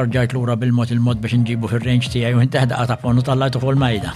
[0.00, 3.60] الكبار جايت لورا بالموت الموت باش نجيبو في الرينج تي اي وانت هدأ طفون وطلعته
[3.60, 4.12] فوق المايدة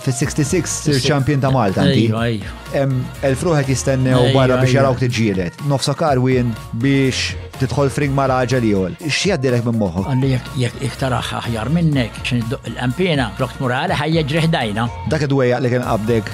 [0.00, 2.42] في 66 شامبيون تاع مالتا انت ايوه ايوه
[2.74, 4.82] ام الفروه هاد يستنى أيوة، برا باش أيوة.
[4.82, 10.02] يراوك تجيلت نفسه كاروين باش تدخل فرينج مع راجل يول اش يدي لك من موهو
[10.02, 15.24] قال لي يك اقتراح احيار منك شن تدق الامبينا فلوكت مورال حي يجري حداينا داك
[15.24, 16.24] دويا لكن ابدك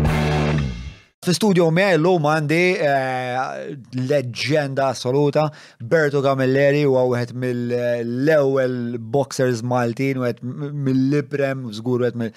[1.26, 3.70] Fi studio mi l-lum għandi eh,
[4.06, 5.48] leġenda assoluta,
[5.90, 8.76] Berto Camilleri u għawet mill-ewel
[9.10, 10.38] boxers maltin, u għet
[10.86, 12.36] mill-librem, zgur għet eh,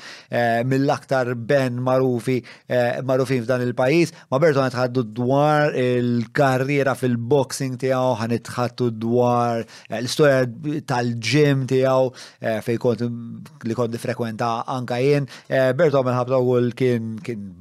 [0.66, 8.90] mill-aktar ben marufi eh, marufin f'dan il-pajis, ma Berto għanitħaddu dwar il-karriera fil-boxing tijaw, għanitħaddu
[9.06, 9.62] dwar
[10.00, 10.42] l-istoria
[10.90, 12.10] tal-ġim tijaw,
[12.66, 13.06] fej kont
[13.70, 15.30] li kont frekwenta anka jien,
[15.78, 17.10] Berto għamil ħabta kien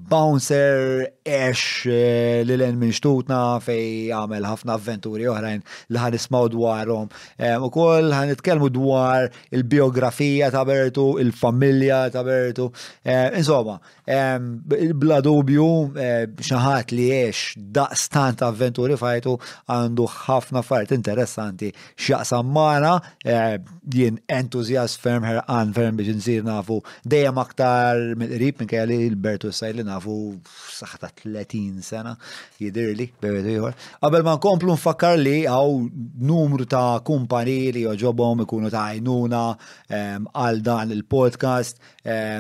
[0.09, 5.62] bouncer, eċ eh, li l-en minn xtutna fej għamel ħafna avventuri oħrajn
[5.93, 7.09] li ħan ismaw dwarom.
[7.09, 12.69] U koll ħan itkelmu dwar il-biografija ta' Bertu, il-familja ta' Bertu.
[13.34, 13.79] Insomma,
[15.03, 15.69] bla dubju
[16.01, 19.33] eh, xaħat li da' daqstant avventuri fajtu
[19.73, 27.41] għandu ħafna fart interessanti xaqsam mana jien entuzjast ferm ħerqan ferm biex nsir nafu dejjem
[27.43, 30.19] aktar mill-qrib minn kelli il-Bertu s-sajli nafu
[30.79, 32.15] saħta 30 sena,
[32.63, 33.77] jidirli, bebedu jħor.
[34.05, 35.77] Qabel ma nkomplu nfakkar li għaw
[36.31, 39.43] numru ta' kumpani li joġobom ikunu ta' għajnuna
[39.99, 41.81] għal dan il-podcast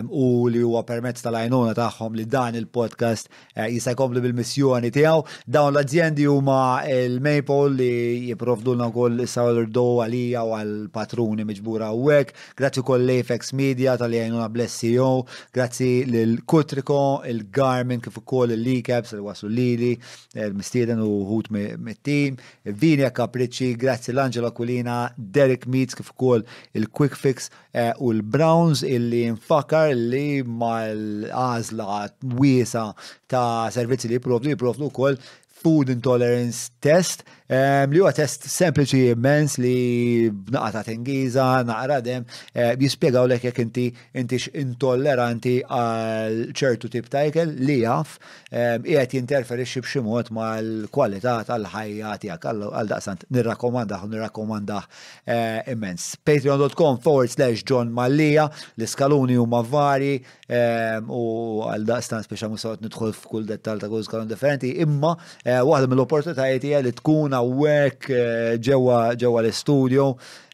[0.08, 5.20] u li huwa permezz tal-għajnuna tagħhom li dan il-podcast eh, jista' komplu bil-missjoni tiegħu.
[5.46, 7.92] Dawn l-azzjendi huma il-Maple li
[8.30, 12.32] jipprovdulna wkoll is-sourdough għalija u għal-patruni miġbura hawnhekk.
[12.56, 19.12] Grazzi koll afex Media tal-għajnuna Bless CEO, grazzi l Kutriko, il-Garmin kif ukoll il l-recaps,
[19.14, 19.90] il-waslu lili,
[20.34, 22.38] l eh, mistieden u ħut mit-tim,
[22.78, 26.44] Vinja Kapriċi, grazzi l-Angela Kulina, Derek Meets kif ukoll
[26.78, 32.04] il-Quick Fix eh, u l-Browns illi nfakar li ma l-għazla
[32.38, 32.90] wiesa
[33.30, 35.18] ta' servizzi li jiprovdu, jiprovdu wkoll
[35.58, 43.26] food intolerance test Li huwa test sempliċi immens li b'naqata tingiża, naqra dem, eh, jispiegaw
[43.30, 48.18] lek jekk inti intix intolleranti għal ċertu tip ta' ikel li jaf
[48.52, 54.84] qiegħed jinterferixxi b'xi mod mal-kwalità tal-ħajja tiegħek għal daqsant Nirrakomanda u nirrakkomandah
[55.26, 56.16] eh, immens.
[56.16, 63.48] Patreon.com forward slash John Mallija, l-iskaluni huma vari u għal daqstant speċa musawt nidħol f'kull
[63.48, 65.14] dettal ta' kull skalun differenti, imma
[65.46, 70.06] eh, waħda mill-opportunitajiet hija li tkun ħana wek eh, ġewa l-studio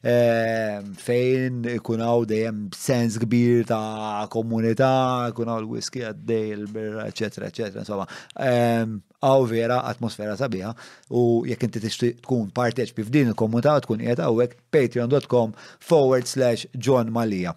[0.03, 4.91] eh, fejn ikun għaw dejjem sens kbir ta' komunità,
[5.33, 8.07] ikun għaw l-whisky għaddej, l birra eccetera, eccetera, insomma.
[8.35, 10.73] Għaw ehm, vera atmosfera sabiħa
[11.17, 17.57] u jekk inti tkun parteċpi f'din il-komunità tkun qiegħed hawnhekk patreon.com forward slash John Malija.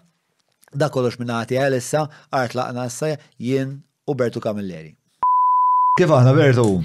[0.74, 2.88] Da kollox minn għati għalissa, art laqna
[3.40, 3.78] jien
[4.08, 4.94] u Bertu Kamilleri.
[5.98, 6.82] Kif għana Bertu?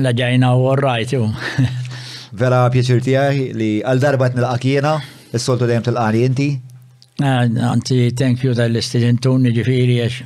[0.00, 1.26] La ġajna u rajt, ju.
[2.40, 4.92] Vera pjaċir tijaj li għal-darba t-nil-għakjena,
[5.36, 6.22] s-soltu dajem t-l-għani
[7.20, 10.22] Għanti, ah, thank you tal-istidentuni ġifiri għax.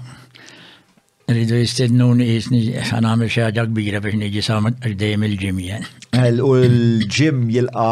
[1.32, 5.88] Rridu jistednuni jisni għan għamil xaħġa kbira biex nġi samet għaxdejem il-ġimjen.
[6.46, 7.88] U l-ġim jilqa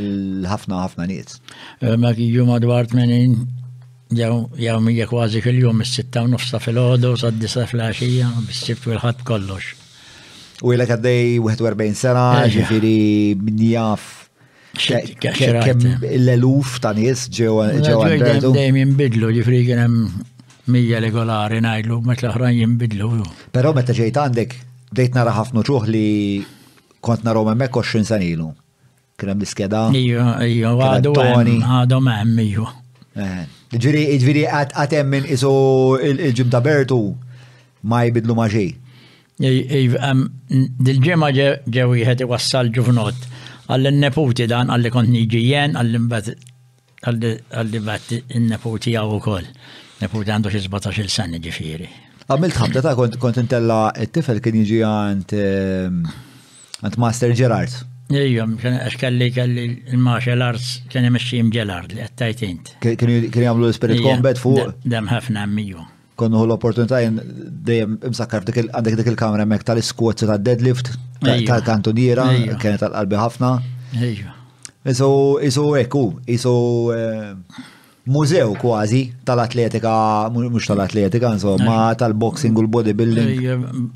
[0.00, 1.38] l-ħafna ħafna nies.
[1.78, 3.38] Eh, ma kiju madwar 80
[4.18, 9.78] jew mija kważi kull-jum mis-sitta u nofsa fil-ħodu, s-saddisa fil-ħaxija, bis-sibt u ħat kollox
[10.62, 12.98] u jilek għaddej 41 sena, eh, ġifiri
[13.40, 14.12] bnjaf
[14.74, 18.52] kemm l-eluf ta' nis ġew għandu.
[18.54, 20.04] Dejjem jinbidlu, ġifri kien hemm
[20.74, 23.10] mija regolari ngħidlu, meta l-oħrajn jinbidlu.
[23.54, 24.56] Però meta ġejt għandek
[24.94, 26.06] dejt nara ħafnu ċuħ li
[27.04, 28.52] kont narhom me mekko xin sanilu.
[29.18, 29.82] Kienem hemm l-iskeda.
[29.94, 32.68] Iju, iju, għadu għadhom hemm iju.
[33.14, 33.42] Eh,
[33.74, 35.52] ġiri, ġiri għat hemm minn iso
[36.02, 37.02] il ġimta Bertu
[37.90, 38.46] ma jibidlu ma
[39.42, 43.24] Dil-ġemma ġew ħeti wassal ġuvnot.
[43.66, 46.26] Għall-neputi dan għalli kont jen għalli bat
[48.14, 49.46] il-neputi għaw u koll.
[50.04, 51.88] Neputi għandu xie 17 sanni ġifiri.
[52.28, 55.30] Għamilt ħabta ta' kont intella il tifel kien jiġi għant
[56.84, 57.72] għant Master Gerard.
[58.14, 59.64] Ejjom, għax kelli kelli
[59.94, 62.76] il-martial arts kien imexxim Gerard li għattajt int.
[62.84, 64.76] Kien jgħamlu l-Spirit Combat fuq?
[64.84, 67.16] Dem ħafna għammiju konnu l-opportunità jen
[67.68, 70.92] dejjem imsakkar għandek dik il-kamra mek tal iskwot ta' deadlift
[71.24, 73.50] tal kantoniera kienet tal-qalbi ħafna.
[74.84, 75.06] Iso,
[75.40, 76.50] iso eku, iso
[76.94, 77.32] eh,
[78.14, 79.94] mużew kważi tal-atletika,
[80.34, 83.92] mux tal-atletika, insomma, tal-boxing u l-bodybuilding.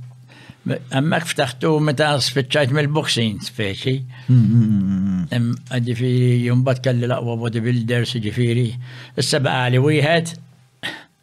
[0.68, 3.94] Għammek ftaħtu meta spiċċajt mill-boxing speċi.
[4.26, 8.68] Mm, mm, mm, ġifiri, jumbat kalli laqwa bodybuilders, ġifiri,
[9.22, 10.34] s-seba għali wieħed,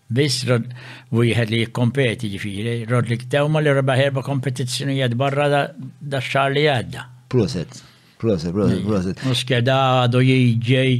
[0.05, 0.67] Biss rod
[1.11, 6.67] jħed li jikkompeti ġifiri, rod li ktewma li rebaħ erba' kompetizzjonijiet barra da xar li
[6.69, 7.07] għadda.
[7.33, 7.79] Proset,
[8.21, 9.23] proset, proset, proset.
[9.25, 10.99] Muskeda għadu jiġej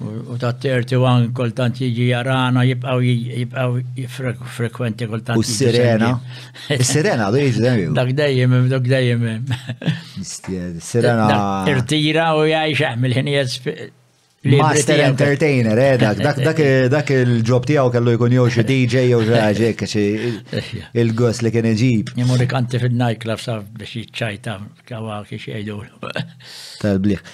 [0.00, 3.76] u ta' għan kultant jiġi jarana jibqaw jibqaw
[4.56, 5.36] frekwenti kultant.
[5.36, 6.14] U sirena.
[6.80, 7.94] Sirena għadu jiġi dejjem.
[8.00, 10.40] Dak dajem, dak s
[10.94, 11.28] Sirena.
[11.68, 13.97] Irtira u jgħajx għamil ħinijiet
[14.44, 16.58] Master Entertainer, eh, dak, dak, dak,
[16.94, 22.12] dak il-ġob tijaw kellu jkun jow xie DJ jow ġaġek, xie il-gost li kien iġib.
[22.14, 24.54] Jimur ikanti fil-nightclub sa biex jitċajta
[24.86, 25.80] kawa kiex jgħidu.
[26.84, 27.26] Tal-bliħ.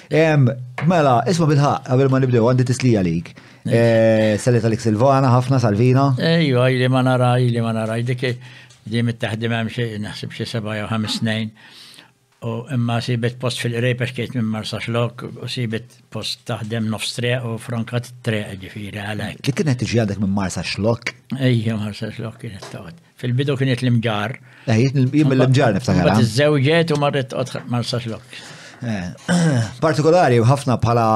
[0.89, 3.31] Mela, isma bil-ħaq, għabel ma nibdew, għandit isli għalik.
[3.69, 6.09] Eh, Salit għalik Silvana, ħafna, Salvina.
[6.17, 8.29] Ejju, għajli ma nara, għajli ma nara, dik
[8.93, 11.53] li mit-taħdim għam xie, naħseb xie seba jew ħam snejn.
[12.45, 16.91] U imma sibet post fil rej biex kiet minn marsa xlok u sibet post taħdem
[16.93, 19.39] nofs treq u frankat t-treq ġifiri għalek.
[19.47, 21.15] Kif kienet tiġi għandek minn marsa xlok?
[21.39, 23.01] Ejja, marsa xlok kienet taħd.
[23.23, 24.37] Fil-bidu kienet l-imġar.
[24.67, 26.11] Ejja, eh, Ejjit l-imġar niftakar.
[26.11, 28.37] Għad iż-żewġet u marret toqgħod marsa xlok.
[28.85, 29.33] Eh,
[29.87, 31.09] partikolari u ħafna bħala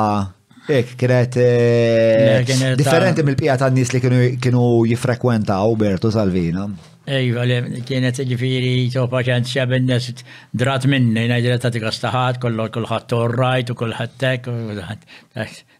[0.68, 4.00] Ek, kienet eh, differenti mill pijat tan-nies li
[4.36, 6.66] kienu jifrekwenta u Bertu Salvina.
[7.08, 7.44] Ejva,
[7.88, 10.10] kienet ġifiri topa ċent xebin nes
[10.60, 15.02] drat minni, najdira ta' tika staħat, kollu kullħat torrajt u kullħat tek, u tajt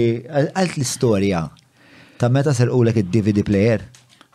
[0.57, 1.45] għalt li storja,
[2.19, 3.87] ta' meta ser ulek id-DVD player?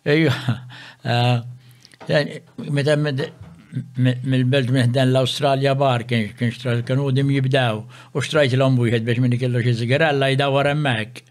[0.03, 0.33] Ejju,
[2.77, 7.79] meta mill-belt meħdan l-Australja bar kien kienu dim jibdaw
[8.11, 11.23] u xtrajt l-ombu wieħed biex minni kellu xie zigarella wara hemmhekk.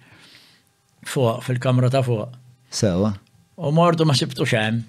[1.07, 2.33] fuq fil-kamra ta' fuq.
[2.71, 3.13] Sewa.
[3.57, 4.81] U mordu ma sibtu xem.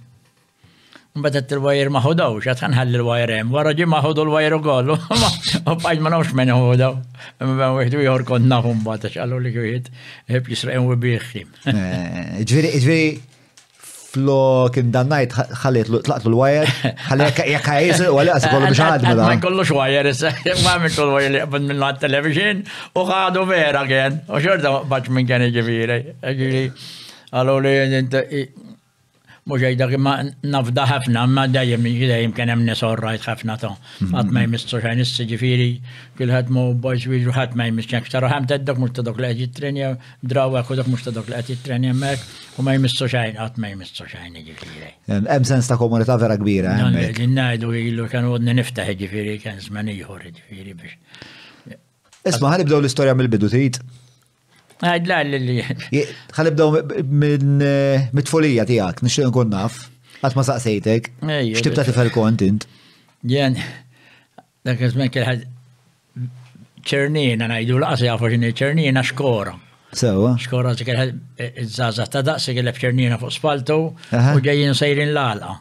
[1.17, 3.53] Mbagħad il-wajer ma ħodawx, għad ħanħalli l-wajer hemm.
[3.55, 4.93] Wara ġi ma ħodu l-wajer ukoll.
[4.97, 6.97] U bajt ma nafx minn ħodaw.
[7.43, 9.89] Imma wieħed ieħor konna hum mbagħad għax qalu li wieħed
[10.33, 11.55] ħeb jisraq u bieħħim.
[11.63, 13.07] Ġifieri ġifieri
[14.17, 15.33] flok indannajt
[15.63, 16.69] ħalliet tlaqtu l-wajer,
[17.09, 19.17] ħalliet jekk għajis u għalli għasik kollu biex għadmu.
[19.27, 20.13] Ma jkollux wajer,
[20.65, 22.63] ma minn kull wajer li għabban minn għad television
[23.01, 24.21] u għadu vera għen.
[24.29, 25.99] U xorta baċ minn għen ġifiri.
[27.37, 28.47] Għallu li
[29.47, 30.13] mux għajdak ma
[30.51, 33.71] nafda ħafna, ma dajem dajem kien hemm nies orrajt ħafna ta'
[34.09, 35.67] għat ma jmissu xejn issi ġifieri
[36.19, 39.39] kulħadd mu bojx wieġu ħadd ma jmiss xejn aktar ħam teddok mhux tadok li qed
[39.45, 39.93] jittrenja
[40.33, 43.71] drawek u dak mhux tadok li qed jittrenja hemmhekk u ma jmissu xejn qatt ma
[43.71, 44.91] jmissu xejn ġifieri.
[45.15, 46.75] Hemm sens ta' komunità vera kbira.
[46.91, 50.99] Ngħidu ilu kien għodni niftaħ ġifieri kien żman ieħor ġifieri biex.
[52.27, 53.79] Isma' ħanibdew l-istorja mill-bidu tgħid.
[54.83, 55.63] لا اللي
[56.31, 59.89] خلي بدو من آه، متفولية تياك نشتغل نكون ناف
[60.23, 62.63] قد ما سأسيتك أيوة، شتبت تفعل كونت انت
[63.23, 63.67] جان يعني،
[64.65, 65.47] لك اسمك الحد
[66.85, 69.59] تشرنين انا يدول اصي افرشيني تشرنين اشكورا
[69.93, 75.55] سوا اشكورا سيك الحد الزازة تدأ سيك اللي بشرنين في اسفالتو وجايين سيرين لالا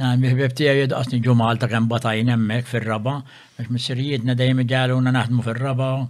[0.00, 3.22] يعني بيبتي يد اصني جمال تقن بطاين امك في الربا
[3.60, 6.08] مش مسيريدنا دايما جالونا نحن في الربا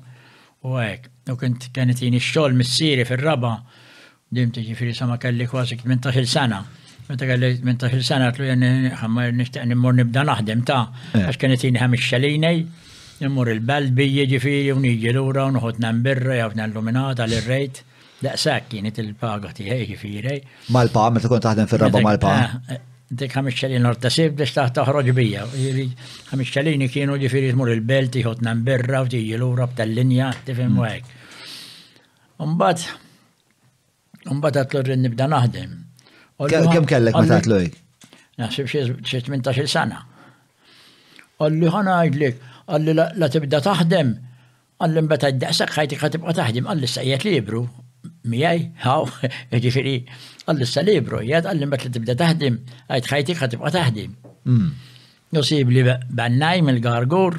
[0.62, 3.52] وهيك u kint kienet jini xol missieri fil-raba,
[4.35, 6.61] dimt ġifiri sama kelli kważi 18 sena.
[7.08, 10.82] Meta kelli 18 sena tlu jenni ħamma nishtaq nimmur nibda naħdem ta'
[11.18, 12.58] għax kienet jini ħam xalinej,
[13.25, 17.82] nimmur il-belt bija ġifiri u niġi l-ura u nħot nambirra jafna l-luminata l-rejt.
[18.18, 20.38] Daqsak kienet il-paga tiegħi ġifiri.
[20.75, 22.35] Mal-pa, meta kont taħdem fil-raba mal-pa.
[23.08, 25.44] dik ħamisċelin ortasib biex taħt taħroġ bija.
[26.28, 30.90] ħamisċelini kienu ġifiri tmur il-belt, jħot namberra, u tiġi l-ura b'tal-linja, tifim u mm.
[30.90, 31.16] għek.
[32.44, 32.84] Umbat,
[34.30, 35.72] umbat għatlur nibda naħdem.
[36.44, 37.70] Kem kellek ma taħtluj?
[38.38, 40.04] Naħsib xie 18 sana.
[41.40, 44.12] Għalli ħana għidlik, għalli la tibda taħdem,
[44.84, 47.64] għalli mbeta id-daqsak ħajtik ħatibqa taħdem, għalli s-sajjet libru,
[48.25, 49.06] مياي هاو
[49.52, 50.02] ġifiri
[50.48, 52.56] għalli celebru, jgħad għalli mbek li tibda taħdim,
[52.90, 54.14] għajt ħajtik ħatibqa taħdim.
[55.37, 57.38] Nusib li bannaj mill-gargur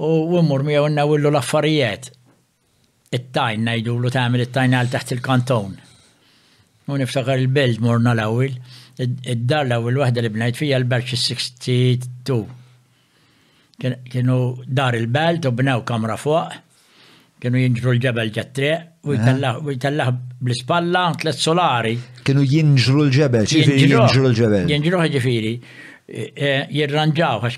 [0.00, 2.10] u mmur mi għunna willu l-affarijiet.
[3.16, 5.76] It-tajn najdu lu tamil it-tajn għal taħt il-kanton.
[6.90, 8.56] U niftakar il-belt morna l-awil,
[9.00, 12.42] id-dar l-awil wahda li bnajt fija l-barċi 62.
[13.80, 16.58] Kienu dar il-belt u bnaw kamra fuq.
[17.40, 20.18] kienu jinġru l-ġebel ġattriq u jtellaħ eh?
[20.44, 21.94] bl-ispalla tlet solari.
[22.26, 24.68] Kienu jinġru l-ġebel, ċifiri jinġru l-ġebel.
[24.74, 25.54] Jinġru ġifiri,
[26.10, 27.48] eh, eh, jirranġaw,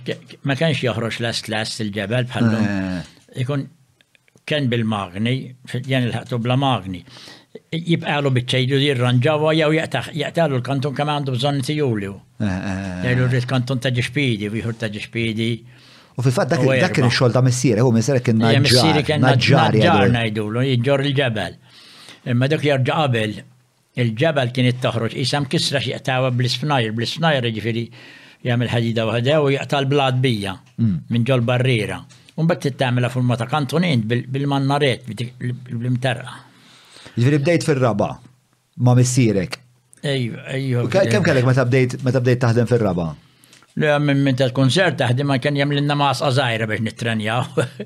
[0.47, 2.62] ma kienx joħroġ lest-lest il-ġebel bħallu.
[3.43, 3.67] Ikun
[4.47, 5.37] kien bil-magni,
[5.75, 7.03] jen il-ħatu bla-magni.
[7.73, 12.15] Jibqalu bitċejdu jirranġaw jew jaqtalu l-kantun kemm għandu bżonn tijulju.
[12.41, 15.51] Jgħidu l-kantun ta' ġispidi, wieħor ta' ġispidi.
[16.16, 19.21] U fil-fat dak kien xol ta' missieri, u missieri kien naġġar.
[19.23, 21.54] Naġġar najdulu, jġor il-ġebel.
[22.33, 23.38] Imma dak jarġa' qabel,
[24.04, 27.87] il-ġebel kien it-toħroġ, isam kisra xieqtawa bl-isfnajr, bl-isfnajr ġifiri
[28.45, 31.09] jgħamil ħadida waħda u jaqta blad bija mm.
[31.14, 32.02] minn ġol barriera.
[32.42, 36.38] Unbat t-tamela forma ta' kantonint bil-mannaret, bil-imterqa.
[37.16, 38.12] Ġifiri bdejt fil-raba
[38.85, 39.59] ma' missierek.
[40.02, 40.87] Ejju, ejju.
[40.92, 43.12] Kem kellek meta bdejt taħdem fil-raba?
[43.81, 47.38] Minn meta tkun żgħir taħdim ma kien jemlinna maqsa żgħira biex nittrenja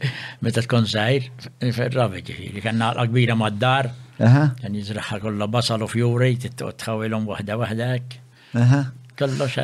[0.45, 3.93] meta tkun żgħir ferravi ġifieri kien naqla kbira mad-dar.
[4.19, 8.16] Kien jiżraħħa basal u fjuri tħawilhom waħda waħda hekk.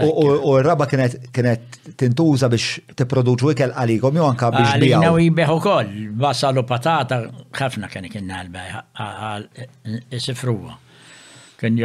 [0.07, 5.97] U r-raba kienet tintuża biex tipproduċu ikel għalikom jew anka biex Għalina u jibeħ ukoll
[6.23, 7.19] basal u patata
[7.59, 8.95] ħafna kien kien nalba
[10.23, 10.79] isifruha.
[11.59, 11.83] Kien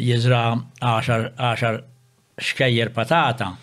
[0.00, 0.46] jizra
[0.80, 1.84] 10
[2.36, 3.54] xkejjer patata,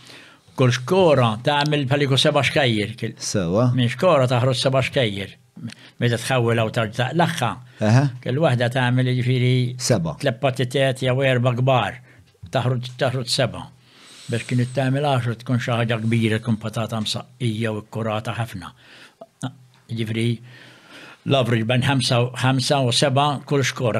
[0.57, 2.93] kull xkora tagħmel paliku seba' xkejjer.
[3.21, 3.67] Sewa.
[3.75, 5.35] Minn xkora taħroġ seba' xkejjer.
[6.01, 7.49] Meta tħawwel u tarġa taqlaħħa.
[8.23, 11.99] Kull waħda tagħmel jiġifieri seba' tleppatitet jew erba' kbar.
[12.53, 13.63] Taħroġ taħroġ seba'
[14.33, 18.73] biex kien tagħmel għaxra tkun xi ħaġa kbira tkun patata msaqqija u kkurata ħafna.
[19.93, 20.25] Ġifri,
[21.29, 23.99] l-average ben ħamsa u seba' kull xkora,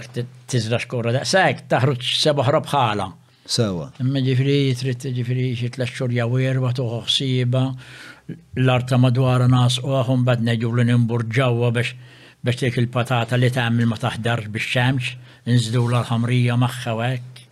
[0.50, 3.12] tiżra xkora daqshekk, taħroġ seba' ħrob ħala.
[3.44, 3.90] Sawa.
[4.00, 7.64] imma ġifri jitrit ġifri xi l-axxur jawir erba toħu ħsieba
[8.64, 11.92] l-arta madwara nasquhom bad neġu l nimburġawha biex
[12.40, 17.44] biex tek il-patata li tagħmel ma taħdar biex xemx nzdu l l-ħamrija maħħa għek.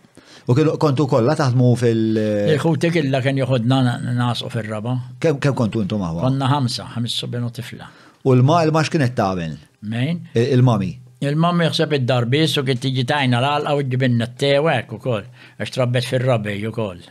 [0.48, 2.22] U kienu kontu kolla taħdmu fil-
[2.56, 6.24] Iħu tek illa kien joħodna u fil raba Kem kontu intu maħwa?
[6.24, 7.92] Konna ħamsa, ħamis subbenu tifla.
[8.24, 9.54] U l-ma il-ma x'kienet tagħmel?
[9.92, 10.24] Mejn?
[10.40, 10.94] Il-mami.
[11.22, 15.28] Il-mami jħseb id-darbis u kien tiġi tajna l-għalqa u ġibinna t-tewek u koll.
[15.62, 17.02] għax trabbet fil-rabej u koll.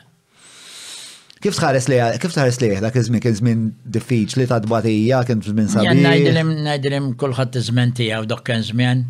[1.42, 3.62] Kif tħares li kif tħares li dak iż-żmien kien żmien
[3.96, 5.88] diffiċ ta' dbatija kien żmien sabi.
[5.88, 9.02] Jan ngħidilhem ngħidilhem kulħadd iż-żmien tiegħu dak kien żmien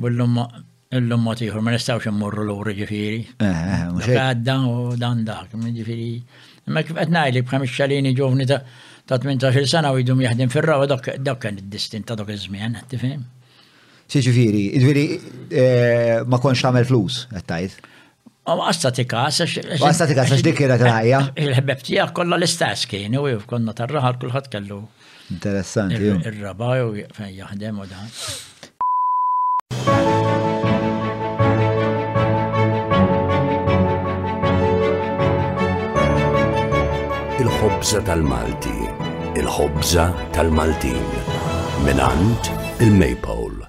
[0.00, 0.38] bullum
[0.96, 3.22] illum mod ieħor ma nistgħux immorru lura ġifieri.
[3.42, 6.08] Eh, eh, eh, għadda u dan dak, ġifieri.
[6.70, 8.62] Imma kif qed ngħidli b'ħames xalini ġovni ta'
[9.06, 11.02] ta' 18 sena u jdum jaħdem fir-rawa dak
[11.44, 13.26] kien id-distin ta' dak iż-żmien, tifhem?
[14.08, 17.84] Xi ġifieri, ġifieri ma konx tagħmel flus qed tgħid.
[18.46, 21.18] Għasta tika, għasta dik kienet ħajja.
[21.34, 24.78] Il-ħbeb tijak kolla l-istess kien, u konna tarraħal kullħat kellu.
[25.34, 26.12] Interessanti.
[26.30, 28.10] Il-raba u fejn jaħdem u dan.
[37.42, 38.78] Il-ħobza tal-Malti,
[39.42, 40.06] il-ħobza
[40.38, 41.06] tal-Maltin,
[41.84, 43.65] minant il-Maypole.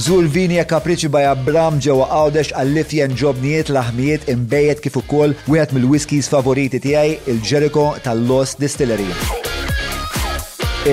[0.00, 5.34] Zul vini e kapriċi by Abram ġewa għawdex għallif jen ġobniet laħmiet imbejet kif ukoll
[5.52, 9.04] wieħed mill-whiskies favoriti tiegħi il-Jericho tal-Lost Distillery.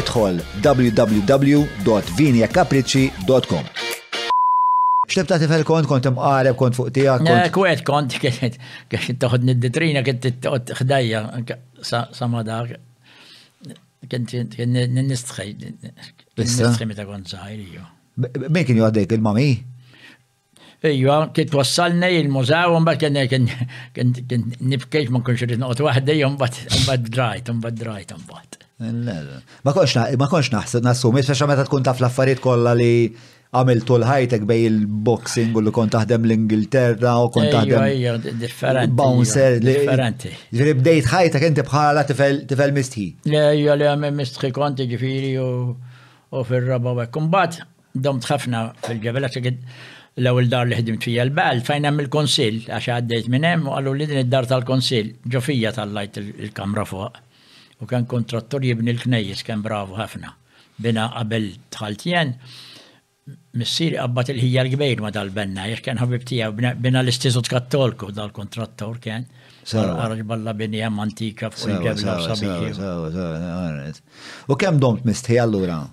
[0.01, 3.65] Idħol www.vinjakapriċi.com
[5.09, 7.19] Xtibta tifel kont, kont imqareb, kont fuq tijak.
[7.55, 11.19] Kwet kont, kħiċ toħodni d-ditrina, kħiċ toħod xdajja,
[11.87, 12.69] sama dak.
[14.11, 14.59] Kħiċ
[14.99, 15.47] nistħaj,
[16.35, 17.85] nistħaj meta kont zaħir, jo.
[18.53, 19.49] Min kien għaddejk il-mami?
[20.79, 23.15] Ejja, eh, kiet wassalni il-mużaw, un bat kien
[24.73, 26.55] nifkejx ma konx rrit noqt wahdej, un bat
[27.11, 28.61] drajt, un bat drajt, un bat.
[28.83, 32.91] Ma konx naħseb nassumi, speċa meta tkun taf l-affarijiet kollha li
[33.49, 39.59] għamiltu l-ħajtek bej il-boxing u li kont taħdem l-Ingilterra u kont eh, taħdem bouncer.
[39.63, 40.31] Differenti.
[40.59, 43.09] Ġri bdejt ħajtek inti bħala tifel mistħi.
[43.31, 47.67] Le, eh, li għamil mistħi konti ġifiri u fil-raba u
[48.01, 49.57] دمت خفنا في الجبل قد
[50.17, 54.43] لو الدار اللي خدمت فيها البال فاينا من الكونسيل عشان عديت منهم وقالوا لي الدار
[54.43, 57.11] تاع الكونسيل فيا طلعت الكاميرا فوق
[57.81, 60.33] وكان كونتراتور يبني الكنيس كان برافو هفنا
[60.79, 62.35] بنا قبل تخالتين
[63.53, 69.25] مسيري ابات اللي هي القبيل ما البنا كان حبيبتي بنا الاستيزوت كاتولكو دال الكونتراتور كان
[69.75, 72.71] أرجب بالله بنيا مانتيكا في الجبل وصبيحي
[74.47, 75.87] وكم دومت مستهي اللوران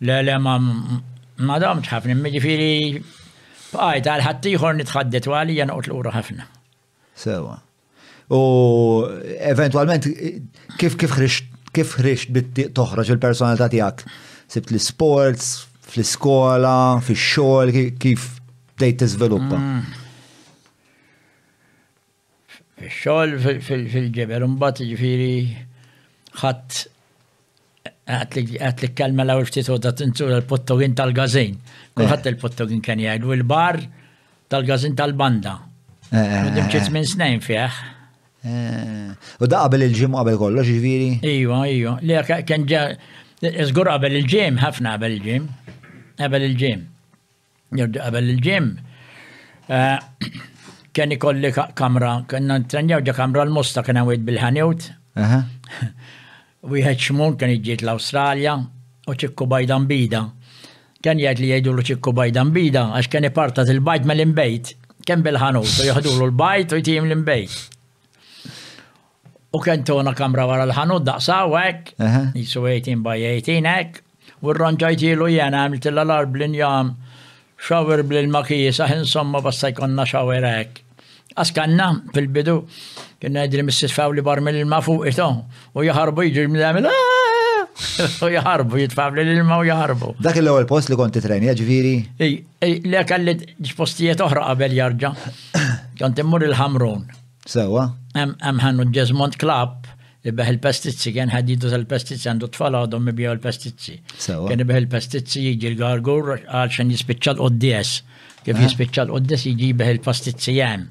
[0.00, 0.74] لا لا ما
[1.38, 1.78] Madam.
[1.80, 3.02] damt ħafna, ġifiri
[3.72, 6.46] bqajt għal ħattijħor nitħaddet għalija noqt l-ura ħafna.
[7.14, 7.56] Sewa.
[8.30, 8.40] U
[9.38, 10.08] eventualment
[10.80, 14.02] kif kif ħrixt kif ħrixt bit toħroġ il-personalità tiegħek?
[14.50, 15.46] Sibt l-sports,
[15.92, 16.74] fl-iskola,
[17.06, 19.58] fix-xogħol, kif dejt bdejt tiżviluppa?
[19.62, 19.96] Mm.
[22.82, 25.32] Fix-xogħol fil-ġebel, imbagħad jiġifieri
[26.42, 26.84] ħadd
[28.08, 31.56] għat li kelma la ftit u da tintur il-pottogin tal-gazin.
[31.96, 32.32] Kulħat eh.
[32.32, 33.78] il-pottogin kien jgħidu il-bar
[34.52, 35.56] tal-gazin tal-banda.
[36.08, 36.50] Eh.
[36.56, 37.78] Dimċit minn snejn fieħ.
[38.48, 39.32] Eh.
[39.44, 41.10] U da qabel il-ġim qabel kollox ġviri?
[41.36, 41.96] Iwa, iwa.
[42.00, 42.84] Li kien ġa,
[43.66, 45.48] izgur qabel il-ġim, ħafna qabel il-ġim.
[46.18, 46.86] Qabel il-ġim.
[48.00, 48.70] Qabel il-ġim.
[50.96, 54.88] Kien ikolli kamra, kien nitrenjaw ġa kamra l-musta kien għawid bil-ħanjut.
[56.66, 58.54] jħed xmur kien iġġiet l australja
[59.08, 60.22] u ċikku bajdan bida.
[61.02, 64.72] Kien jgħid li jgħidu l ċikku bajdan bida għax kien iparta il-bajt l imbejt
[65.06, 67.54] kien bil-ħanut u jħadulu l-bajt u jtijim l-imbejt.
[69.56, 74.02] U kien tona kamra wara l-ħanut daqsaw ek, għek, jisu 18 by 18 għek,
[74.44, 76.92] u rranġajtilu jena għamilt l-alar blin jam,
[77.56, 80.84] xawer blin makijis, għahin somma bassa jkonna xawir għek.
[81.40, 82.64] اسكننا في البدو
[83.22, 85.42] كنا ندري من الاستشفاء واللي برمل الماء فوقتهم
[85.74, 86.88] ويهربوا يجوا المدامل
[88.22, 92.04] ويهربوا يدفعوا للماء ويهربوا ذاك اللي هو البوست اللي كنت تترينيا ġifieri?
[92.20, 93.36] اي اي لا كان
[93.72, 95.14] postijiet oħra qabel jarġa'
[96.00, 97.04] kont immur il-Hamrun.
[97.46, 97.86] Sewa.
[98.16, 99.86] Hemm ħannu Jesmont Club
[100.28, 103.94] ibeħ il-pestizzi, kien ħadidu tal-pestizzi għandu tfal għadhom ibijaw il-pestizzi.
[104.48, 107.90] Kien ibeħ il-pestizzi jiġi l-gargur għal xan jispiċċa l-qoddies.
[108.44, 110.82] Kif jispiċċa l-qoddies jiġi ibeħ il-pestizzi jem.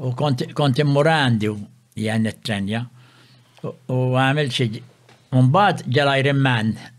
[0.00, 0.10] U
[0.54, 1.50] kont immurandi
[2.00, 2.84] jgħan it-trenja.
[3.66, 4.86] U għamil xie
[5.30, 6.40] Umbat ġala Iron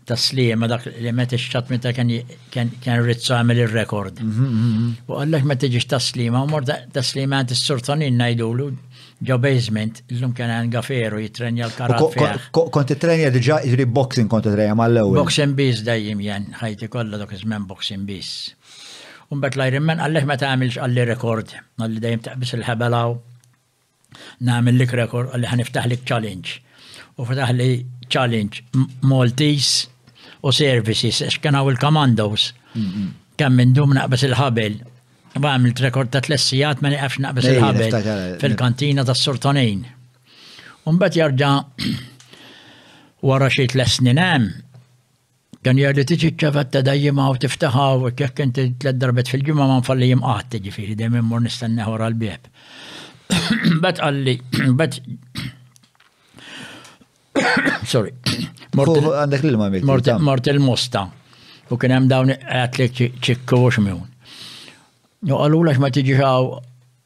[0.08, 4.22] ta' slima dak li met ixċat meta kien rizzu għamil il-rekord.
[4.24, 4.94] Mhm, mhm, mhm.
[5.04, 8.70] U għallek ma tiġiġ ta' slima, u mor ta' slima għant il-surtonin najdulu
[9.28, 12.48] ġo basement, l-lum kien għan għaferu jitrenja l-karat.
[12.56, 17.20] Kont trenja diġa jitri boxing kont trenja l ewel Boxing bis dajim jen, ħajti kolla
[17.20, 18.32] dok izmen boxing bis.
[19.32, 23.20] قمت ليرمان قال لك ما تعملش قال لي ريكورد قال لي دايم تحبس الهبله
[24.40, 26.46] نعمل لك ريكورد قال لي هنفتح لك تشالنج
[27.18, 28.52] وفتح لي تشالنج
[29.02, 29.88] مالتيز
[30.42, 32.52] وسيرفيسز اش كان هو الكوماندوز
[33.38, 34.76] كان من دوم نقبس الهبل
[35.36, 37.90] بعمل ريكورد تاع ثلاث سيات ما نقفش نقبس الهبل
[38.40, 39.82] في الكانتينا تاع السلطانين
[40.86, 41.60] ومن بعد يرجع
[43.22, 44.52] ورا شي ثلاث سنين
[45.62, 50.48] Kan jgħalli tiġi ċavatta dajjima u tiftaħaw, kek inti tlet darbet fil-ġimma ma nfalli jimqat
[50.56, 52.48] tiġi firri, dem immur nistenni ħora l-bieb.
[53.84, 54.34] Bet għalli,
[54.78, 54.98] bet.
[57.86, 58.10] Sorry.
[58.74, 59.68] Għandek l-ilma
[60.26, 61.04] Mort il-musta.
[61.72, 62.90] U kien hemm dawn għatli
[63.22, 64.02] ċikku u xmjun.
[65.30, 66.50] Jo għallu lax ma tiġi xaw,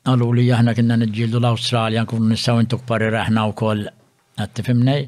[0.08, 3.84] għallu li jahna kienna nġildu l-Australja, kun nistaw intuk pari raħna u koll
[4.40, 5.06] għattifimnej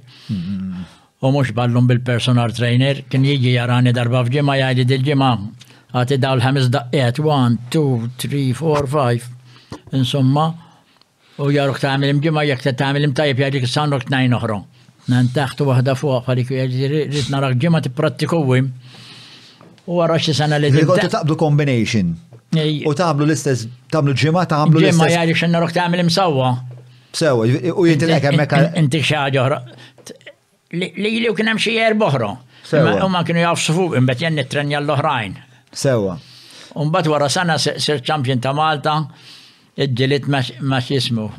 [1.21, 5.31] u mux ballum bil-personal trainer, kien jiġi jarani darba fġima jgħajli dil-ġima,
[5.99, 9.27] għati daw l-ħamis daqqiet, 1, 2, 3, 4, 5,
[9.99, 10.45] insomma,
[11.43, 14.61] u jaruk ta' għamil imġima, jek ta' għamil imtajib jgħajlik s-sanrok t-najn uħra.
[15.09, 18.71] Nantaħtu wahda fuq, għalik jgħajlik narak ġima t-prattikuwim,
[19.89, 22.15] u għara xie sena li t taqblu combination.
[22.87, 24.95] U taqblu l-istess, taqblu ġima, taqblu l-istess.
[25.01, 26.55] Ġima jgħajlik xenna rok ta' għamil imsawa.
[27.19, 28.69] Sewa, u jinti għemmek għal.
[28.83, 29.45] Inti xaġa
[30.73, 32.29] li li u kien hemm xi jerboħra.
[33.03, 35.37] U ma kienu jafsu fuq imbagħad jien nittrenja l-oħrajn.
[35.73, 36.19] Sewa.
[36.79, 38.99] Umbat wara sana sir champion ta' Malta,
[39.77, 40.29] ġilit
[40.63, 41.31] ma xismu.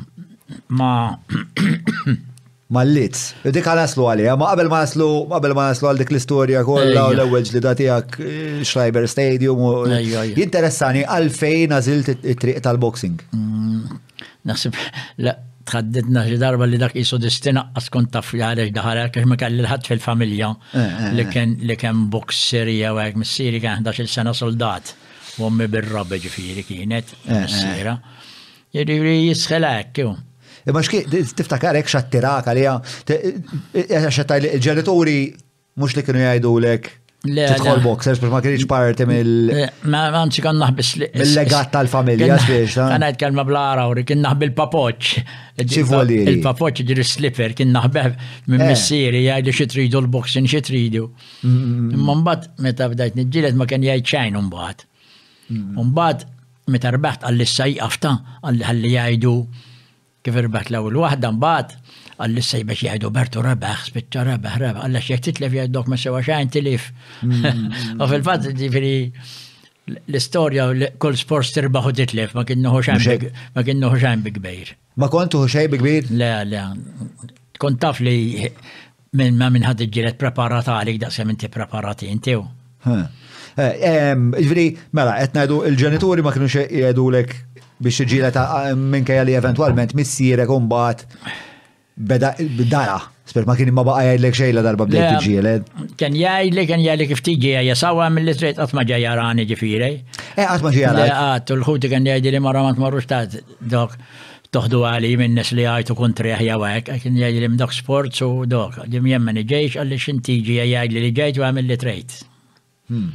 [0.74, 0.90] Ma.
[2.70, 3.32] Ma l-litz.
[3.42, 7.16] Dik għanaslu għalija, ma qabel ma naslu, qabel ma naslu għal dik l-istoria kollha u
[7.16, 9.64] l-ewwel ġlida tiegħek eh, Schreiber Stadium.
[10.38, 13.24] Interessani, għalfejn għażilt it-triq tal-boxing.
[13.34, 13.90] Mm,
[14.52, 14.78] Naħseb
[15.68, 19.88] tħaddidna xi darba li dak qisu distinaqqas kont taf għaliex daħal għaliex ma kelli l-ħadd
[19.90, 20.50] fil-familja
[21.16, 24.94] li kien li kien bokseri jew hekk missieri kien 11 sena soldat
[25.40, 27.98] u ommi bir-rabbi ġifieri kienet missiera.
[28.74, 30.14] Jiġifieri jisħel hekk jew.
[30.68, 31.02] Imma xki
[31.38, 32.74] tiftakar hekk xattirak għalija
[33.84, 35.18] għax ġenituri
[35.80, 36.90] mhux li kienu jgħidulek
[37.20, 39.50] Tidħol boxers biex ma kienx parti mill.
[39.92, 41.08] Ma manċi kan naħbis li.
[41.20, 42.78] Mill-legat tal-familja spiex.
[42.80, 42.92] Eh?
[42.94, 45.12] Għana jitkelma bl-ara u kien naħbil papoċ.
[45.60, 46.16] Ċivoli.
[46.32, 48.16] Il-papoċ ġiri slipper kien naħbeb
[48.54, 48.70] minn eh.
[48.72, 51.10] missiri jgħidu xi tridu l-boxing xi tridu.
[51.44, 54.86] Imma mbagħad meta bdajt niġġieled ma kien jgħid xejn mbagħad.
[55.76, 56.26] Mbagħad
[56.72, 58.16] meta rbaħt għalli s-sajqafta
[58.48, 59.36] għalli ħalli jgħidu
[60.24, 61.78] kif irbaħt l-ewwel waħda mbagħad
[62.20, 65.96] قال لسه باش يعدو برتو ربح سبتو ربح ربح قال شيك تتلف يا دوك ما
[65.96, 66.92] سوا شاين تلف
[68.00, 69.10] وفي الفات دي في
[70.08, 72.90] الستوريا كل سبورتس تربح وتتلف ما كنهوش
[73.56, 76.76] ما كنهوش عم بكبير ما كنتو شايب بكبير؟ لا لا
[77.58, 78.50] كنت طفلي
[79.14, 82.42] من ما من هاد الجيلات بريباراتا عليك دaqsam inti preparati intew.
[84.40, 87.30] Ġveri, mela, etnajdu il-ġenituri ma kienux jgħidu lek
[87.82, 88.36] biex iġilet
[88.94, 91.02] minnka jgħali eventualment missirek un bat
[92.06, 92.34] beda
[92.70, 93.00] dara.
[93.30, 95.68] Sper ma kien ma baqa jgħidlek xejla darba bdejt tiġieled.
[96.00, 99.90] Kien jgħidlek, kien jgħidlek iftik jgħja jasawa mill-istrejt għatma ġaj jarani ġifiri.
[100.00, 101.12] E eh, għatma ġaj jarani.
[101.14, 103.20] Għat, l-ħuti kien jgħidli marra ma t-marru ta'
[103.60, 103.94] dok
[104.56, 108.80] toħdu għali minn nes li għajtu kun treħja għek, kien jgħidli mdok sport su dok,
[108.90, 112.16] dim jemmen iġejx għalli xintiġi jajli li ġejt u għamil li trejt.
[112.90, 113.12] Hmm.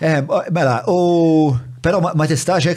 [0.00, 0.22] Eh,
[0.54, 1.52] mela, u
[1.84, 2.72] pero ma tistax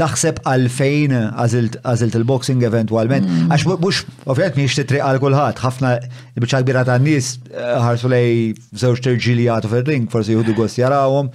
[0.00, 3.52] taħseb għalfejn għazilt il-boxing eventualment, mm.
[3.54, 4.00] għax mux,
[4.32, 5.92] ovvijat miex titri għal kulħat, ħafna
[6.34, 8.34] bieċa kbira ta' nis eh, ħarsu lej
[8.74, 11.30] zewġ terġilijatu fil-ring, forsi juhdu għost jarawom,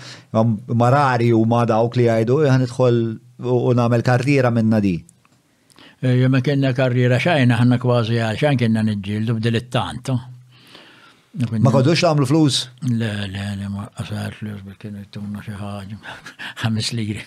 [0.75, 2.99] marari u ma dawk li għajdu, eh, idħol
[3.47, 4.97] u namel karriera minna di.
[6.03, 10.11] Eh, Jumma kena karriera xajna ħanna kważi għal xan kena nġildu b'dil-tant.
[11.51, 15.97] ما قدوش عملوا فلوس لا لا لا ما اسعار فلوس بكنا تمنا شي حاجه
[16.61, 17.19] خمس ليري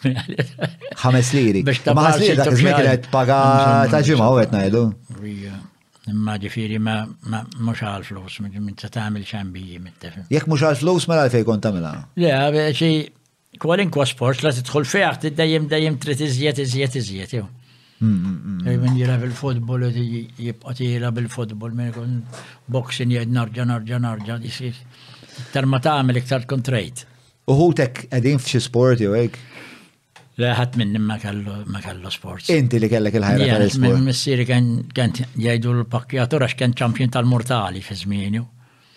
[0.95, 1.73] خمس ليري ما
[2.05, 4.93] خمس ليري داك الزمان كي تبقى تاع جمع وقت نايدو
[6.09, 7.09] ما جفيري ما
[7.61, 11.61] مش على الفلوس من تتعامل شان بيه متفهم ياك مش على الفلوس ما في كون
[11.61, 13.13] تعملها لا شي
[13.59, 17.45] كوالين كو سبورت لا تدخل فيها تدايم دايم تريتيزيات زيات زيات, زيات, زيات
[18.03, 19.85] Min jira bil-futbol,
[20.39, 22.17] jibqa jira bil-futbol, minn kun
[22.75, 24.77] boxing jgħed narġa, narġa, narġa, jisir.
[25.45, 27.05] Iktar ma taħmel, iktar kontrejt.
[27.53, 29.39] Uħutek għedin f'xi sport jew hekk?
[30.43, 32.49] Leħat minni ma kellu sport.
[32.51, 33.85] Inti li kellek il-ħajra tal-sport.
[33.87, 38.43] Minn missiri kien jgħidu l-pakjatura x'kien ċampjon tal-mortali fi żmienu.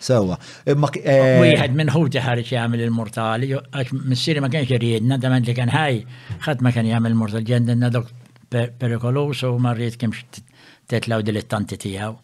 [0.02, 0.34] Sewa.
[0.66, 5.70] Eh, wieħed minn ħuti ħarġ jagħmel il-mortali, għax missieri ma kienx jriedna, dament li kien
[5.72, 6.02] ħaj,
[6.48, 8.10] ħadd ma kien jagħmel il-mortali, ġendinna dok
[8.52, 10.12] perikoloso u marriet kemm
[10.86, 12.16] tetlaw dilettanti tijaw.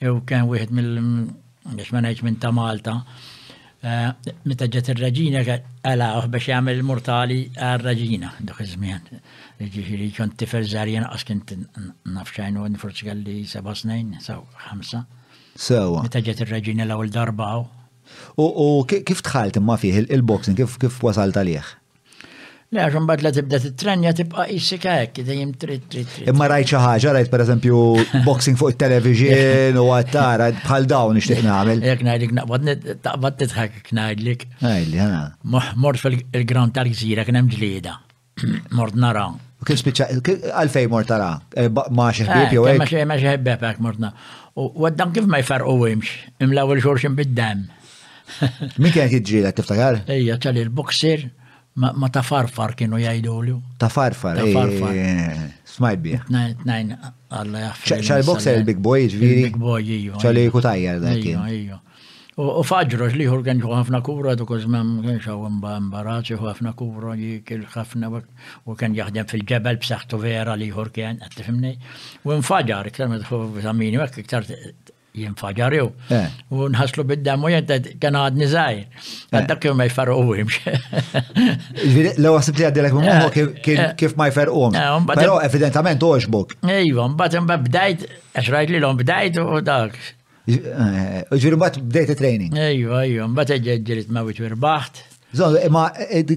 [0.00, 0.98] Jew kien wieħed mill
[1.76, 3.00] biex ma minn ta' Malta.
[3.80, 4.12] Eh,
[4.44, 9.06] meta ġet ir-raġina għala biex jagħmel mortali għar-raġina dak iż-żmien.
[9.60, 11.40] Ġifieri kont tifel żarjen qas kien
[12.12, 15.04] nafxajn u forsi għalli seba' snejn, sew ħamsa.
[15.56, 16.02] Sewa.
[16.06, 17.54] Meta ġet ir-raġina l-ewwel darba
[18.42, 21.68] U kif tħalt imma fih il-boxing, kif wasalt għalih?
[22.70, 26.26] Le, għaxum badla tibda t-tranja tibqa issika ekk, dejjem trid trid trid.
[26.30, 27.78] Imma rajt xi ħaġa, rajt pereżempju
[28.28, 31.82] boxing fuq it-television u għattara bħal dawn nixtieq nagħmel.
[31.88, 32.70] Jekk ngħidlek naqbad
[33.08, 34.44] taqbad titħak ngħidlek.
[34.62, 35.22] Ngħidli għana.
[35.82, 37.90] Mort fil-ground tal-gżira kien hemm eh,
[38.78, 39.26] Mort nara.
[39.60, 41.32] U kien għalfej mort tara
[41.66, 42.86] ma' xi ħbieb jew hekk.
[43.02, 44.06] Ma' xi ħbieb
[44.60, 47.66] U għaddan kif ma jfarquwimx, imlaw il-xorxin bid-dam.
[48.78, 50.02] Min kien jitġiela tiftakar?
[50.10, 51.26] Ejja, tal il-boxer
[51.76, 54.94] ma ta' farfar kienu jajdu Ta' farfar, ta' farfar.
[54.94, 56.18] Eh, smajt bie.
[56.26, 56.96] Tnajn,
[57.30, 58.02] għalla jaffar.
[58.04, 59.42] ċal boxer il-big boy, ġviri.
[59.46, 60.18] Big boy, jiju.
[60.20, 61.76] ċal li tajjar da' kien.
[62.40, 68.10] U faġroġ li għanġu ħafna kura, du kuz mem għanġaw imbarazzi, ħafna kura, jikil ħafna,
[68.64, 71.74] u kien jaħdem fil-ġebel b'saħtu vera li hur għattifimni.
[72.24, 74.48] U nfaġar, iktar me tħu vitamini, għak iktar
[75.18, 75.86] jinfaġarew.
[76.54, 79.08] U nħaslu bid-damu jentet kien għadni zaħir.
[79.34, 80.62] Għaddak jom ma jfarqu imx.
[82.22, 83.50] Law għasib li għaddilek mummu
[83.98, 84.70] kif ma jfarqu.
[85.10, 86.56] Pero evidentament uġbuk.
[86.78, 89.98] Ejwa, mbatem bdajt, għax rajt li l-om bdajt u dak.
[90.50, 92.54] Ġviri bat bdejt training.
[92.70, 95.06] Ejwa, ejwa, mbatem ġedġirit ma wit wirbaħt.
[95.38, 95.84] Zon, ma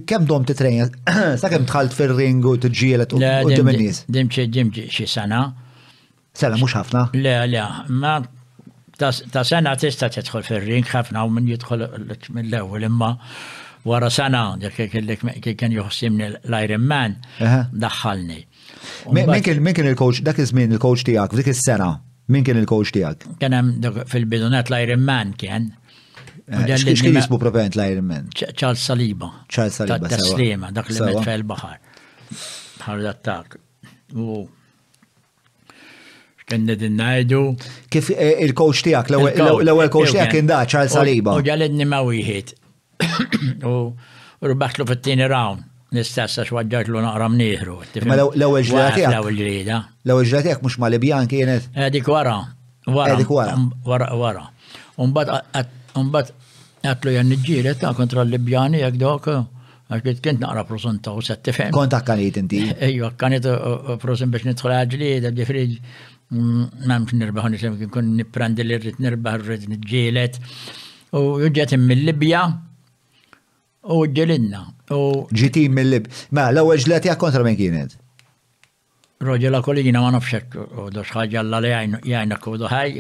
[0.06, 0.84] kem dom titrenja,
[1.42, 4.04] sa' kem tħalt fil-ringu t-ġielet u d-minnis?
[4.06, 5.48] Dimċi, dimċi, xie sana.
[6.34, 7.08] Sela, mux ħafna?
[7.18, 8.20] Le, le, ma
[9.10, 11.84] ta' sena tista' tidħol fir-ring ħafna u min jidħol
[12.38, 13.10] mill-ewwel imma
[13.90, 18.40] wara sena dak kien joħsimni l-Iron Man daħħalni.
[19.12, 21.92] Min kien il-coach dak iż-żmien il-coach tiegħek f'dik is-sena
[22.38, 23.28] min kien il-coach tiegħek?
[23.44, 25.72] Kien hemm fil-bidunet l-Iron Man kien.
[26.44, 28.30] Eh, X'kien jisbu propent l-Iron Man?
[28.36, 29.32] Charles Saliba.
[29.48, 30.10] Charles Saliba.
[30.12, 31.80] Taslima, dak li met fil-baħar.
[32.84, 33.56] Bħar dat-tak
[36.48, 37.00] kena din
[37.90, 41.36] Kif eh, il-coach tijak, l-ewel coach tijak inda, Charles Saliba.
[41.36, 42.54] U ġalidni ma wieħed.
[43.70, 43.94] U
[44.48, 45.64] rubaħtlu fit-tieni round.
[45.94, 47.76] Nistessa xwadġat l naqram nieħru.
[48.10, 49.78] Ma l-ewel ġlida L-ewel ġlida.
[50.10, 51.68] L-ewel ġlida mux ma Libjan kienet.
[51.78, 52.40] Eh, dik wara.
[52.90, 53.14] Wara.
[53.18, 54.10] Eh, um, wara.
[54.18, 54.48] Wara.
[55.00, 56.36] Umbat
[56.84, 59.30] għatlu jan nġiret ta' kontra l-Libjani jek dok.
[59.94, 61.70] Għax kent naqra prosun u settifem.
[61.76, 62.64] Kont akkanit inti.
[62.88, 63.46] Ejju, akkanit
[64.02, 65.78] prosun biex nitħol ġlida, ġifriġ.
[66.34, 70.40] Mamx mm, nirbaħu nisem kien kun niprandi li rrit nirbaħ rrit nġielet.
[71.14, 72.42] U ġet mill-Libja
[73.94, 74.64] u ġelidna.
[75.30, 76.14] Ġiti mill-Libja.
[76.30, 78.00] Mela, ma l-ewwel ġlet jak kontra minn kienet?
[79.24, 82.98] Roger Aquilina ma nafxek u dox l-għali jgħajna kudu ħaj.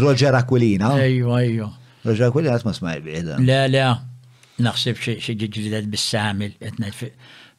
[0.00, 0.92] Roger Aquilina?
[1.02, 1.66] Ejju, ejju.
[2.06, 3.40] Roger Aquilina għatma smaj bieda.
[3.42, 3.88] Le, le,
[4.64, 7.10] naħseb xie ġiġilet bis-samil, etnajt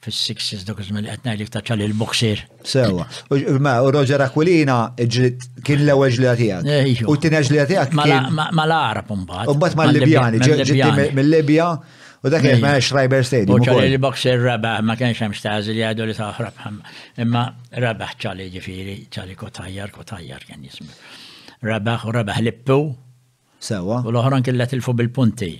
[0.06, 2.42] fis-sixes dak iż-żmien li qed ngħidlek ta' ċali l-boxer.
[2.64, 3.06] Sewa.
[3.34, 7.02] U Roger Aquilina kien l-ewwel ġlija tiegħek.
[7.12, 7.96] U t-tieni ġlija tiegħek.
[8.52, 9.52] Mal-Arab imbagħad.
[9.52, 11.68] U mbagħad mal-Libjani, ġitti mill-Libja.
[12.24, 13.60] U dak kien ma' Schreiber Stadium.
[13.60, 16.66] U ċali l-boxer rabaħ ma kienx hemm xtażi li għadu li taħrab
[17.26, 17.44] imma
[17.84, 20.94] rabaħ ċali ġifieri ċali kotajjar kotajjar kien jismu.
[21.68, 22.82] Rabaħ u rabaħ lippu.
[23.60, 24.00] Sewa.
[24.08, 25.54] U l-oħran kien tilfu bil-punti.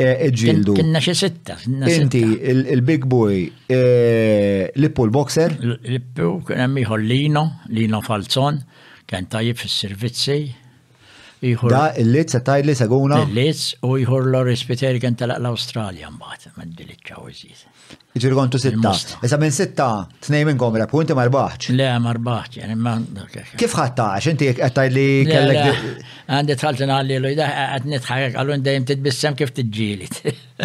[0.00, 0.76] il-ġildu.
[0.78, 1.56] Kinna xie sitta.
[1.66, 2.20] Inti,
[2.70, 5.56] il-big boy, eh, l-Paul Boxer.
[5.82, 8.62] Lippu, kien hemm ieħor Lino, Lino Falzon,
[9.10, 10.40] kien tajib fis-servizzi.
[11.40, 13.22] Da, il-Litz, tajli saguna.
[13.24, 17.26] Il-Litz, u jħor Loris Piteri kien tal-Australia mbaħt, ma d-dilitċaw
[18.20, 18.90] Ġiri kontu sitta.
[19.24, 19.86] Issa minn sitta,
[20.26, 21.70] t-nej minn gomra, punti marbaħċ.
[21.78, 23.04] Le, marbaħċ, jani man.
[23.60, 24.28] Kif ħattax?
[24.32, 25.82] Inti għattaj li kellek.
[26.30, 28.08] Għandi tħaltin għalli l-ujda, għat
[28.40, 30.18] għallu n dajem t-tbissem kif t-ġilit.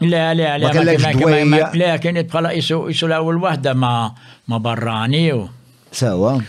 [0.00, 4.14] لا لا لا ما كلكش لا كان بقى يسو إيسو الأول وحدة ما
[4.48, 5.48] ما براني و
[5.92, 6.40] سوا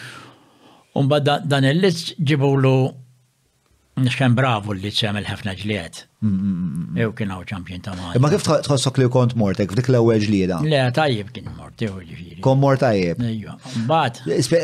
[0.96, 2.94] ومن بعد دان اللي جيبوا له
[3.98, 5.96] مش كان برافو اللي تعمل حفنة جليات
[6.98, 10.62] إيو كنا هو تشامبيون تاع ما كيف تخصك لو كونت مورتك في ديك الأول جليات
[10.62, 11.94] لا طيب كنت مورت
[12.42, 14.18] كون مورت طيب أيوا من بعد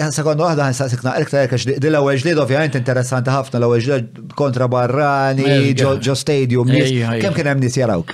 [0.10, 5.74] سكوند واحدة سكنا إلك تاعك ديك الأول جليات أوفيانت انتريسانت حفنة الأول جليات كونترا براني
[5.74, 6.68] جو ستاديوم
[7.20, 8.13] كم كان من يسيراوك؟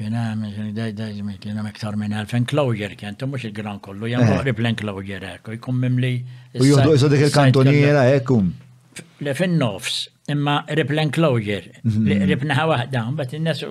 [0.00, 4.38] Kien hemm kien hemm iktar minn elf enclosure kien tu mhux il-gran kollu, jam eh.
[4.46, 6.12] qrib l-enclosure hekk, jkun mimli.
[6.56, 8.46] U juħdu isu dik il-kantoniera hekkum.
[9.20, 9.98] Le fin-nofs,
[10.32, 12.32] imma rib l-enclosure, mhm.
[12.32, 13.70] rib naħa waħda, bat in-nes u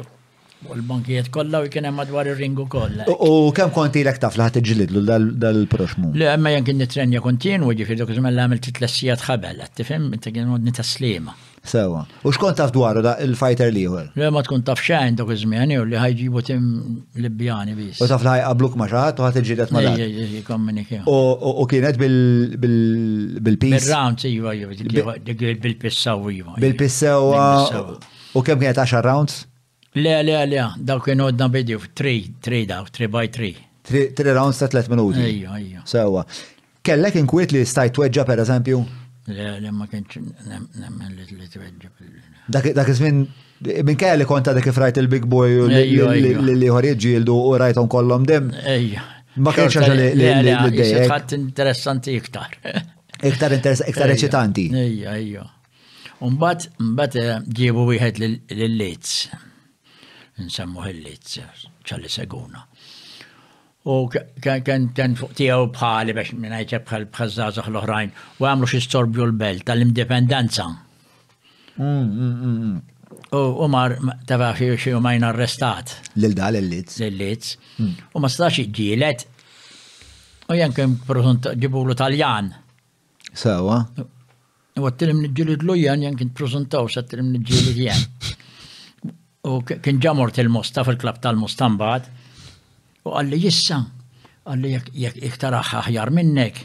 [0.75, 3.09] l-bankijiet kollha u kien hemm madwar ir-ringu kollha.
[3.15, 5.01] U kemm konti lek taf laħat iġlidlu
[5.41, 6.13] dal-proxmu?
[6.13, 10.53] Le imma jien kien nitrenja kontinwu ġifieri dak iżmel għamilt titlessija tħabel, tifhem, inti kien
[10.67, 11.33] nitaslima.
[11.63, 12.05] Sewa.
[12.23, 14.11] U xkont taf dwaru da il-fighter li liħor?
[14.17, 16.63] Le ma tkun taf xejn dok iż-żmien u li ħajġibu tim
[17.19, 17.99] Libjani biss.
[18.03, 23.75] U taf li ħajqabluk ma xaħat u ħadd il-ġidet ma U kienet bil-pis.
[23.75, 24.53] Bil-round iva
[25.65, 26.55] bil-pissaw iva.
[26.55, 27.27] iva bil-pissaw.
[27.33, 27.97] Iva, iva.
[28.37, 29.41] U kem kienet 10 rounds?
[29.99, 33.51] Le, le, le, daw kienu għodna bidju 3, 3 daw, 3 by 3.
[34.15, 35.21] 3 rounds ta' 3 minuti.
[35.27, 35.85] Ejja, ejja.
[35.89, 36.23] Sewa.
[36.85, 38.79] Kellek inkwiet li stajt tweġġa per eżempju?
[39.27, 40.15] ma kienx
[40.79, 42.21] nemmen li t-tweġġib.
[42.75, 43.21] Dak iżmin,
[43.83, 48.51] minn kelli konta dak ifrajt il-Big Boy li ħorieġi jildu u rajtom kollom dim.
[48.65, 49.03] Ejja.
[49.43, 51.09] Ma kienx ħaġa li l-dej.
[51.09, 52.55] Ħadd interessanti iktar.
[53.19, 54.69] Iktar iktar eċitanti.
[54.73, 55.45] Ejja, ejja.
[56.19, 59.13] Umbat, mbat eh, ġiebu wieħed l-Lejts.
[60.43, 61.37] Nsemmuħ il-Lejts,
[61.87, 62.59] ċalli seguna
[63.91, 64.09] u
[64.67, 69.65] kan ten fuq tijaw bħali biex minn bħal bħazzażax l-oħrajn u għamlu xi storbju l-belt
[69.67, 70.65] tal-indipendenza.
[71.79, 73.95] Mm, mm, mm, u mar
[74.29, 75.95] tava xi u majn arrestat.
[76.21, 77.55] l dal l litz l litz
[78.13, 79.25] U ma stax iġilet.
[80.49, 82.53] U jenkem prosun l-Italjan.
[83.33, 83.81] Sawa.
[84.79, 88.03] U għattilim nġġilit lu jan jenkem prosuntaw s-għattilim nġġilit jan.
[89.49, 92.18] U kien ġamort il-Musta fil-klab tal-Mustambat.
[93.07, 93.77] U għalli jissa,
[94.49, 96.61] għalli jek iktar aħjar minnek,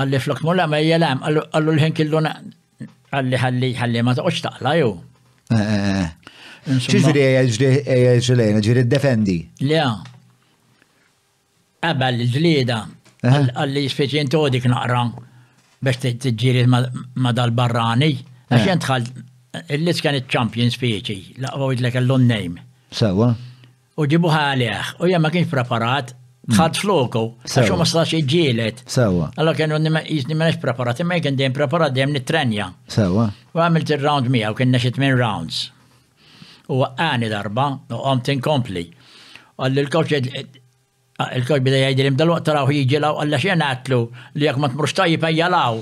[0.00, 4.90] Għalli flokt morali ma jgħalam, għallu l-ħin killu għalli ħalli ħalli ma toqx taqla ju.
[5.50, 6.06] Eh,
[6.90, 9.38] ċiġri għajġri ġilejna, ġiri defendi.
[9.62, 9.84] Le,
[11.86, 12.80] għabal l-ġlida,
[13.20, 13.34] Eh?
[13.52, 15.02] Għalli speċi jintu dik naqra
[15.84, 18.12] biex t-ġiri ma dal-barrani.
[18.52, 18.84] Għaxen eh.
[18.84, 19.08] tħal,
[19.76, 22.64] il-lis kien il-champion speċi, laqwa id l name.
[22.90, 23.34] Sawa.
[24.00, 26.14] U ġibu ħalieħ, u jemma kienx preparat,
[26.50, 26.80] tħad mm.
[26.80, 28.82] floku, għaxu ma stax iġġielet.
[28.94, 29.28] Sawa.
[29.36, 32.70] Għallu kienu jisni ma preparat, imma jkien dejjem preparat dejjem nitrenja.
[32.88, 33.28] Sawa.
[33.52, 35.66] U għamilt il-round mija, u kien naxit minn rounds.
[36.72, 38.86] U għani darba, u għamt inkompli.
[39.60, 40.32] Għallu l-kawċ
[41.20, 43.96] Ah, il-koj bida jgħidilim dal-waqt taraw jieġilaw għalla xien għatlu
[44.40, 45.80] li jek ma tmurx tajib jgħalaw.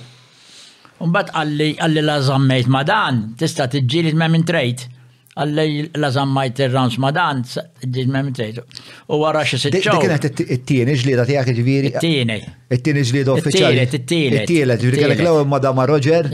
[1.07, 2.81] Umbat għalli għalli la zammejt ma
[3.39, 4.89] tista t-ġilit me minn trejt.
[5.39, 5.67] Għalli
[6.03, 8.59] la zammajt il-rans ma t-ġilit me minn trejt.
[9.15, 10.01] U għara xie s-ċaw.
[10.03, 11.93] kienet it-tieni ġlida tijak ġviri?
[11.95, 12.39] It-tieni.
[12.75, 13.85] It-tieni ġlida uffiċali.
[13.87, 14.41] It-tieni.
[14.43, 16.27] It-tieni ġviri kellek l-għu ma dama Roger.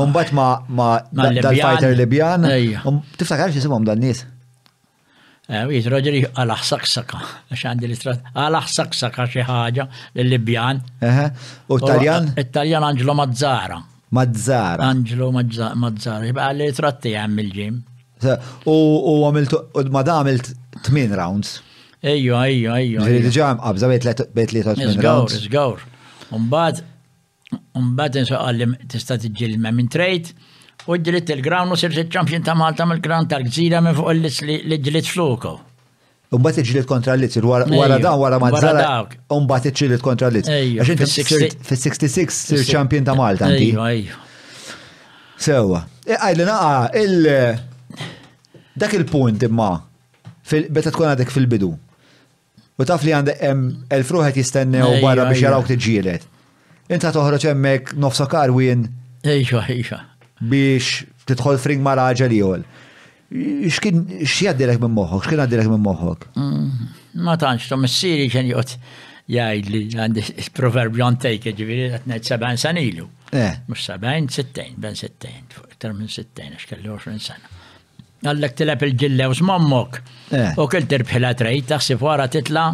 [0.00, 2.48] Umbat ma dal-fighter Libjan.
[3.20, 4.24] Tiftakar xie simom dan nis?
[5.46, 7.18] Eh, Jit Roger għalax saksaka,
[7.54, 10.80] għax għandi l-istrat, għalax saksaka xi l-Libjan.
[11.70, 12.32] U Italjan?
[12.42, 13.76] Italjan Angelo Mazzara.
[14.10, 14.88] Mazzara.
[14.90, 17.76] Angelo Mazzara, jibqa li tratti għam il-ġim.
[18.72, 18.76] U
[19.20, 20.50] għamilt, u ma da għamilt
[20.90, 21.54] 8 rounds.
[22.06, 23.06] Ejju, ejju, ejju.
[23.30, 24.10] Ġiġam, għabza bejt
[24.54, 24.98] li ta' 8 rounds.
[24.98, 25.86] Zgawr, zgawr.
[26.36, 26.82] Umbad,
[27.78, 30.34] umbad nisa għallim tista' tiġġilma minn trejt.
[30.86, 34.12] U ġlit il-ground u sirt ċampjon ta' Malta mill-ground tal-gżira minn fuq
[34.46, 35.56] li ġlit fluko.
[36.36, 40.50] Umbat iġlit kontra l-Lizz, wara dan, wara u Umbat iġlit kontra l-Lizz.
[40.78, 43.48] Għaxin fil-66 sir ċampjon ta' Malta.
[45.42, 45.82] Sewa.
[46.06, 47.58] E, għajli naqa, il-
[48.76, 49.70] dak il-punt imma,
[50.70, 51.72] beta tkun għadek fil-bidu.
[52.76, 53.42] U taf li għandek
[53.94, 56.26] el-fruħet jistennew barra biex jaraw t ġilet
[56.88, 58.84] Inta toħroċ emmek nofsa karwin.
[59.26, 59.98] Ejxa, ejxa
[60.40, 62.64] biex tidħol fring ma' raġel jol.
[63.70, 66.28] X'kien x'jaddilek minn moħħok, x'kien għaddilek minn moħħok?
[66.38, 66.94] Mm,
[67.26, 68.76] ma tantx tom is-siri kien jgħod
[69.26, 73.08] jgħid għandi proverbju għantejk ġifieri qed ngħid sebgħin san ilu.
[73.32, 73.62] Eh.
[73.66, 77.54] Mhux sebgħin ben sittejn, fuq iktar minn sittejn għax 20 sena.
[78.26, 80.00] Għallek tilab il-ġillew s-mommok.
[80.30, 80.52] Eh.
[80.62, 82.68] U kil tirbħila trejt, taħsib wara titla'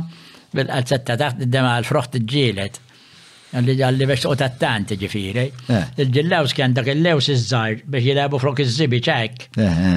[0.53, 2.82] bil-qalzetta taħt id-dema għal-froħt ġielet
[3.55, 5.45] اللي اللي باش toqgħod tant ġifieri.
[6.01, 9.49] Il-ġillaws kien dak il-lews iż-żgħar biex jilagħbu flok iż-żibi ċek.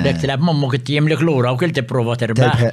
[0.06, 2.64] Dek tilab mommok tiemlek lura u kil tipprova terbaħ.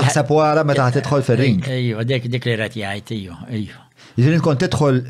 [0.00, 1.68] Aħseb wara meta tidħol fir-ring.
[1.76, 3.82] Ejju, dik dik li rat jgħid, ejju, ejju.
[4.20, 5.02] Jiġri kont tidħol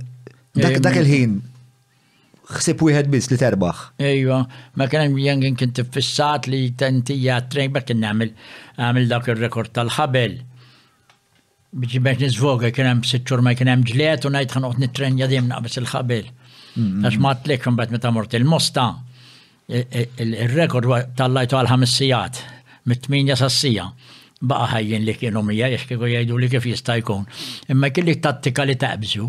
[0.59, 1.37] dak il-ħin
[2.57, 3.85] xsib wieħed biss li terbaħ.
[4.11, 4.41] Ejwa,
[4.79, 8.35] ma kien jien kien tiffissat li tentija trejn ma kien nagħmel
[8.85, 10.37] għamil dak ir-rekord tal-ħabel.
[11.75, 15.79] biex nizvoga kien hemm sitxur ma kien hemm ġliet u ngħid ħanoqgħod nitrenja dejjem naqbes
[15.81, 16.27] il-ħabel.
[17.03, 18.85] Għax ma tlek mbagħad meta mort il-mosta
[19.69, 22.43] il-rekord tal-lajtu għal ħames sijat
[22.91, 23.89] mit-tminja sassija.
[24.45, 27.25] Baqa ħajjin li kienu mija, jiex kieku jgħidu li kif jista' jkun.
[27.73, 29.29] Imma kien li tattika li taqbżu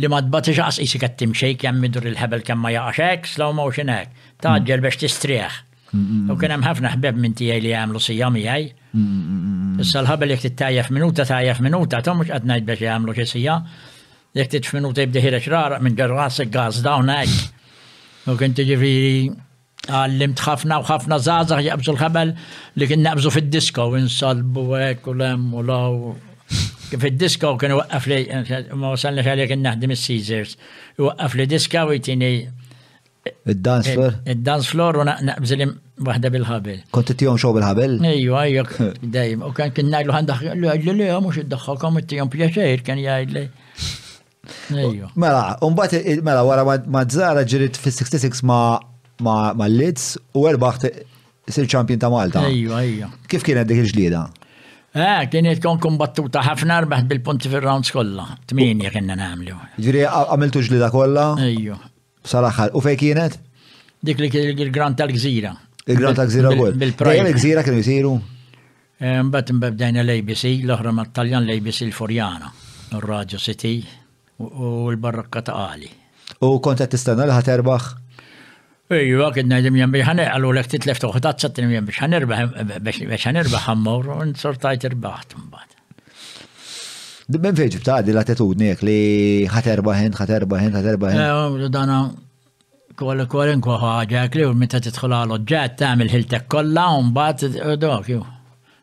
[0.00, 4.12] li ma tbatix għas isik għattim xejk jemmidur il-ħebel kemm ma jaqaxek, slaw ma uxinek,
[4.44, 5.62] taġġel biex tistrieħ.
[6.28, 8.74] لو كان حفنا حباب من تيالي اللي يعملوا صيامي هاي
[9.80, 13.64] الصلها اللي تتايف منو تتايف منو تعتهم مش اتنايت باش يعملوا شي صيام
[14.34, 17.26] لك تدفنوا تبدا هي شرار من راسك غاز داون هاي
[18.26, 19.32] ممكن تجي في
[20.04, 22.34] اللي متخافنا وخافنا زازا يقبزوا الخبل
[22.76, 26.12] لكن نقبزوا في الديسكو ونصلبوا وهيك ولم ولا
[26.90, 30.56] في الديسكو كان يوقف لي ما وصلناش عليه كنا نهدم السيزرز
[30.98, 32.48] يوقف لي ديسكو ويتيني
[33.26, 38.66] إيه، الدانس فلور الدانس فلور نعم ونقبزل واحده بالهابل كنت تيوم شو بالهابل ايوه ايوه
[39.02, 43.48] دايم وكان كنا له هندخل له لا مش تدخلكم تيوم بياشير كان يا لي
[44.70, 48.80] ايوه ملا بات مالا ورا ما تزارة جريت في 66 مع
[49.20, 49.88] مع مع
[50.34, 50.86] وير باخت
[51.48, 54.28] سير تشامبيون تاع مالطا ايوه ايوه كيف كانت هذيك الجليده؟
[54.96, 59.56] اه كانت كون كومباتوتا حفنا ربحت بالبونت في الراوندز كلها ثمانيه كنا نعملوا
[60.06, 60.94] عملتوا għamiltu ġlida
[61.40, 61.78] ايوه
[62.26, 63.36] Sal-axħar, u fej kienet?
[64.06, 65.52] Dik li il-Gran tal-Gżira.
[65.86, 68.12] Il-Gran tal-Gżira u Dejjem il-Gżira kienu jisiru?
[68.98, 72.50] Eh, mbatt mbabdajna l-ABC, l-oħra ma taljan l-ABC l-Forjana,
[72.96, 73.76] il-Radio City
[74.42, 75.90] u l-Barrakka ta' Ali.
[76.42, 77.86] U konta tistanna li ħaterbaħ?
[78.96, 83.24] Ejju, għakid najdim jem biex ħanerbaħ, għallu l-ek titlef toħtazza t jem biex ħanerbaħ, biex
[83.28, 85.75] ħanerbaħ ħammur, un sortajt irbaħt mbatt.
[87.26, 89.00] Minn fejġib ta' di l-attitudni li
[89.50, 91.22] ħaterba ħin, ħaterba ħin, ħaterba ħin.
[91.66, 91.96] Eh, dana,
[92.94, 94.92] kolla kwalinkwa ħagġa, li u meta l
[95.34, 98.20] għal ta' għamil ħiltek kollha u mbagħad dok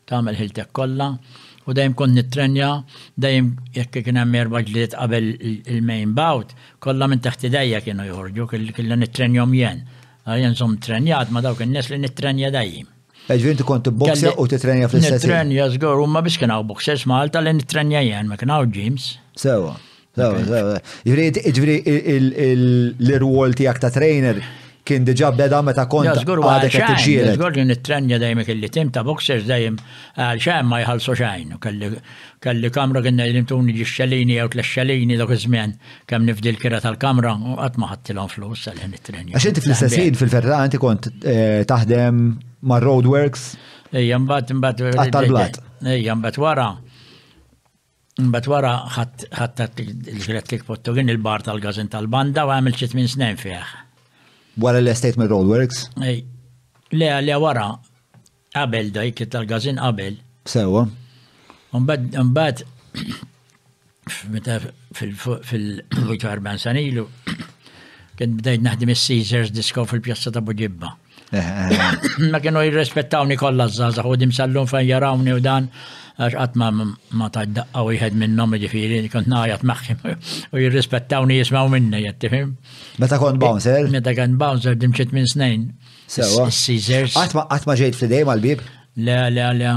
[0.05, 1.07] ta' għamil ħiltek kollha
[1.63, 2.69] u dejjem kont nittrenja
[3.15, 6.51] dejjem jekk kien hemm erba' ġlied qabel il-main bout,
[6.83, 9.85] kollha minn taħti idejja kienu joħorġu kellha nitrenjom jien.
[10.27, 12.91] Għajen ah, zom trenjat ma dawk il nies li nittrenja dajem.
[13.29, 15.23] Ġvien tu konti boxja u trenja fl-istess.
[15.23, 18.65] Nitrenja, zgur, u ma biex kena u boxers smalta l trenja jen, ma kena u
[18.67, 19.13] gyms.
[19.39, 19.77] Sewa,
[20.15, 20.75] sewa, sewa.
[21.05, 21.77] Ġviri, ġviri,
[23.07, 24.41] l-rwol tijak ta' trainer
[24.87, 27.37] kien diġa beda meta kont għadek qed tiġieled.
[27.37, 29.77] Żgur li nittrenja dejjem kelli tim ta' boxers dejjem
[30.19, 31.53] għal xejn ma jħallsu xejn.
[32.43, 35.75] Kelli kamra kien ngħidim tuni ġi xalini jew tlex xalini dak iż-żmien
[36.11, 39.35] kemm nifdi l-kira tal-kamra u qatt ma ħattilhom flus għal nittrenja.
[39.37, 42.23] Għax inti fl-istessin fil ferra inti kont eh, taħdem
[42.67, 43.47] ma' roadworks.
[43.93, 44.97] Ejja mbagħad mbagħad.
[44.97, 45.61] Għattal-blat.
[45.95, 46.67] Ejja mbagħad wara.
[48.19, 48.75] Mbagħad wara
[49.31, 50.61] il-ġret li
[51.15, 53.63] il-bar tal-gazin tal-banda u għamil ċitmin snin fih.
[54.57, 55.89] Wara l-Estate Roadworks?
[56.03, 56.25] Ej,
[56.91, 57.71] le, le wara,
[58.53, 60.19] qabel dajk tal-gazin qabel.
[60.45, 60.85] Sewa.
[61.73, 62.61] Mbad, mbad,
[65.01, 67.07] fil-40 Sanilu ilu,
[68.19, 70.91] kien bdejt naħdim il-Caesars disco fil Pjassa ta' Buġibba.
[71.33, 72.27] Eh, eh, eh.
[72.31, 75.71] Ma kienu jirrespettawni kollha żgħażagħ u dim sallum fejn jarawni u dan
[76.21, 76.67] għax qatt ma
[77.19, 80.03] ma taddaqqa wieħed minnhom ġifieri kont narjat magħhom
[80.53, 82.51] u jirrispettawni jismaw minni qed tifhem.
[83.01, 83.87] Meta kont bouncer?
[83.89, 85.63] Meta kont bouncer dimċiet minn snejn.
[86.05, 86.45] Sewa.
[86.53, 87.15] Caesars.
[87.17, 88.61] Qatt ma ġejt fl-idej mal-bib?
[89.01, 89.73] Le, le, le.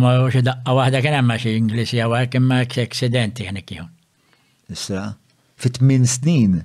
[0.00, 3.84] Ma xi daqqa waħda kien hemm xi Ingliżi hawnhekk imma eksidenti ħnik jieħu.
[4.74, 5.04] Issa,
[5.60, 6.58] fit tmien snin.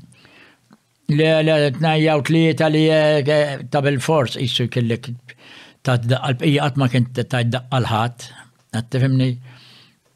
[1.11, 2.85] Le, le, tnajjaw tlieta li
[3.71, 5.11] ta' bil-fors issu kellek
[5.83, 8.27] ta' d-daqqa l-bqija għatma kien ta' d-daqqa l-ħat,
[8.73, 9.27] Għattifimni?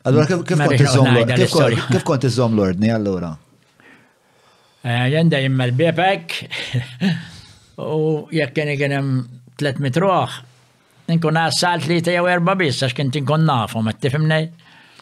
[0.08, 3.34] Allora, kif kont iżom l-ordni allora?
[4.88, 6.36] Jenda imma l-bebek
[7.84, 7.98] u
[8.34, 9.10] jekk kien kienem
[9.60, 10.38] 300 ruħ,
[11.12, 14.40] nkun għassalt li ta' jew erba biss, għax kien tinkun nafhom, għattifimni?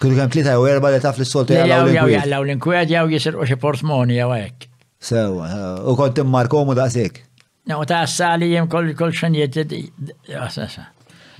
[0.02, 2.16] Kullu kem tlita jew erba li taf l-soltu jgħallaw l-inkwed.
[2.18, 4.68] Jgħallaw l-inkwed jew jisirqu xi portmoni jew hekk.
[5.06, 5.48] Sewa,
[5.88, 7.22] u kont immar komu daqsik.
[7.70, 9.64] No, ta' s-sali jem kol kol xanjiet,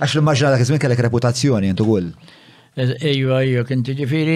[0.02, 2.10] Għax l-immaġna dak iżmin kellek reputazzjoni intu kull.
[2.76, 4.34] Ejju, ejju, kinti ġifiri.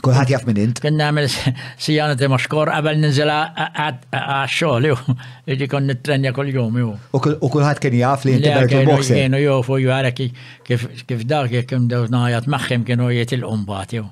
[0.00, 0.78] Kulħat jaf minn int.
[0.80, 1.26] Kien nagħmel
[1.84, 3.34] sijana te maxkor qabel ninżela
[3.66, 4.96] għax-xogħol jew.
[5.50, 6.94] Jiġi kon nitrenja kuljum jew.
[7.12, 7.20] U
[7.52, 9.18] kulħadd kien jaf li inti dark il-boxer.
[9.20, 14.06] Kienu jofu ju għara kif dak jekk kien dew najat magħhom kienu jitilqu mbagħad jew.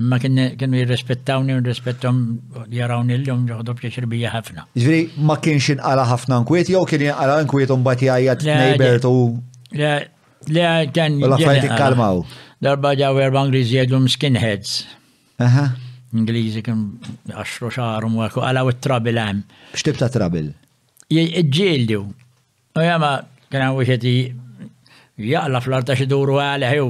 [0.00, 2.24] Imma kienu jirrispettawni u nirrispettom
[2.72, 4.64] jarawni l-jum ġoħdu b'xirbija ħafna.
[4.72, 9.18] Ġifieri ma kienx inqala ħafna nkwiet jew kien inqala nkwiet mbagħad jgħid nejbert u.
[10.46, 11.18] Le, kan.
[11.18, 12.22] U laffajt ikkalmaw.
[12.62, 14.84] Darba ġaw erba' Ingliżi jgħidhom skinheads.
[15.42, 15.64] Aha.
[16.18, 16.84] Ingliżi kien
[17.30, 19.42] għaxru xarum u għaku għalaw trabil għam.
[19.76, 20.52] X'tib ta' trabil?
[21.12, 22.02] Ġildu.
[22.78, 23.12] U jama
[23.50, 24.06] kien għaw wieħed
[25.28, 26.88] jaqla fl-arta xiduru għaleħu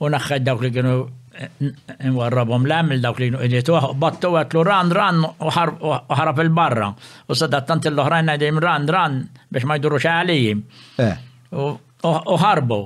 [0.00, 1.70] u naħħed dawk li kienu eh,
[2.10, 6.88] nwarrabhom l-għamil dawk li nqidietuħ, battu għatlu ran ran u ħarab il-barra.
[7.30, 10.66] U sadattant l-oħrajn għadim ran ran biex ma jdurux għalijim.
[11.04, 11.14] Eh.
[11.54, 11.72] U
[12.04, 12.78] u ħarbu.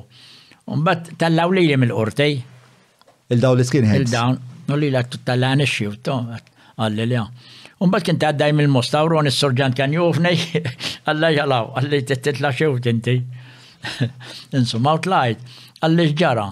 [0.68, 2.38] Umbat tallaw li mill-qortej.
[3.34, 4.00] Il-daw li skinheads.
[4.06, 4.38] Il-dawn,
[4.68, 5.96] u li l-għattu tallani xiju,
[6.80, 7.24] għalli li
[7.84, 10.34] Umbat kien għaddaj mill-mostawru, un il-sorġant kan jufnej,
[11.06, 13.14] għalla jalaw, għalli t-titla xiju tinti.
[14.58, 15.44] Insum, outlajt,
[15.86, 16.48] għalli ġara.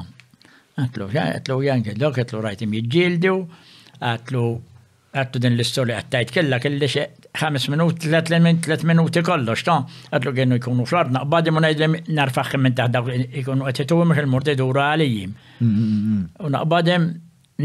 [0.79, 3.35] Għatlu, għatlu janki, dok għatlu rajtim jġildu,
[3.99, 4.45] għatlu
[5.17, 7.07] għattu din l-istorja għattajt kella kelli xe
[7.37, 9.76] 5 minut, 3 minuti kollox, ta'
[10.16, 13.03] għadlu għennu jkunu fl-arna, badi mu najdem narfax minn taħda
[13.43, 15.34] jkunu għetitu mux il-murti għalijim.
[16.49, 17.07] U naqbadem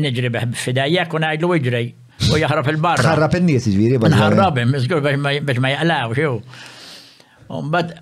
[0.03, 1.83] nġri beħ fidajjak u najdlu iġri
[2.31, 3.07] u jahrab il-barra.
[3.15, 3.95] Ħarrab il-nies ġviri.
[3.97, 6.33] Jiġifieri, Nħarrabim, izgur biex ma jaqlaw, xew.
[7.51, 7.95] Umbad,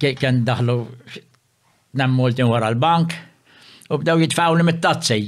[0.00, 0.78] kien daħlu
[2.00, 3.16] nammultin wara l-bank
[3.90, 5.24] u bdaw jitfawli mit-tazzi.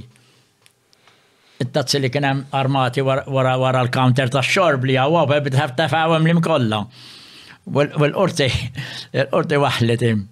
[1.65, 6.83] it-tazzi li kien hemm armati wara l-counter tax-xorb li għawa, bitħaf tafawem lim kollha.
[7.77, 8.49] Wal-qorti,
[9.23, 10.23] l-qorti waħlet im.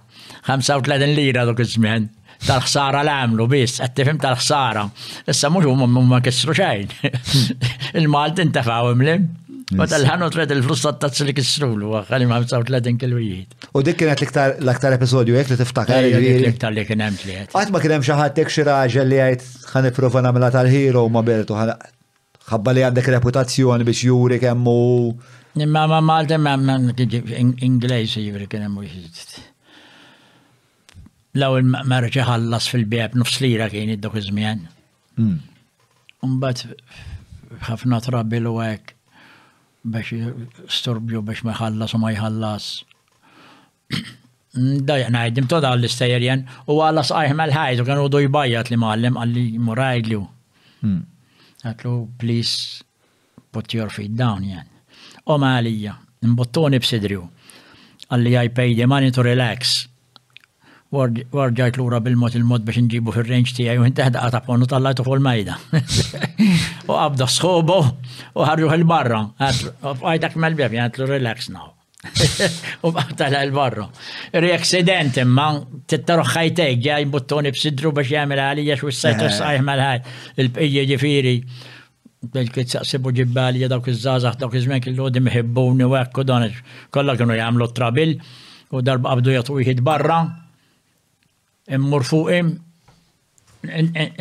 [0.49, 2.09] 35 lira dak iż-żmien.
[2.47, 4.85] Tal-ħsara l-għamlu biss, qed tifhem tal-ħsara.
[5.29, 6.91] Issa mhux huma ma kissru xejn.
[8.01, 9.29] Il-Malti intafawem lim.
[9.71, 13.69] Bada l-ħanu tred il-flus tazz li kisrulu, għalli ma' 35 kil-wijiet.
[13.79, 14.23] U dik kienet
[14.67, 16.07] l-aktar episodju jek li tiftakar.
[16.09, 17.53] L-aktar li kien hemm li għed.
[17.55, 21.55] Għatma kien xaħat tek xiraġel li għed ħan iprofa namela tal-hero ma' bertu
[22.51, 24.77] ħabba li għandek reputazzjoni biex juri kemmu.
[25.63, 26.81] Imma ma' Malta ma'
[27.69, 28.83] Inglejs juri kien hemm
[31.39, 34.65] Law il-marġi ħallas fil-bjab nofs kien id-dok iż-żmien.
[35.15, 36.73] Mm.
[37.61, 38.97] ħafna trabbi l-għek
[39.85, 42.67] biex storbju biex meħallas u ma jħallas.
[44.53, 48.79] Dajja najdim to għall l-istejjerjen u għallas għajħem għal ħajt u kanu du bajat li
[48.83, 50.21] mallim għalli murajdlu.
[51.71, 52.83] Għatlu, please
[53.53, 54.67] put your feet down jen.
[55.27, 57.25] U ma għalija, imbottoni b'sidriju.
[58.11, 59.90] Għalli I pay the money to relax
[60.91, 65.57] warġajt l-ura bil-mod il-mod biex nġibu fil-range tijaj u jintaħda għata ponu tal-lajtu fuq il-majda.
[66.91, 67.77] U għabda sħobo
[68.35, 69.21] u ħarruħ il-barra.
[69.39, 71.69] Għajtak mel-bjab, jgħatlu relax now.
[72.87, 73.87] U baqtala il-barra.
[74.43, 75.47] Riexident imma,
[75.93, 79.67] tittaruħ ħajtek, ġaj buttoni b'sidru biex jgħamil għalija xu s-sajtu s-sajħ eh.
[79.71, 80.05] mal-ħaj,
[80.43, 81.37] il-bqija ġifiri.
[82.35, 86.59] Belki t-saqsibu ġibbali dawk iż-żazax, dawk iż-żmen kill-lodi miħibbuni u għekku donax.
[86.93, 88.19] Kolla kienu jgħamlu trabil
[88.75, 90.25] u darba għabdu jgħatu jgħid barra
[91.75, 92.55] immur fuqim,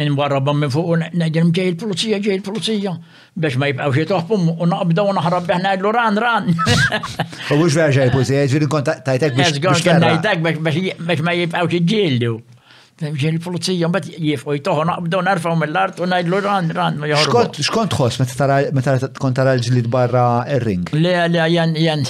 [0.04, 2.93] nwarraba minn fuq najdem ġej il-pulizija, ġej il-pulizija,
[3.39, 6.50] biex ma jibqaw xie toħbum u naqbda u naħrab beħna l ran ran.
[6.54, 9.58] U mux vera ġej il-pulizija, ġiri kon tajtek biex.
[9.58, 12.34] Tajtek biex ma jibqaw xie ġildu.
[13.00, 17.00] Ġej il-pulizija, bat jifqu jitoħu naqbda u narfaw mill-art u najdlu ran ran.
[17.08, 19.06] Xkont tħoss meta
[19.39, 20.28] tara l-ġlid barra
[20.58, 20.91] il-ring?
[20.93, 22.04] Le, le, jan, jan.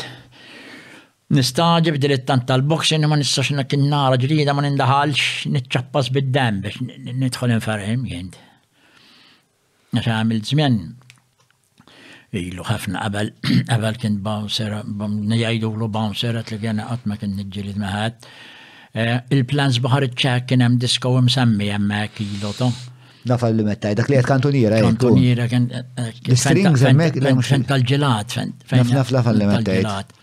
[1.35, 8.07] nistaġib dilettant tal-boxing ma nistax natin nara ġrida ma nindaħalx nitċappas bid-dam biex nidħol infarħim
[8.09, 8.37] jend.
[9.93, 10.79] Għax għamil żmien
[12.39, 13.29] ilu ħafna qabel
[13.69, 18.29] qabel kien bouncer nejajdu lu bouncer li kien qatt ma kien niġġielid maħat.
[19.35, 22.71] Il-plans baħar iċċak kien hemm disko msemmi hemmhekk ilu to.
[23.29, 24.79] Nafal li mettaj, dak li għed kantoniera.
[24.81, 25.69] Kantoniera, kien.
[25.75, 27.21] L-strings hemmhekk.
[27.51, 28.55] Fen tal-ġelat, fen.
[28.71, 30.17] Naf naf nafal li mettaj.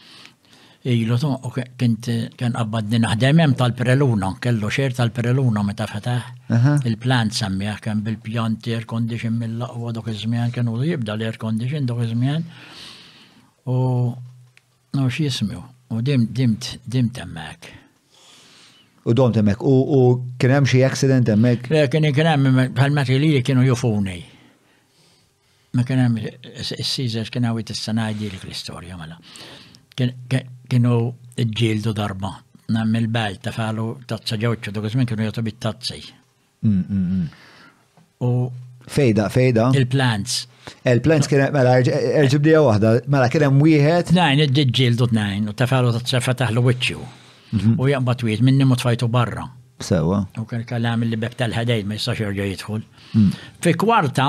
[0.93, 2.09] ilu u kent
[2.39, 8.03] kien qabbadni naħdem hemm tal preluna kellu xer tal preluna meta fetaħ il-plant semmija kien
[8.07, 12.45] bil pjant air condition mill-laqwa dok iż-żmien kien u jibda l-air condition dok iż-żmien.
[13.67, 13.77] U
[14.95, 15.65] no x'jismiu.
[15.91, 17.67] U dim dimt dim temmek.
[19.07, 21.69] U dom temmek, u kien hemm xi accident temmek?
[21.71, 24.21] Le kien kien hemm bħal bħalmeti li kienu jufuni.
[25.77, 29.19] Ma kien hemm is-Caesar kien għawit is-sanajdi l-istorja mela.
[29.97, 30.97] kienu
[31.57, 32.35] ġildu darba.
[32.75, 36.01] Nam il-bajt ta' falu tazza ġewċu, dak żmien kienu jagħtu bit-tazzi.
[38.27, 38.31] U
[38.91, 39.69] fejda, fejda.
[39.79, 40.41] Il-plants.
[40.91, 44.11] Il-plants kien mela erġib li waħda, mela kien hemm wieħed.
[44.17, 47.07] Najn, ġildu tnajn, u ta' falu tazza fataħlu wiċċju.
[47.79, 49.47] U jaqbad wieħed minni mutfajtu barra.
[49.85, 50.19] Sewa.
[50.41, 52.83] U kien kallam il-libek tal-ħadej ma jistax jerġa' jidħol.
[53.63, 54.27] Fi kwarta,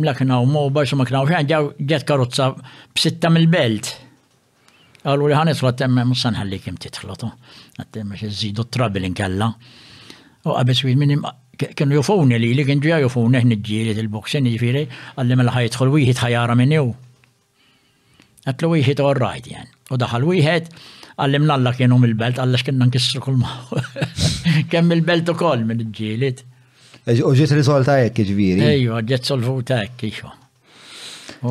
[0.00, 1.44] mlaknaw moba, xo ma knawx,
[1.78, 2.50] ġet karozza
[2.96, 3.94] b'sitta mill-belt.
[5.06, 7.28] Għallu li ħanis għattemme musan ħalli kim titħlatu.
[7.78, 9.48] Għattemme xizzidu t-trabbil inkella.
[10.50, 11.22] U għabes u minnim
[11.56, 14.82] kienu jofuni li li kien ġija jofuni ħni ġiri il-boksin ġifiri
[15.20, 16.88] għalli mela ħajtħol wieħed ħajara minni u.
[18.50, 19.68] wieħed all right jen.
[19.94, 20.72] U daħal wieħed
[21.22, 23.84] għallim nalla kienu mill-belt għallax kienna nkissru kull maħu.
[24.74, 26.42] Kemm il-belt u koll minn ġilit.
[27.06, 28.66] Uġiet risolta jekk ġviri.
[28.74, 30.34] Ejju, ġiet solvuta jekk ixo.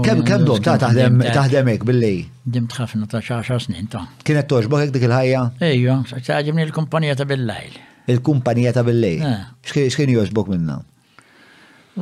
[0.06, 2.14] Kem kem dom ta' taħdem taħdem hekk billi?
[2.54, 4.02] Dimt ħafna ta' 10 snin ta'.
[4.26, 5.42] Kienet toġbok hekk dik il-ħajja?
[5.68, 7.76] Ejja, ġimni l-kumpanija ta' bil-lejl.
[8.14, 9.24] Il-kumpanija ta' bil-lejl.
[9.30, 9.48] Eh.
[9.88, 10.80] X'kien joġbok minna?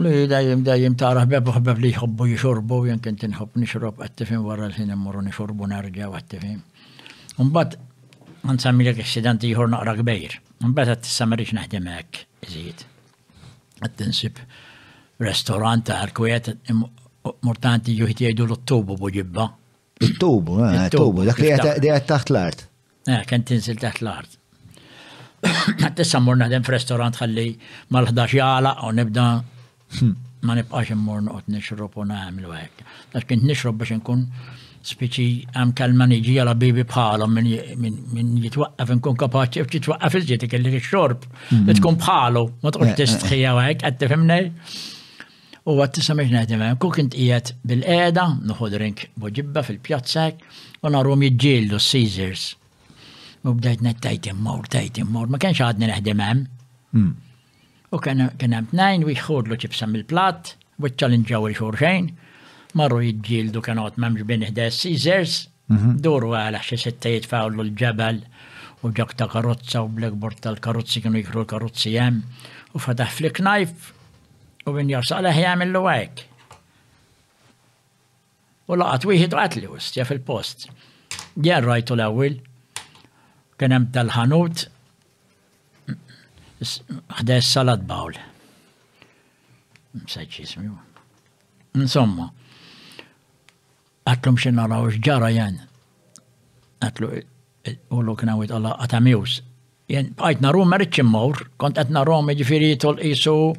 [0.04, 4.70] Li dajem dajem ta' raħbeb uħbeb li jħobbu jixorbu, jen kent nħobb nixrob għattifim warra
[4.72, 6.62] l-ħin immurru nixorbu narġa għattifim.
[7.44, 7.76] Umbat,
[8.48, 10.40] għansammi l-ek accidenti jħor naqra kbejr.
[10.64, 12.84] Umbat għat t-samarriċ naħdem għek, iżid.
[13.84, 14.42] Għat t-nsib
[15.24, 16.56] restorant ta' għarkwiet,
[17.46, 19.48] mortanti juhit jajdu l-ottobu bu ġibba.
[20.04, 22.64] Ottobu, eh, ottobu, dak li għed taħt l-art.
[23.08, 24.38] Eh, kent tinsil taħt l-art.
[25.84, 27.48] Għattessa mor naħdem f-restorant għalli
[27.92, 29.28] mal-11 jala u nibda
[30.00, 30.16] hmm.
[30.48, 32.84] ma nibqax immur noqgħod nixrob u nagħmel għek.
[33.14, 34.26] Għax kent nixrob biex nkun
[34.88, 41.24] spiċi għam kalman iġi għala bibi bħalhom minn jitwaqqaf inkun kapaċi jitwaqqaf iżjed ikelli x-xorb
[41.52, 41.68] hmm.
[41.70, 44.40] li tkun bħalu ma tqgħodx eh, eh, tistħija hekk qed tifhimni.
[45.64, 50.42] U għat tisamiex neħdim għem, eh, kuk int ijet bil-qeda, nħod rink boġibba fil-pjazzak,
[50.84, 52.50] u narum jġildu Caesars.
[53.48, 56.42] U bdajt nettajt immur, tajt immur, ma kienx għadni neħdim għem.
[56.42, 56.98] Eh?
[56.98, 57.14] Hmm.
[57.96, 60.52] U kien hemm tnejn u jħodlu ċibsa mil-plat,
[60.84, 62.12] u ċallinġaw il-xurxejn,
[62.76, 65.38] marru jġildu kien għot memx bin iħda Caesars,
[65.72, 65.96] mhm.
[66.04, 68.20] duru għala xie settajt fawlu l-ġebel,
[68.84, 72.20] u ġakta ta' karozza u blekbort tal-karozzi kienu jikru l-karozzi jem,
[72.76, 73.92] u fadaħ fl-knajf,
[74.66, 76.26] وبن يصالح يعمل له واك
[78.68, 80.70] ولقط واحد وقتله وستيا في البوست
[81.38, 82.40] دي رايته الأول
[83.60, 84.70] كان بتاع الحانوت
[87.12, 88.18] حدا السلطة باول
[89.96, 90.76] مساج اسمه
[91.76, 92.30] نسمى
[94.08, 95.60] قالت لهم شنو راهو جرى يعني
[96.82, 97.26] قالت
[98.20, 99.44] كنا ويت الله قطع ميوس
[99.90, 103.54] يعني بقيت نروم ما مور كنت اتنا نروم ġifiri tol ايسو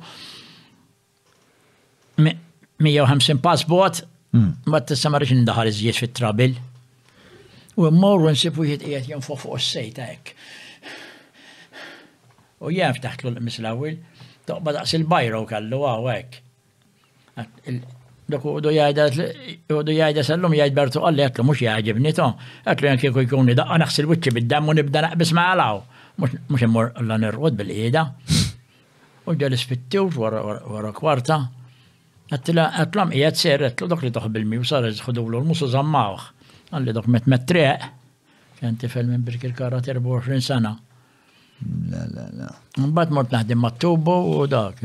[2.18, 4.02] 150 passport,
[4.34, 4.52] mm.
[4.68, 6.54] ma tista ma rġin daħar iżjiet fit-trabil.
[7.78, 10.34] U mmorru nsibu jiet jiet jenfuq fuq s-sejt hekk.
[12.64, 13.98] U jaf taħtlu l-qmis l-awil,
[14.48, 16.38] toqba daqs il-bajro kallu għaw hekk.
[18.30, 22.28] Dak udu jgħajda sallum jgħid Bertu għalli għatlu mux jgħagġibni to.
[22.64, 25.82] Għatlu jgħan kieku jkuni daqqa naħsil wiċċi bid-dam u nibda naqbis maħlaw.
[26.22, 28.06] Mux immur l-nirqod bil-ida.
[29.26, 31.42] U ġalis fit-tiwt wara kwarta.
[32.32, 36.22] Għattila, għatlam, jgħat ser, għatlu dok li toħbil mi, u sara ġħudu l-musu zammawħ.
[36.70, 37.82] Għalli dok met metreq,
[38.60, 40.72] kien tifel minn birkir kara 24 sena.
[41.92, 42.48] La, la, la.
[42.80, 44.80] Mbat mort naħdim ma' tubu u dak.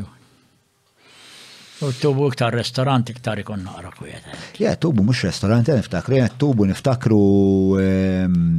[1.79, 4.25] U tubu iktar restorant iktar ikon naqra kwiet.
[4.59, 7.21] Ja, tubu mux restorant, niftakru, jgħat tubu niftakru.
[7.85, 8.49] Ehm,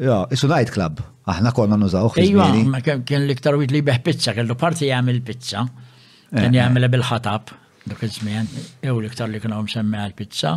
[0.00, 0.98] ja, isu night club.
[1.30, 2.10] Aħna konna nużaw.
[2.18, 2.50] Ejwa,
[3.06, 5.62] kien l-iktar li beħ pizza, kellu parti jgħamil pizza.
[5.62, 6.56] Eh, kien eh.
[6.58, 7.58] jgħamil bil-ħatab
[7.88, 8.46] dak iż-żmien,
[8.84, 10.52] jew l-iktar li kienu semmi għal-pizza,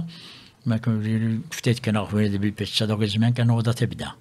[0.68, 4.12] ma kienu ftit kienu ħwedi bil-pizza dak iż-żmien kienu għoda tibda.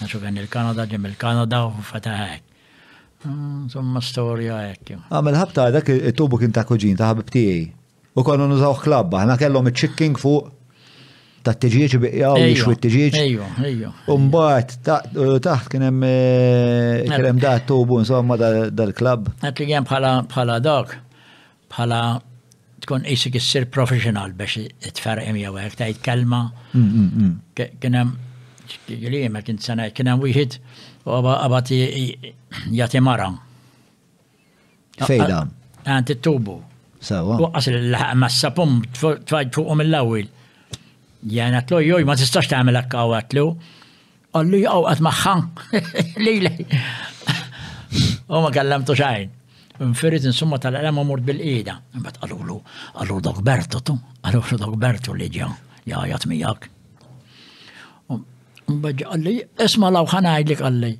[0.00, 2.46] Għaxu għan il-Kanada, ġem il-Kanada u fataħek.
[3.24, 4.94] Mm, insomma, storja għek.
[5.10, 7.66] Għamil ah, ħabta dak il tubu kien ta' kuġin ta' ħabib tiegħi.
[8.16, 10.48] U konu nużaw klabba, ħna kellom il chicken fuq
[11.44, 13.92] ta' t-tġieġ tġieċi u jiexu t tġieċi Ejju, ejju.
[14.12, 19.28] Umbat, taħt kienem eh, kienem da' tubu insomma dal-klab.
[19.44, 20.96] Għat li għem bħala dak,
[21.72, 22.02] bħala
[22.80, 24.56] tkun isik issir professional biex
[24.96, 26.42] tfarqim jew hekk tajt kelma.
[27.54, 28.14] Kien hemm
[28.88, 30.58] li ma kien sena kien hemm wieħed
[31.06, 31.72] u qabad
[32.78, 33.30] jagħti mara.
[35.00, 35.42] Fejda.
[35.88, 36.58] Għant it-tubu.
[37.00, 37.38] Sawa.
[37.40, 40.26] Waqqas il-laħaq ma s-sapum tfajd fuqhom mill-awil.
[41.32, 43.46] Jan għatlu joj ma tistax tagħmel hekk għaw għatlu.
[44.36, 45.44] Għallu jgħu għat maħħan.
[46.24, 46.52] Lili.
[48.28, 49.39] U ma kallamtu xajn.
[49.80, 51.74] Nferrit insumma tal-qelema mort bil-qida.
[51.96, 52.56] Mbagħad qalulu,
[52.98, 55.48] qalu dak Bertu tu, qalu dak Bertu li ġew,
[55.88, 56.66] ja jagħt miegħek.
[58.12, 58.26] Um,
[58.68, 60.90] Mbagħad qalli, isma' law ħanajdlik qalli.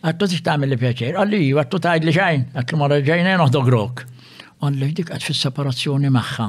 [0.00, 4.00] Għattu tix tagħmel li pjaċir, qalli jiva għattu tgħidli xejn, għattu mara ġejna noħdok rok.
[4.64, 6.48] Qalli dik qed fis-separazzjoni magħha.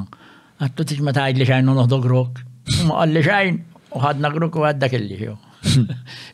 [0.64, 2.40] Għattu tix ma tgħidli xejn noħdok rok.
[2.88, 3.60] Ma qalli xejn
[4.00, 5.36] u ħadna grok u għaddak illi ġew.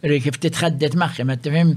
[0.05, 1.69] Ri kif titħaddet magħhom, qed tifhem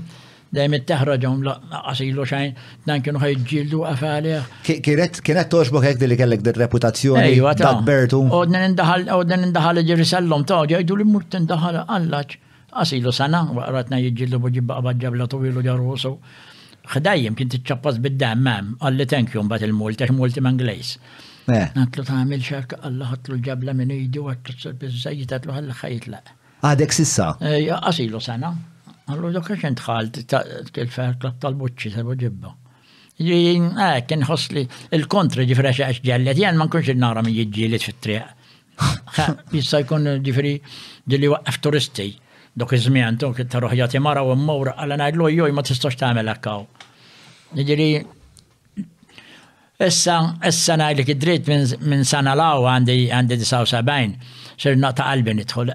[0.54, 1.40] dajem it-teħraġom
[1.80, 4.54] għasilu xajn, dan kienu ħajġildu għafalih.
[4.66, 7.34] Kienet toġbok hekk li kellek dir-reputazzjoni
[7.84, 8.22] Bertu.
[8.38, 12.38] Odnen indaħal, odnen indaħal ġirisellom ta' ġajdu li murt indaħal għallaċ.
[12.74, 16.14] Għasilu sana, għaratna jġildu bħġibba għabġabla tuwilu ġarrusu.
[16.94, 20.94] Xdajjem kien t-ċappas bid-dammam, għalli tenkjum bat il-multi, multi manglejs.
[21.50, 22.02] Għatlu eh.
[22.08, 26.22] ta' għamil xek, għalla ħatlu ġabla minn idu, għatlu bizzajt, għatlu għalla ħajtla.
[26.66, 27.34] Għadek sissa?
[27.42, 28.52] Għasilu eh, sana.
[29.04, 30.18] Għallu dok għax intħalt,
[30.72, 32.54] kif tal-buċċi, sabu ġibba.
[33.20, 34.62] Jien, eh, kien ħosli
[34.96, 38.48] il-kontra ġifri għax għax ġellet, jien ma nkunx il-nara mi jġilet fit-triq.
[39.54, 40.54] Jissa jkun ġifri
[41.10, 42.08] ġilli waqqaf turisti.
[42.56, 46.64] Dok iż-żmien, dok taruħ jagħti mara u mmura, għalla ngħidlu joj ma tistax tagħmel hekkaw.
[47.60, 47.88] Jiġri
[49.84, 50.16] issa
[50.48, 51.52] issa ngħidlek id-dritt
[51.90, 55.74] minn sena law għandi għandi 79 sir naqta qalbi nidħol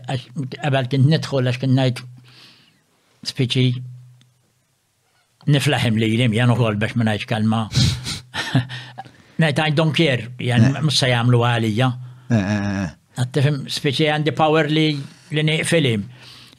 [0.55, 2.03] qabel kien nidħol għax kien ngħid
[3.25, 3.81] spiċi
[5.49, 7.61] niflaħim li jilim jan uħol biex ma kalma.
[9.39, 11.89] Najt I don't care, jan musa jamlu għalija.
[12.29, 14.87] Għattifim spiċi għandi power li
[15.31, 16.03] li neqfilim.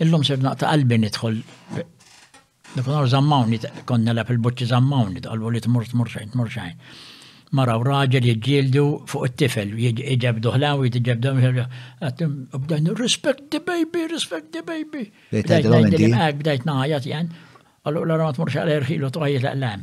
[0.01, 1.41] Illum sir naqta qalbi nidħol.
[2.75, 6.77] Dikun zammawni, konna lep il-buċi zammawni, għalbu li t-mur t-mur xejn, t-mur xejn.
[7.53, 11.67] مرة وراجل يتجلدوا فوق التفل يجاب دهلاوي يجاب دهلاوي
[12.55, 15.13] بدنا ريسبكت ذا بيبي ريسبكت ذا بيبي
[15.93, 17.29] بدأت بدأت نعيط يعني
[17.85, 19.83] قال له ما تمرش على رحيله طويل الأقلام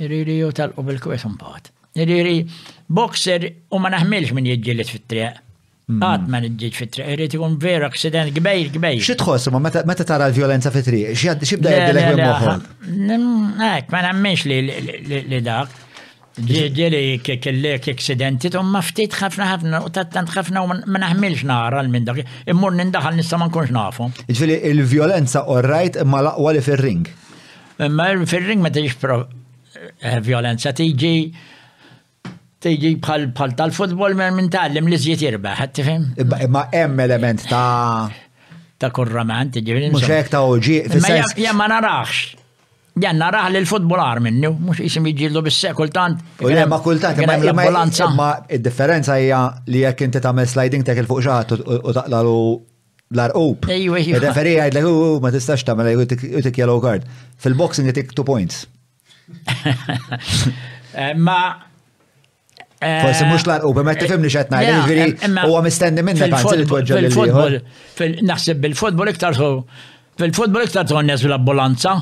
[0.00, 1.66] يريري وتلقوا بالكويس مبات
[1.96, 2.46] يريري
[2.88, 5.34] بوكسر وما نحملش من يتجلد في الترياق
[6.02, 10.04] قاعد ما نجيج في الطريق ريت يكون فير اكسيدان قبيل قبيل شو تخص متى متى
[10.04, 15.68] ترى الفيولنسا في الطريق شو شو بدا يدير لك من مخك ما نعملش لداك
[16.36, 21.80] Ġieli kellek eksidenti, u ma ftit ħafna ħafna, u tattant ħafna u ma naħmilx nara
[21.80, 22.20] l-min dak,
[22.52, 24.10] immur nindaħal nissa ma nkunx nafu.
[24.28, 27.08] Ġieli, il-violenza orrajt ma laqwa li fil-ring?
[27.88, 31.14] Ma fil-ring ma tiġi eh, violenza, tiġi
[32.66, 36.10] tiġi bħal tal-futbol minn tal-lim li zjiet jirbaħ, tifim?
[36.52, 38.12] Ma emm element ta'
[38.76, 39.88] ta' kurramant, ġivin.
[39.88, 41.36] Mux ta' uġi, fil-sens.
[41.56, 42.44] ma narax.
[42.96, 46.20] Janna raħ li l-futbolar minnu, mux jisim jġildu bisse kultant.
[46.40, 48.06] Ule, ma kultant, ma l-ambulanza.
[48.16, 52.36] Ma id-differenza hija li jekk inti tagħmel sliding tek il-fuq xaħat u taqlalu
[53.12, 53.68] l-arqub.
[53.76, 54.22] Ejwa, ejwa.
[54.24, 54.94] Referi għajd l
[55.26, 56.06] ma tistax tagħmel u
[56.48, 57.04] tik yellow card.
[57.44, 58.62] Fil-boxing jitik two points.
[61.28, 61.36] Ma
[62.80, 65.08] Forse mux l-arqub, ma tifimni xet najdi, ġviri,
[65.48, 67.60] u mistenni minna kanzi li t-wagġa l-futbol.
[68.28, 69.36] Naħseb bil-futbol iktar,
[70.16, 71.94] fil-futbol iktar t-għonnes bil-ambulanza,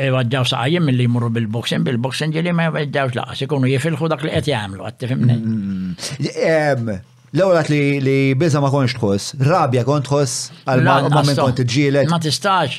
[0.00, 4.48] għaddaw saqajjem mill-li jmurru bil-boxing, bil-boxing ġili ma għaddawx laqas, ikunu jifilħu dak li qed
[4.52, 6.96] jagħmlu, għad mm.
[7.36, 12.08] L-ewwel li li biża ma konx tħoss, rabja kont tħoss għal ma minn kont tġielet.
[12.08, 12.78] Ma tistax.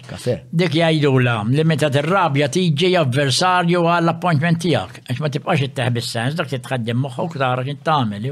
[0.61, 6.39] Dik jgħidula li meta tir-rabja tiġi avversarju għall appointment tiegħek, għax ma tibqax itteħbis sens
[6.39, 8.31] dak titħaddem moħħok tara kien tagħmel.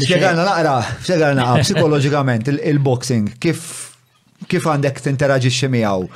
[0.00, 3.68] Xegħalna naqra, xegħalna psikoloġikament il-boxing kif
[4.48, 6.06] kif għandek t-interagġiċi miegħu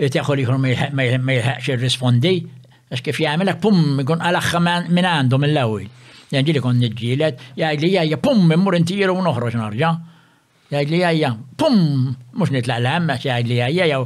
[0.00, 2.34] teħol jikun ma jilħax il-respondi,
[2.92, 5.90] għax kif jgħamilak pum ikun għalaxħa minn għandhom l-ewel.
[6.32, 9.94] Jgħanġili kon nġilet, jgħajli jgħajja pum immur intijiru noħroġ narġa'
[10.72, 11.28] jgħid li għajja,
[11.60, 11.82] pum,
[12.40, 13.98] mux nitlaq l-għemmek, jgħid li għajja,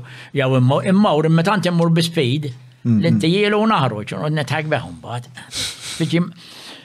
[0.42, 2.48] jgħu immawr, imma tant immur bispejt
[2.87, 5.28] l-intijilu naħroġ, un netħak beħum bat.
[5.97, 6.20] Fiġi,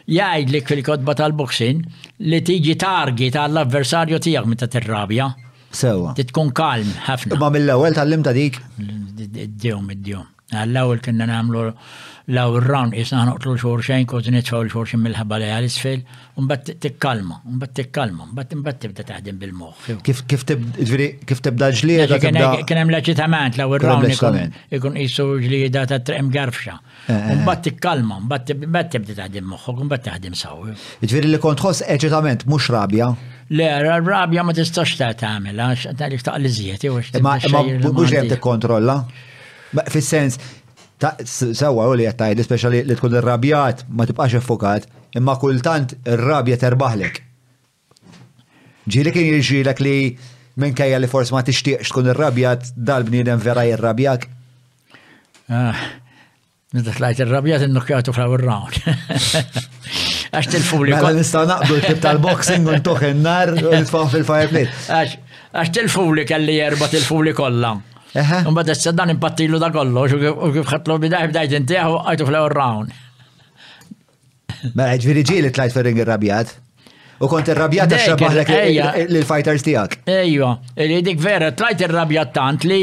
[0.08, 1.84] jgħid li fil-kodba tal-boksin
[2.32, 5.30] li tiġi targi tal-avversarju tijak meta t-rabja.
[5.72, 6.14] Sewa.
[6.18, 7.38] Titkun kalm, ħafna.
[7.40, 8.58] Ma mill-ewel tal-lim ta' dik?
[8.82, 10.26] Id-djom, id-djom.
[10.52, 11.70] Għall-ewel kena namlu
[12.32, 16.04] law ir-rawn isna ħanoqtlu xorxejn kod nitħol xorxin mill-ħabba li għal-isfel,
[16.42, 20.04] unbat tikkalma, unbat tikkalma, unbat imbat tibda taħdem bil-moħ.
[20.06, 22.20] Kif tibda ġlieda?
[22.22, 26.78] Kien hemm leġitament law ir-rawn ikun qisu ġlieda ta' treqem garfxa.
[26.82, 27.36] Eh, eh, eh.
[27.36, 30.78] Unbat tikkalma, unbat tibda taħdem moħħok, unbat taħdem sawi.
[31.04, 33.12] Ġviri li kont ħoss eġitament mhux rabja.
[33.52, 33.68] Le,
[34.08, 36.94] rabja ma tistax ta' tagħmel, għax taqli taqli żieti.
[37.20, 39.02] Ma mhux hemm tikkontrolla?
[39.88, 40.36] Fis-sens,
[41.28, 44.86] Sewa u li jattaj, speċali li tkun irrabjat ma tibqax effokat,
[45.18, 47.18] imma kultant ir-rabja terbaħlek.
[48.92, 49.96] Ġili kien jirġilek li
[50.62, 54.28] minkajja li forse ma tixtieqx tkun irrabjat dal-bniedem vera jirrabjak?
[55.50, 55.74] Ah,
[56.72, 58.78] Nidda tlajt irrabjat innukjatu fl-ewwel round.
[60.32, 61.00] Għax til-publiku.
[61.02, 65.02] Mela Għal nista' naqblu tip tal-boxing un toħ in-nar u nitfaħ fil-fireplace.
[65.52, 67.74] Għax til-publiku li jerba til-publiku kollha.
[68.16, 72.92] Un bada s-seddan impattilu da kollox, u kif ħatlu bidaj bdajt intiħu, għajtu fl round.
[74.76, 76.52] Mela ġviri ġili tlajt ferring irrabjat.
[77.24, 78.52] U kont irrabjat għax rabbaħlek
[79.08, 79.96] l-fighters tijak.
[80.12, 80.52] Ejja,
[80.92, 82.82] li dik vera, tlajt irrabjat tant li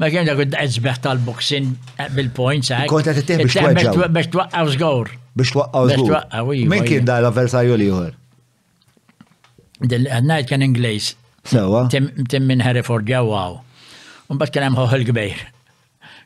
[0.00, 1.66] ma kien dak id-daqqa tal-boxing
[2.16, 2.72] bil-points.
[2.90, 4.06] Kont għet t-tih biex t-tih.
[4.16, 5.12] Biex t-waqqaw zgur.
[5.36, 6.56] Biex t-waqqaw zgur.
[6.72, 8.16] Min kien da l-avversarju li juħor?
[10.00, 11.12] Għannajt kien Inglis.
[11.52, 11.86] Sewa.
[11.92, 13.58] Tim minn Hereford jawaw.
[14.30, 15.46] Un bat kien hemm ħoħel kbejr.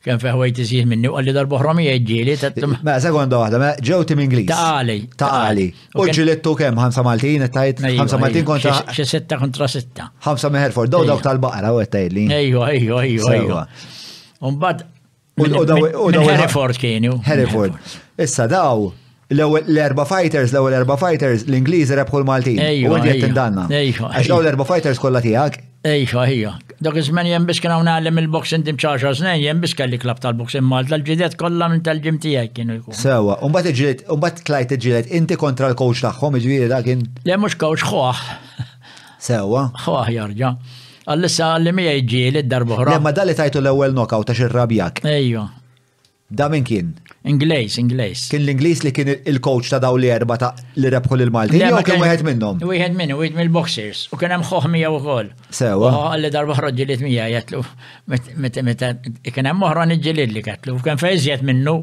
[0.04, 2.34] Kien feħwejt iżjed minni u għalli darba ħrom jgħidġili.
[2.84, 4.50] Ma, sekonda waħda, ġew tim Ingliż.
[4.50, 4.96] Taqali.
[5.16, 5.64] Taqali.
[5.96, 8.74] U ġilettu kemm ħamsa Maltin, tajt ħamsa Maltin kontra.
[8.92, 10.10] Xi setta kontra setta.
[10.26, 12.26] Ħamsa Meherford, daw dawk tal-baqra u għettajli.
[12.36, 13.62] Ejju, ejju, ejju, ejju.
[14.44, 14.84] Umbad.
[15.40, 17.16] U Hereford kienu.
[17.24, 17.80] Hereford.
[18.20, 18.90] Issa daw
[19.34, 22.60] l-erba fighters, l-ewwel erba fighters, l-Ingliżi rebħu l-Maltin.
[22.90, 25.62] U għedjet Għax daw l-erba fighters kollha tiegħek.
[25.84, 26.50] Ejju, ejju.
[26.84, 30.18] Dak iż-żmien jem biex kien hawn nagħlem il-boxing tim ċarxa snin, jem biex kelli klab
[30.20, 32.96] tal-boxing Malta, l-ġidet kolla minn tal-ġim tiegħek kienu jkun.
[32.98, 37.06] Sewa, umbat mbagħad iġilet, u mbagħad tlajt iġilet inti kontra l-coach tagħhom iġieli dak kien.
[37.24, 38.20] Le mhux coach ħoħ.
[39.30, 39.62] Sewa.
[39.86, 40.52] Ħoħ jarġa'.
[41.08, 42.98] Għallissa għalli mija iġieli d-darba ħra.
[43.00, 45.00] Ma dalli tajtu l-ewwel knockout ta' xirrabjak.
[45.14, 45.48] Ejju.
[46.28, 46.92] Da minn kien?
[47.24, 48.26] Inglejs, Inglejs.
[48.28, 51.56] Kien l-Inglejs li kien il-coach ta' daw li erba ta' li rebħu l-Malti.
[51.56, 52.58] Jew kien wieħed minnhom.
[52.68, 54.02] Wieħed minnu, wieħed mill-boxers.
[54.12, 55.30] U kien hemm ħoħ miegħu wkoll.
[55.48, 55.92] Sewa.
[56.10, 57.62] Għalli darba ħroġ ġiliet mija jatlu.
[58.68, 58.90] Meta
[59.24, 60.76] kien hemm oħran iġġiliet li katlu.
[60.84, 61.76] Kien fejn minnu,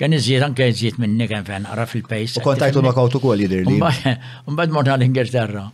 [0.00, 2.38] kien iżjed anke iżjed minni kien fejn naqra fil-pejs.
[2.40, 5.66] U kontajtu nokawt ukoll jidher Mbagħad morna l-Ingilterra.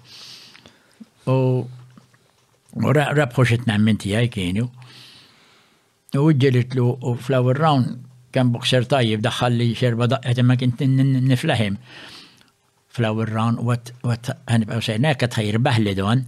[1.31, 1.39] U
[2.91, 4.67] rebħu xitnammin tiegħi kienu.
[6.19, 11.77] U ġġilitlu u flower round كان بوكسر طيب دخل لي شير دقت ما كنت نفلهم
[12.89, 16.25] فلاور ران وات وات هنبقى وسيناك كانت هيربه لي دون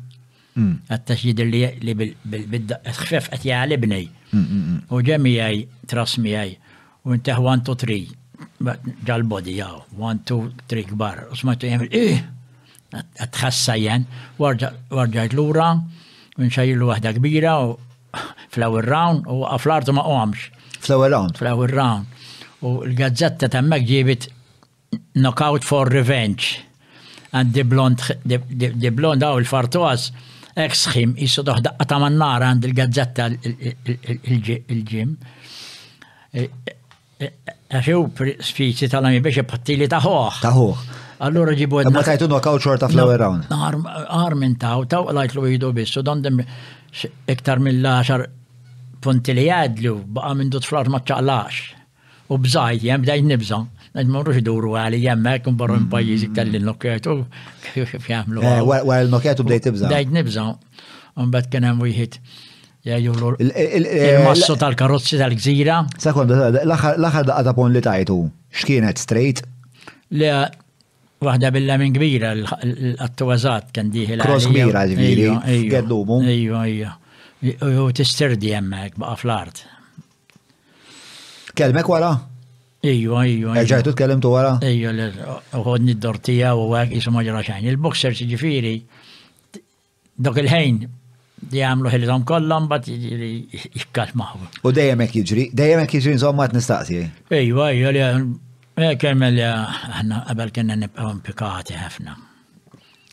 [0.92, 4.10] التسجيل اللي اللي بالخفاف اتي على بني
[4.90, 6.58] وجميعي تراس مياي
[7.04, 8.06] وانت 1 2
[8.64, 12.32] 3 جا البودي ياو 1 2 3 كبار وسمعته يعمل ايه
[13.18, 14.04] اتخسيان
[14.38, 15.82] ورجع وارجع لورا
[16.38, 17.78] ونشيل وحده كبيره
[18.50, 20.50] فلاور راوند وافلارته ما قومش
[20.84, 21.36] Flower round.
[21.38, 22.04] Flower round.
[22.64, 24.28] U l-gazzetta temmek ġibit
[25.16, 26.60] Knockout for Revenge.
[27.34, 30.04] And the blond, the, the, the blond għaw il-fartuas,
[30.54, 33.26] ex eksħim, jissu doħdaqqa ta' mannara għand il-gazzetta
[34.20, 35.16] il-ġim.
[37.24, 40.44] Għaxew speċi tal-għami biex pattili taħuħ.
[40.44, 40.84] Taħuħ.
[41.24, 41.96] Allora ġibu għedna.
[41.96, 43.50] Ma tajtu nokaw xorta fl-ewel round.
[43.50, 46.40] Armin taw, taw lajtlu jidu bissu, dondem
[47.30, 48.28] iktar mill-10
[49.04, 51.60] punti li jadlu baqa minn dut flor ma ċaqlax.
[52.32, 53.58] U bżajt, jem daj nibza,
[53.92, 57.18] għed marrux duru għali jemmek un barru n-pajizi kalli l-nokjetu,
[57.74, 58.40] kif jamlu.
[58.40, 59.90] Għar l-nokjetu bdej tibza.
[59.92, 60.56] Dajt nibżon.
[61.16, 62.16] un bat kena mwihit.
[62.84, 65.84] Ja jullu Il-massu tal karotzi tal-gżira.
[66.02, 68.16] Sekond, l-axar daqqa ta' pon li tajtu,
[68.60, 69.44] xkienet straight?
[70.10, 70.32] Le,
[71.24, 76.18] Waħda billa minn kbira, l-attuazat kan diħi Cross kbira, ġviri, għeddumu.
[76.34, 76.90] Ejju, ejju.
[77.52, 79.58] U tistirdi jemmek baqa fl-art.
[81.56, 82.16] Kelmek wara?
[82.84, 83.52] Iju, iju.
[83.60, 84.54] Eġajtu tkellimtu wara?
[84.64, 84.92] Iju,
[85.60, 87.68] uħodni d-dortija u għak jisum ġra xajn.
[87.74, 88.72] Il-boxer ġifiri,
[90.24, 90.78] dok il-ħejn,
[91.52, 94.48] di għamlu ħilizom kollom, bat jikkal maħu.
[94.64, 97.02] U dejjemek jġri, dejjemek jġri nżomma t-nistaqsi.
[97.42, 102.16] Iju, iju, li kemmel li għanna għabel kena nibqaw impikati ħafna.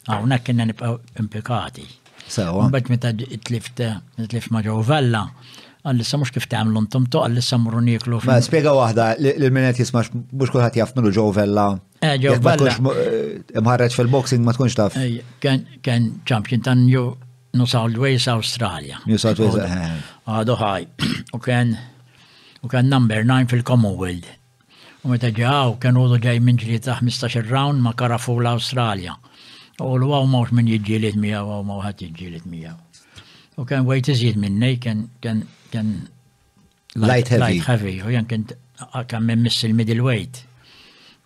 [0.07, 1.89] Għawna kena nibqaw impikati.
[2.33, 2.67] Sewa.
[2.69, 3.11] Mbagħad meta
[3.47, 3.81] tlift
[4.29, 5.23] tlif ma' Valla,
[5.85, 8.21] għallissa mux kif tagħmlu ntom to għallissa mru nieklu.
[8.27, 11.67] Ma spjega waħda l-minet jismax mhux kulħadd jaf minnu ġovella.
[12.01, 12.75] Eh ġovella.
[13.03, 13.29] Eh,
[13.61, 14.97] imħarreġ fil-boxing ma tkunx taf.
[14.97, 17.11] Eh, kien champion ta' New
[17.59, 19.01] New South Wales Australia.
[19.05, 19.57] New South Wales.
[20.25, 20.61] Għadu eh.
[20.63, 21.33] ħaj.
[21.35, 21.75] U kien
[22.61, 24.37] u kien number 9 fil-Commonwealth.
[25.01, 29.17] U meta ġaw kien għodu ġej minn ġri ta' 15 round ma' karafu l-Australia.
[29.81, 32.77] U l-għaw mawx minn jġilet miegħu, għaw maw ħadd jġilet miegħu.
[33.61, 35.45] U kien għajt iżjed minnej, kien
[36.95, 37.41] light heavy.
[37.41, 40.03] Light heavy, u jen kien kien minn miss il-middleweight.
[40.03, 40.45] middle weight.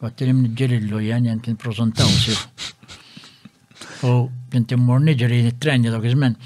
[0.01, 2.35] U Għattilim nġirillu jen jen kien prozontaw si.
[4.07, 6.37] U kien timmur nġiri nitrenja dak dok żmien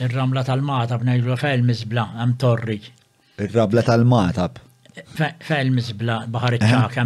[0.00, 2.80] il ramla tal-matab ngħidlu xejn miżbla għam torri.
[3.40, 4.58] Il-ramla tal-matab.
[5.40, 6.96] Fällmesblad, baħaritxak,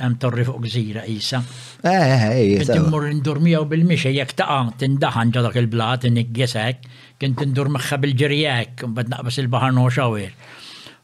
[0.00, 1.40] hemm torri fuq gżira isa.
[2.66, 6.84] Tindur indur miegħu bil-mixi jekk taqa' tindaħan ġo dak il-blad inniggisek,
[7.20, 10.36] kien tindur meħħa bil-ġirjek, bad naqbas il-baħar noxawir.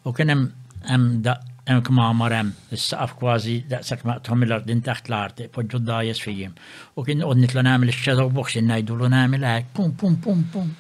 [0.09, 0.53] U kien hemm
[0.83, 6.57] hemm kmamar hemm is-saqaf kważi daqshekk maqthom il-ardin taħt l-art, poġġu d-dajes fijiem.
[6.99, 10.73] U kien qod nitlu nagħmel ix-shadow box ngħidu lu nagħmel hekk, pum pum pum pum.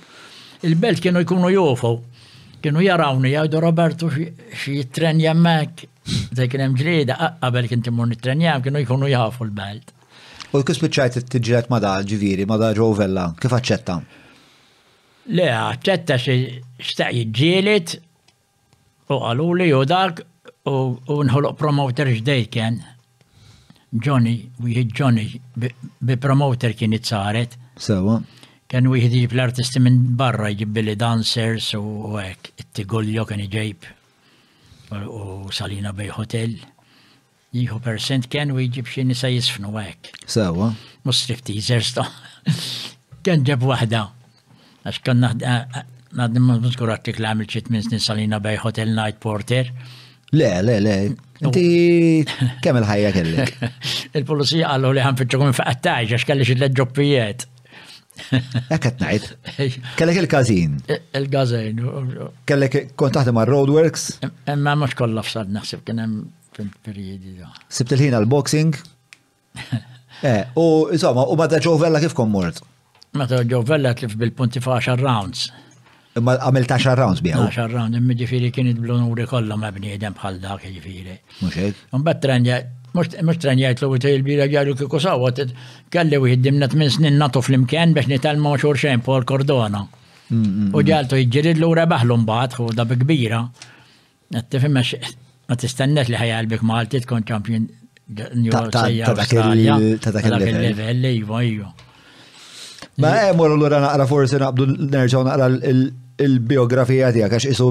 [0.63, 1.99] Il-belt kienu jkunu jofu
[2.63, 5.87] kienu jarawni jgħidu Robertu xie jittren jemmek,
[6.37, 9.91] ta' kienem ġrida, għabel kien timur nitrenjam, kienu jkunu jafu l-belt.
[10.53, 13.97] U kus bieċajt t-tġilet ma da ġiviri, ma da ġovella, kif għacċetta?
[15.39, 17.97] Le, għacċetta xtaq jġilet
[19.13, 20.23] u għalu li u dak
[20.71, 22.81] u nħoloq promoter ġdej kien.
[23.93, 25.27] Johnny, wieħed Johnny,
[25.59, 27.57] bi promoter kien it-saret.
[27.77, 28.19] Sewa.
[28.21, 28.42] So,
[28.73, 33.77] كان ويهد يجيب الارتست من برا يجيب لي دانسرز وهيك التيجوليو كان يجيب
[35.07, 36.59] وصالينا بي هوتيل
[37.55, 39.97] يهو بيرسنت كان ويجيب شي نسا يسفنو هيك
[40.27, 40.71] سوا
[41.05, 41.95] مصرف تيزرز
[43.25, 44.09] كان جاب وحده
[44.87, 45.21] اش كان
[46.17, 49.73] نهد نذكر ارتكل عمل شي 8 سنين صالينا بي هوتيل نايت بورتر
[50.33, 51.15] لا لا لا
[51.45, 51.55] انت
[52.65, 53.55] كمل حياتك
[54.17, 57.43] البوليسية قالوا لي هنفتشكم في قتاعي اش كان لي شي ثلاث جوبيات
[58.75, 59.37] Ekket najt.
[59.97, 60.75] Kellek il-kazin.
[61.17, 61.81] Il-kazin.
[62.49, 64.07] Kellek kont taħdem għal roadworks?
[64.61, 67.53] Ma mux kollha f'sad naħseb kien hemm periodi da.
[67.69, 68.77] Sibt il-ħin għal-boxing?
[70.23, 72.61] Eh, u insomma, u meta ġovella kif kon mort?
[73.19, 75.41] Meta ġovella tlif bil-punti fa' 10 rounds.
[76.21, 77.49] Imma għamil 10 rounds biegħu.
[77.51, 81.17] 10 rounds, imma ġifieri kienet bl-onuri kollha ma' bniedem bħal dak ġifieri.
[81.41, 81.83] Mhux hekk.
[81.99, 82.53] Imbagħad
[82.95, 85.31] mux trenjajt l għet il-bira ġarju kiku sawa,
[85.93, 89.87] kalli u jiddimna t-min snin natu fl-imkien biex nitalma maċur xejn por kordona.
[90.33, 93.45] U ġaltu jġirid l-ura baħlum bat, u da kbira.
[94.33, 94.83] Għattifim ma
[95.57, 97.67] tistennet li ħajja l-bik Malti tkun ċampjon
[98.73, 99.97] ta' il-level.
[101.05, 101.73] Iva, iva.
[103.01, 105.47] Ma' emur eh, l-ura naqra forsi naqbdu nerġaw naqra
[106.21, 107.69] il-biografija tijak, għax isu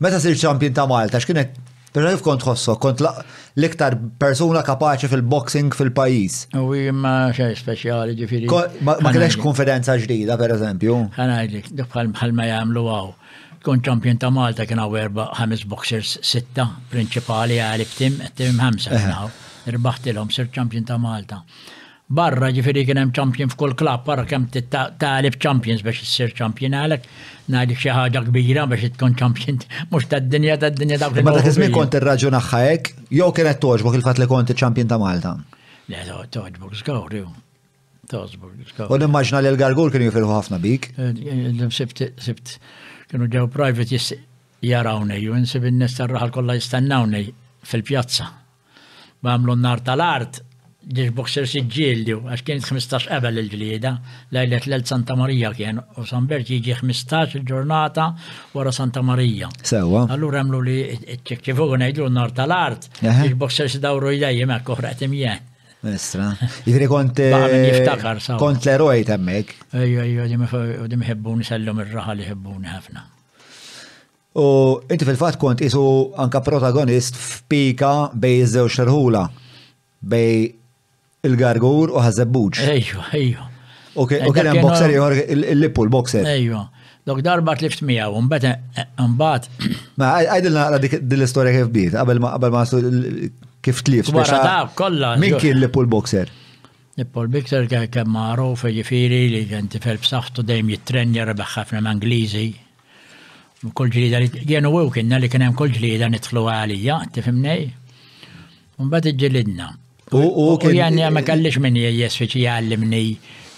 [0.02, 1.56] Meta sir champion ta' Malta, x'kienet
[1.96, 6.42] Pero jif kont xosso, kont l-iktar persuna kapaċi fil-boxing fil-pajis.
[6.60, 8.50] U ma xej speċjali ġifiri.
[8.84, 10.98] Ma kienx konfidenza ġdida, per eżempju.
[11.16, 11.70] Għanajdlik,
[12.12, 13.08] mħal ma jgħamlu għaw.
[13.64, 19.02] Kont champion ta' Malta kien għaw erba ħames boxers sitta, prinċipali għalib tim, tim ħamsa.
[19.72, 21.40] Irbaħtilhom sir Champion ta' Malta
[22.06, 24.44] barra ġifiri kien hemm champion f'kull klabb barra kemm
[25.02, 27.08] talib champions biex issir champion għalek
[27.50, 29.58] ngħidlek xi ħaġa kbira biex tkun champion
[29.92, 31.18] mhux tad-dinja tad-dinja dawk.
[31.26, 35.34] Ma dak iżmin kont irraġun hekk jew kienet toġbok il-fatt li kont champion ta' Malta.
[35.90, 37.26] Le toġbok żgur jew.
[38.12, 38.94] Toġbok żgur.
[38.94, 40.92] U nimmaġna li l-gargur kienu jifilħu ħafna bik.
[41.02, 42.58] Eh, eh, sibt
[43.10, 44.22] kienu ġew private
[44.66, 47.32] jarawni u nsib in-nies tarraħal kollha jistannawni
[47.66, 48.30] fil-pjazza.
[49.26, 50.44] Għamlu n-nar tal-art
[50.86, 53.92] dil-boxers iġġildu, għax kien 15 qabel il-ġlieda,
[54.36, 58.06] lejlet l-El Santa Marija kien, u Sanbert jiġi 15 il-ġurnata
[58.54, 59.50] wara Santa Marija.
[59.66, 60.04] Sewa.
[60.14, 60.78] Allura għamlu li
[61.26, 65.44] ċekċifugu ngħidlu n-nar tal-art, il-boxers dawru jdejjem hekk oħraqtim jien.
[65.86, 66.32] Mestra.
[66.66, 67.20] Jifri kont.
[67.22, 68.38] Jiftakar, eh, sa.
[68.42, 69.52] Kont l-eroj temmek.
[69.82, 73.04] Ejju, ejju, dim ħebbuni sellum ir-raħa li ħebbuni ħafna.
[74.42, 74.46] U
[74.92, 75.84] inti fil-fat kont isu
[76.20, 79.22] anka protagonist f'pika bej żewġ xerħula
[80.12, 80.34] bej
[81.30, 82.62] il-gargur u ħazebbuċ.
[82.76, 83.46] Ejju, ejju.
[83.96, 86.28] U eh, kien hemm boxer ieħor il-lippu l-boxer.
[86.36, 86.64] Ejju.
[87.06, 89.52] Dok darba tlift miegħu, mbagħad eh, mbagħad.
[90.02, 92.64] Ma għajdilna naqra dik l-istorja kif bdiet, qabel ma qabel ma
[93.66, 94.14] kif tlift.
[94.16, 95.16] Wara ta' kollha.
[95.22, 96.32] Min kien l-lippu l-boxer?
[97.12, 102.46] Paul Bixer kien magħruf jifieri li kien tifel b'saħħtu dejjem jittrenja rebeħ ħafna Mangliżi.
[103.76, 107.66] Kull ġlida li kienu u kienna li kien hemm kull ġlida nidħlu għalija, tifhimnej?
[108.80, 109.74] Mbagħad iġġilidna.
[110.14, 113.04] U jan ma kellix minn jess fiċ jgħallimni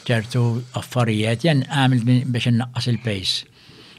[0.07, 0.43] ċertu
[0.79, 3.33] affarijiet, jan għamil biex naqqas il-pejs.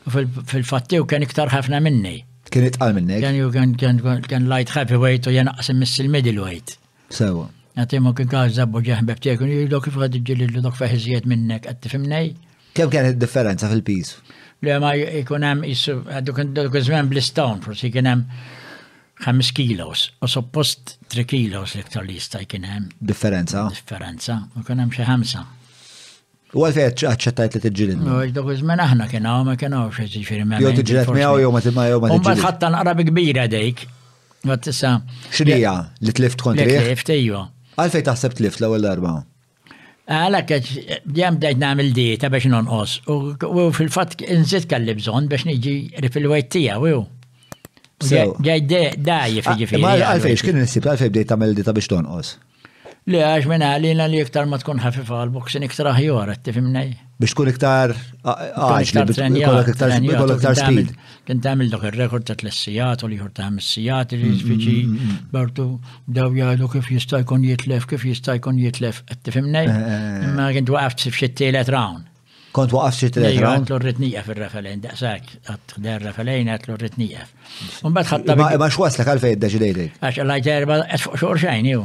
[0.09, 2.23] Fil-fatti kien iktar ħafna minni.
[2.49, 3.19] Kien itqal minni?
[3.21, 6.79] Kien ju kien light heavyweight u jan naqqas miss il-middleweight.
[7.13, 7.51] Sewa.
[7.79, 12.47] Għatimu kien għaz zabbu ġeħbeb tiekun, jidok fħad ġilillu dok fħeżijiet minnek, għatti
[12.79, 14.17] Kem kienet differenza fil-pis?
[14.63, 18.25] Le ma jkun hemm għaddu kien dak iż-żmien bl-istawn, forsi kien hemm
[19.21, 22.89] 5 kilos, u suppost 3 kilos l li jista' jkien hemm.
[23.01, 23.67] Differenza.
[23.75, 25.43] Differenza, u kien hemm xi ħamsa.
[26.55, 28.05] U għalfej għacċettajt li t-ġilin.
[28.09, 30.61] U dak iż-żmien aħna kien hawn ma kien hawn xi ġifieri ma.
[30.63, 32.25] Jew tiġilet miegħu jew ma timma jew ma tiġilet.
[32.25, 33.83] Mbagħad ħatta naqra bi kbira dejk.
[34.49, 34.95] Mat tisa.
[35.33, 35.75] X'inhija
[36.07, 36.79] li tlift kont li?
[36.79, 37.43] Tlift ejju.
[37.79, 39.13] Għalfej taħseb tlift l-ewwel darba.
[40.09, 40.69] Għala kħeċ,
[41.21, 42.95] jem dajt namil dieta biex nonqos.
[43.13, 47.05] U fil-fat nżid kalli bżon biex niġi rifil-wajt tija, u.
[47.99, 51.25] Daj, ġifiri.
[51.29, 52.21] Ah,
[53.09, 56.91] Le, għax minna għalina li iktar ma tkun ħafif għalbuk, xin iktar ħjor, għattifimnej.
[57.17, 57.95] Biex tkun iktar
[58.27, 60.91] għaxli, kollok iktar speed.
[61.25, 64.85] Kien tamil dok il-rekord ta' t-lessijat, u li jħor ta' missijat, ġiġiġi, mm, mm, jiġifieri
[64.85, 65.67] mm, bartu,
[66.05, 69.73] daw jgħadu kif jista' jkun jitlef, kif jista' jkun jitlef, għattifimnej.
[69.73, 70.31] Eh, eh, eh.
[70.37, 71.73] Ma kien twaqft sif xittilet
[72.53, 73.69] Kont waqaf xi tliet round.
[73.69, 77.55] Għatlu nieqaf ir-referejn, daqshekk għatlu r-referejn għatlu rrid nieqaf.
[77.85, 78.57] Mbagħad ħatta.
[78.59, 79.99] Ma x'waslek għalfejn iddeċidejtek?
[80.09, 81.83] Għax lajt erba qed fuq xorxajn jew.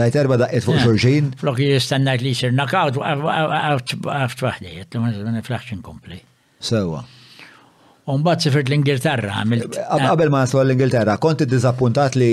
[0.00, 1.28] Lajt erba daqqet fuq eh, xorxin.
[1.42, 2.96] Flok jistennajt li jsir knockout
[4.16, 6.22] għaft waħdi, jitlu ma niflaħx inkompli.
[6.64, 7.02] Sewa.
[8.08, 9.42] Umbat sifirt l-Ingilterra.
[9.44, 12.32] Eh, qabel ma naslu l-Ingilterra, kont id-dizappuntat li.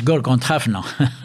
[0.00, 0.80] Zgur kont ħafna.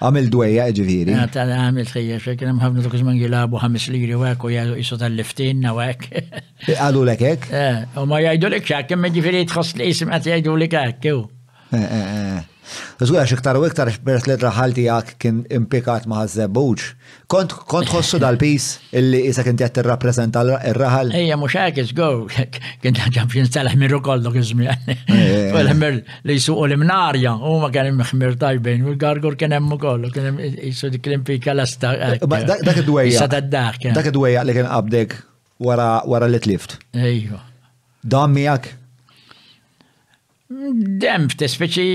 [0.00, 1.12] Għamil dweja ġiviri.
[1.36, 5.66] Għamil dweja, xekin ħafna tukus man għilabu għamis liri u għek u jgħadu jisu tal-liftin
[5.68, 6.38] u għek.
[6.78, 10.78] Għadu l eh, U ma jgħidu l-ek xakk, ma ġiviri tħoss l-ism għat jgħidu l-ek
[10.80, 12.54] għak.
[13.02, 16.84] Zgħu għax iktar u iktar xbert li traħalti għak kien impikat maħazzebuċ.
[16.84, 17.26] zebbuġ.
[17.30, 18.66] Kont ħossu dal-pis
[18.98, 21.12] illi jisa kien tjett il-rapprezenta il-raħal?
[21.16, 22.10] Ejja, mux għak, go,
[22.84, 24.68] kien ġam fin salax mirru kollok izmi.
[24.70, 26.20] Għal-ħmir eh.
[26.28, 30.38] li jisu u l-imnarja, u ma kien imħmir tajbin, u l-gargur kien emmu kollu, kien
[30.50, 31.94] jisu dik l-impika l-asta.
[32.24, 33.28] Dak id-dwejja.
[33.48, 35.16] Dak id-dwejja li kien għabdek
[35.60, 36.78] wara li tlift.
[36.96, 37.38] Ejju.
[38.00, 38.76] Dam miegħek?
[40.50, 41.88] Mm, dem f'tispeċi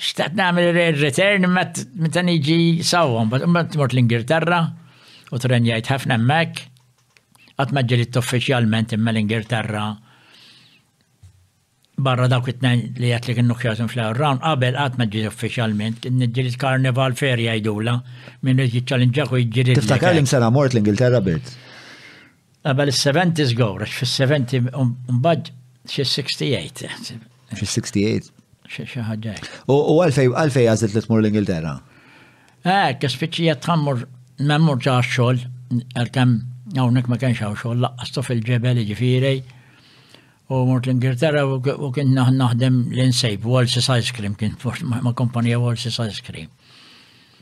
[0.00, 4.58] xtaqt namel return meta iġi sawon, bat umbat mort l-Ingilterra
[5.30, 6.62] u t-ren jajt ħafna mmek,
[7.58, 9.84] għat maġġelit offiċjalment imma l-Ingilterra
[12.04, 16.58] barra dawk it-tnejn li għat li kienu kjatum fl-għarran, għabel għat maġġelit uffiċjalment, kien ġilit
[16.58, 18.00] karneval ferja jdula,
[18.42, 19.78] minn li ċallinġaku jġilit.
[19.78, 21.54] Tiftakar li msena mort l-Ingilterra bit?
[22.66, 24.72] Għabel il-70s għor, fil-70
[25.20, 25.52] mbagġ
[25.92, 27.12] xie 68.
[27.54, 28.32] Xie 68?
[28.82, 29.48] xaħġaj.
[29.70, 31.74] U għalfej għalfej għazet li tmur l-Ingilterra?
[32.64, 34.04] Eh, tispiċċija tħammur
[34.42, 35.42] m'hemmur ġa xogħol
[35.96, 39.34] għalkemm hawnhekk ma kienx għaw xogħol laqqastu fil-ġebel ġifieri
[40.50, 44.56] u mur l-Ingilterra u kien naħdem l-insejb, Walsis Ice Cream, kien
[44.90, 46.50] ma kompanija Walsis Ice Cream.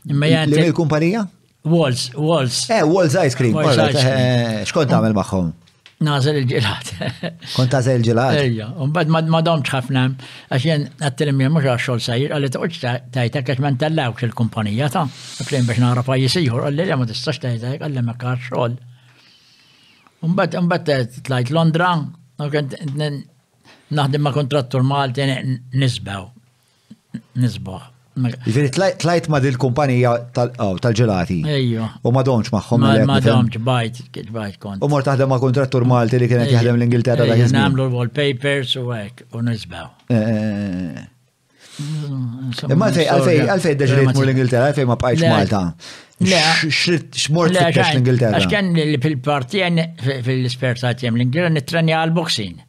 [0.07, 0.53] Imma jgħan.
[0.69, 1.25] L-kumpanija?
[1.71, 2.65] Walls, Walls.
[2.69, 3.55] Eh, Walls Ice Cream.
[3.59, 5.51] Eh, xkont għamil maħħom?
[6.03, 6.89] Nażel il-ġilat.
[7.55, 8.35] Kont tażel il-ġilat?
[8.41, 10.03] Ejja, un bad ma domx ħafna,
[10.51, 15.05] għax jen għattilim jen mux għaxol sajir, għalli t tajta għax man tallawx il-kumpanija ta'
[15.07, 18.75] għaxlin biex nara pajis iħor, għalli li ma tistax tajta għalli ma kar xol.
[20.27, 21.93] Un bad t-tlajt Londra,
[23.93, 25.29] naħdem ma kontrattur Malti
[25.71, 26.29] nisbaw,
[27.39, 27.83] nisbaw.
[28.13, 28.35] Mela.
[28.45, 31.39] Ġiri, jiġifieri tlajt ma dil-kumpanija oh, tal-ġelati.
[31.49, 31.85] Ejju.
[32.05, 32.83] U ma domċ maħħom.
[33.09, 34.01] Ma domċ, bajt,
[34.35, 34.83] bajt kont.
[34.85, 37.57] U mor taħdem ma kontrattur Malti li kienet jaħdem l-Ingilterra da jizmin.
[37.61, 39.89] Namlu l-wallpapers u għek, u nizbaw.
[42.77, 45.63] Ma fej, għalfej, għalfej d deġrit mur l-Ingilterra, għalfej ma bqajx Malta.
[46.23, 48.37] Xmort fittex l-Ingilterra.
[48.43, 52.61] Għax kien fil-partijen fil-ispertat jem l-Ingilterra nitranja għal-boxing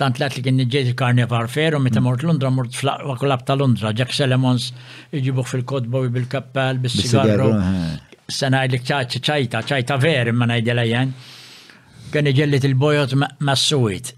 [0.00, 2.06] tant lat li kien ġejt karnevar fer u meta mm.
[2.08, 4.72] mort Londra mort fl-akulab ta' Londra, Jack Salamons
[5.14, 7.52] iġibuħ fil kodbo bil-kappell, bis-sigarru.
[7.54, 8.16] Eh.
[8.34, 11.12] Sena ċaċi ċajta, ċajta veri ma najdelajan.
[11.12, 12.08] Eh.
[12.10, 14.10] Kien iġellit il-bojot ma' s-suwit.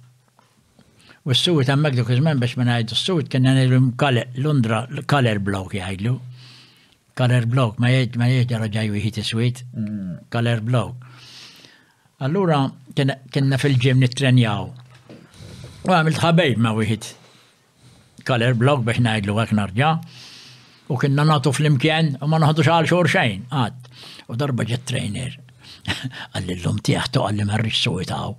[1.26, 3.90] U s-suwit għammek dik iżmen biex ma najdu s-suwit kien għanilum
[4.46, 6.14] Londra, kaler blok jgħidlu.
[7.16, 9.62] Kaler blok, ma jgħid ma jgħid ġarraġaj u jħid s-suwit.
[9.74, 10.24] Mm.
[10.32, 11.04] Kaler blok.
[12.24, 12.62] Allura
[12.96, 14.70] kien fil-ġim nit-trenjaw.
[15.86, 17.04] U għamilt ħabejt ma' wieħed.
[18.26, 19.90] Kaler blog biex najdlu għak narġa.
[20.90, 23.44] U kienna natu fl-imkien u ma naħdux għal xorxajn.
[23.54, 23.84] Għad.
[24.26, 25.36] U darba ġet trainer.
[26.32, 28.34] Għalli l-lum tiħtu għalli marriċ suwitaw.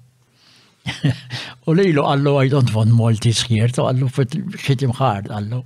[1.71, 4.09] U lilu għallu I don't want Maltese here, to għallu
[4.57, 5.61] xitim ħard għallu.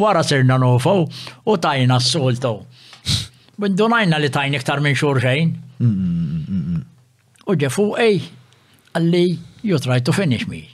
[0.00, 2.54] Wara serna nofu u tajna s-soltu.
[3.60, 5.52] Bindunajna li tajni iktar minn xurxejn.
[5.84, 8.22] U ġefu ej,
[8.96, 9.26] għalli
[9.68, 10.64] you try to finish me.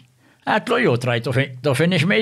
[0.43, 1.33] Għatlu you try to,
[1.77, 2.21] finish me.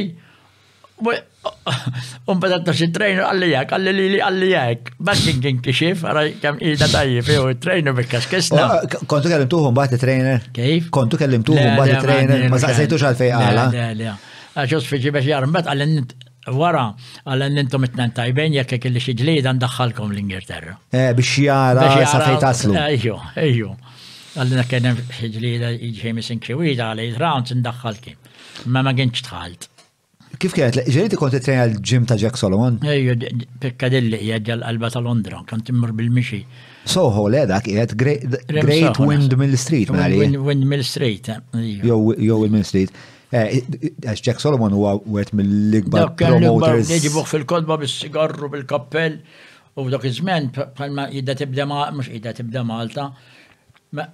[1.00, 4.90] Un bada t-taxi trainer għalli jak, għalli li li għalli jak.
[5.00, 8.66] Bassin kien kixif, għaraj kam ida tajjif, jow trainer bekkas kesna.
[8.82, 10.44] Oh, kontu kellim tuħum bat trainer?
[10.56, 10.90] Kif?
[10.92, 12.44] Kontu kellim tuħum bat trainer?
[12.52, 13.94] Ma saqsajtu xalfej għala?
[14.50, 16.04] Għaxos fiġi biex jarmbat għallin
[16.56, 16.84] wara
[17.28, 20.76] għallin nintom it tajben jekk kelli xi ġlida ndaħħalkom l-Ingilterra.
[20.92, 22.76] Eh, biex jara sa fejtaslu.
[22.82, 23.72] Ejju, eh, ejju.
[23.72, 23.96] Eh,
[24.38, 28.18] Għallina kienem ħidlida ġemis inkiwida għalli rounds indaxħal kien.
[28.70, 29.66] Ma ma kienx tħalt.
[30.40, 32.76] Kif kienet, ġeriti kont trejna l-ġim ta' Jack Solomon?
[32.86, 33.16] Ejju,
[33.60, 36.44] Piccadilli, jgħadġal għalba ta' Londra, kont immur bil-mixi.
[36.88, 42.94] Soho, le dak, jgħad Great Windmill Street, ma' Windmill Street, eh, jow Windmill Street.
[43.30, 43.58] Eh,
[44.10, 46.88] għax Jack Solomon huwa għet mill ligba promoters.
[46.94, 49.20] Jġibuħ fil-kodba bil sigarru bil-kappell
[49.78, 53.10] u dak iżmen, palma bħalma tibda ma' mux jidda tibda Malta.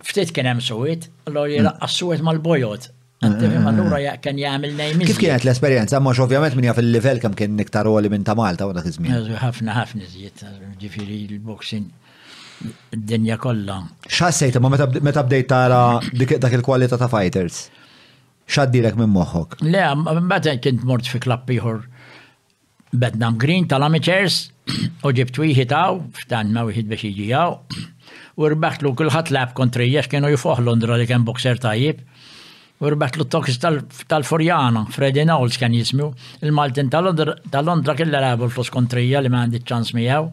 [0.03, 1.93] Ftit kien hemm suwit, allora jilaqqa mm.
[1.93, 2.87] suwit mal-bojot.
[3.25, 5.09] Mm, mm, allura jaq kien jagħmel nejmis.
[5.11, 6.01] Kif kienet l-esperjenza?
[6.05, 9.27] Mhux ovvjament min jaf il-livell kemm kien iktar għoli minn ta' Malta u dak iż-żmien.
[9.43, 10.45] Ħafna ħafna żiet,
[10.81, 11.89] ġifieri l-boxing
[12.97, 13.79] id-dinja kollha.
[14.09, 15.83] X'ħassejt ma meta bdejt tara
[16.15, 17.67] dak il-kwalità ta' fighters?
[18.49, 19.59] X'għaddilek minn moħħok?
[19.67, 21.83] Le, mbagħad kint mort fi klabb ieħor
[22.97, 24.47] Bednam Green tal-amateurs
[25.05, 27.89] u ġibt wieħed hawn, f'dan ma wieħed biex jiġi
[28.37, 32.03] u rbaħtlu kullħat lab kontri, kontrijex kienu jufoħ Londra li kien bokser tajib,
[32.85, 33.55] U rbaħtlu t-toks
[34.11, 36.11] tal-Forjana, Freddy Knowles kien jismu,
[36.45, 40.27] il-Maltin tal-Londra kella labu l-flus kontri, li ma għandit ċans miegħu.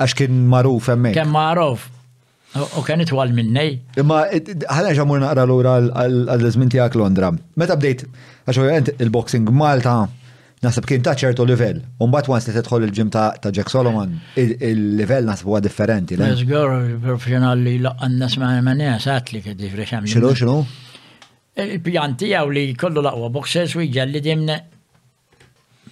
[0.00, 1.12] Għax kien maruf emmek.
[1.18, 1.84] Kien maruf.
[2.56, 3.76] U kien itwal minnej.
[4.08, 5.74] Ma, ħana ġamur naqra l-ura
[6.06, 7.34] għal-żmin tijak Londra.
[7.60, 8.06] Meta bdejt,
[8.48, 9.98] għax il-boxing Malta
[10.60, 11.78] Nasib kien ta' ċertu level.
[12.04, 16.18] Umbat once li tedħol il-ġim ta' Jack Solomon, il level nasib huwa differenti.
[16.20, 16.74] Għazgur,
[17.06, 20.04] professjonali laqqan nasma' manes għatli kedi freċam.
[20.14, 20.56] Xinu, xinu?
[21.64, 24.58] Il-pjanti għaw li kollu laqwa boxers u jġalli dimna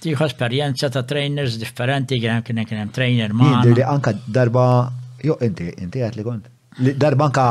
[0.05, 4.67] tiħu esperienza ta' trainers differenti, għan kienem kienem trainer ma' Jindri anka darba,
[5.25, 6.53] jo, inti, inti għatli kont.
[7.09, 7.43] Darba anka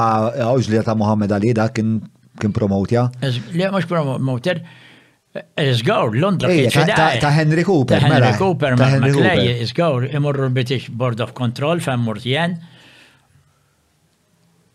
[0.51, 1.97] għawġ li ta' Muhammad Ali da' kien
[2.53, 3.09] promotja.
[3.25, 3.73] Le,
[4.21, 4.45] mux
[5.71, 6.49] Iżgawr, Londra
[7.21, 7.65] Ta' Henry mela.
[7.65, 7.99] Cooper.
[7.99, 12.57] Ta' Henry Cooper, ma' Henry Iżgawr, imorru l-British Board of Control, fem murtijen.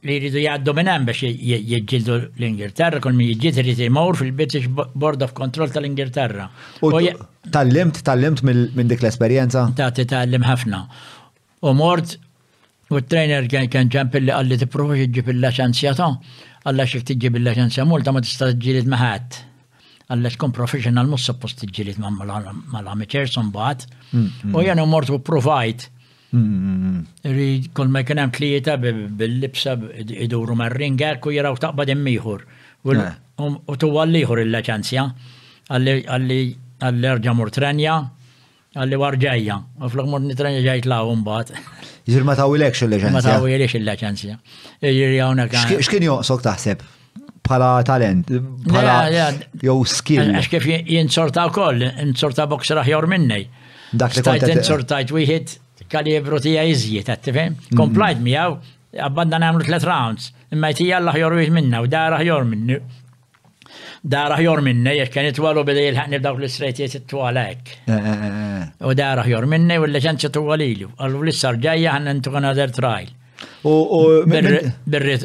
[0.02, 5.22] Li jridu jgħaddu minn hemm biex jiġġieldu l-Ingilterra, kull min jiġġiet irid imur fil-British Board
[5.22, 6.48] of Control tal-Ingilterra.
[7.54, 9.68] Tallimt, tallimt minn dik l-esperjenza?
[9.78, 10.80] Ta' titallim ħafna.
[11.62, 12.16] U mort,
[12.90, 16.10] u trainer kien ġemp li għalli tipprova jiġġib il-laċenzjata,
[16.66, 19.42] għalla xif tiġġib il-laċenzja multa ma tista' ġġieled maħat
[20.10, 23.84] għallax kon professional mus suppost iġġilit mal-amateurs un bat.
[24.12, 24.56] Mm, mm.
[24.56, 25.88] U jenu mortu provajt.
[26.32, 29.74] Mm, Rid kol ma kienem tlieta bil-libsa
[30.24, 32.46] iduru mar-ringa ku jiraw taqbad immiħur.
[32.88, 33.12] U eh.
[33.78, 35.06] tu għalliħur il-laċanzja.
[35.72, 36.40] Għalli
[36.82, 37.98] għalli mur trenja,
[38.74, 39.58] għalli warġajja.
[39.86, 41.52] U flok mur nitrenja ġajt la' un bat.
[42.08, 43.14] Jizir ma tawilekx il-laċanzja.
[43.20, 44.40] Ma tawilekx il-laċanzja.
[44.88, 45.76] Jizir jawna kan.
[45.78, 46.82] joqsok taħseb?
[47.48, 48.28] pala talent,
[48.68, 49.26] pala
[49.62, 50.30] jew skill.
[50.36, 53.48] Għax kif jinsorta wkoll, insorta boks raħjor minnej.
[53.92, 54.54] Dak li kontet.
[54.54, 55.56] Insortajt wieħed
[55.92, 57.12] kalibru tija iżjiet, mm.
[57.12, 57.56] għattifem?
[57.78, 58.54] Komplajt miegħu,
[58.96, 62.78] għabbadna namlu tlet rounds, imma jtija l-ħjor wieħed minna u da raħjor minnu.
[64.02, 67.74] Da raħjor minna, jek kien itwalu bidej il-ħakni b'dawk l-istrejtiet it-twalek.
[67.86, 70.88] Eh, eh, eh, u da raħjor minna u l-leġenċa tuwalilu.
[70.98, 73.12] Għallu l-issar ġajja għanna ntu għana der trial.
[73.66, 73.72] U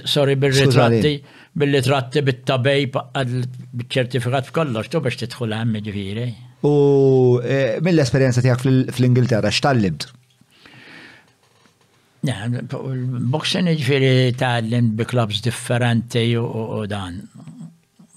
[0.06, 1.15] sorry, birrit ratti
[1.57, 6.27] billi tratti bit-tabej bit-ċertifikat f'kollox, tu biex tidħul hemm ġifiri.
[6.67, 6.71] U
[7.41, 10.07] e, mill-esperjenza tiegħek fl-Ingilterra x'tallimt?
[12.27, 17.21] Boxing ġifiri tal-lim bi klubs differenti u dan.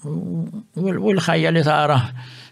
[0.05, 1.99] U l-ħajja li tara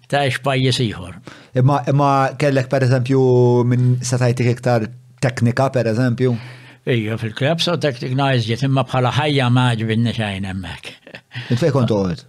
[0.10, 1.18] ta' xpajjiż ieħor.
[1.62, 3.22] Imma kellek per eżempju
[3.70, 4.88] minn setajtik iktar
[5.22, 6.38] teknika per eżempju?
[6.88, 10.94] Ija fil-klab, so tekniknajz ġiet imma bħala ħajja maġbin nixajn emmek.
[11.60, 12.24] Fej kont għod?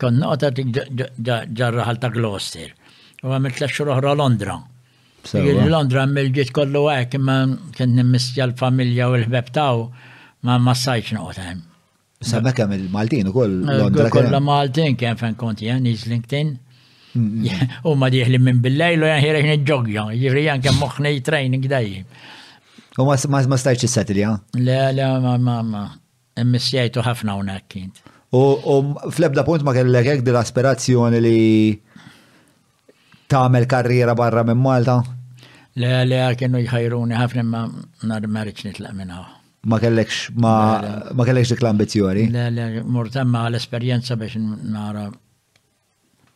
[0.00, 2.70] Kon nota ġarraħal ta' Gloucester.
[3.26, 4.56] U għamil tlaxxur oħra Londra.
[5.70, 7.36] Londra għamil ġiet kollu għek, imma
[7.76, 9.84] kien nimmistja l-familja u l-ħbeb taw,
[10.46, 11.52] ma ma sajċ noqta'
[12.22, 14.06] Sabba kem il-Maltin u koll eh, Londra.
[14.14, 16.52] Kolla Maltin kem fan konti jan, nis LinkedIn.
[17.18, 17.72] Mm, mm.
[17.90, 22.06] U ma diħli minn bil-lejlu jan ħirek nġogja, ġivri jan kem moħni training dajjem.
[23.00, 24.32] U ma stajċ s-sattilja?
[24.60, 25.82] Le, le, ma, ma, ma.
[26.44, 28.00] Missijajtu ħafna unak kint.
[28.32, 28.42] U
[29.12, 31.40] fl-ebda punt ma kellek hekk dil-aspirazzjoni li
[33.32, 34.98] tagħmel karriera barra minn Malta?
[35.80, 37.62] Le, le, kienu jħajruni ħafna ma
[38.12, 39.22] nar marriċ nitlaq minna.
[39.68, 40.52] Ma kellekx ma,
[41.16, 42.26] ma kellekx dik l-ambizzjoni?
[42.32, 44.40] Le, le, murtemma l-esperjenza biex
[44.72, 45.06] nara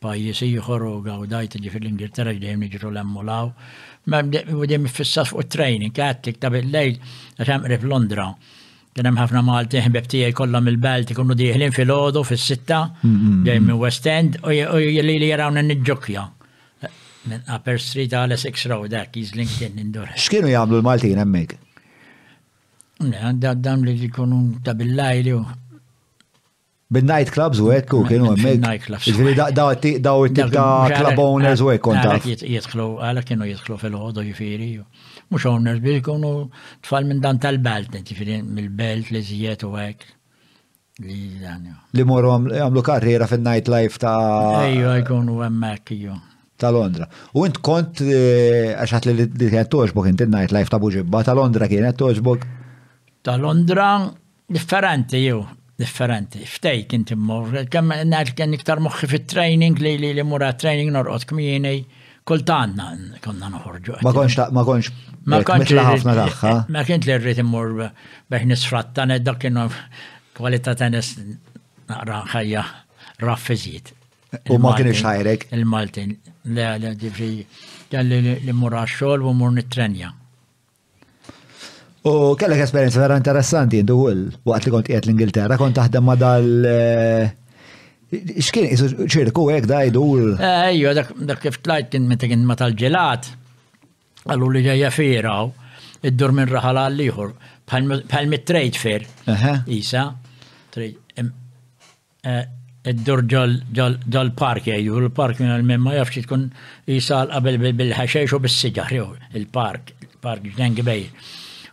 [0.01, 3.49] pajjiż jħorru u gawdajt ġi fil-Ingilterra ġdejjem niġru l-emmulaw
[4.09, 6.95] ma bdejjem fissas fuq training, għatlik ta' bil-lejl,
[7.41, 8.27] għaxem rif Londra.
[8.97, 14.07] Kienem ħafna Malti, ħbib għaj kollam il balti kunu diħlin fil-ħodu, fil-sitta, għaj minn West
[14.09, 16.23] End, u jgħalli li jarawna nġukja.
[17.27, 20.09] Minn Upper Street għal Essex Road, dak, jiz LinkedIn indur.
[20.15, 21.59] X'kienu jagħmlu l-Maltin hemmhekk?
[23.11, 25.35] Għandam li jkunu ta' bil-lejl
[26.87, 28.59] Bin-night clubs u ekku kienu għemmek.
[28.63, 29.07] Night clubs.
[29.09, 29.73] Ġifieri daw
[30.21, 32.23] it-tip ta' club owners u ekk kontaf.
[32.27, 34.69] Jitħlu, għalhekk kienu jitħlu fil-ħodu jifieri.
[35.27, 36.31] Mux owners biex kunu
[36.87, 40.05] tfal minn dan tal-belt, ġifieri mill-belt li zijiet u ekk.
[41.03, 44.15] Li morru għamlu karriera fil-night life ta'
[44.69, 46.15] Ejju għajkunu għemmek ju.
[46.57, 47.09] Ta' Londra.
[47.35, 51.35] U int kont eh, għaxat li li kienet toġbok int il life ta' Buġibba, ta'
[51.37, 52.47] Londra kienet toġbok?
[53.27, 53.91] Ta' Londra
[54.55, 55.43] differenti ju
[55.79, 56.41] differenti.
[56.47, 61.27] Ftej kint immur, kemm nar kien iktar moħħi fit-training li li li mura training norqod
[61.29, 61.73] kmieni
[62.27, 62.87] kultanna
[63.23, 63.99] konna noħorġu.
[64.03, 64.91] Ma konx ma konx
[65.29, 66.55] ma konx ħafna raħħa.
[66.73, 67.87] Ma kint li rrid immur
[68.33, 69.67] biex nisfratta dak kienu
[70.39, 71.13] kwalità tennis
[71.87, 72.65] naqra ħajja
[73.25, 73.93] raffiżiet.
[74.51, 75.49] U ma kienx ħajrek.
[75.55, 76.15] Il-Maltin,
[76.57, 77.47] le ġifri,
[77.91, 80.15] jalli li mura xogħol u mur nittrenja.
[82.09, 86.15] U kellek esperienza vera interessanti intu għull, waqt li kont qiegħed l-Ingilterra kont taħdem ma
[86.19, 86.49] dal
[88.39, 90.35] x'kien isu ċirku hekk da jdur.
[90.39, 90.93] Ejju,
[91.27, 93.27] dak kif tlajt meta kien ma tal-ġelat,
[94.27, 95.49] għallu li ġeja firaw,
[96.07, 97.07] id-dur minn raħal għal
[97.67, 99.03] bħal mit trejt fir,
[99.75, 100.05] Isa,
[102.87, 106.47] id-dur ġol park jgħidu, l-park minn għal memma ma tkun tkun
[106.93, 108.95] jisal qabel bil-ħaxex u bis-siġar,
[109.35, 111.09] il-park, il-park ġdengibej.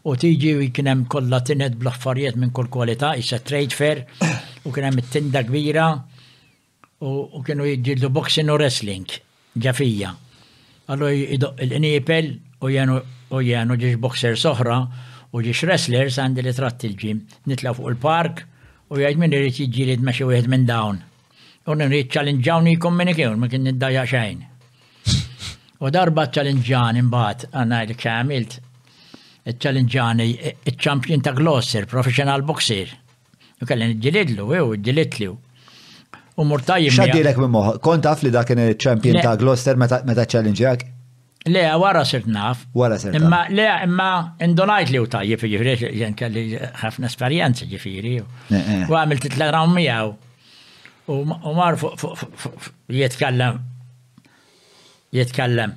[0.04, 4.02] u tiġi u kien hemm kollha tined bl-affarijiet minn kull kwalità, issa trade fair
[4.64, 5.86] u kien hemm it-tinda kbira
[7.04, 9.14] u kienu jiġġieldu boxing u wrestling
[9.56, 10.10] ġafija.
[10.92, 12.98] Allora jidoq il-inipel u jenu
[13.30, 14.76] u jenu ġiġ boxer soħra
[15.32, 17.24] u ġiex wrestlers għandi li tratt il-ġim.
[17.48, 18.44] Nitla fuq il-park
[18.90, 21.00] u jgħid minn irrit jġilid meċi u jgħid minn dawn.
[21.64, 24.44] U nirrit ċalinġawni jkommunikjon, ma kien niddaja xejn.
[25.80, 28.60] U darba ċalinġan imbat għanna il-kamilt
[29.52, 32.88] ċallinġani il-champion ta' Glosser, professional boxer.
[33.60, 35.28] U kellin ġilidlu, u ġilitli.
[36.34, 36.90] U murtajib.
[36.94, 40.86] Xaddilek minn moħ, kont li dak kien il-champion ta' Glosser meta ċallinġjak?
[41.44, 42.62] Le, wara sirt naf.
[42.72, 44.08] Wara sirt Imma, le, imma
[44.40, 46.46] indonajt li u tajjeb, ġifiri, jen kelli
[46.80, 48.14] ħafna esperienza ġifiri.
[48.22, 48.86] U eh, eh.
[48.88, 49.76] għamilt it-telegram
[51.06, 51.18] U
[51.52, 51.76] mar
[52.88, 53.58] jitkellem,
[55.12, 55.74] jitkellem,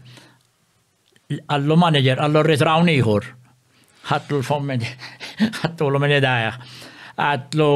[1.49, 3.27] għallu manager, għallu ritrawniħur
[4.11, 4.83] ħattu l-fommen,
[5.37, 6.53] ħattu l fommen id-daja.
[7.17, 7.69] Għatlu,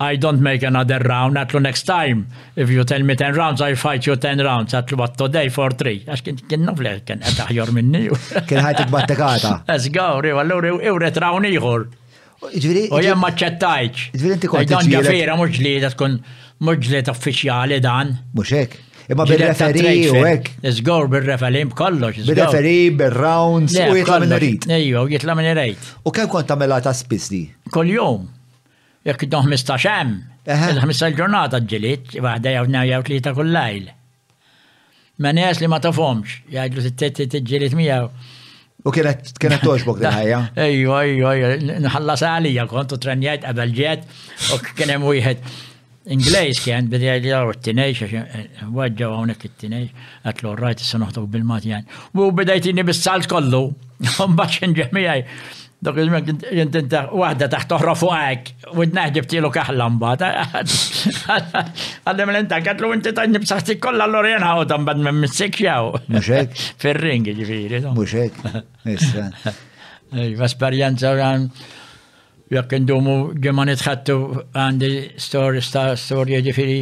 [0.00, 3.74] I don't make another round, għatlu next time, if you tell me 10 rounds, I
[3.78, 6.02] fight you 10 rounds, għatlu but today for 3.
[6.08, 8.04] Għax kien kien nofle, kien għataħjor minni.
[8.48, 9.54] Kien ħajtik battekata.
[9.70, 11.88] Let's go, riw, għallu riw, ewret round iħor.
[12.38, 14.02] U jem maċċettajċ.
[14.14, 14.74] Ġviri inti konti.
[14.74, 16.20] Għajdan ġafira, mux li, tkun
[16.68, 18.14] mux li uffiċjali dan.
[18.38, 18.76] Muxek.
[19.12, 19.82] imma bil-referi
[20.12, 20.48] u għek.
[20.68, 22.18] Iżgur bil-referi mkollox.
[22.28, 24.66] Bil-referi, bil-rounds u jitla minn rrit.
[24.78, 25.90] Ejju, u jitla minn rrit.
[26.08, 27.44] U kem kont tagħmilha ta' spis di?
[27.74, 28.26] Kol jom.
[29.08, 30.14] Jek id-dom 15 hemm.
[30.48, 33.94] Il-15 ġurnata ġilit, waħda jew jew tlieta kullajl.
[35.24, 38.34] Ma nies li ma tafhomx, jgħidlu t-tettet ġilit miegħu.
[38.86, 40.36] U kienet kienet toġbok din ħajja.
[40.68, 45.56] Ejju, ejju, ejju, nħallas għalija, kontu trenjajt qabel u kienem hemm wieħed
[46.10, 48.04] انجليز كان بدي والتنيش
[48.72, 49.88] وجهوا هناك التنيش
[50.24, 53.72] قالت له الرايت السنه بالمات يعني وبديت اني بالسال كله
[54.28, 55.24] باش جميعي
[55.82, 56.44] دوك انت
[56.76, 60.22] انت واحده تحتهر فوقك ودناه جبتي له كحلم لمبات
[62.06, 66.30] قال من انت قالت له انت تجنب صحتي كلها لورين هاو ما مسكش مسك مش
[66.30, 67.30] هيك في الرينج
[67.86, 68.32] مش هيك
[68.88, 68.96] إيه،
[70.14, 70.96] إيه، بس بريان
[72.52, 74.16] jekk indumu ġemma nitħattu
[74.56, 76.78] għandi storja sta storja ġifiri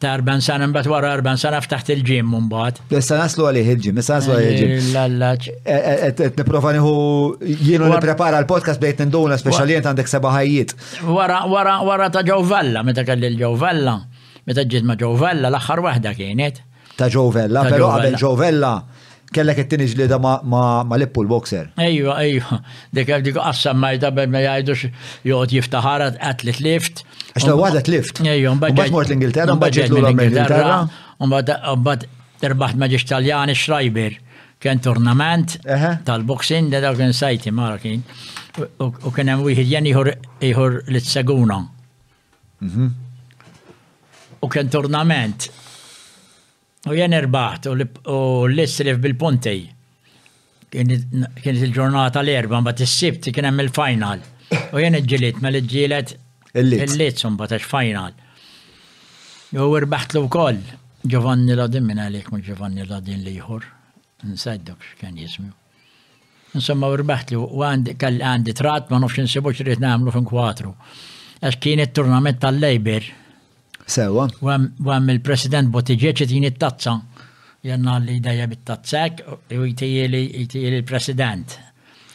[0.00, 2.78] ta' arban sana mbat wara arban sana ftaħt il-ġim mbagħad.
[2.96, 4.70] Issa naslu għalih il-ġim, issa naslu għalih il-ġim.
[4.76, 5.48] Eh, Lallaċ.
[5.64, 6.94] Et eh, eh, nipprova nieħu
[7.60, 10.72] jienu li prepara l-podcast bejt ninduna speċjalment għandek seba' ħajjiet.
[11.18, 13.98] Wara wara wara ta' Ġovalla, meta kalli l-Ġovalla,
[14.48, 16.62] meta ġiet ma' Ġovalla l-aħħar wahda kienet.
[16.96, 18.74] Ta' Ġovella, pero għabel Ġovella
[19.36, 21.70] kellek it-tini ġlida ma l Boxer.
[21.78, 22.42] Ejju, ejju,
[22.96, 24.90] dik dik qassam ma jdabel ma jgħidux
[25.24, 27.04] jgħod jiftaħara għatlet lift.
[27.36, 30.80] Għax ta' għada lift Ejju, mbagħad mort l-Ingilterra, mbagħad l ingilterra
[31.20, 32.08] Mbagħad
[32.42, 34.18] terbaħt ma Taljani xrajber.
[34.60, 35.54] Kien turnament
[36.04, 38.02] tal-boxing, da dawk insajti mara kien.
[38.80, 41.62] U kien hemm wieħed jen ieħor l-tsaguna.
[42.60, 42.90] Mhm.
[44.44, 45.46] U kien turnament
[46.88, 49.58] U jen erbaħt u l-istrif bil-puntej.
[50.72, 54.22] Kienet il-ġurnata l-erba, mbat il-sibt kien hemm il-final.
[54.72, 56.14] U jen il ma' l il-ġilet
[56.56, 58.14] il-lit mbat il-final.
[59.56, 60.62] U erbaħt l koll
[61.02, 63.60] Giovanni Ladin minn għalik mu Giovanni Ladin liħor.
[64.24, 65.50] Nsaddok x'kien jismu.
[66.54, 70.72] Insomma, u erbaħt l u għandi tratt ma nofx nsibux rrit namlu fin kwatru.
[71.44, 73.04] Għax kienet turnament tal-lejber
[73.90, 74.26] Sewa.
[74.40, 76.96] Għam il-president Bottiġeċi tini t-tazza.
[77.66, 79.18] Janna li dajja bit-tazzak
[79.52, 81.58] u jtijeli il-president.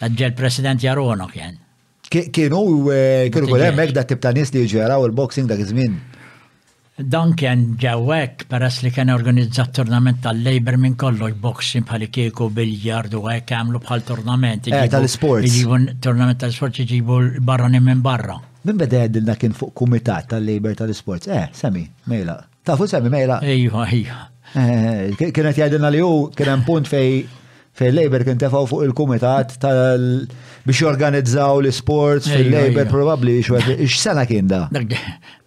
[0.02, 1.62] Għadġel president jaronok jen.
[2.06, 5.96] Kienu, eh, kienu kolem mek da tibta nis li ġeraw il-boxing dak iż-żmien.
[6.98, 13.14] Dan kien ġewwek peress li kien organizzat turnament tal-Labor minn kollox boxing bħali kieku biljard
[13.20, 14.68] u hekk għamlu bħal turnament.
[14.68, 15.62] Eh, tal-sports.
[16.00, 18.40] Turnament tal-sports iġibu barra minn barra.
[18.66, 21.30] Min beda għedilna kien fuq kumitat tal-Labor tal-Sports.
[21.30, 22.40] Eh, semi, mejla.
[22.66, 23.36] Tafu semi, mejla.
[23.46, 24.22] Ejwa, ejwa.
[25.20, 27.12] Kienet jgħidilna li ju, kien hemm punt fej
[27.78, 30.00] fil-Labor kien tefaw fuq il-kumitat tal
[30.66, 34.64] biex jorganizzaw l-sports fil-Labor probabli x-sena kien da.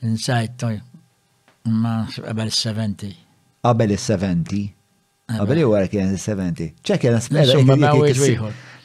[0.06, 0.68] Insajt,
[1.66, 3.16] ma qabel 70.
[3.66, 4.62] Qabel il-70.
[5.42, 6.70] Qabel ju għara kien il-70.
[6.86, 7.94] ċekja nasmela.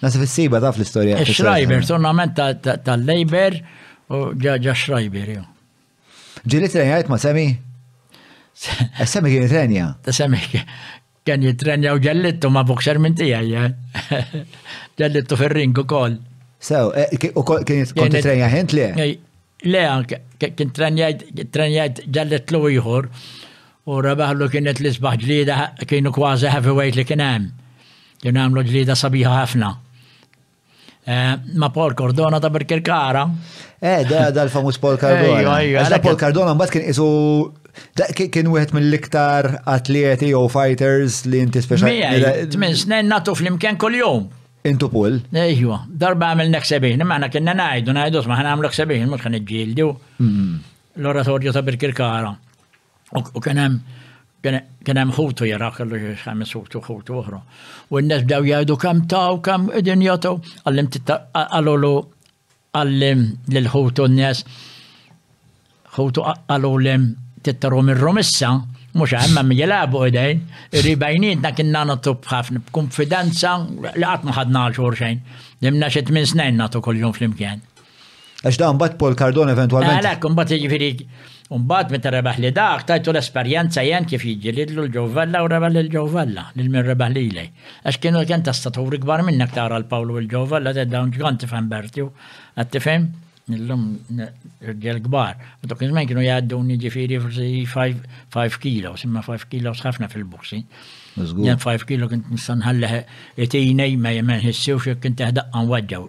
[0.03, 1.21] Nasib il-siba taf l-istoria.
[1.27, 2.33] Schreiber, tornament
[2.63, 3.61] tal-Labor.
[3.61, 3.81] Ta
[4.13, 5.43] U ġaġa xrajbir, jo.
[6.45, 7.47] Ġili trenjajt ma semi?
[9.11, 9.85] Semi kien jitrenja?
[10.05, 10.37] Ta semi
[11.25, 13.55] kien jitrenja u ġellittu ma bukxer minn tijaj,
[15.01, 16.19] ġellittu fil-ringu kol.
[16.63, 17.81] So, eh, u kien
[18.13, 18.85] jitrenja hint li?
[19.65, 19.81] Le,
[20.43, 23.09] kien trenjajt ġellit iħor
[23.89, 25.57] u rabaħlu kienet l ġlida
[25.89, 27.49] kienu kważi heavyweight li kien hemm.
[28.21, 29.73] Kien għamlu ġlida sabiħa ħafna.
[31.05, 33.27] Eh, ma Paul Cordona ta' berker kara.
[33.79, 35.57] Eh, da dal-famus Paul Cardona.
[35.59, 37.09] Għada Paul Cardona mbagħad kien isu
[37.97, 42.11] Da' kien wieħed mill-iktar atleti jew fighters li inti Mija, speċjalment.
[42.13, 44.27] Mela- tmin snin natu fl-imkien kol-jom.
[44.69, 45.15] Intu pull.
[45.41, 49.87] Ejwa, darba għamil neksebiħin, maħna kienna najdu, najdu, ma maħna għamil neksebiħ, mux kien iġildu.
[50.21, 50.61] Hmm.
[51.01, 52.29] L-oratorju ta' berker kara.
[53.33, 53.81] U kien hemm
[54.85, 57.41] كان خوتو يا راخل خمس خوتو خوتو اخرى
[57.91, 61.27] والناس بداو يادو كم تاو كم ادن ياتو علمت التا...
[61.77, 62.07] له
[62.75, 64.45] علم للخوتو الناس
[65.85, 68.61] خوتو قالوا لهم تترو من رمسة
[68.95, 73.67] مش عم من يلعبوا ايدين ريباينيتنا كنا نطب خافنا بكونفدنسا
[73.97, 75.21] لقطنا حدنا شهور شين
[75.61, 77.59] لمنا شت من سنين ناتو كل يوم في المكان
[78.45, 80.97] اش دا مبات بول كاردون ايفنتوالمنت اه لا كمبات يجي فريق
[81.53, 86.81] Umbat meta rebaħ li dak tajtu l-esperjenza jen kif jiġġilidlu l-ġovella u rebaħ l-ġovella, l-min
[86.87, 87.51] rebaħ li lej.
[87.85, 91.67] Għax kienu l kien ta' tastaturi gbar minnek tara l-Pawlu l-ġovella, ta' dawn ġgon tifem
[91.69, 92.09] Berti u
[93.43, 93.81] l-lum
[94.71, 95.37] rġel gbar.
[95.61, 100.65] U nizmen iżmen kienu jgħadduni ġifiri forsi 5 kilo, simma 5 kilo sħafna fil-boxing.
[101.21, 102.97] Jen 5 kilo kint nistanħalleħ
[103.45, 106.07] jtijnej ma jemen hissiw xie kint eħdaqqa nwadġaw.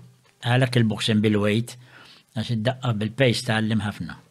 [0.55, 1.75] Għalek il-boxing bil-weight,
[2.39, 4.23] għax id-daqqa bil-pace tal-lim ħafna.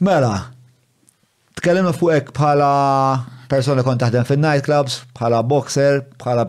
[0.00, 0.48] Mela,
[1.58, 2.66] tkellimna fuq hekk bħala
[3.50, 6.44] persona kont taħdem fin nightclubs bħala boxer, bħala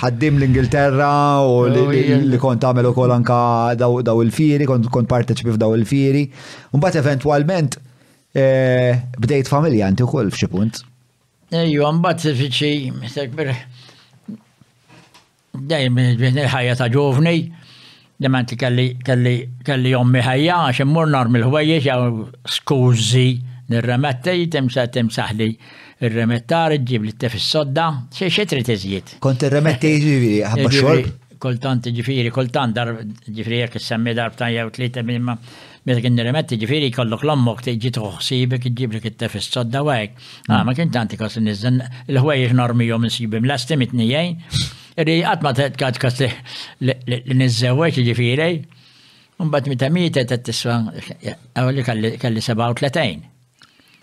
[0.00, 1.10] ħaddim l-Ingilterra
[1.46, 1.80] u li
[2.36, 3.38] oh, kont tagħmel ukoll anka
[3.80, 6.26] daw il-fieri, kont kont parteċipi f'daw il-fieri.
[6.76, 7.78] Mbagħad eventwalment
[8.36, 10.82] eh, bdejt familja anti ukoll f'xi punt.
[11.56, 12.74] Ejju, mbagħad fiċi,
[13.14, 13.54] sekber.
[15.70, 17.38] Dejjem il-ħajja ta' ġovni
[18.20, 19.32] Demant li kelli kelli
[19.64, 22.18] kelli jommi ħajja għax immur normi l-ħwejjex għaw
[22.52, 23.22] skużi
[23.72, 25.46] nir-remetta jitimsa timsaħli
[26.04, 29.14] il-remettar ġib li tef sodda xie xie trid iżjiet.
[29.24, 31.08] Kont il-remetti ġiviri ħabba xorb?
[31.40, 36.58] Kultant ġifiri, kultant dar ġifiri jek semmi darb ta' jew tlieta minn meta kien nirremetti
[36.60, 40.12] ġifiri kollok l-ommok tiġi tħossibek iġib li kittef is-sodda wajk.
[40.50, 40.68] Ah, hmm.
[40.68, 44.36] ma kien tanti kosin iżden il-ħwejjex normi jom insibim lasti mitnijajn.
[44.98, 46.22] Iri għatma t-għat kast
[46.80, 48.48] l-nizzaweċ ġifiri,
[49.42, 50.78] un-bat mita mita t-tiswa,
[51.54, 53.28] għawli kalli 37.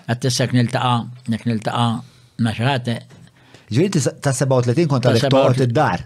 [0.07, 0.91] Għattissak nil-taqa,
[1.34, 1.88] nek nil-taqa,
[2.47, 2.99] maċrate.
[3.68, 6.05] Ġviri ta' 37 konta l-ektor id-dar.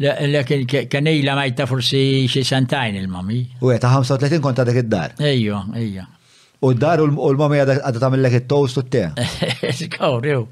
[0.00, 3.42] Lekin kanejla majta forsi xie santajn il-mami.
[3.64, 5.14] U ta' 35 konta dik id-dar.
[5.32, 6.06] Ejju, ejju.
[6.64, 9.12] U d-dar u l-mami għadda tamillek il-toast u t-te.
[9.84, 10.48] Skawr, jew.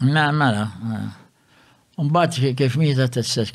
[0.00, 0.70] Ma, mela.
[1.96, 2.54] Umbat mela.
[2.56, 3.52] kif mita t-sess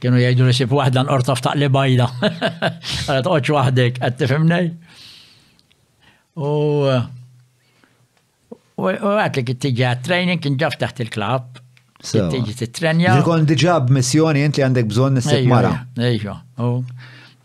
[0.00, 2.08] kienu jgħidu li sib wahda n-orta f'taq li bajda.
[3.06, 4.70] Għalet oċ wahdek, għed tifimnej.
[6.40, 6.50] U
[8.80, 11.60] għat li kittiġi għat-training kien ġaf taħt il-klab.
[12.02, 13.14] Kittiġi t-trenja.
[13.20, 15.70] Ġikon diġab missjoni jent li għandek bżon nisib mara.
[16.10, 16.34] Ejjo,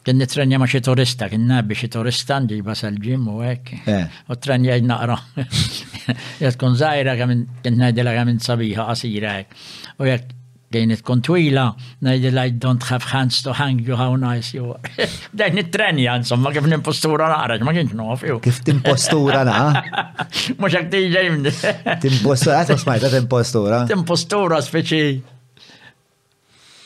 [0.05, 3.75] kien nitrenja ma xi turista, kien nabbi xi turista nġiba sal-ġim u hekk.
[3.93, 4.07] Eh.
[4.31, 5.19] U trenja naqra
[6.39, 9.61] jatkun zaħira għamin, kent najdela għamin sabiħa għasira għek.
[9.99, 10.33] U jek
[10.75, 11.67] kienet kun twila,
[12.03, 15.05] najdela don't have hands to hang you how nice you are.
[15.39, 18.25] Dajn it-trenja, insomma, kif n-impostura naħraġ, ma kienx nof.
[18.27, 18.39] ju.
[18.43, 19.85] Kif t-impostura na?
[20.59, 21.53] Mux għak t tiġej mni.
[22.03, 25.01] Timpostura, għatma smajta T-impostura, speċi.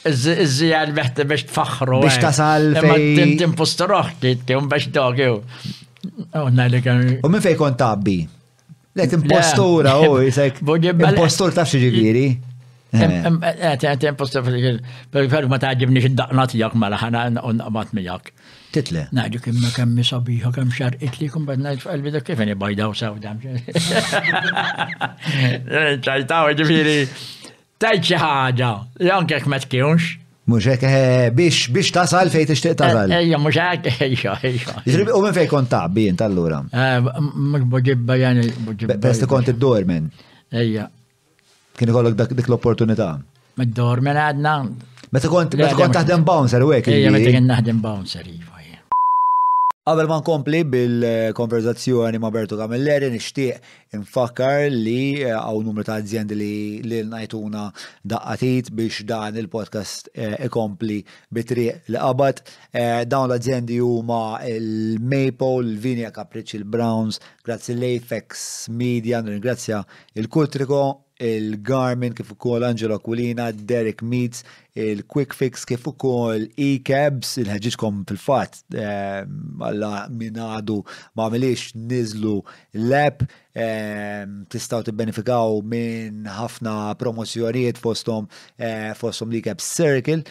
[0.10, 2.04] Iżżija l meħte biex t tfaxru.
[2.04, 2.24] Biex eh.
[2.30, 2.70] tasal.
[2.84, 3.08] fej.
[3.18, 5.34] Ma timposturoħ, kiet, kien biex dogju.
[6.38, 8.20] U minn fej kontabbi?
[8.96, 10.58] Let impostura, u jisek.
[11.10, 12.28] Impostur taf xieġifiri.
[12.94, 15.48] Għet, għet, impostur taf xieġifiri.
[15.52, 18.32] ma taġibni xid-daqnat jak mela ħana un-qamat miak.
[18.74, 19.04] Titli.
[19.18, 22.94] Naġu kimma kemmi sabiħa kemm xarqit li kum bad najt f'qalbi dak kif bajda u
[22.98, 23.34] sawda.
[26.08, 26.98] Tajtaw ġifiri.
[27.80, 28.72] Tajt xi ħaġa,
[29.08, 30.16] jonk jekk ma tkunx.
[30.50, 33.12] Muxek, eh, biex, biex tasal fej tixtiq tasal.
[33.14, 34.82] Ejja, eh, eh, muxek, ejja, ejja.
[35.14, 36.64] U minn fej kont tabbi tal-lura?
[36.66, 38.48] Mux jani.
[39.06, 40.10] Besti kont id-dormen.
[40.62, 40.88] Ejja.
[41.78, 43.12] Kini kollok dik l-opportunità.
[43.62, 44.56] Mid-dormen għadna.
[45.14, 45.54] Meta kont
[46.00, 46.90] taħdem bouncer u għek.
[46.98, 48.56] Ejja, meta kien naħdem bouncer, iva.
[49.90, 56.38] Qabel ma nkompli bil-konverzazzjoni ma Bertu Kamilleri nixtieq infakkar li eh, għaw numru ta' aziendi
[56.38, 56.50] li
[56.86, 57.64] l-najtuna
[58.14, 61.00] daqqatit biex dan il-podcast eh, ikompli
[61.34, 62.44] bitriq li qabad.
[62.70, 69.82] Eh, dawn l-aziendi huma il-Maple, il-Vinja Capricci, il-Browns, grazzi l-Apex Media, ringrazzja
[70.14, 70.84] il kutriko
[71.20, 74.44] il-Garmin kif ukoll Angelo Aquilina, Derek Meets,
[74.78, 80.78] il-Quick Fix kif ukoll e-cabs il-ħġiġkom fil-fat għalla eh, min għadu
[81.20, 82.38] ma għamilix nizlu
[82.86, 84.24] l-app eh,
[84.54, 90.22] tistaw tibbenefikaw minn ħafna promozjonijiet fostom eh, fostom li keb Circle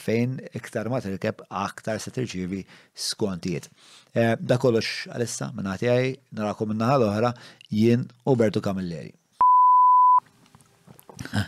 [0.00, 2.64] fejn iktar ma tirkeb aktar se tirċivi
[2.98, 3.68] skontijiet.
[4.16, 6.08] Da kollox għalissa minnati għaj,
[6.38, 7.34] narakom minnaħal l-oħra
[7.70, 9.12] jien u Bertu Kamilleri.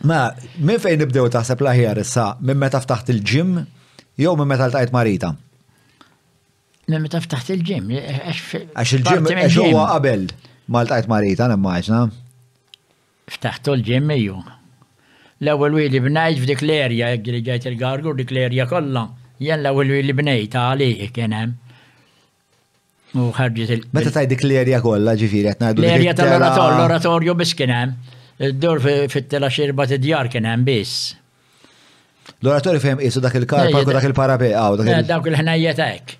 [0.06, 0.30] Ma,
[0.68, 3.52] minn fejn nibdew taħseb laħjar issa, minn meta ftaħt il-ġim,
[4.20, 5.30] jew minn meta l-tajt Marita?
[6.90, 9.30] Minn meta ftaħt il-ġim, għax il-ġim
[9.70, 10.26] huwa qabel
[10.70, 12.02] ma l-tajt Marita, nemmaġna.
[13.30, 14.40] Ftaħtu l-ġim ju.
[15.40, 19.06] L-ewwel wili bnajt f'dik l-erja, jekk ġajt il-gargur dik l-erja kollha.
[19.40, 21.56] Jen l-ewwel wili bnajt għalih kien hemm.
[23.10, 27.88] U il- Meta tajdik l-erja kollha ġifiri, qed L-erja tal-oratorju biskinem.
[27.94, 28.64] hemm id
[29.12, 31.16] fit-tela xirba t-djar kien hemm biss.
[32.40, 36.14] L-oratorju fejn qisu dak il-karpa u dak il-parapea għaw dak eh, il- Dawk il-ħnajjet hekk.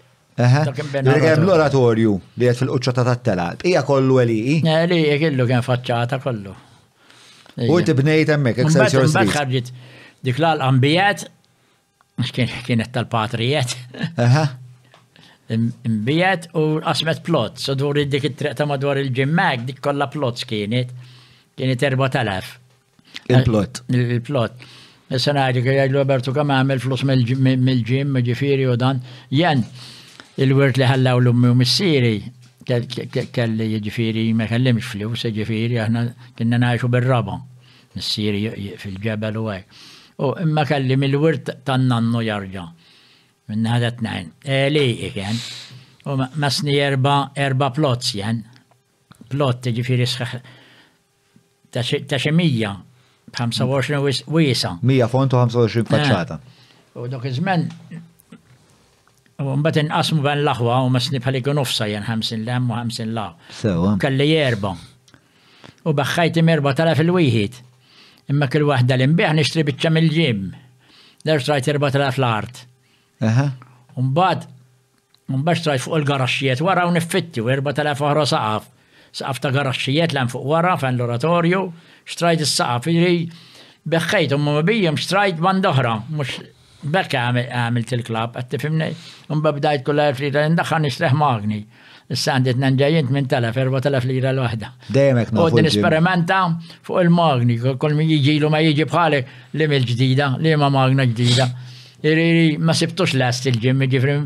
[1.35, 4.59] l-oratorju li għed fil-quċċata tat-tela, hija kollu eliqi.
[4.65, 6.55] Eh, li għellu kien faċċata kollu.
[7.61, 9.33] U inti bnejt hemmhekk, Excelsior Street.
[9.37, 9.71] ħarġit
[10.29, 11.27] dik l ambijet
[12.67, 13.77] kienet tal patrijet
[15.51, 20.93] Imbijet u asmet plots, u dwar dik it treqta madwar il-ġimmek, dik kolla plots kienet.
[21.61, 22.49] Kien terba talaf.
[23.29, 23.83] Il-plot.
[23.93, 24.63] Il-plot.
[25.13, 29.01] Issa ngħidu kien jgħidu Roberto kemm għamel flus mill-ġim, ġifieri u dan.
[29.35, 29.61] Jen,
[30.41, 32.13] il-wirt li ħallaw l-ummi u missieri
[32.71, 36.05] kelli ġifieri ma kellimx flus, ġifieri aħna
[36.39, 37.37] kienna ngħixu bir-raba.
[37.99, 39.83] Missieri fil-ġebel u hekk.
[40.25, 42.65] U imma kellim il-wirt tan-nannu jarġa'
[43.51, 44.31] minn ħadet tnejn.
[44.47, 45.37] E, li kien.
[46.09, 48.41] U masni erba erba plots jen.
[49.29, 50.57] Plot ġifieri sħaħ
[51.71, 52.75] ta' xemija,
[53.31, 54.77] 25 wisa.
[54.83, 56.39] 100 font u 25 faċċata.
[56.95, 57.69] Eh, u dok iżmen,
[59.41, 63.09] U mbagħad inqasmu ben l-aħwa u masni snibħal ikun nofsa jen 50 lem u 50
[63.17, 63.31] law.
[63.97, 64.75] Kalli jerba.
[65.89, 67.57] U baħħajt erba tara fil wihit
[68.29, 70.43] Imma kull wahda li nbieħ nishtri bitċa mill-ġim.
[71.25, 72.67] Dar trajt erba tara fl-art.
[73.97, 78.69] un mbagħad trajt fuq il garaxiet wara u nifitti u erba tara fuq saqaf.
[79.13, 81.63] saqaf ta' garaxxijiet l fuq wara fan l-oratorju,
[82.09, 83.27] xtrajt is-saqaf, jiri
[83.91, 86.39] beħħejt, u ma bijom xtrajt bandoħra, mux
[86.81, 88.91] bekka għamilt il-klab, għatti fimni,
[89.35, 91.63] un bdajt kulla l-flira, ndaxħan isleħ magni.
[92.11, 94.73] Issa għandit nanġajint minn telef, 4000 lira l-wahda.
[94.91, 96.41] Demek U din esperimenta
[96.87, 99.21] fuq il-magni, kol mi jiġi ma jiġi bħali
[99.55, 101.47] li mill-ġdida, li ma magna ġdida.
[102.01, 104.19] Iriri ma sibtux lest il-ġim, ġifri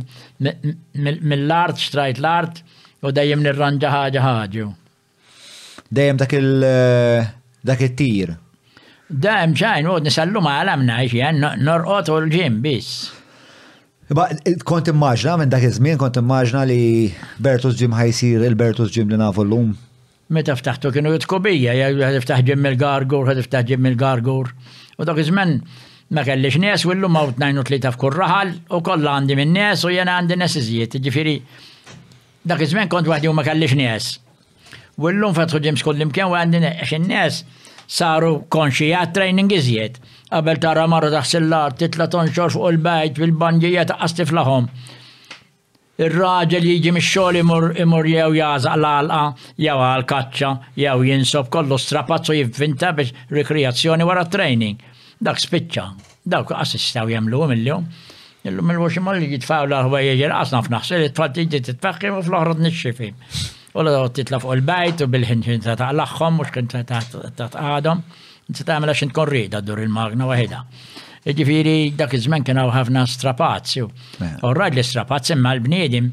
[1.27, 2.63] mill-art, xtrajt l-art,
[3.05, 4.67] U dejjem nirranġa ħaġa ħaġu.
[5.93, 7.27] Dejjem dak il- eh,
[7.65, 8.33] dak it-tir.
[9.13, 13.11] Dejjem ċajn, u nisallu ma għalamna xien, norqot u l-ġim biss.
[14.09, 14.29] Ba,
[14.65, 19.45] kont immaġna minn dak iż-żmien kont immaġna li Bertus Ġim ħajsir il-Bertus Ġim li nafu
[19.45, 19.75] l-lum.
[20.29, 24.53] Meta ftaħtu kienu jitkubija, jgħu ftaħ ġim il-gargur, għad ftaħ ġim il-gargur.
[24.99, 25.59] U dak iż-żmien
[26.11, 29.53] ma kellix nies u l-lum għaw 2 u 3 f'kur raħal u kollha għandi minn
[29.53, 31.39] nies u jena għandi nies iżjiet, ġifiri
[32.45, 34.07] Dak iż-żmien kont waħdi u ma kellix nies.
[35.01, 36.59] U llum fatħu ġimx kollim kien u għandi
[36.93, 37.39] in-nies
[37.99, 39.97] saru konxi għat training iżjed.
[40.35, 44.69] Qabel tara marra taħsillar, titla tonxor fuq il-bajt bil-banġija taqqas laħom.
[46.05, 49.21] ir raġel jiġi mix-xogħol imur jew jażaq l għalqa
[49.65, 50.49] jew għal-kaċċa,
[50.83, 54.77] jew jinsob kollu strapazzu jivvinta biex rikreazzjoni wara training.
[55.21, 55.87] Dak spiċċa,
[56.29, 57.89] dak assistaw jagħmluhom illum.
[58.45, 63.15] من وشمال اللي يدفعوا له هو يجي اصلا في نحصل تفضي تتفخم وفي الهرد نشفهم
[63.75, 66.77] ولا تتلف البيت وبالهن تتعلقهم مش كنت
[67.37, 68.01] تتقعدهم
[68.51, 70.63] انت تعمل عشان تكون ريدة دور الماغنة وهيدا
[71.25, 73.81] ġifiri dak iż-żmien kienu ħafna strapazzi.
[74.45, 76.11] U rajt li strapazzi ma l-bniedem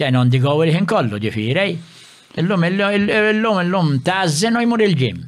[0.00, 1.66] kienu ndigo il-ħin kollu ġifiri.
[2.42, 5.20] Illum illum illum tażżen u jmur il-ġim.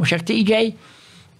[0.00, 0.72] Mux hekk tiġej,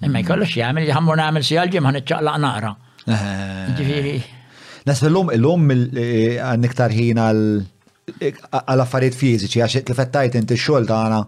[0.06, 2.72] imma jkollux jagħmel jħammur nagħmel sija l-ġim ħan iċċaqlaq naqra.
[3.08, 4.16] Ġifiri.
[4.18, 4.40] Eh,
[4.86, 11.20] Nasib l-lum, l-lum eh, għanniktar ħin għal-affarijiet eh, fiziċi, għax t-fettajt inti xol ta' għana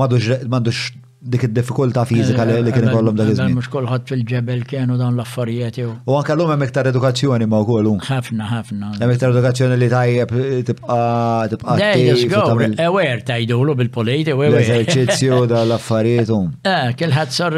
[0.00, 0.84] madux
[1.24, 3.54] dik id-difikulta fizika li kien ikollhom dak iż-żmien.
[3.56, 5.94] Mhux kulħadd fil-ġebel kienu dawn l-affarijiet jew.
[6.04, 8.90] U anke llum hemm iktar edukazzjoni ma' wkoll Ħafna ħafna.
[9.00, 10.34] Hemm iktar edukazzjoni li tajjeb
[10.68, 10.98] tibqa'
[11.54, 12.76] tibqa' tgħid.
[12.84, 14.50] Ewer tgħidulu bil-polejt, ewer.
[14.52, 16.34] L-eżerċizzju dal-affarijiet.
[16.60, 17.56] Eh, kilħadd sar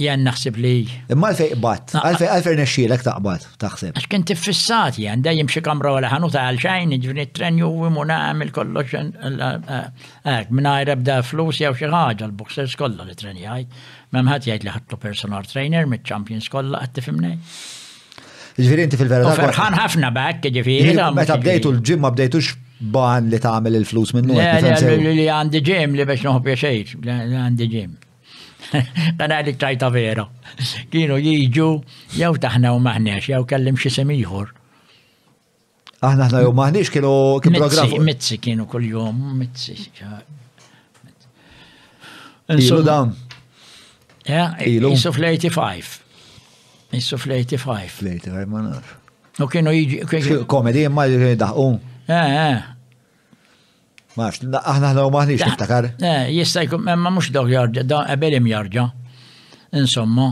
[0.00, 0.86] jan naħseb li.
[1.12, 3.96] Imma għalfej qbat, għalfej għalfej nesċilek taqbat, taħseb.
[3.98, 8.18] Għax kien tiffissat jan, da jimxie kamra għala ħanu ta' għalxajn, ġvini tren ju muna
[8.30, 13.66] għamil kollox, għak, minna jrebda flus jew xi ħaġa l-boxers kollha li tren jgħaj.
[14.16, 17.36] Memħat jgħid li ħattu personal trainer, mit-champions kollha għatti fimnej.
[18.56, 19.34] Ġviri inti fil-verità.
[19.36, 20.96] Ferħan ħafna bak, ġviri.
[21.12, 22.54] Meta bdejtu l-ġimma bdejtux
[22.96, 24.40] ban li tagħmel il-flus minnu.
[24.40, 27.96] Li għandi ġim li biex noħobja xejn, li għandi ġim.
[29.18, 30.24] Dan għalik tajta vera.
[30.92, 31.66] Kienu jiġu,
[32.20, 34.52] jew taħna u maħnex, jew kellim xie semiħor.
[36.04, 37.12] Aħna ħna jew maħnex kienu
[37.44, 39.76] kien Mitzi kienu kull jom mitzi.
[42.54, 43.14] Ilu dawn.
[44.26, 44.90] Ilu.
[44.94, 45.98] Isu fl-85.
[46.94, 47.90] Isu fl-85.
[48.00, 48.94] Fl-85, ma naf.
[49.42, 50.42] U kienu jiġi.
[50.50, 51.70] Komedi, imma daħqu.
[52.06, 52.72] Eh, eh.
[54.16, 55.88] Ma nafx, aħna ħna u maħniġ niftakar.
[56.32, 58.84] Jista' jkun ma mhux dawk jarġa, da qabel jarġa.
[59.76, 60.30] Insomma,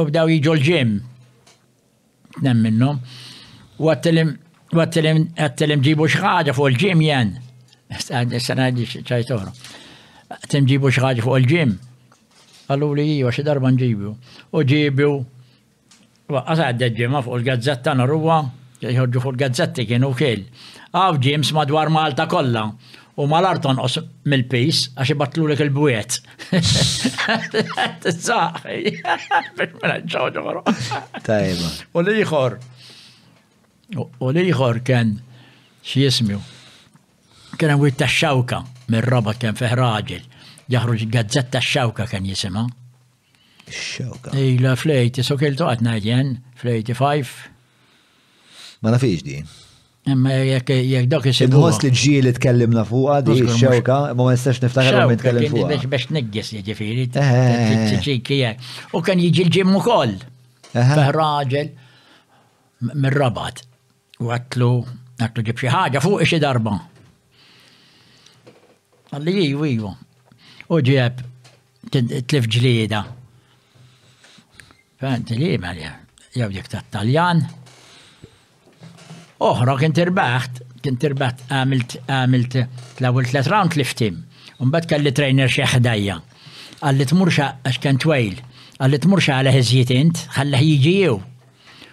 [0.00, 0.94] u bdaw jiġu l-ġim.
[2.46, 3.02] Nem minnhom.
[3.76, 7.34] U għattelim ġibu xħaġa fuq il-ġim jen.
[8.40, 9.52] Sena ċajtoru.
[10.38, 11.76] Għattelim ġibu xħaġa fuq il-ġim.
[12.72, 14.14] Għallu li jiva xi darba nġibu.
[14.56, 15.10] U ġibu.
[16.32, 18.40] Waqqas għadda ġima fuq il-gazzetta narruwa.
[18.80, 20.46] Jħorġu fuq il-gazzetti kienu kiel.
[20.96, 22.70] Għaw ġims madwar Malta kollha.
[23.20, 23.98] u mal-ar tonqos
[24.28, 26.18] mill-pis għax ibattlu lek il-bwiet.
[29.58, 30.64] Mela,
[31.26, 31.72] Tajba.
[31.98, 32.56] U liħor,
[33.96, 35.16] u liħor kien
[35.82, 36.40] xie jismju,
[37.60, 38.62] kien għu ta' xawka
[38.92, 40.24] minn roba kien feħ raġel,
[40.72, 42.64] jaħruġ gazzetta xawka kien jisima.
[43.72, 44.32] Xawka.
[44.36, 47.50] Ejla flejti, so keltu għatna jen, flejti 5.
[48.82, 49.38] Ma nafiex di.
[50.02, 51.46] Imma jekk jekk dak isir.
[51.46, 55.78] Inħoss li ġi li tkellimna fuqha di xewka, ma ma nistax niftakar ma nitkellem fuqha.
[55.92, 57.04] Biex nigges jiġifieri.
[57.22, 60.16] Eh, eh, eh, U kan jiġi l-ġim ukoll.
[60.74, 61.70] raġel
[62.94, 63.62] mir-rabat.
[64.18, 64.72] U għatlu
[65.22, 66.82] għatlu ġib xi ħaġa fuq xi darba.
[69.12, 69.94] Għalli jivu jivu.
[70.68, 71.22] U ġieb
[72.26, 73.04] tlif ġlieda.
[74.98, 75.74] Fant li ma
[76.34, 77.46] jew dik tat-Taljan.
[79.50, 80.50] اخرى كنت ربحت
[80.84, 82.68] كنت ربحت عملت عملت
[83.00, 84.20] الاول ثلاث راوند لفتهم
[84.60, 86.20] ومن بعد كان الترينر شي حدايا
[86.82, 88.40] قال لي تمرشا اش كان تويل
[88.80, 91.20] قال لي تمرشا على هزيت انت خله يجيو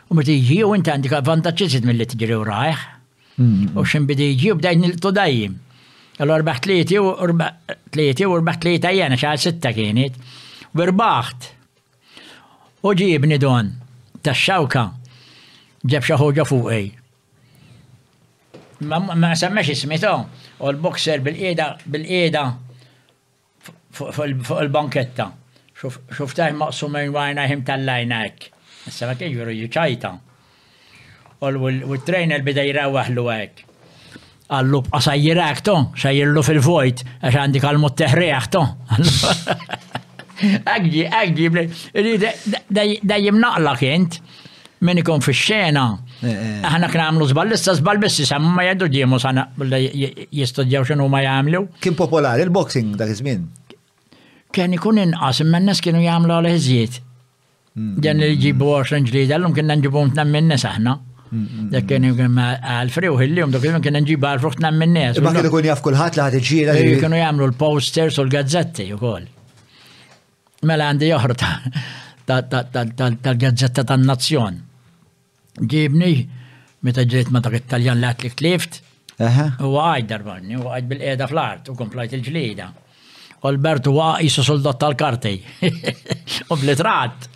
[0.10, 3.00] ومتى تيجي وانت عندك افانتاج من اللي تجري ورايح
[3.76, 5.58] وشن بدا يجي وبدا تضيم
[6.20, 7.54] قالوا ربحت ليتي وربحت
[7.96, 10.16] ليتي وربحت ليتي انا شحال سته كانت
[10.76, 11.44] وربحت
[12.84, 13.76] وجيبني دون
[14.24, 14.94] تا الشوكه
[15.86, 16.99] جاب شهوجه فوقي
[18.82, 20.26] ما, ما سماش سميتهم
[20.60, 22.54] والبوكسر بالايده بالايده
[23.92, 25.34] فوق البنكيتا
[25.82, 28.52] شوف شفتها مقسومين وعينيهم تليناك
[28.88, 30.20] هسه ما كان يورو يشايطا
[31.42, 33.66] والترينر بدا يروح لواك
[34.50, 38.66] قال له ابقى سيراك تو سير له في الفويت عشان دي كلمه تحريق تو
[40.68, 41.70] اجي اجي ده,
[42.72, 44.14] ده, ده انت
[44.82, 49.20] من يكون في الشينه aħna kien għamlu zbal, issa zbal biss jisemmu ma jgħidu ġiemu
[49.24, 49.46] sana
[50.32, 51.64] jistudjaw xinu ma jgħamlu.
[51.80, 53.46] Kien popolari il-boxing dak iż-żmien?
[54.52, 57.00] Kien ikun inqas, imma n-nies kienu jgħamlu għal iżjiet.
[58.04, 60.98] Ġen li ġibu 20 ġlida, l-lum kien nġibu mtnam minn-nies aħna.
[61.72, 65.22] Dak kien għal-fri u hilli, dak kien kien nġibu għal-fruq tnam minn-nies.
[65.24, 66.78] Ma kien ikun jaf kulħadd li ħadd iġġiela.
[67.06, 69.30] Kienu jagħmlu l-posters u l-gazzetti ukoll.
[70.68, 71.38] Mela għandi joħra
[72.26, 74.58] tal-gazzetta tan-nazzjon.
[75.64, 76.30] جيبني
[76.88, 78.78] meta ġiet ma dak it-Taljan lat li tlift.
[79.20, 82.70] Huwa għajd darbanni, huwa għajd bil-qeda fl-art u komplajt il-ġlida.
[83.50, 85.34] Albert huwa qisu soldat tal-karti.
[86.48, 87.28] U bl-itrat.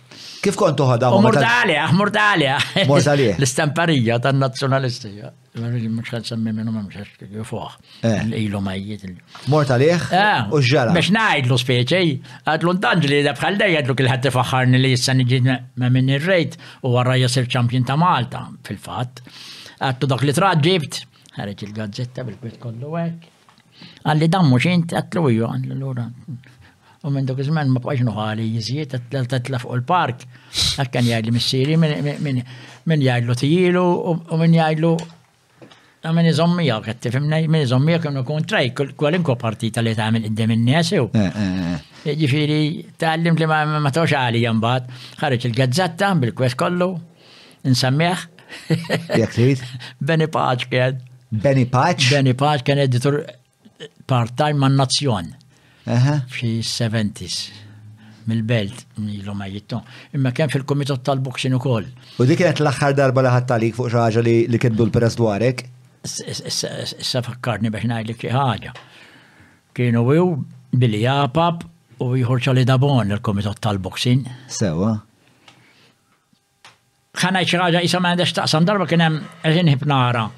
[0.44, 6.94] كيف كنت هدا مورتاليا مورتاليا مورتاليا الاستمبارية تاع الناتشوناليستي مش غنسمي منهم مش
[7.44, 7.70] فوق
[8.04, 8.64] الايلو إيه.
[8.64, 9.02] ميت
[9.48, 14.30] مورتاليا اه وجرا مش نايد لو سبيتشي هاد لونتانجلي دا بخال داي هاد لوك الهاتي
[14.30, 15.42] فخار نلي السنة جيت
[15.76, 19.18] ما مني الريت ورا يصير تشامبيون تاع مالطا في الفات
[19.82, 23.16] هاد تو داك اللي ترا جبت هاريت الجازيتا بالبيت كله هيك
[24.06, 25.60] قال لي دام مش انت قلت له ايوه
[27.04, 28.94] U minn dak iż-żmien ma bqax nuħali jiżjiet
[29.28, 30.22] tatla fuq il-park.
[30.78, 33.82] Dak kan jgħidli missieri minn jgħidlu tijilu
[34.34, 34.92] u minn jgħidlu
[36.04, 40.52] ta' minn iżommija qed tifhimnej minn iżommija kienu kun traj kwalinkwa partita li tagħmel qidiem
[40.56, 41.04] in-nies jew.
[41.12, 42.62] Eh, eh, eh, jiġifieri
[43.00, 46.90] tgħallimt li ma tawx għalija mbagħad ħareġ il-gazzetta bil-kwest kollu
[47.68, 48.26] insemmiħ.
[49.12, 49.68] Jekk trid?
[50.00, 51.04] Beni Paċ kien.
[51.36, 52.10] Beni Paċ?
[52.16, 53.24] Beni Paċ kien editor
[54.08, 55.32] part-time man-nazzjon.
[56.28, 57.52] في السفنتيس
[58.26, 59.80] من البلد من لو ما يتون
[60.14, 61.86] اما كان في الكوميتا طالبوك شنو كول
[62.18, 65.70] ودي كانت الاخر دار بلا هات تاليك فوق شراجة اللي كتبوا البرس دوارك
[66.04, 68.72] اسا فكرني باش نعيد لك شي حاجة
[69.74, 71.62] كينو ويو بلي ياباب
[72.00, 74.94] ويهورشا لي دابون الكوميتا طالبوكسين سوا
[77.14, 80.30] خانا شي حاجة اسا ما عندهاش تقسم دار بكنا اجين هبنارا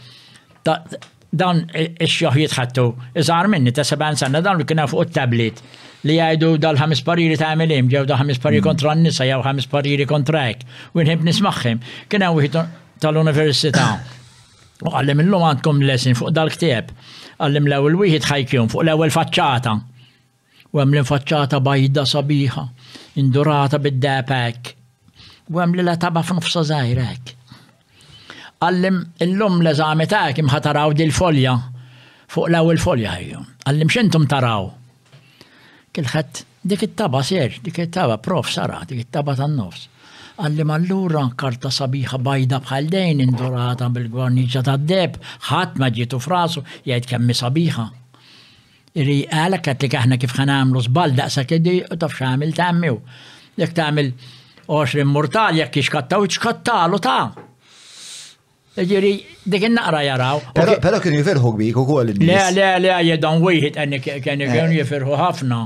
[1.40, 2.84] dan ix-xjoħjiet ħattu
[3.20, 5.60] iżgħar minni ta' 70 sanna dan li kienu fuq it-tablet
[6.08, 10.44] li għajdu dal-ħamis pariri ta' għamilim, ġew dal-ħamis pariri kontra n-nisa, jew ħamis pariri kontra
[10.52, 10.62] ek,
[10.96, 11.80] u nħib nismaħħim.
[12.10, 12.60] Kien hemm wieħed
[13.02, 13.86] tal-università.
[14.86, 16.90] U għallim l-lum għandkom l lesin fuq dal-ktieb.
[17.42, 19.74] Għallim l ewel wieħed ħajkjum fuq l ewel faċċata.
[20.72, 22.64] U għamlim faċċata bajda sabiħa,
[23.22, 24.72] indurata bid-depek.
[25.52, 27.34] U għamlim l la taba f'nofsa zaħirek.
[28.64, 31.54] għallim illum l-eżami ta' kim ħataraw di l-folja
[32.32, 33.40] fuq law il-folja ħajju.
[33.66, 34.70] Għallim xintum taraw.
[35.96, 39.84] Kilħat dik it-taba ser, dik it-taba prof sara, dik it-taba tan-nofs.
[40.40, 45.18] Għallim allura karta sabiħa bajda bħal dejn indurata bil-gwarniġa ta' deb,
[45.50, 47.86] ħadd ma ġietu frasu, jgħid kemmi sabiħa.
[48.96, 52.72] Iri għalek għat li kaħna kif ħanamlu zbal daqsa kedi u taf xamil ta'
[53.56, 53.86] Jek ta'
[54.66, 57.45] 20 mortal, jek ixkattaw, ixkattalu ta'
[58.84, 59.10] Ġiri,
[59.48, 60.40] dik naqra jaraw.
[60.52, 62.12] Pero kien jifirħu bik u koll.
[62.12, 64.56] Le, le, le, jedan wieħed għanni kien eh.
[64.82, 65.60] jifirħu ħafna.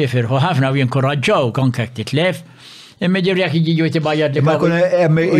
[0.00, 2.42] Jifirħu ħafna u kon kek titlef.
[3.00, 4.76] Imma ġiri jek jġiju tibajjar li Ma kun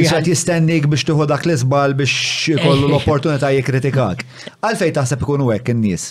[0.00, 4.24] jisat jistennik biex tuħu dak l-isbal biex kollu l-opportunità jikritikak.
[4.64, 6.08] Għalfej taħseb kunu għek n-nis?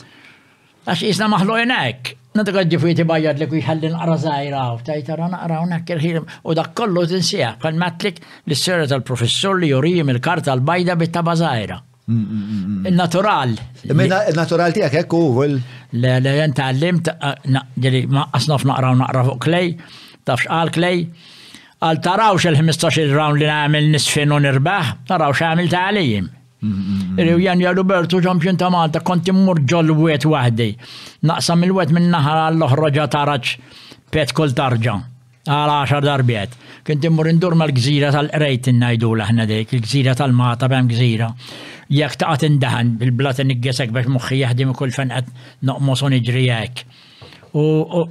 [0.85, 2.15] Għax jisna maħlu jenek.
[2.37, 7.57] نتغدي في تبايد لك ويحلل أرزاي راو تايت رانا راونا هناك الهيلم وده كله تنسيها
[7.61, 13.57] قال ماتلك للسيرة البروفيسور اللي يريم الكارتة البايدة بالتبازايرة الناتورال
[13.91, 15.59] الناتورال تيك هيك جوجل
[15.93, 17.35] لا لا انت علمت أه،
[17.77, 19.77] جلي ما اصنف نقرا ونقرا فوق كلي
[20.25, 21.07] تفش قال كلي
[21.81, 26.29] قال تراوش ال 15 راوند اللي نعمل نصفين ونربح تراوش عملت عليهم
[27.19, 30.69] Irrijan ja Roberto ċampjon ta' Malta konti mmur ġol wet wahdi.
[31.27, 33.55] Naqsam il-wet minn naħar għall-oħroġa taraċ
[34.13, 34.95] pet kol tarġa.
[35.43, 36.55] Għala għaxar darbiet.
[36.87, 41.27] Kinti mmur indur mal gżira tal-qrejt innajdu laħna dik, il-gżira tal-mata bem gżira.
[41.91, 45.33] Jek taqat indaħan bil-blat niggesek biex muħħi jaħdim kull fenqet
[45.67, 46.85] noqmos u nġrijek
[47.53, 47.63] u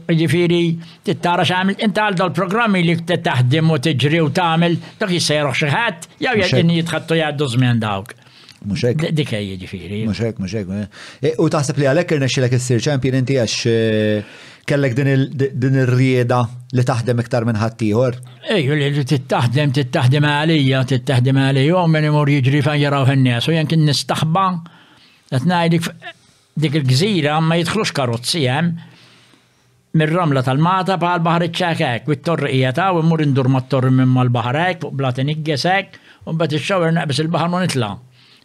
[0.07, 0.59] ġifiri
[1.03, 6.37] tittara xamil, inta għal dal-programmi li t-taħdim u t-ġri u tamil, dak jissajruħ xaħat, jaw
[6.39, 8.15] jgħadin jitħattu jgħaddu zmen dawk.
[8.64, 9.06] Muxek.
[9.14, 10.02] Dik ej ġifiri.
[10.06, 10.68] Muxek, muxek.
[11.43, 13.62] U taħseb li għalek irna xilek s-sir ċampion inti għax
[14.68, 16.43] kellek din ir-rieda
[16.78, 18.20] li taħdem iktar minn ħaddieħor.
[18.55, 23.56] Ejju li tittaħdem, tittaħdem għalija, tittaħdem għalija, u minn imur jiġri fan jaraw n-nies, u
[23.56, 24.47] jenkin nistaħba,
[25.34, 25.90] għatnajdik
[26.62, 28.89] dik il-gżira ma jidħlux karozzi hemm
[29.98, 34.78] mir-ramla tal-mata bħal baħar iċċakek, u t-torri ta' u mmur indur ma t-torri minn mal-baħarek,
[34.86, 35.98] fuq blatin iggesek,
[36.28, 37.90] u bat il-xawer naqbis il-baħar ma nitla'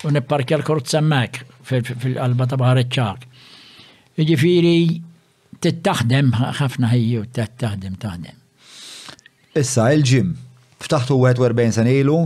[0.06, 3.24] u nipparkja l-korz semmek fil-qalba ta' baħar iċ-ċark.
[4.28, 4.76] Ġifiri,
[5.62, 8.38] tittaħdem ħafna ħiju, taħdem taħdem.
[9.58, 10.32] Issa, il-ġim,
[10.86, 12.20] ftaħtu 41 sen ilu,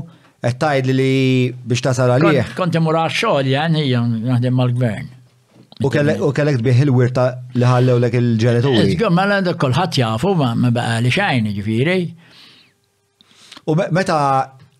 [0.43, 2.53] għettajd li biex tasal għalih.
[2.57, 5.09] Kont imur għaxxol, jan, hija naħdem mal-gvern.
[5.81, 8.87] U kellek tbieħ il li ħallew lek il-ġenituri.
[8.91, 11.97] Iżgħum, ma l-għandak kolħat jafu, ma baqa li xajn, ġifiri.
[13.71, 14.17] U meta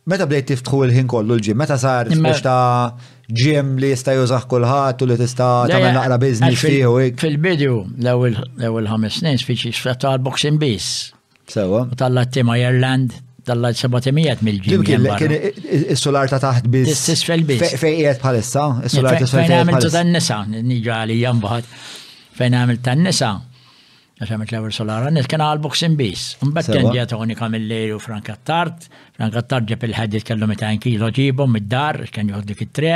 [0.10, 2.98] Meta bdejt tiftħu il-ħin kollu l-ġim, meta sar biex ta'
[3.42, 7.20] ġim li jista' jużaħ kulħadd u li tista' tagħmel naqra business fih hekk.
[7.22, 11.12] Fil-bidu l-ewwel ħames snin spiċi ta' boxing biss.
[11.52, 11.84] Sewa.
[11.86, 13.14] U talla tima Ireland,
[13.46, 14.82] talla sebotemijiet mill-ġim.
[14.90, 15.38] Kien
[15.84, 16.96] is-solar ta' taħt biss.
[16.98, 17.78] Is-sisfel biss.
[17.84, 19.46] Fejqiet bħalissa, is-solar ta' sisfel.
[19.46, 21.70] Fejn għamiltu tan-nisa, niġa li jambaħat.
[22.42, 23.36] Fejn għamiltu tan-nisa,
[24.28, 26.36] ta' me Clever Solara, nis kena għal boxing bis.
[26.46, 28.86] Unbat kien ġiet għoni Miller u Frank Attart,
[29.18, 32.92] Frank Attart gep il il-ħadit kellu meta kilo ġibhom mid-dar, kien joħod dik it tre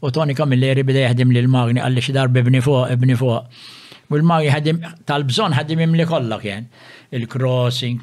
[0.00, 3.44] u Tonika Miller bida li l magni għalli xidar bibni fuq, ibni fuq.
[4.12, 6.68] U l-magni ħadim tal-bżonn ħadim imli kolla kien.
[7.12, 8.00] Il-crossing,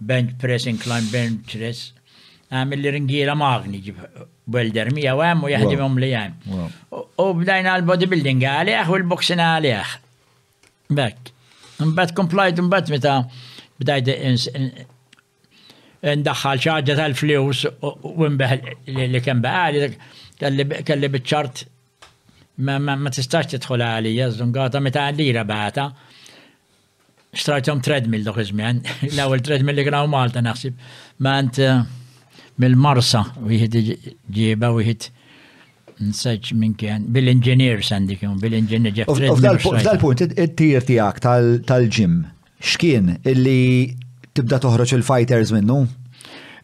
[0.00, 1.90] bench pressing, climb bench press.
[2.52, 4.00] Għamil li ringiera magni ġib
[4.52, 6.56] welder mija u għem u jaħdimhom li għem.
[6.92, 9.96] U bdajna l-bodybuilding għalih u l-boxing għalih.
[10.92, 11.30] Bekk.
[11.90, 13.14] Mbagħad komplajt mbagħad meta
[13.80, 14.10] bdajt
[16.12, 18.54] ndaħħal ċaġa tal-flus u mbeħ
[19.14, 19.88] li kien baqali
[20.88, 21.62] kelli biċ-ċart
[22.68, 25.90] ma tistax tidħol għalija żungata meta lira bata.
[27.32, 28.82] Xtrajtom treadmill dak iż-żmien,
[29.14, 30.74] l-ewwel treadmill li kien Malta naħseb.
[31.24, 31.60] Mant
[32.60, 33.78] mill-Marsa wieħed
[34.36, 35.08] ġieba wieħed
[36.02, 39.10] Nsaċ minn kien, bil-inġinier sandi kien, bil-inġinier ġef.
[39.10, 42.16] F'dal-punt, it-tir tijak tal-ġim,
[42.74, 43.58] xkien illi
[44.36, 45.80] tibda toħroċ il-fighters minnu?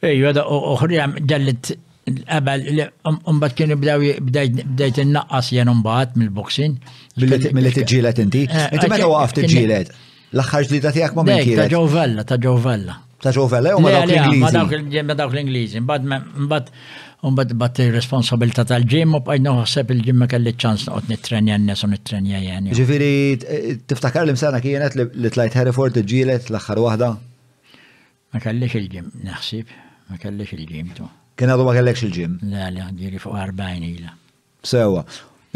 [0.07, 1.73] Ej, għada uħrijam ġallit
[2.21, 2.63] qabel,
[3.11, 6.77] um, umbat kien bdejt innaqqas jen umbat mill-boxing.
[7.19, 8.45] Mill-li t-ġilet inti?
[8.49, 9.93] Eh, inti eh, meta waqaf t-ġilet?
[10.35, 11.61] L-axħar ġlida tijak ma minn kien?
[11.63, 13.03] Ta' ġovella, ta' ġovella.
[13.19, 15.03] Ta' ġovella, u ma dawk l-Ingliżi.
[15.09, 16.69] Ma dawk l-Ingliżi, mbad
[17.23, 21.81] un bad bat responsabilità tal-ġim u bqajna uħseb il-ġim ma kelli ċans noqot nitrenja n-nes
[21.83, 22.75] u nitrenja jani.
[22.79, 23.15] Ġifiri,
[23.91, 27.09] tiftakar li msana kienet li tlajt Hereford ġilet l-axħar wahda?
[28.31, 29.73] Ma kellix il-ġim, naħsib,
[30.13, 31.09] ma kellix il-ġim tu.
[31.39, 32.39] Kien għadu ma kellekx il-ġim?
[32.53, 34.15] La, la, ġiri fuq 40 ila.
[34.75, 35.03] Sewa.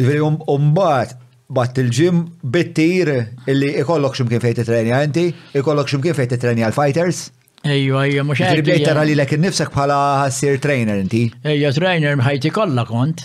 [0.01, 0.32] Ġifiri,
[0.78, 1.14] bad
[1.52, 2.24] bat il-ġim
[2.55, 3.10] bittir
[3.52, 5.26] illi ikollok ximkien fejt it-trenja inti,
[5.60, 7.26] ikollok ximkien fejt it-trenja l-fighters?
[7.62, 8.59] Ejju, ejju, mux għedin.
[8.59, 9.12] Ġibdejt tara eh.
[9.12, 9.98] li l-ek nifsek bħala
[10.34, 11.28] sir trainer inti?
[11.47, 13.22] Ejju, trainer mħajti kolla kont.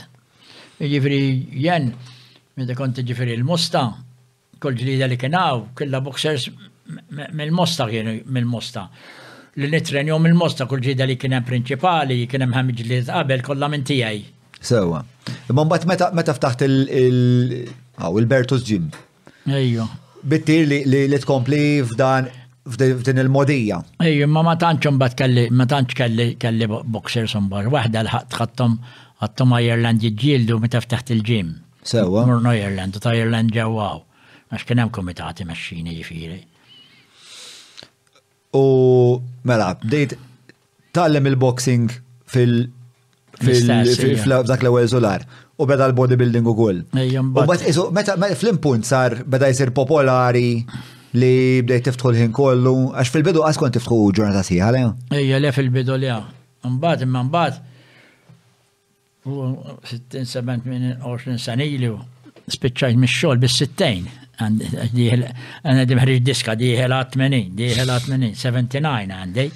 [0.77, 1.17] Ġifri
[1.57, 1.87] jen,
[2.59, 3.87] meta kont ġifri il mosta
[4.61, 6.47] kol ġlida li kienaw, kella boxers
[7.33, 8.87] mill-mosta kienu mill-mosta.
[9.57, 13.85] Li nitrenju il mosta kol ġlida li kienem principali, kienem ħam ġlida qabel kolla minn
[13.85, 14.21] tijaj.
[14.61, 15.01] Sewa.
[15.49, 18.91] Imman bat meta ftaħt il-Bertus Gym.
[19.49, 19.89] Ejju.
[20.29, 22.29] Bittir li tkompli f'dan
[22.75, 23.79] f'din il-modija.
[24.03, 27.71] Ej, ma ma tantx mbagħad kelli ma tantx kelli kelli boxers mbagħad.
[27.73, 28.75] Waħda l-ħadd ħadtom
[29.23, 31.53] ħadtom Ireland jiġġieldu meta ftaħt il-ġim.
[31.87, 32.25] Sewa.
[32.27, 34.01] Murnu Ireland, ta' Ireland ġewwaw.
[34.51, 36.41] Għax kien komitati mexxini jifieri.
[38.57, 38.63] U
[39.47, 40.17] mela, bdejt
[40.95, 41.87] tallem il-boxing
[42.31, 42.67] fil-
[43.39, 45.23] fil-dak l-ewwel solar
[45.57, 46.83] u beda l-bodybuilding u kull.
[46.91, 50.65] U meta fl-impunt sar beda jsir popolari
[51.15, 54.81] li bdejt tiftħu ħin kollu, għax fil-bidu għas kont tiftħu ġurnata siħa, le?
[55.15, 56.23] Ejja, le fil-bidu li għaw.
[56.67, 57.53] Mbat, imma mbat,
[59.27, 61.99] 60-70 sanilu,
[62.51, 64.07] spiċċajt mis-xol bis-60.
[64.37, 69.47] Għanna dimħriġ diska, diħel 80, diħel 80, 79 għandi,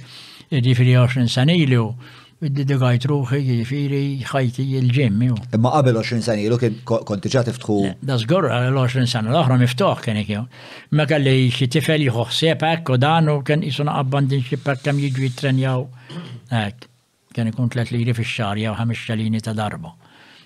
[0.51, 1.89] ġifiri 20 sanilu
[2.41, 6.71] id-dedikajt ruħi jifiri, ħajti il ġemmi Imma qabel 20 sani, l-ok
[7.05, 7.75] konti ġa tiftħu.
[8.07, 10.41] Da zgur, l-20 sani, l ohra miftuħ kien ikju.
[10.97, 13.83] Ma kalli xie tifel jħuħ sepak, u dan u kien xie
[14.63, 15.85] pak kam kemm jitren jaw.
[16.63, 16.87] Ek,
[17.35, 19.93] kien ikun tlet li fix-xar jaw ħames xalini ta' darba.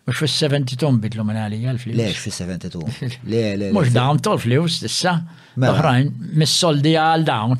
[0.07, 2.87] Mux fil-72 bidlu minn għalija għal flus Lex fil-72.
[3.31, 3.71] Le, le.
[3.75, 5.17] Mux dawn tol-flus, issa.
[5.59, 6.37] Maħrajn, mela.
[6.45, 7.57] mis-soldi għal dawn.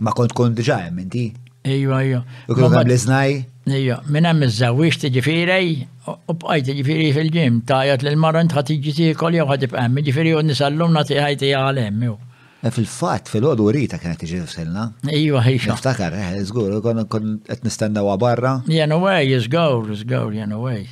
[0.01, 1.27] Ma kont kont ġajem, inti?
[1.69, 2.25] Ejju, ejju.
[2.49, 3.37] U kont għam l-iznaj?
[3.65, 8.93] Ija, minn hemm iż-żawwix tiġifieri u bqajt tiġifieri fil-ġim, tajat lil mara int ħad tiġi
[8.99, 12.17] tiekol jew ħad tibqa' hemm, jiġifieri u nisallum nagħti ħajti għal hemm jew.
[12.65, 14.85] E fil-fatt, fil-ħodu rita kienet tiġi f'silna.
[15.13, 15.75] Iva, ħixa.
[15.79, 18.53] Niftakar, eh, żgur, kon qed nistennew barra.
[18.73, 20.85] Jan away, żgur, żgur, jan away.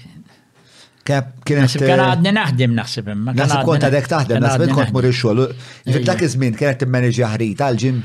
[1.04, 1.36] Kienet.
[1.44, 3.36] Kien eh, għadni naħdim naħseb imma.
[3.36, 5.44] Naħseb kont għadek taħdem, naħseb kont mur ix-xogħol.
[6.08, 8.00] Dak iż-żmien kienet timmaneġja ħrita għal-ġim.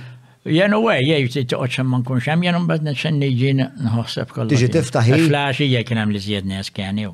[0.47, 4.53] Jien u għaj, jgħaj ftit toqgħod ma nkunx hemm, jenu mbagħad nixen niġi nħosseb kollox.
[4.53, 5.17] Tiġi tiftaħi.
[5.27, 7.11] Flaxi hija kien hemm li żjed nies kien jew.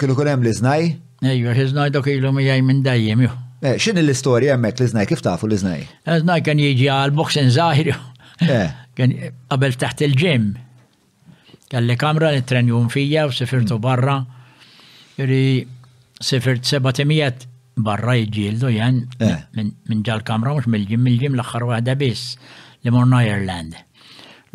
[0.00, 0.86] Kienu kien hemm li żnaj?
[1.26, 3.32] Ejja, iż-żnaj dok ilu mi jgħaj minn dejjem jew.
[3.72, 5.82] X'in l-istorja hemmhekk li żnaj kif tafu li żnaj?
[6.22, 7.90] Żnaj kien jiġi għal boxin żgħir
[8.96, 9.12] Kien
[9.48, 10.44] qabel taħt il-ġim.
[11.72, 14.14] Kelli kamra li trenjun fija u sifirtu barra.
[15.18, 15.64] Jiri
[16.24, 17.44] sifirt seba' timijat
[17.84, 19.02] barra jġildu jen
[19.58, 22.30] minn ġal kamra mhux mill-ġim mill-ġim l-aħħar waħda biss.
[22.86, 23.74] li morna Ireland.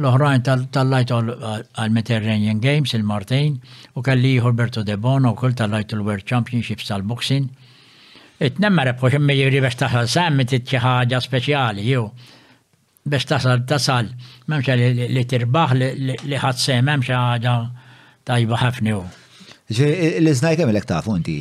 [0.01, 0.43] L-oħrajn
[0.73, 3.57] tal-lajt għal-Mediterranean uh, Games il martin
[3.99, 7.49] u kalli Roberto De Bono u kull tal-lajt l-World Championships tal-Boxing.
[8.41, 12.07] Itnemmer e rebħu me jiri biex taħsal sammi titċi ħaġa speċjali, ju.
[13.11, 14.09] biex tasal tasal,
[14.49, 17.55] memxa li tirbaħ li ħadsem, memxa ħaġa
[18.31, 19.01] tajba ħafni u.
[19.71, 21.37] L-iznajkem l-ek tafu inti?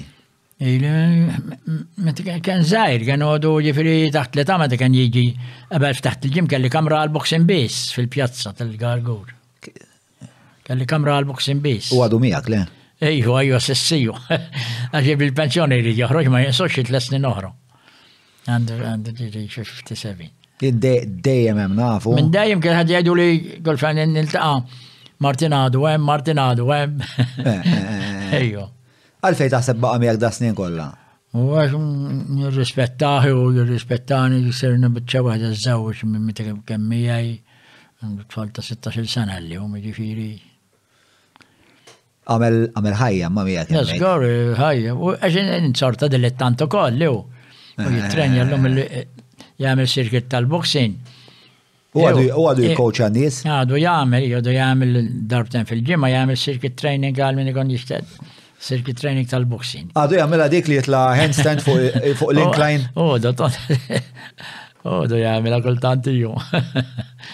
[2.44, 5.22] Kan zaħir, kan għodu ġifiri taħt li tamata kan jieġi
[5.72, 9.30] għabel taħt il-ġim kelli kamra għal-boxing bis fil-pjazza tal-gargur.
[10.68, 11.88] Kelli kamra għal-boxing bis.
[11.96, 12.58] U għadu miegħek le?
[13.00, 14.12] Ejju, għajju sessiju.
[14.90, 17.48] Għaxie bil-pensjoni li joħroġ ma jinsoċi t-lesni noħro.
[18.44, 20.28] Għandu għandu ġiġi 57.
[20.60, 22.12] Dejjem hemm nafu.
[22.18, 23.30] Minn dejjem kien ħad jgħidu li
[23.64, 27.00] golfan niltaqa' Martin għadu hemm, Martin għadu hemm.
[27.16, 28.66] Eh, eh, eh, ejju.
[29.20, 30.86] Għalfej taħseb baqa miegħek da snin kollha.
[31.36, 31.76] U għax
[32.36, 37.28] nirrispettaħi u jirrispettani jisirna bitċa waħda żewġ minn mitek kemmijaj
[38.32, 40.30] tfal ta' 16 sena li għum ġifiri.
[42.30, 43.76] Għamel ħajja ma' miegħek.
[43.76, 47.94] Jażgur ħajja, u għax sorta dilettanto kolli U eh.
[48.00, 50.96] jitren jallum jgħamil sirkit tal-boxing.
[51.92, 53.42] U għadu jikoċa nis?
[53.44, 58.20] Għadu eh, jgħamil, jgħadu jgħamil darbten fil-ġimma, jgħamil sirkit training għal minn ikon jistet
[58.60, 59.88] circuit training tal-boxing.
[59.96, 62.90] Għadu jgħamela dik li jitla handstand fuq l-incline.
[63.00, 63.50] Oh da ton.
[64.84, 66.34] Oh, da oh, jgħamela kol tanti ju.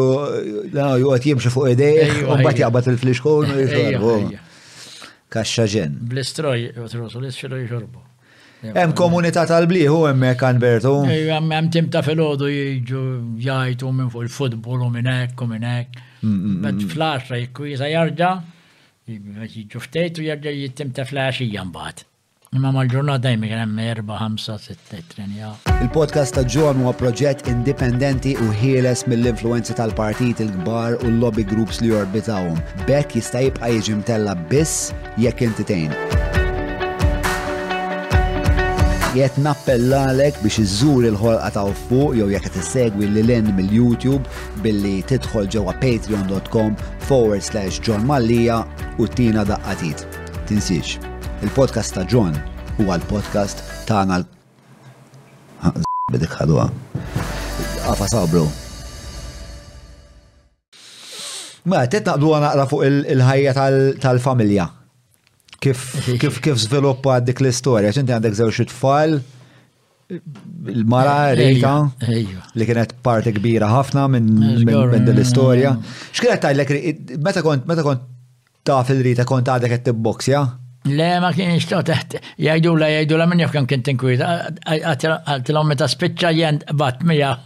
[1.02, 4.14] ju għat jimxie fuq idej, u bat jgħabat il-fliskon u jxorbu.
[5.32, 8.08] Kaxxa Blistroj, u t l-isfil u jxorbu.
[8.62, 10.90] Hemm komunità tal-bliħu hemmhekk Anbertu.
[11.08, 13.00] Hemm tim ta' filgħodu jiġu
[13.42, 15.98] jgħidu minn fuq il-futbol u minn hekk u minn hekk.
[16.22, 16.92] Mm, mm, Bet mm.
[16.92, 18.32] flash jkwiża jarġa'
[19.10, 22.04] jiġu ftejt u jarġa' jittim ta' flashija mbagħad.
[22.52, 25.54] Imma mal-ġurnata dajmi kien hemm erba' ħamsa sitta trenja.
[25.82, 31.90] Il-podcast ta' John huwa proġett indipendenti u ħieles mill-influenzi tal-partit il-kbar u l-lobby groups li
[31.90, 32.60] jorbitawhom.
[32.86, 35.98] Bekk jista' jibqa' jiġi mtella biss jekk intitejn
[39.14, 44.24] jett nappellalek biex iżżur il-ħolqa ta' fuq jew jekk qed issegwi lil end mill-YouTube
[44.64, 46.72] billi tidħol ġewwa patreon.com
[47.10, 48.62] forward slash John Mallija
[48.96, 50.06] u tina daqqatit.
[50.48, 50.96] Tinsiex,
[51.44, 52.32] il-podcast ta' John
[52.80, 55.80] huwa l-podcast tagħna l-
[56.12, 56.70] bidik ħadwa.
[57.84, 58.46] Għafa sabru.
[61.68, 63.72] Ma, mela, tetnaqdu għana fuq il-ħajja
[64.02, 64.72] tal-familja
[65.62, 65.82] kif
[66.20, 69.16] kif kif sviluppa dik l-istorja, ċinti għandek zewx it-tfal,
[70.12, 71.72] il-mara Rita
[72.10, 75.76] li kienet parti kbira ħafna minn din l-istorja.
[76.12, 76.74] X'kienet tajlek
[77.28, 78.10] meta kont meta kont
[79.06, 80.42] rita kont għadek qed tibboksja?
[80.82, 84.32] Le, ma kien ixto taħt, jajdu la, jajdu la, minn jaf kien kien tinkwita,
[84.66, 87.36] għatilom meta spicċa jend bat mija,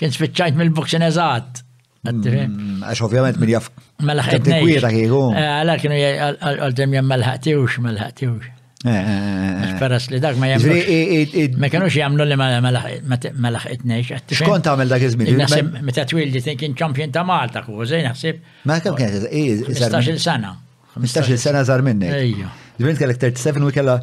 [0.00, 1.65] kien spiċċajt mill in eżat.
[2.14, 3.70] Mm, għax ovvjament min jaff.
[4.06, 4.44] Malħat.
[4.62, 5.20] Kwieta kieku.
[5.32, 8.52] Eh, Għala kienu għal-dem jem malħatijux, malħatijux.
[8.86, 11.56] Eh, eh, peress li dak ma jemlux.
[11.58, 14.20] Ma kienux jamlu li ma laħqitnejx.
[14.32, 15.80] Xkont għamil dak iż-żmien?
[15.86, 18.40] Meta twildi kien ċampjon ta' Malta, kużej naħsib.
[18.70, 19.26] Ma kemm kienet?
[19.72, 20.54] 15 sena.
[20.96, 22.14] 15 sena żar minnek.
[22.20, 22.52] Ejja.
[22.78, 23.98] Żmien kellek 37 u kella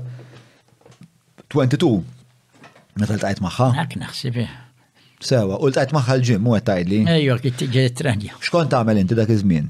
[1.54, 2.02] 22.
[3.00, 3.72] Meta ltqajt magħha.
[3.80, 4.44] Hekk naħsib.
[5.28, 7.00] Sewa, u l-tajt maħħal ġim, u għettaj li.
[7.16, 7.38] Ejjo,
[7.74, 8.38] ġiet trenja.
[8.44, 9.70] Xkont għamel inti dak iż-żmien?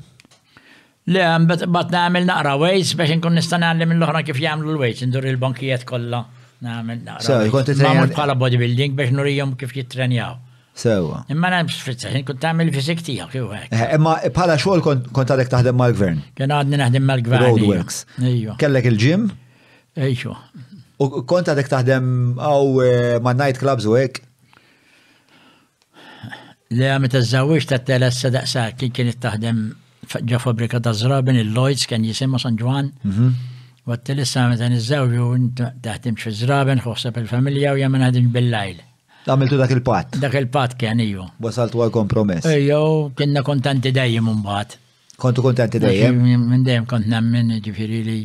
[1.14, 1.26] Le,
[1.68, 6.24] bat namel naqra ways biex nkun nista' nagħlem mill-oħra kif jagħmlu l-ways, indur il-bankijiet kollha.
[6.64, 7.26] Namel naqra.
[7.28, 10.38] Sewa, kont Nagħmel bħala bodybuilding biex nurijhom kif jittrenjaw.
[10.74, 11.20] Sewa.
[11.30, 13.76] Imma nagħmel fitza, kont tagħmel fizik tiegħek jew hekk.
[13.76, 14.82] Eh, imma bħala xogħol
[15.12, 16.22] kont għadek taħdem mal-gvern.
[16.40, 17.46] Kien għadni naħdem mal-gvern.
[17.50, 18.00] Roadworks.
[18.64, 19.28] Kellek il-ġim?
[20.08, 20.34] Ejjo.
[21.04, 22.10] U kont għadek taħdem
[22.42, 24.24] għaw eh, ma' night clubs u hekk?
[26.72, 29.60] Le meta żawġ ta' telessa daqsa kien kienet taħdem
[30.30, 32.90] ġa fabrika ta' zrabin il-Lloyds kien jisimma San Ġwan.
[33.03, 33.34] Mhm.
[33.85, 35.27] U t-telessa meta niżawġ u
[35.60, 38.80] taħdim xi zrabin ħosseb il-familja u jagħmel ħadim bil-lajl.
[39.26, 40.15] Għamiltu dak il-pat.
[40.19, 41.26] Dak il-pat kien iju.
[41.44, 42.45] Wasaltu għal kompromess.
[42.48, 44.77] Ejjew, kienna kontanti dejjem mbagħad.
[45.23, 46.18] Kontu kontanti dejjem?
[46.23, 48.18] Minn dejjem kont nemmen ġifieri li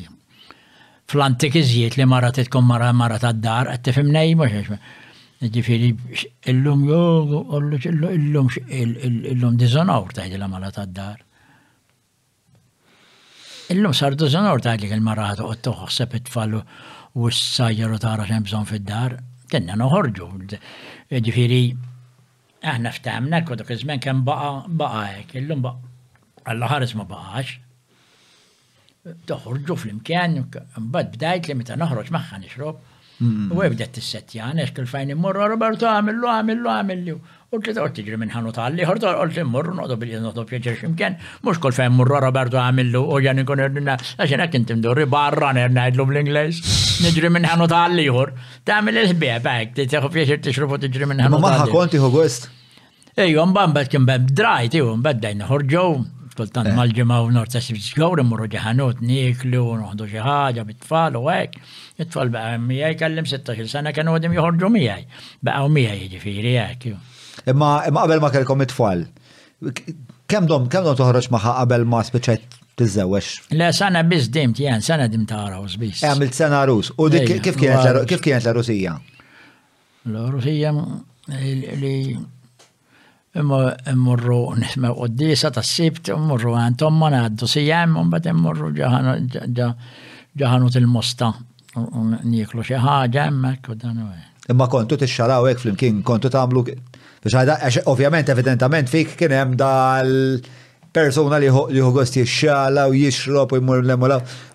[1.08, 4.78] fl-antik iżjiet li mara titkun mara mara tad-dar, għattifimnej mhux
[5.40, 5.98] Di Filip,
[6.50, 7.78] illum jogu, ollu
[8.10, 8.48] illum,
[8.90, 11.20] illum dizonor tajd la mala ta' dar.
[13.70, 16.58] Illum sar dizonor tajd li il-marata u t-toħseb it-tfallu
[17.14, 19.14] u s-sajjeru tara xem bżon fid-dar.
[19.48, 20.26] Kenna noħorġu.
[21.06, 21.62] Ġifiri,
[22.66, 25.82] aħna ftamna kodu kizmen kem baqa baqa ek, illum baqa.
[26.50, 27.60] Alla ħares ma baqax.
[29.30, 30.40] Toħorġu fl-imkien,
[30.90, 32.86] mbad bdajt li meta noħroġ maħħa nixrob.
[33.18, 33.54] Mm-hmm.
[33.58, 37.14] U għibdet t-settjan, eċk il-fajn immorru, Roberto għamillu, għamillu, għamillu.
[37.50, 41.16] U t-tort tiġri minn ħanu tal-li, ħort għolt immorru, noqdu bil noqdu pjaċer ximkien,
[41.48, 45.48] mux kol fejn immorru, Roberto għamillu, u għan ikon irnina, għaxin għak intim dorri barra
[45.56, 46.60] nerna id bl-Ingles,
[47.08, 48.34] nġri minn ħanu tal-li ħor,
[48.68, 51.58] ta' għamil il-ħbib għek, t-tħu pjaċer t-xrufu tiġri minn ħanu tal-li.
[51.58, 52.46] Ma maħħa hu għost?
[53.18, 55.98] Ejju, mbam bat kim bab drajt, ejju, mbad dajna ħorġow.
[56.38, 61.58] kultant mal-ġimgħa u nord ta' sibġgħur immorru ġaħanut niklu u ġeħħaġa, bitfall u għek.
[62.00, 65.18] Jitfall tfal baqa' miegħi kellim 16 sena kienu għodim joħorġu miegħi.
[65.64, 66.92] u mijaj, ġifiri għek.
[67.54, 69.04] Imma għabel ma kellkom itfall.
[70.28, 73.50] Kem dom kem dom toħroġ magħha għabel ma spiċċajt tiżewwex?
[73.58, 76.04] Le sena biss dim, jien, sena dim ta' arus biss.
[76.06, 76.92] Għamil sena rus.
[76.96, 77.60] U kif
[78.22, 78.98] kienet la' Rusija?
[80.14, 80.74] La' Rusija
[81.28, 81.94] li
[83.36, 91.32] imma immurru nisma qoddisa ta' sibt, immurru għan tomma għaddu sijam, imbat immurru ġaħanu til-mosta,
[92.24, 94.08] niklu xaħġa, emmek u dan u
[94.48, 97.56] Imma kontu t-xaraw għek fl-imkien, kontu tamlu, biex ħajda,
[97.92, 100.08] ovvjament, evidentament, fik kien hemm dal
[100.88, 104.08] persona li hu gost jixxala u jixrob u jmur l-emmu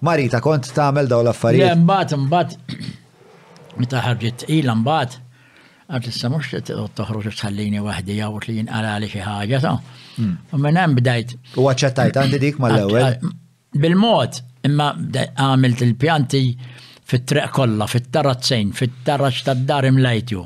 [0.09, 1.77] Marita, kont tamel daw l-affarijiet.
[1.85, 2.89] Mbagħad, mbagħad,
[3.83, 5.21] meta ħarġet ila mbagħad,
[5.91, 6.53] għad issa mux
[6.95, 10.35] toħroġ tħallini wahdi jaw li jinqala li xi ħaġa ta' hmm.
[10.55, 11.33] u minn hemm bdajt.
[11.59, 13.17] U aċċettajt għandi dik mal-ewwel.
[13.83, 14.39] Bil-mod
[14.69, 16.43] imma għamilt il-pjanti
[17.11, 20.45] fit-treq kollha, fit-tarazzejn, fit-taraċ tad-dar imlajtju.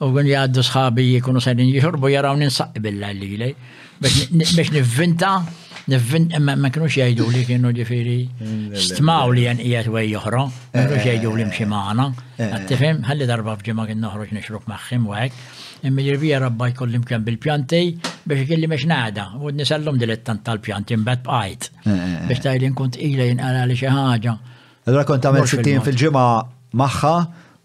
[0.00, 3.54] وقال يعدوا صحابي يكونوا صايرين يشربوا يراوني نصقب الليله
[4.02, 5.42] باش باش نفنتا
[5.88, 8.28] نفنتا ما, كانوش يعيدوا لي كانوا جيفيري
[8.72, 10.38] استمعوا لي ايات وهي اخرى
[10.74, 12.12] ما كانوش يعيدوا لي مشي معنا
[12.68, 15.32] تفهم هل ضربه في جماعه نخرج نشرب مع وهيك
[15.86, 20.96] اما جربي ربي يكلم كان بالبيانتي باش يقول لي باش نعدا ونسلم دلت تنطا البيانتي
[20.96, 21.64] من بعد بقايت
[22.28, 24.36] باش تايلين كنت إيلين أنا لي شي حاجه
[24.88, 27.32] هذول كنت عملت 60 في الجمعه معها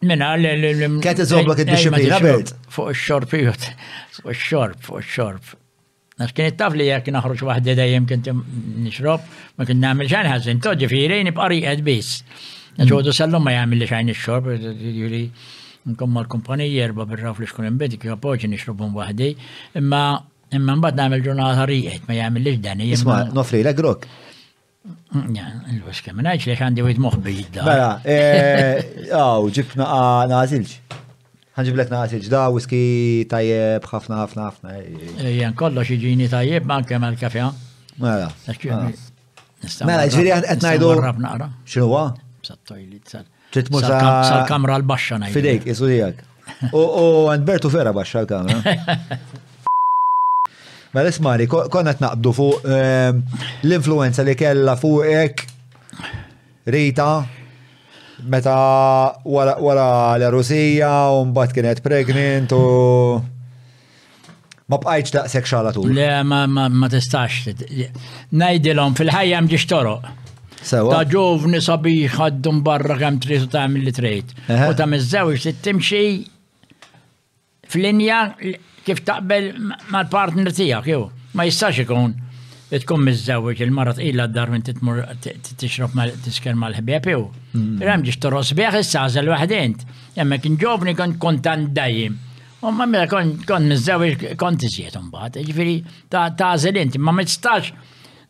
[0.00, 0.40] Minna l
[1.00, 2.50] Kienet iżobbok id-disciplina, Robert.
[2.68, 5.54] Fuq ix-xorb, fuq ix-xorb, fuq ix-xorb.
[6.20, 8.42] Għax kien taf li jek naħroġ waħda dejjem kien
[8.84, 9.24] nixrob,
[9.56, 12.44] ma kien nagħmel xejn ħażin, toġġi firej nibqa' riqed biss.
[12.80, 14.52] Ġodu sallum ma jagħmel li xejn ix-xorb,
[14.96, 15.22] juri
[15.92, 19.32] nkom mal-kumpanija erba birraf li xkun imbedi kif appoġġi nixrobhom waħdi,
[19.80, 20.02] imma
[20.56, 22.84] imma mbagħad nagħmel ġurnata riqed ma jagħmel lix dan.
[22.84, 24.08] Isma' nofri l grok.
[25.16, 29.86] Il-waxka, minnaċ li għandi u id-moħbi Mela, eh, għaw, ġibna
[30.30, 30.74] nażilġ.
[31.56, 32.80] Għanġib naħsilġ da, whisky
[33.30, 34.74] tajjeb, ħafna, ħafna, ħafna.
[35.30, 37.48] Jien kollox xieġini tajjeb, ma' kemm għal-kafja.
[38.04, 38.28] Mela.
[38.66, 40.92] Mela, mela ġviri għed najdu.
[41.72, 42.04] ċinuwa?
[42.46, 43.00] Sattojli,
[43.56, 45.40] tritmur sal-kamra l-baxxa najdu.
[45.40, 46.22] Fidejk, jesu dijak.
[46.78, 46.84] U
[47.32, 49.42] għand Bertu Fera baxxa l-kamra.
[50.94, 53.22] Mela ismari, konnet naqdu fuq ehm,
[53.66, 55.42] l-influenza li kella fuqek
[56.66, 57.26] Rita
[58.32, 58.56] meta
[59.26, 59.88] wara
[60.22, 62.62] l-Rusija u mbagħad kienet pregnant u
[64.70, 65.90] ma bqajtx daqshekk xala tul.
[65.94, 67.44] Le ma tistax.
[68.34, 70.06] Ngħidilhom fil-ħajja mġiex toroq.
[70.66, 74.32] Ta' ġovni sabiħ ħaddum barra kemm trid u tagħmel li trid.
[74.50, 76.00] U ta' miż-żewġ timxi
[77.70, 78.22] fl-linja
[78.86, 79.50] kif taqbel
[79.90, 81.08] mal-partner tijak, jew.
[81.36, 82.14] Ma jistax ikun
[82.70, 85.02] tkun mizzawġ il-mara tqila d-dar minn titmur
[85.58, 87.24] tixrof tisken mal-ħbieb jew.
[87.52, 87.82] Mm.
[87.86, 89.82] Ram ġiex toros bieħ istażel waħdint.
[90.18, 92.14] Jemmek inġobni kon kontan dajjem.
[92.66, 95.40] U ma mela kon kon mizzawġ kon tiżjed mbagħad.
[95.48, 95.76] Ġifieri
[96.38, 97.72] tażel inti ma mistax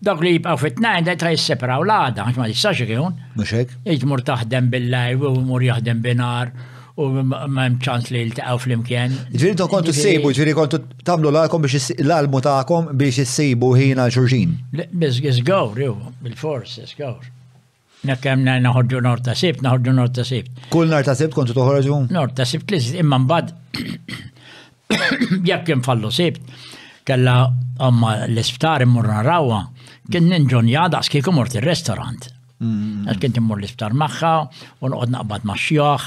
[0.06, 3.20] dak li jibqaw fit-tnajn da jtra jisseparaw l-għada, ma jistax ikun.
[3.36, 6.52] Mhux Jitmur taħdem bil-lajw u mur jaħdem binar
[6.96, 9.14] u ma' ċans li l-taqaw fl-imkien.
[9.36, 14.54] Ġviri to kontu s-sibu, ġviri kontu tamlu l-alkom biex l-almu ta'kom biex s-sibu ħina ġurġin.
[14.76, 15.90] Biz għizgawr, ju,
[16.24, 17.26] bil-fors, għizgawr.
[18.06, 20.56] Nekkem na naħorġu nor ta' sibt, naħorġu nor ta' sibt.
[20.72, 21.98] Kull nar ta' sibt kontu toħorġu?
[22.14, 23.52] Nor ta' sibt li imman bad,
[24.86, 26.38] Jek jekk infallu sibt,
[27.08, 27.40] kalla
[27.82, 29.64] għamma l-isptar immur narawa,
[30.08, 32.28] kien ninġon jada skiku mort il-restorant.
[32.62, 33.08] Mm.
[33.10, 34.32] Għal kien timmur l-isptar maħħa,
[34.86, 36.06] un għod naqbad maċxjoħ,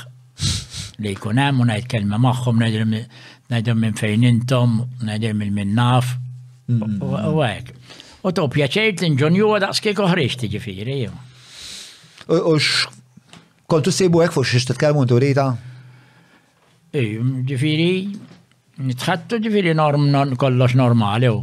[1.04, 6.14] li jkun hemm u ngħid kelma magħhom ngħidhom minn fejn intom, ngħidhom minn min naf
[6.68, 7.00] mm.
[7.02, 7.74] u hekk.
[8.28, 11.14] U tu pjaċir tinġunju u daqs kieku ħriġ tiġifieri jew.
[12.36, 12.58] U
[13.70, 15.48] kontu sibu hekk fuq xiex titkellmu intu rita?
[16.96, 17.92] Ġifieri
[18.90, 20.10] nitħattu ġifieri norm
[20.42, 21.40] kollox normali u.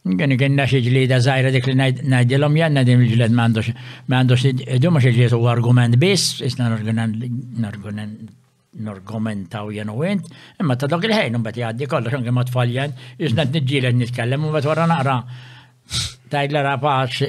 [0.00, 1.74] Għen għenna xieġlida zaħira dik li
[2.08, 3.68] najdilom janna dim il-ġlid mandox,
[4.08, 8.39] mandox, id-dum xieġlid u argument bis, isna argument
[8.78, 10.26] norgomentaw u għint,
[10.62, 14.52] imma ta' dok il-ħejn, un bat jgħaddi kollox, un għemmat faljan, jisna t-nġilen nitkellem, un
[14.54, 15.16] bet warra naqra.
[16.30, 17.22] Ta' il-ra paċ,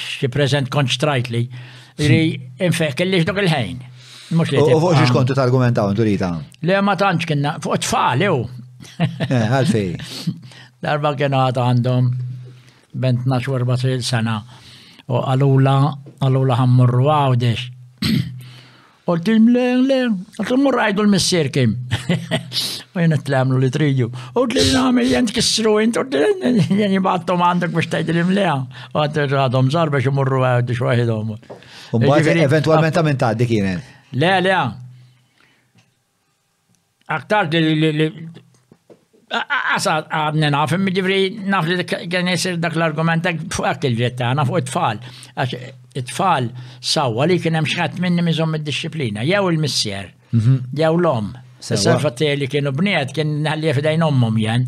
[0.00, 1.42] xie prezent kont strajtli,
[2.00, 2.20] li
[2.64, 3.82] infek kellix dok il-ħejn.
[4.32, 6.30] U fuq xiex kontu t-argumentaw, turita?
[6.64, 8.40] Le ma tanċ kena, fuq t-fali u.
[9.04, 9.92] Eh, għalfej.
[10.84, 12.08] Darba kena għata għandhom,
[13.04, 14.38] bent 12-14 sena,
[15.12, 15.76] u għalula,
[16.24, 17.70] għalula ħammurru għawdex
[19.04, 19.96] Għolti le, le,
[20.40, 21.74] għolti mur għajdu l-messir kim.
[22.96, 24.06] U jena t-lamlu li triju.
[24.40, 28.62] U li namel jent kissru jent, u li jeni battom għandek biex tajdi li mleħ.
[28.94, 31.34] U għaddi għadhom zar biex murru għaddi xwaħidhom.
[31.36, 33.92] U bħad eventualment għamen taħdi kienet.
[34.16, 34.56] Le, le.
[37.18, 37.50] Aktar
[39.36, 41.18] Għasa għadni naf, ġivri
[41.50, 45.00] naf li kien jisir dak l-argument dak fuq il-ġetta, naf fuq it-tfal.
[45.94, 46.48] It-tfal
[46.82, 50.58] sawa li kien hemm xħat minni miżom id-disciplina, jew il-missier, mhm.
[50.80, 51.32] jew l-om.
[51.64, 54.66] Sarfa li kienu bniet, kien nħalli fidajn ommum jen.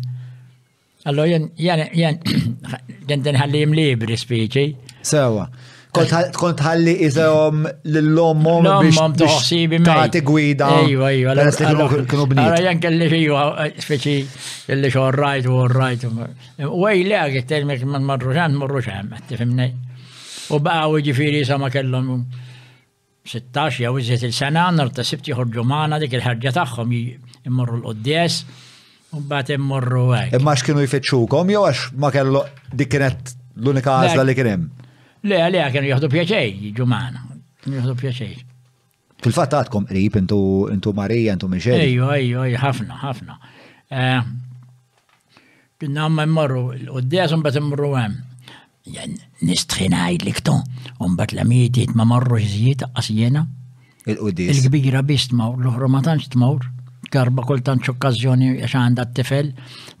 [1.07, 4.73] Allora jen, jen, jen, jen, jen, jen, jen, jen, jen, jen,
[5.11, 5.59] jen,
[5.93, 9.29] kont ħalli iżom l-lommom biex
[9.85, 10.69] taħti gwida.
[10.83, 11.33] Ejwa, ejwa.
[11.35, 12.43] Għalas li kienu bnit.
[12.43, 13.43] Għara jan kelli xiwa,
[13.85, 14.15] speċi,
[14.67, 16.07] kelli xo rajt u rajt.
[16.67, 19.69] U għaj li għagħi termek man marruxan, marruxan, tifimni.
[20.53, 22.11] U baqa u ġifiri sama kellom
[23.27, 28.41] 16 jew iżiet il-sena, narta sibti ħorġu maħna dik il-ħarġa tagħhom immorru l-qoddies.
[29.15, 30.33] U bat immorru għaj.
[30.41, 32.43] Imma x'kienu jfittxukom jew għax ma kellu
[32.75, 33.33] dik kienet
[33.63, 34.85] l-unika għażla li kien hemm.
[35.27, 37.21] Le, le, kienu jieħdu pjaċej, ġumana.
[37.65, 38.35] Kienu pjaċej.
[39.25, 41.81] Fil-fat għadkom qrib, intu Marija, intu Michel.
[41.83, 43.35] Ejju, ejju, ejju, ħafna, ħafna.
[43.91, 44.29] Eh,
[45.81, 48.15] Kienna għamma immorru, l-qoddias un bat immorru għem.
[49.43, 50.63] Nistħinajd li kton,
[51.03, 53.43] un bat l-amijiet ma marru xizijiet għasjena.
[54.13, 54.61] Il-qoddias.
[54.63, 56.71] Il-kbira bis tmawr, l-ħru ma tanċ tmawr.
[57.11, 59.51] Karba kultant x'okkażjoni għax għandha t-tifel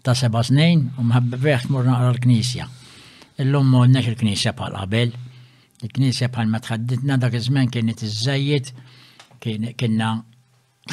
[0.07, 2.71] ta' seba' snin u mħabbebeħ tmur naqra l-knisja
[3.37, 5.11] l-lum Illum m'għodnex il-Knisja bħal qabel.
[5.83, 8.71] Il-Knisja bħal ma tħaddidna dak iż-żmien kienet iżżejjed,
[9.77, 10.11] kienna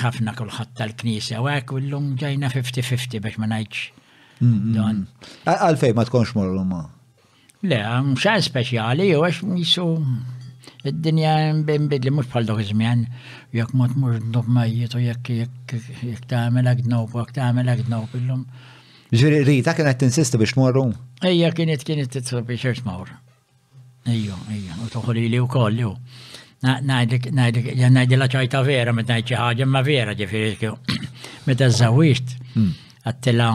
[0.01, 3.87] ħafna kulħadd tal-Knisja u l illum ġajna 50-50 biex ma najċ.
[4.45, 6.83] Għalfej ma tkunx mor l-umma.
[7.65, 9.87] Le, mhux speċjali u għax misu
[10.85, 11.35] id-dinja
[11.65, 13.07] bim nbidli mhux bħal dak iż-żmien
[13.57, 17.89] jekk ma tmur d-dob majjiet u jek jek tagħmel hekk dnob u jekk tagħmel hekk
[17.89, 18.45] dnob illum.
[19.15, 20.91] Ġiri rita kienet tinsisti biex tmorru.
[21.23, 23.09] Ejja kienet kienet t titfa xerx mawr.
[24.11, 25.95] Ejju, ejju, u toħli li u kolli u.
[26.65, 30.73] Najdek, najdek, najdila ċajta vera, met najd ċaħġa ma vera ġifiri kju.
[31.47, 32.35] Meta zawixt,
[33.05, 33.49] għattila,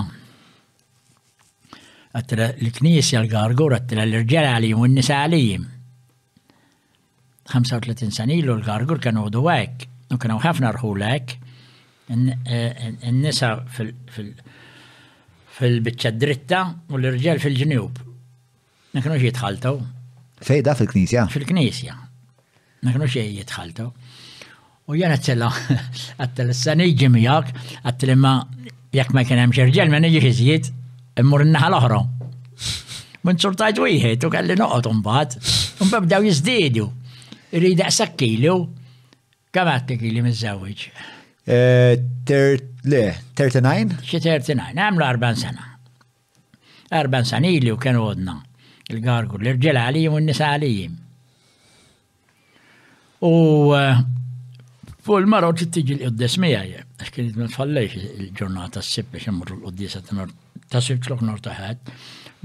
[2.13, 5.23] għattila l-knisja l-gargur, għattila l-irġel u n-nisa
[7.69, 11.31] 35 sanilu l-gargur kanu għadu għek, u kanu ħafna rħu l-għek,
[12.13, 13.95] n-nisa fil-
[15.59, 17.97] في البتشا درتا والرجال في الجنوب
[18.93, 19.79] ما كانوش يتخالطوا
[20.41, 21.87] في في الكنيسة في الكنيسة
[22.83, 23.89] ما كانوش يتخالطوا
[24.87, 25.51] ويانا تلا
[26.21, 27.53] التلا السنة يجي مياك
[27.85, 28.47] التلا ما
[28.93, 30.65] ياك ما كان مش رجال ما نجيش زيد
[31.19, 32.07] مور النهار الأخرى
[33.23, 35.33] من سلطات ويهت وقال لي نقط من بعد
[35.81, 36.89] ومن بداو يزديدوا
[37.53, 38.69] يريد عسك كيلو
[39.53, 40.93] كما كيلو متزوج 30
[41.47, 42.03] آه،
[42.85, 45.59] ليه 39 شي 39 عملوا 40 سنه
[46.93, 48.39] 40 سنه اللي وكانوا ودنا
[48.91, 50.95] القارقل الرجال عليهم والنساء عليهم
[53.21, 53.93] و
[55.03, 60.29] فول والمرة تيجي القداس معايا اش كنت ما تفليش الجورنال السب باش نمر القديسة تنور
[60.69, 61.77] تسب شلوك نور تحت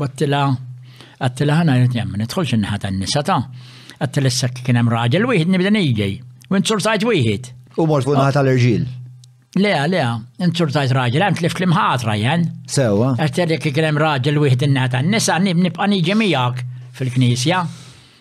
[0.01, 0.59] قلت لها
[1.23, 3.51] قلت لها انا ما ندخلش انها تاع النساء
[4.03, 7.47] قلت لها السكة كان راجل واحد نبدا نيجي وانت صرت واحد
[7.77, 8.87] ومرت فوق الناحية تاع الرجال
[9.55, 10.09] Lea, lea,
[10.43, 12.03] inċurtajt raġel, għan tlift l jen.
[12.07, 12.43] rajen.
[12.67, 13.13] Sewa.
[13.19, 16.59] Għarterri kikrem raġel wieħed nata, n-nisa, nibqa nijġemijak
[16.95, 17.61] fil-knisja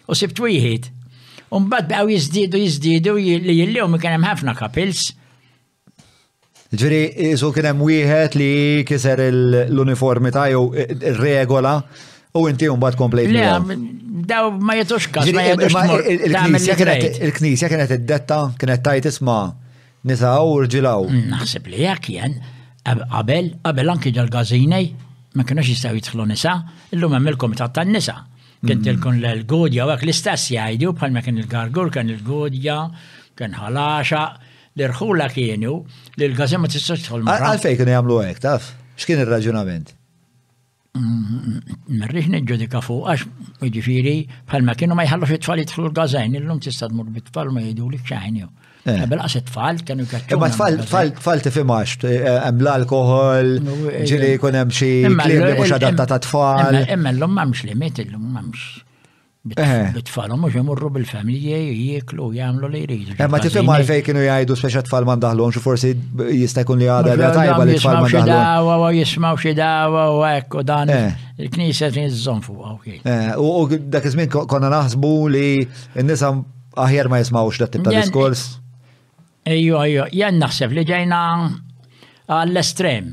[0.08, 0.90] u sibt wieħed.
[1.54, 5.10] Umbat bqaw jizdidu jizdidu li jillum kienem ħafna kapils.
[6.74, 8.52] Ġviri, so kienem wieħed li
[8.86, 9.24] kiser
[9.72, 10.70] l-uniformita jew
[11.18, 11.80] regola
[12.38, 13.34] u inti umbat komplejt.
[13.34, 19.42] Le, daw ma jitux kas, ma jitux Il-knisja kienet id-detta, kienet tajt isma'
[20.04, 21.08] nisaw u rġilaw.
[21.32, 22.38] Naħseb li jak jen,
[22.86, 24.82] qabel, qabel anki ġal-gazzini,
[25.40, 26.58] ma kienux jistaw jitħlu nisa,
[26.96, 28.18] illum hemm il-komitat tan-nisa.
[28.64, 32.78] Kien tilkun l-godja u l-istess jgħidu bħal ma kien il-gargur, kien il-godja,
[33.38, 34.22] kien ħalaxa,
[34.76, 35.74] l-irħula kienu,
[36.18, 37.28] li l-gazzin ma tistax tħol.
[37.32, 38.70] Għalfej kienu jagħmlu hekk, taf?
[39.00, 39.92] X'kien ir-raġunament?
[40.94, 44.16] Marriċ neġġudika fuq, għax ġifiri,
[44.52, 48.00] bħal ma kienu ma jħallux it-tfal jitħlu l-gazzin, illum tista' tmur bit-tfal ma jgħidu li
[48.00, 48.52] xaħinju.
[48.90, 49.20] Għabel eh.
[49.24, 50.38] għax eh, tfal kienu jkaċċu.
[50.42, 53.54] Ma tfal tfal tfal tifim għax, eh, hemm l-alkohol,
[54.08, 56.82] ġiri jkun hemm xi kliem li mhux adatta ta' tfal.
[56.88, 58.82] Imma l-lum m'hemmx limit, l-lum m'hemmx.
[59.44, 63.16] Bitfalhom mhux imorru bil-familji jieklu jagħmlu li jridu.
[63.20, 65.92] Imma tifhem għalfejn kienu jgħidu speċi tfal ma ndaħlhom xi forsi
[66.36, 68.84] jista' jkun li għadha li tajba li tfal ma ndaħlhom.
[68.98, 70.92] Jismaw xi dawa u hekk u dan
[71.38, 73.08] il-knisja tinżżomm fuq.
[73.40, 73.64] U
[73.96, 75.46] dak iż-żmien konna naħsbu li
[76.04, 76.32] n-nisa
[76.88, 78.44] aħjar ma jismawx dat tip ta' diskors.
[79.44, 81.20] Ejju, ejju, jen naħseb li ġejna
[82.32, 83.10] għall-estrem.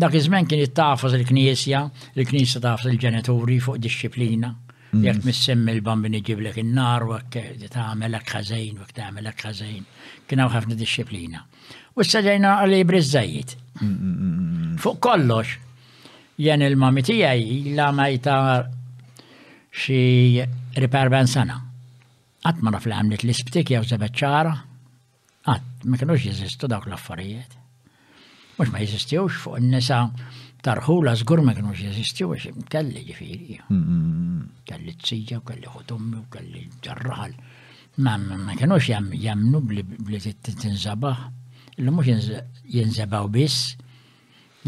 [0.00, 1.84] Dak iż-żmien kien jittafos il-Knisja,
[2.18, 4.50] il-Knisja tafos il-ġenituri fuq disċiplina.
[4.90, 5.04] Mm.
[5.06, 9.84] Jek missemmi il bambini ġiblek il-nar, u għek tagħmelek ħażejn, u għek tagħmelek ħażejn.
[10.26, 11.44] Kien hawn ħafna disċiplina.
[11.94, 13.54] U issa ġejna għal-libri żejjed.
[13.80, 15.52] Mm, mm, fuq kollox,
[16.42, 18.40] jen il-mami tiegħi la majta
[19.84, 20.00] xi
[20.82, 21.60] riperben sana.
[22.40, 24.56] Qatt ma naf għamlet l-isptik jew żebet ċara
[25.50, 27.56] Għat, ma kienux jizistu dawk l-affarijiet.
[28.58, 29.98] Mux ma jizistjux fuq n-nisa
[30.66, 33.56] tarħula zgur ma kienux jizistu għax kelli ġifiri.
[34.68, 37.34] Kelli t-sija, kelli ħutummi, kelli ġarraħal.
[38.04, 41.26] Ma ma kienux jamnu bli t-tinżabaħ.
[41.80, 42.30] Illu mux
[42.76, 43.74] jinżabaw biss,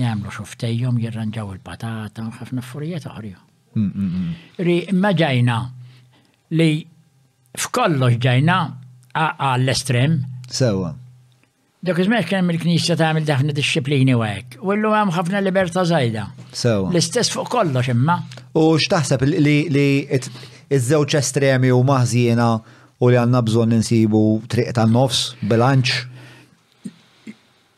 [0.00, 3.46] jamlu xuftejjom, jirranġaw il-patata, ħafna affarijiet għarju.
[4.64, 5.58] Ri, imma ġajna
[6.58, 6.70] li
[7.60, 8.58] f'kollox ġajna
[9.12, 10.20] għall-estrem,
[10.52, 10.92] Sewa.
[11.82, 14.58] Dak iżmex kemm il-Knisja tagħmel daħna disċiplini u hekk.
[14.62, 16.26] U llum hemm ħafna libertà żgħida.
[16.54, 16.90] Sewa.
[16.92, 18.18] L-istess fuq kollox imma.
[18.60, 19.56] U x'taħseb li
[20.12, 22.48] iż-żewġ estremi u maħżiena
[23.02, 24.20] u li għandna bżonn insibu
[24.52, 25.94] triq tan-nofs, bilanċ?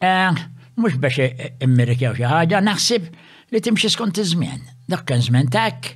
[0.03, 0.43] Eh,
[0.77, 1.31] mhux biex
[1.65, 3.09] immirikjaw xi ħaġa, naħsib
[3.55, 4.61] li timxi skont iż-żmien.
[4.93, 5.95] Dak kien żmien tak,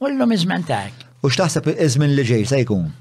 [0.00, 0.96] u llum iż-żmien tak.
[1.26, 2.92] U x'taħseb iż-żmien li ġej se jkun?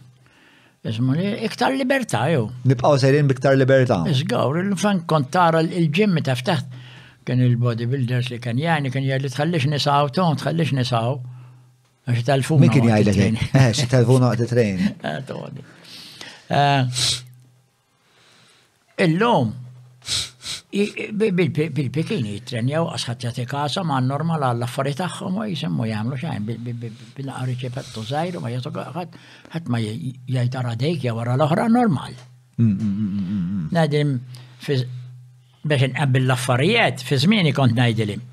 [0.82, 2.48] Ismu li iktar libertà jew.
[2.66, 4.00] Nibqgħu sejrin biktar libertà.
[4.10, 10.10] Iżgawr, il-fan kont tara il-ġimmi taf kien il-bodybuilders li kien jgħajni kien jgħajli tħallix nisaw,
[10.16, 11.20] ton tħallix nisaw.
[12.10, 12.64] Għax telefon.
[12.66, 13.38] Min kien jgħajli kien?
[13.62, 14.80] Għax telefon għat trejn.
[19.06, 19.54] Illum,
[20.72, 27.56] bil-pikini jitrenjaw għasħat jati kasa ma' normal għall affarijiet tagħhom u jisemmu jagħmlu xejn bil-naqari
[27.60, 32.16] ċepettu żgħir ma jagħtu ħadd ma jgħid ara dejk jew wara l-oħra normal.
[33.76, 34.18] Nadim
[35.68, 38.24] biex inqabbil l-affarijiet fi żmieni kont ngħidilim.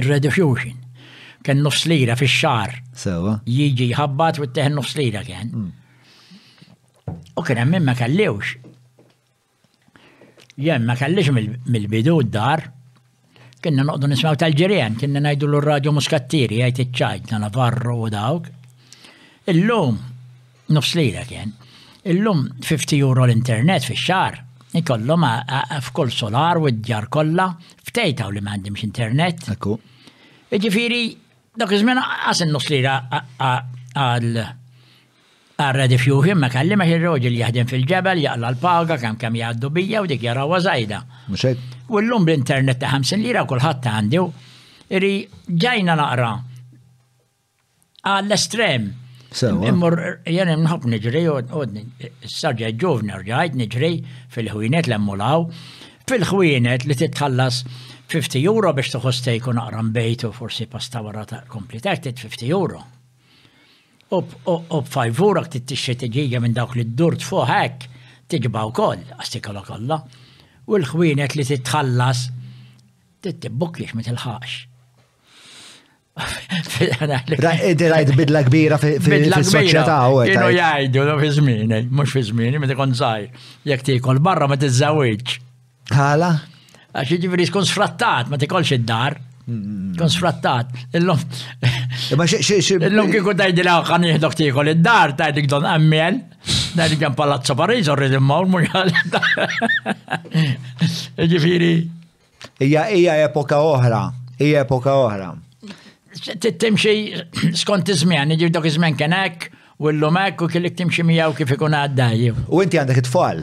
[0.00, 0.80] Ir-redufusion
[1.44, 2.72] kien nofs lira fix-xar.
[2.96, 3.36] Sewa.
[3.44, 5.52] Jiġi jħabbat u tteħ nofs lira kien.
[7.36, 8.56] U kien hemm ma kellewx
[10.58, 11.30] Jem, ma kellix
[11.70, 12.64] mill-bidu d-dar,
[13.62, 18.48] kienna noqdu nismaw tal-ġirien, kienna najdu l-radio muskattiri, għajt iċċajt, navarro u dawk.
[19.54, 20.00] Illum,
[20.74, 21.54] nofs lila kien,
[22.10, 24.40] illum 50 euro l-internet fi xar,
[25.14, 25.30] ma
[25.78, 29.46] f'kull solar u d-djar kolla, u li mandimx internet.
[29.54, 29.78] Ekku.
[30.50, 31.02] Ġifiri,
[31.58, 32.98] dak iż-żmien għas li lira
[33.38, 34.42] għal
[35.58, 40.22] Arra difjuħim ma kallima il-roġil jaħdem fil-ġebel, jaqla l-paga, kam kam jgħaddu bija u dik
[40.22, 41.00] jarawa zajda.
[41.90, 44.20] U l-lum l-internet ta' 50 lira kullħat ta' għandi
[44.94, 45.10] iri
[45.64, 46.28] ġajna naqra
[48.12, 48.84] għall-estrem.
[49.66, 49.96] Immur
[50.30, 51.22] jen nħob nġri,
[52.28, 53.88] s-sarġa ġovna rġajt nġri
[54.36, 55.48] fil-ħwienet l-emmulaw,
[56.12, 57.64] fil-ħwienet li titħallas
[58.14, 62.84] 50 euro biex tuħostejku naqra mbejtu forsi pasta wara ta' kompletat 50 euro.
[64.16, 67.82] Up fajvurak tittixxie tiġija minn dawk li d-durt fuħek
[68.32, 69.98] tiġbaw koll, għastikala kolla.
[70.68, 72.22] U l-ħwienet li titħallas
[73.24, 74.56] tittibuk li xmet il-ħax.
[76.18, 82.96] Rajt bidla kbira fil-soċieta u Kienu jajdu, no fi mux eh, fi zmini, meta kon
[82.96, 85.36] jek tikol barra ma t-zawieċ.
[85.92, 86.32] Għala?
[86.98, 89.20] Għaxi ġivri skon sfrattat, ma tikolx id-dar.
[89.96, 90.68] Kon sfrattat.
[90.92, 91.18] Illum.
[91.64, 92.16] Eh,
[92.76, 96.16] illum kiku tajdi la għan jihdok tiħkol id-dar, tajdi gdon għammel,
[96.76, 98.90] tajdi għan palazzo Pariz, orrid immawl mujħal.
[101.32, 101.70] Ġifiri.
[102.66, 104.02] Ija, ija epoka oħra,
[104.44, 105.30] ija epoka oħra.
[106.48, 109.46] Timxi skont izmjan, ġifiri dok izmjan kenek,
[109.80, 112.44] u illum ek u kellik timxi mijaw kif ikun għaddajju.
[112.52, 113.40] U inti għandek it-tfal?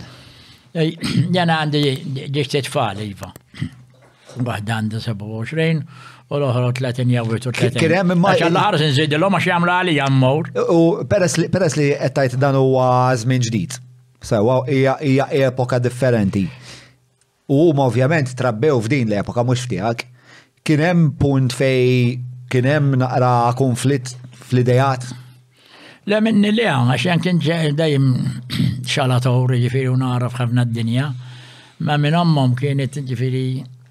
[1.33, 1.83] Jena għandi
[2.35, 3.31] ġiċ t-tfal, Iva.
[4.35, 5.81] Waħda da 27
[6.27, 7.77] u l-oħra 30 jew 30.
[7.79, 8.33] Kien hemm imma.
[8.33, 10.49] Għax l-ħares nżidilhom għax jagħmlu għali jammur.
[10.73, 10.79] U
[11.09, 11.39] peress
[11.79, 12.87] li qed tajt dan huwa
[13.19, 13.77] żmien ġdid.
[14.25, 14.97] Sewa hija
[15.45, 16.45] epoka differenti.
[17.53, 20.07] U huma ovvjament trabbew f'din l-epoka mhux ftiegħek.
[20.65, 22.17] Kien hemm punt fej
[22.51, 24.13] kien hemm naqra konflitt
[24.49, 25.11] fl-idejat
[26.05, 28.03] Le minni li għan, għaxen kien dajem
[28.93, 31.07] xalatori ġifiri u naraf ħafna d-dinja,
[31.81, 33.47] ma minn ommom kienet ġifiri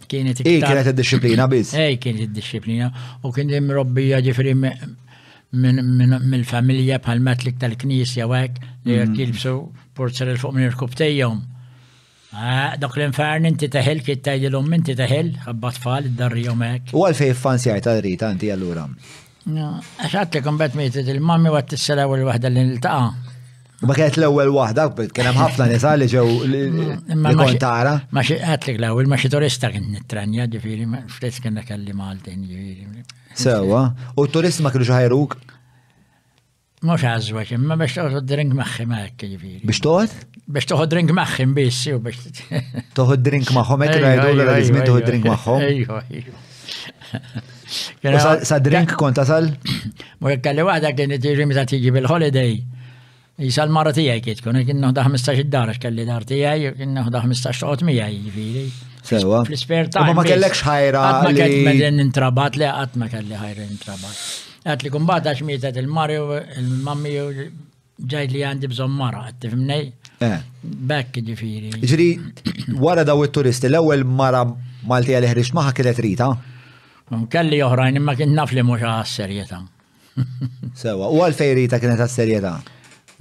[0.08, 0.50] Kienet iktar.
[0.52, 1.74] Ej, kienet id-disciplina biz.
[1.74, 2.90] Ej, kienet id-disciplina.
[3.24, 4.52] U kien robbija ġifri
[5.54, 9.18] mill-familja bħal matlik tal-knisja għek li għek mm.
[9.20, 9.54] jilbsu
[9.96, 11.42] porzer il-fuq minn irkub tejjom.
[12.34, 16.94] Ah, Dak l-infern inti taħel kiet tajdilom inti taħel, għabba tfal id-darri jom għek.
[16.98, 18.88] U għalfej fanzjaj tal-rita inti għallura.
[19.44, 23.32] Għaxat li kumbet mietet il-mammi għat t-sela u l-wahda l-nil-taqa.
[23.82, 26.58] Ma kienet l-ewwel waħda, kien hemm ħafna nisa li ġew li
[27.60, 27.94] tara.
[28.14, 30.86] Ma xi qatlik l-ewwel ma xi turista kien nitranja ġifieri
[31.16, 32.84] ftit kien kelli Maltin ġifieri.
[33.34, 33.82] Sewwa,
[34.14, 35.30] u turist ma kienux ħajruk?
[36.84, 39.62] Mhux għażwa imma biex toħod drink magħhom hekk ġifieri.
[39.66, 40.10] Biex toħod?
[40.54, 42.18] Biex toħod drink magħhom biss jew biex
[42.98, 44.38] toħod drink magħhom hekk ngħidu l
[44.68, 45.58] żmien toħod drink magħhom.
[48.46, 49.44] Sa drink kont tasal?
[50.22, 52.54] Mhux kelli waħda kien tiġi meta tiġi bil-holiday.
[53.42, 57.52] Jisa l-mara tijaj kiet kun, kien noħda 15 dar, xkelli dar tijaj, kien noħda 15
[57.58, 58.62] xoqot mijaj, jifiri.
[59.04, 59.40] Sewa.
[59.44, 60.12] Fl-spare time.
[60.16, 61.00] Ma kellekx ħajra.
[61.26, 64.20] Ma kellek medin intrabat li għat ma kelli ħajra intrabat.
[64.64, 66.16] Għat li kun bada xmietet il-mari
[66.60, 67.24] il-mammi u
[68.14, 69.82] ġaj li għandi bżon mara, għat tifimnej.
[70.24, 70.36] Eh.
[70.62, 71.72] Bekk ġifiri.
[71.82, 72.06] Ġri,
[72.80, 74.44] wara daw il-turisti, l-ewel mara
[74.84, 76.26] Malti għal ħriġ maħa kienet rita.
[77.32, 79.62] Kelli oħrajn imma kien naf li għas serjeta.
[80.76, 82.50] Sewa, u għal fejrita kienet għas serjeta?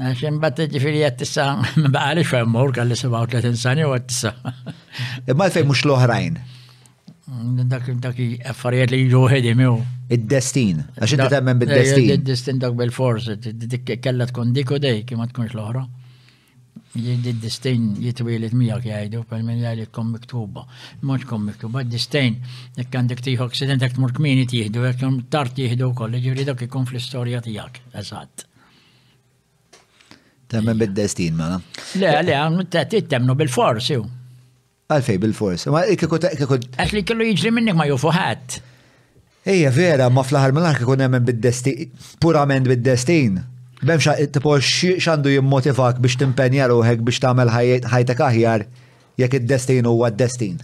[0.02, 1.46] Għaxin eh, bat ġifiri għattissa,
[1.94, 4.32] baqalix fej mur, għalli 37 sani u għattissa.
[5.30, 6.40] Imma fej mux l-oħrajn.
[7.30, 8.22] Mm, dak dak
[8.52, 9.76] affarijiet li jiġu ħedi miw.
[10.14, 12.08] Id-destin, għax inti temmen eh, bid-destin.
[12.10, 15.84] Eh, id-destin dak bil-fors, dik kella tkun dik u dej, kima tkunx l
[16.94, 20.64] Id-destin jitwilet miegħek jgħidu, per minn jgħid tkun miktuba.
[21.02, 22.38] Mhux tkun miktuba, id-destin,
[22.78, 26.86] jekk għandek tieħu aksident, jekk tmur kmini tieħdu, jekk tart tieħdu wkoll, ġifieri dak ikun
[26.90, 28.46] fl-istorja tiegħek, eżatt.
[30.54, 31.62] Temmen bid-destin mela.
[31.96, 33.98] Le, eh, le, temnu bil-forsi.
[34.94, 35.72] Għalfej bil-forsi.
[35.74, 38.60] Ma eh, eh, Għax li kellu jiġri minnik ma ħat.
[39.44, 41.90] Ejja, vera, ma fl-ħar mill-ħar kikun nemmen bid-destin,
[42.24, 43.42] purament bid-destin.
[43.84, 48.64] t tipo, xandu jimmotivak biex timpenjar u hekk biex tamel ħajtek aħjar,
[49.20, 50.62] jekk id-destin huwa d-destin.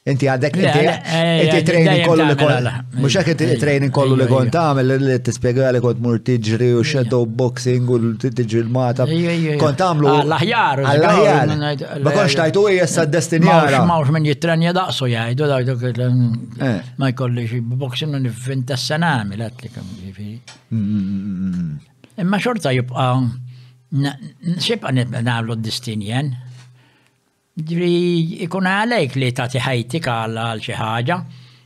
[0.00, 2.70] Inti għadek inti training kollu li kollu.
[3.02, 6.78] Mux għak inti training kollu li kont għamil li t-spiega li kont mur tiġri u
[6.78, 6.88] eh, eh.
[6.88, 9.04] shadow boxing u tiġri l-mata.
[9.04, 10.08] Eh, kont għamlu.
[10.22, 10.82] Għall-ħjar.
[10.86, 11.54] Għall-ħjar.
[12.00, 13.82] Ma konx tajtu u jessa d-destinjara.
[13.92, 19.84] Mawx minn jitranja daqsu jgħajdu dawdu mm, ma jkolli xie boxing un finta s-sanami l-atlikam.
[19.84, 21.72] Mm, mm,
[22.24, 23.10] Imma xorta jibqa.
[24.56, 26.34] Xibqa nagħmlu d-distinjen.
[27.66, 30.74] Ġri ikun għalek li ta' tiħajti kalla għal xi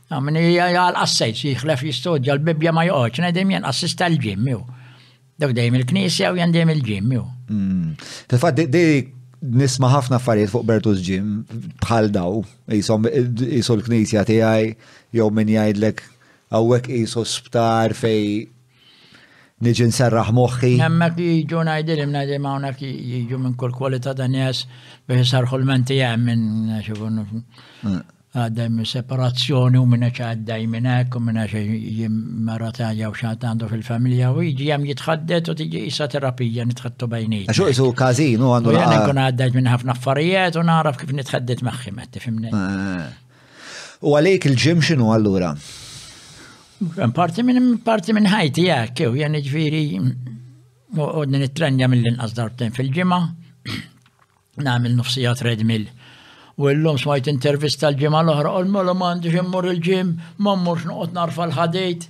[0.05, 4.59] Għamni għal assajt, jixlef jistudja l-Bibja ma joqgħodx, ngħidem jien assista l ġimmiu
[5.41, 7.21] Dok dejjem il-Knisja u jien dejjem il-ġimmju.
[7.49, 7.95] Mm.
[8.31, 8.61] Fil-fatt
[9.49, 11.33] nisma' ħafna affarijiet fuq Bertus Ġim,
[11.83, 12.37] bħal daw,
[12.71, 14.71] jisom l-Knisja tiegħi
[15.17, 16.05] jew min jgħidlek
[16.55, 18.23] għawek jisu sptar fej
[19.63, 20.69] Niġin nserraħ moħħi.
[20.83, 24.65] Hemmhekk li jiġu ngħidilhom ngħidilhom hawnhekk jiġu minn kull kwalità ta' nies
[25.07, 28.01] biex sarħu l-menti hemm minn xikun mm.
[28.35, 32.09] għaddem separazzjoni u minna ċaddaj minnek u minna ċaddaj
[32.51, 37.41] marata għaw xaħat għandu fil-familja u iġi għam jitħaddet u tiġi jissa terapija nitħaddu bajni.
[37.47, 38.99] Għaxu jisu kazin u għandu għandu.
[39.05, 42.51] Għandu għaddajt minna ħafna affarijiet u naraf kif nitħaddet maħħimet, fimni.
[42.51, 43.49] Eh.
[44.03, 45.55] U għalek il-ġim xinu għallura?
[47.15, 53.19] Parti minn parti minn ħajti jak, jew jan ġviri mm, għodni nitranja mill-inqas darbtejn fil-ġimgħa,
[54.65, 55.85] nagħmel nofsija treadmill.
[56.59, 60.09] U l-lum smajt intervista l-ġimgħa l-oħra, qolmolu mela m'għandix immur il-ġim,
[60.43, 62.09] mammur mmurx noqgħod narfa l-ħadejt.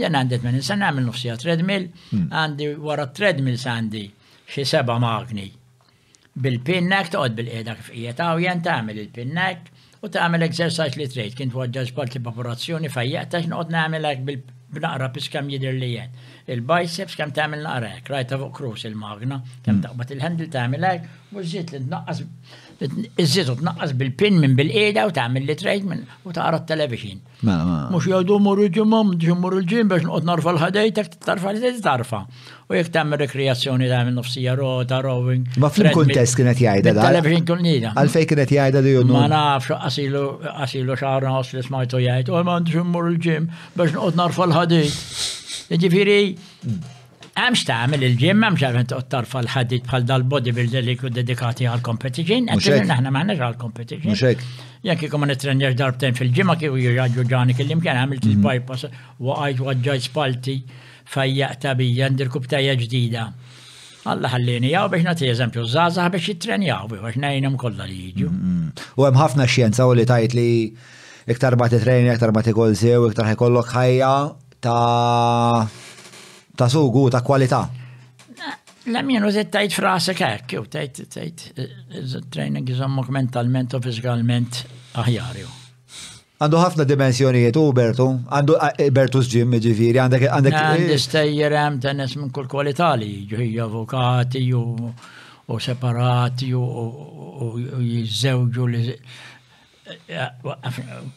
[0.00, 2.28] Jan għandet minn insan nagħmel nofsija treadmill, hmm.
[2.40, 4.06] għandi wara treadmill għandi
[4.48, 5.46] xi seba' magni.
[6.40, 9.68] Bil-pinnek toqgħod bil-qiegħda kif qiegħed u jan tagħmel il-pinnek
[10.00, 14.40] u tagħmel exercise li trejt, kint għadġa sport li popolazzjoni na' għamil għak bil
[14.84, 16.12] naqra biex kam jidir li jen.
[16.50, 19.82] Il-biceps kam għamil naqra krajta fuq krus il-magna, kam mm.
[19.84, 22.24] taqbad il-handil għamil għak, u żiet li naqqas
[23.18, 27.18] iżżizu tnaqqas bil-pin minn bil-qeda u tagħmel li trejt minn u taqra t-television.
[27.90, 32.22] Mux jgħadu murru ġumom, ġumurru l-ġim biex nqod narfa l-ħadejtek, tarfa li tarfa.
[32.70, 35.44] U jek tagħmel rekreazzjoni tagħmel nofsija rota, rowing.
[35.60, 37.08] Ma fil kuntest kienet jgħida da?
[37.10, 37.90] Television kull nida.
[38.00, 39.18] Għalfej kienet jgħida li jgħidu.
[39.18, 40.22] Ma nafx għasilu
[40.54, 45.04] għasilu xarna għos li smajtu jgħid, u għamand ġumurru l-ġim biex nqod narfa l-ħadejt.
[45.70, 46.18] Ġifiri,
[46.66, 46.96] mm.
[47.40, 52.88] Għamx ta' għamil il-ġim, għamx għamil t-ottarfa l-ħadid bħal dal-bodybuilder li kud dedikati għal-competition, għantin
[52.90, 54.12] naħna maħnaġ għal-competition.
[54.12, 54.44] Muxek.
[54.84, 59.16] Janki kumma nitrenjax darbtejn fil-ġimma kif jirraġu ġani kellim kien għamilt il-bypass mhm.
[59.24, 60.56] u għajt għadġaj spalti
[61.14, 63.26] fajjaq tabija ndir kubtajja ġdida.
[64.10, 68.30] Alla ħallini jaw biex nati eżempju, zazah biex jitrenjaw biex najnum kolla li jiġu.
[68.30, 68.72] Mhm.
[69.00, 70.48] U hemm ħafna xjenza u li tajt li
[71.30, 74.12] iktar ma titreni, iktar ma tikol zew, iktar ħajkollok ħajja
[74.60, 75.88] ta'
[76.62, 77.70] ta' sugu, ta' kwalità.
[78.92, 81.42] La minn użet tajt frase hekk, u tajt tajt
[82.32, 84.58] training eh, jżommok mentalment u fiżikalment
[85.02, 85.48] aħjarju.
[86.40, 90.98] Għandu ħafna dimensjonijiet u Bertu, għandu eh, eh, Bertus Jim ġifiri, għandek għandek.
[91.06, 94.92] stejjer hemm tennis minn kull kwalità li ġuħi avukati u
[95.60, 98.84] separati u jizzewġu li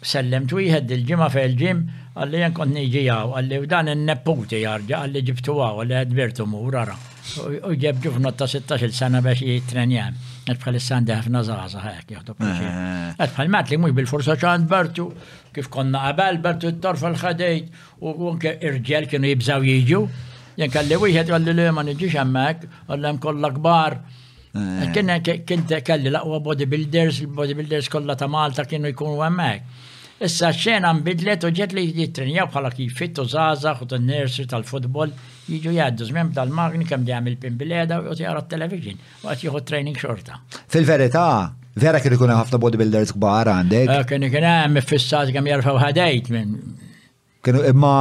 [0.01, 1.81] sellemt wieħed il-ġimgħa fil-ġim
[2.13, 6.45] għalli jen kont niġi għaw, għalli u dan il-nepputi jarġa, għalli ġibtu għaw, għalli għadbirtu
[6.49, 6.95] mu rara.
[7.39, 10.17] U ġeb ġufnu ta' 16 sena biex jitrenjan.
[10.51, 13.27] Għadbħal s-sandi ħafna zaza ħek, jgħadu eh.
[13.35, 15.05] bħal mat li mux bil-forsa ċan bartu,
[15.55, 17.69] kif konna qabel bartu t-torfa l-ħadejt,
[18.01, 20.03] u irġel kienu jibżaw jiġu.
[20.59, 23.97] Jen kalli wieħed għalli li ma nġiġ għammek, għalli kollha kbar.
[24.53, 24.91] Eh.
[24.93, 29.63] Kienna kien kelli l bodybuilders, il-bodybuilders kollha ta' Malta kienu jkunu hemmhekk.
[30.23, 35.09] Issa xena nbidlet u ġet li jitrenjaw bħala kifit u zazax u t-nersi tal-futbol
[35.49, 40.37] jiġu jaddu zmem tal-magni kem ġam il-pimbileda u t-jara t-television u għat jħu training xorta.
[40.71, 41.25] Fil-verita,
[41.81, 43.89] vera kien ikun ħafna bodybuilders kbar għandek?
[43.97, 46.55] Eh, kien ikun għem fissat kem jarfaw ħadajt minn.
[47.43, 47.95] Kienu imma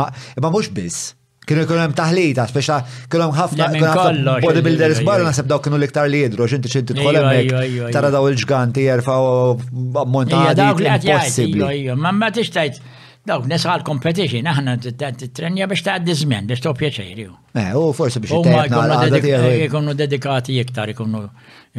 [0.53, 1.15] mux biss.
[1.43, 2.75] Kienu kienu hemm taħlita, speċa
[3.11, 7.89] kienu hemm ħafna bodybuilders barra nasib daw kienu l-iktar li jidru, xinti xinti tħol hemmhekk
[7.97, 10.55] tara daw il-ġganti jerfgħu ammontati.
[10.61, 12.79] Dawk li qed jgħid, ma ma tixtajt
[13.27, 17.27] dawk nesħa l-competition, aħna t-trenja biex taħdi żmien, biex taw pjaċeri.
[17.59, 21.25] Eh, u forsi biex taħdna Ikunu dedikati iktar, ikunu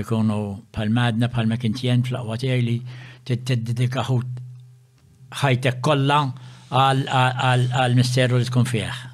[0.04, 0.42] ikunu
[0.76, 2.76] pal-madna, pal-ma kintjen fl-aqwa tiegħi li
[3.32, 4.20] t-dedikaħu
[5.46, 6.22] ħajtek kollha
[6.84, 9.10] għal-misteru li tkun fih.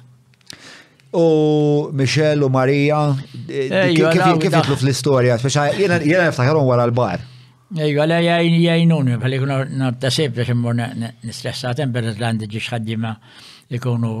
[1.14, 3.14] U Michelle u Maria,
[3.48, 7.24] eh, kif jitlu fl-istoria, speċa jena niftakħarom wara l-bar.
[7.74, 13.16] Ejju, għala jajnuni, għalli kuna nartasib biex immur nistressatem per l-Irlandi ġiġ ħaddima
[13.78, 14.12] ikunu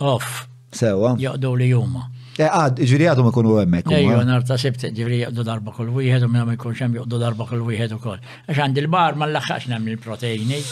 [0.00, 0.44] off.
[0.70, 1.16] Sewa.
[1.18, 2.04] Joqdu li juma.
[2.38, 3.90] Eh, għad, ġviri għadu għemmek.
[3.90, 7.58] Ejju, eh, nartasib ġviri joqdu darba kol wieħed u minna ma jkunx hemm darba kol
[7.66, 8.18] wieħed u kol.
[8.46, 10.62] Għax għandi l-bar ma l-laħħax namil proteini.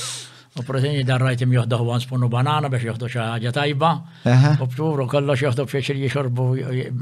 [0.56, 3.90] U proteini dan rajtim joħdoħ għan spunu banana biex joħdoħ xaħġa tajba.
[4.56, 6.46] U b'turu kollox xieħdu biex jixorbu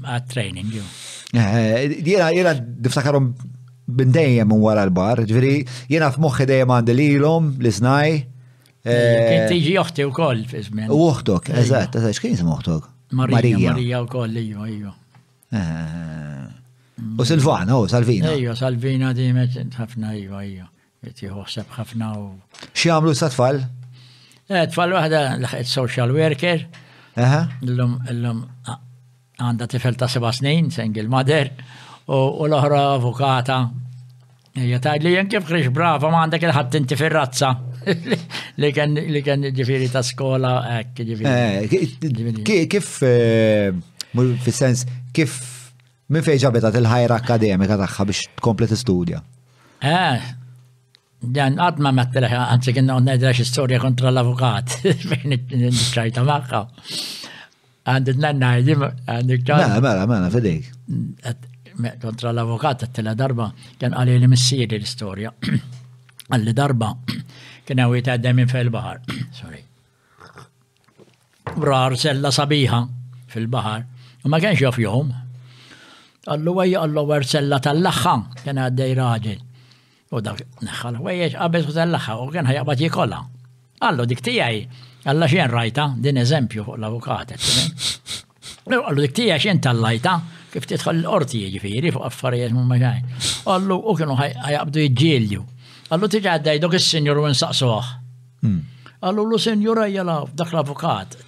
[0.03, 0.75] għat-training.
[0.75, 3.29] Eh, eh, jena, jena diftakarom
[3.87, 4.11] bin
[4.57, 5.55] u għara l-bar, ġviri,
[5.93, 8.17] jena f f'moħħi dejjem li l om li znaj.
[8.85, 10.91] Eh, Kinti ġi joħti u koll fizmin.
[10.91, 12.91] U uħtok, eżat, eżat, xkien jismu uħtok?
[13.15, 13.57] Marija.
[13.71, 14.93] Marija u koll, iju, iju.
[17.17, 18.35] U Silvana, u Salvina.
[18.35, 20.67] Iju, Salvina di dimet, ħafna, iju, iju
[21.13, 22.25] jħosseb ħafna u.
[22.73, 23.61] Xie għamlu s-tfal?
[24.49, 26.65] Tfal eh, wahda laħqet social worker.
[27.17, 28.45] L-lum
[29.35, 31.51] għanda tifel ta' seba snin, single mother,
[32.09, 33.61] u l-oħra avukata.
[34.61, 37.21] Ija ta' li jen kif xrix brava ma għandek il-ħat inti fil
[38.65, 41.27] Li kien ġifiri ta' skola, ek, ġifiri.
[41.29, 43.75] Eh, kif, eh,
[44.47, 45.35] fil-sens, kif,
[46.09, 49.21] minn fejġabeta il-ħajra akademika taħħa biex tkomplet studja?
[49.85, 50.31] Eh,
[51.33, 54.75] Dan għadma ma t-telax, għanzi kena għonna id kontra l-avukat,
[55.09, 56.61] fejn it-ċajta maħħa.
[57.95, 58.83] Għandit nanna għajdim,
[59.15, 59.69] għandik ċajta.
[59.69, 60.69] Mela, mela, mela, fedek.
[62.03, 63.49] Kontra l-avukat, t-tela darba,
[63.81, 65.33] kien għalli li missiri l-istoria.
[66.29, 66.89] Għalli darba,
[67.69, 69.01] kien għawit għaddemin fil-bahar.
[69.41, 69.59] Sorry.
[71.55, 72.79] Brar sella sabiħa
[73.33, 73.83] fil-bahar.
[74.25, 75.11] U ma kienx jof jom.
[76.29, 78.15] Għallu għaj għallu għar sella tal-laxħa,
[78.45, 79.43] kien għaddej raġel.
[80.15, 83.21] U dak naħħal ħwejjeġ qabel u tal-laħħa u kien ħajaqbad jikolla.
[83.89, 84.61] Allu dik tiegħi,
[85.11, 87.33] alla xien rajta, din eżempju fuq l-avukat.
[88.75, 90.13] Allu dik tiegħi xien tal-lajta,
[90.53, 93.11] kif titħol l-qorti jiġifieri fuq affarijiet mhumma xejn.
[93.57, 95.43] Allu u kienu ħajqabdu jiġġielju.
[95.95, 97.91] Allu tiġi għaddej dok is-sinjur u nsaqsuh.
[98.45, 98.63] Hmm.
[99.05, 101.19] Allu lu senjur jela dak l-avukat.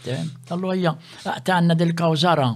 [0.54, 0.92] Allu għajja,
[1.34, 2.48] għanna dil-kawzara.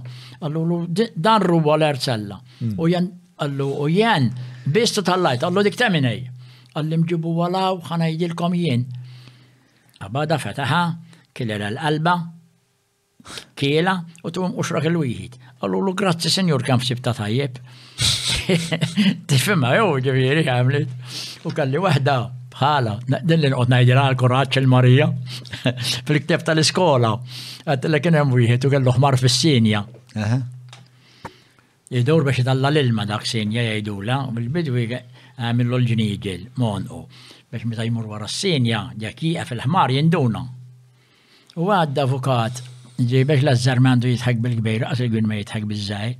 [0.47, 0.83] Allu
[1.27, 2.39] dan ruwa l-erzella.
[2.61, 2.73] Hmm.
[2.79, 3.11] U jen,
[3.45, 4.31] allu u jen,
[4.67, 6.23] بيست طلعت قال له ديك تامن هي
[6.75, 8.89] قال لهم جيبوا ولا وخانا يدي لكم يين
[10.01, 10.97] أبادا فتحها
[11.37, 12.21] كلها القلبة
[13.55, 17.57] كيلة وتقوم أشرق الويهيد قال له جراتي سنيور كان في سبتة طيب
[19.27, 20.89] تفهمها يو جميلي عملت
[21.45, 25.13] وقال لي واحدة بحالة نقدر نقعد نايديرها الكرات المارية
[26.05, 27.19] في الكتاب تالي سكولا
[27.67, 29.85] قالت لك انا ويهيد وقال له حمار في السينيا
[31.91, 33.61] jidur biex dalla l-ilma dak senja
[34.09, 34.85] la, u bil-bidwi
[35.43, 36.99] għamillu eh, l-ġnijġil, monqu,
[37.51, 40.41] biex meta jmur wara s-senja, ġakija fil-ħmar jinduna.
[41.59, 42.61] U għadda avukat,
[42.99, 46.15] ġi biex l-azzar mandu jitħak bil-kbir, il għin ma jitħak bil-żaj.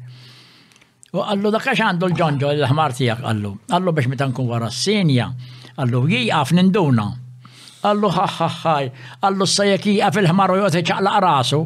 [1.15, 5.31] U għallu dakax għandu l-ġonġo l-ħmar tijak għallu, għallu biex meta nkun wara s sinja
[5.79, 7.07] għallu jgħaf ninduna.
[7.81, 8.91] Għallu ħaħħaħħaj,
[9.23, 11.63] għallu s-sajaki għaf il-ħmar u jote iċaqla rasu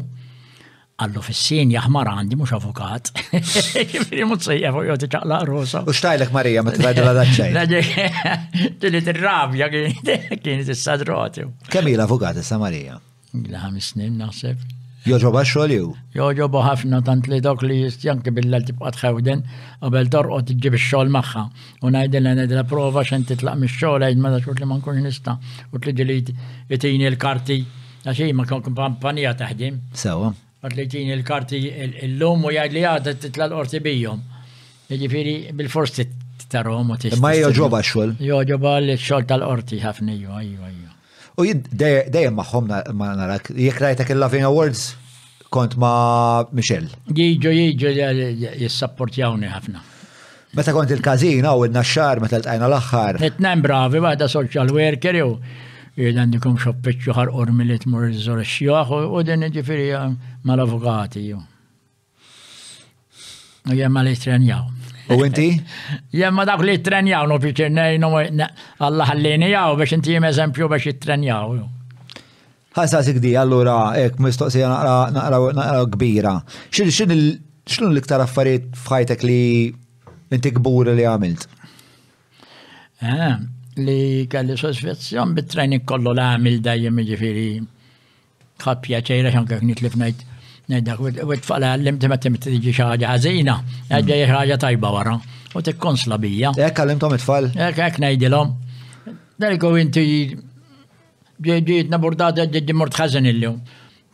[0.96, 3.10] għallu fissin jahmar għandi mux avukat.
[4.30, 5.82] Mux sejja fuq joti ċaqla rosa.
[5.84, 8.78] U xtajlek Marija ma t-għaddu la daċċaj.
[8.84, 11.48] Tili t-rabja kien t-sadroti.
[11.74, 12.96] Kemmi l-avukat issa Marija?
[13.36, 14.64] L-ħamis snin naħseb.
[15.06, 15.92] Joġoba xolju?
[16.16, 19.44] Joġoba ħafna tant li dok li jistjanki billa tibqa tħawden,
[19.86, 20.08] għabel
[20.48, 21.44] t-ġib xol maħħa.
[21.86, 25.04] U najdin l la prova xan t-tlaq mis xol, għajd ma daċur li ma nkunx
[25.06, 25.36] nista.
[25.74, 26.18] U t-li ġili
[26.82, 27.60] tini l-karti,
[28.08, 29.78] għaxi ma kumpanija taħdim.
[29.94, 30.32] Sawa
[30.66, 31.62] għadlitin il-karti
[32.06, 34.22] l-lum u jgħad li għadda titla l-orti bijom.
[34.90, 35.98] Ġifiri bil-fors
[36.52, 38.16] tarom u t Ma joġoba xol.
[38.22, 40.94] Joġoba l-xol tal-orti ħafna ju, għajju, għajju.
[41.36, 41.48] U
[42.16, 44.86] dejjem maħħom ma narak, jek rajtek il-Loving Awards
[45.52, 45.92] kont ma
[46.56, 46.88] Michel.
[47.12, 47.92] Jiġu, jiġu,
[48.64, 49.84] jissapportjawni ħafna.
[50.56, 53.20] Meta kont il-kazina u il-naxxar, meta l-tajna l-axħar.
[53.34, 55.34] Etnem bravi, waħda social worker, jew
[56.00, 60.16] jirdan dikum xoppeċu ħar ormili mur iż-żor xjaħu u din ġifiri eh,
[60.50, 61.40] mal-avukati ju.
[63.66, 64.66] U jemma li trenjaw.
[65.16, 65.48] U inti?
[66.22, 70.88] Jemma dak li trenjaw no piċir no Allah għallini jaw biex inti jem eżempju biex
[70.92, 71.66] jitrenjaw ju.
[72.76, 74.68] Ħassa sikdi, allura, ek, mistoqsija
[75.16, 76.34] naqra kbira.
[76.76, 79.40] Xin xinu l-iktar affarijiet fħajtek li
[80.36, 81.48] inti kbur li għamilt?
[83.06, 83.32] Eh,
[83.77, 87.47] li kalli sospizzjon bit-training kollu l-għamil dajjem ġifiri
[88.64, 90.22] ħabja ċejra xan kak nitlif najt
[90.72, 93.57] najdak u t-fala l-imti ma t-imti tiġi xaġa għazina,
[93.91, 95.18] għadġa xaġa tajba wara
[95.56, 96.53] u t-kon slabija.
[96.57, 97.52] Ek għalimtom it-fall?
[97.53, 98.56] Ek ek najdilom.
[99.43, 100.06] Dalko inti
[101.45, 103.60] ġiġiet naburdata ġiġi mort ħazin il-lum.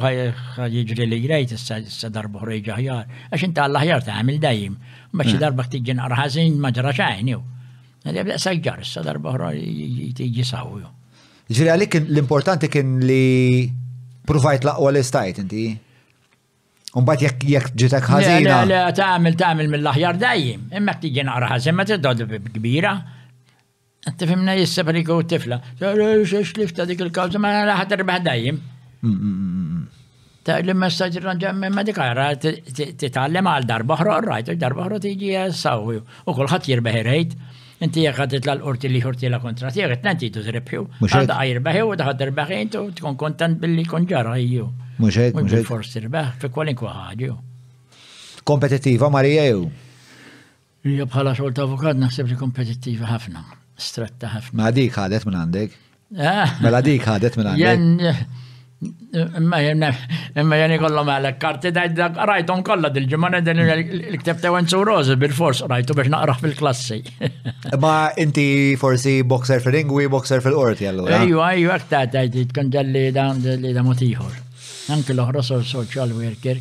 [0.55, 3.15] ħajġri li ġrejt issa darba ħrejġa ħjar.
[3.35, 4.77] Għax inta għall-ħjar ta' għamil dajjem.
[5.19, 7.35] Maċi darba tiġi nqarħazin ma ġra xajni.
[8.07, 9.49] Għadja sajġar issa darba ħra
[10.21, 10.93] tiġi sawju.
[11.51, 13.67] Ġri għalik l-importanti kien li
[14.31, 15.65] provajt laqwa l-istajt inti.
[16.95, 18.63] Unbat jek jek ġitek ħazina.
[18.95, 20.71] Ta' għamil ta' għamil mill-ħjar dajjem.
[20.79, 22.27] Imma tiġi nqarħazin ma t-dod
[22.63, 22.95] kbira.
[24.17, 25.61] Tifimna jissa pariku tifla.
[26.29, 28.59] Xiex lifta dik il-kawza ma raħat irbaħ dajjem.
[29.01, 29.87] Mm, mm, mm,
[30.45, 36.37] ta' il-messagġ ranġa ma dikara titgħallem għal darba ħra rajt, darba ħra tiġi sawi u
[36.37, 37.37] kulħadd jirbeħ irejt.
[37.83, 40.85] Inti jekk għadet l-qorti li ħorti la kontrat, jekk qed nanti tużrebħu.
[41.09, 44.69] Għadda jirbeħ u daħad irbeħ intu tkun kontent billi kun ġara jiju.
[45.01, 47.39] Mhux forsi irbeħ fi kwalinkwa ħaġa.
[48.45, 49.65] Kompetittiva Marija jew?
[50.85, 53.43] Hija bħala xogħol avukat naħseb li kompetittiva ħafna
[53.77, 54.63] stretta ħafna.
[54.63, 55.77] Ma dik ħadet minn għandek?
[56.21, 56.57] Ah.
[56.63, 58.33] Mela dik ħadet minn għandek.
[59.15, 59.89] Imma jenna,
[60.37, 64.81] imma jenni kollom għalek karti da rajtom kolla dil-ġimana din l-kteb ta' Wenzu
[65.17, 66.99] bil-fors rajtu biex naqraħ fil-klassi.
[67.85, 71.23] Ma inti forsi boxer fil-ringwi, boxer fil-orti għallura.
[71.23, 74.37] Eju, eju, għakta ta' jtit konġalli da' motiħor.
[74.95, 76.61] Anki l-ohra social worker.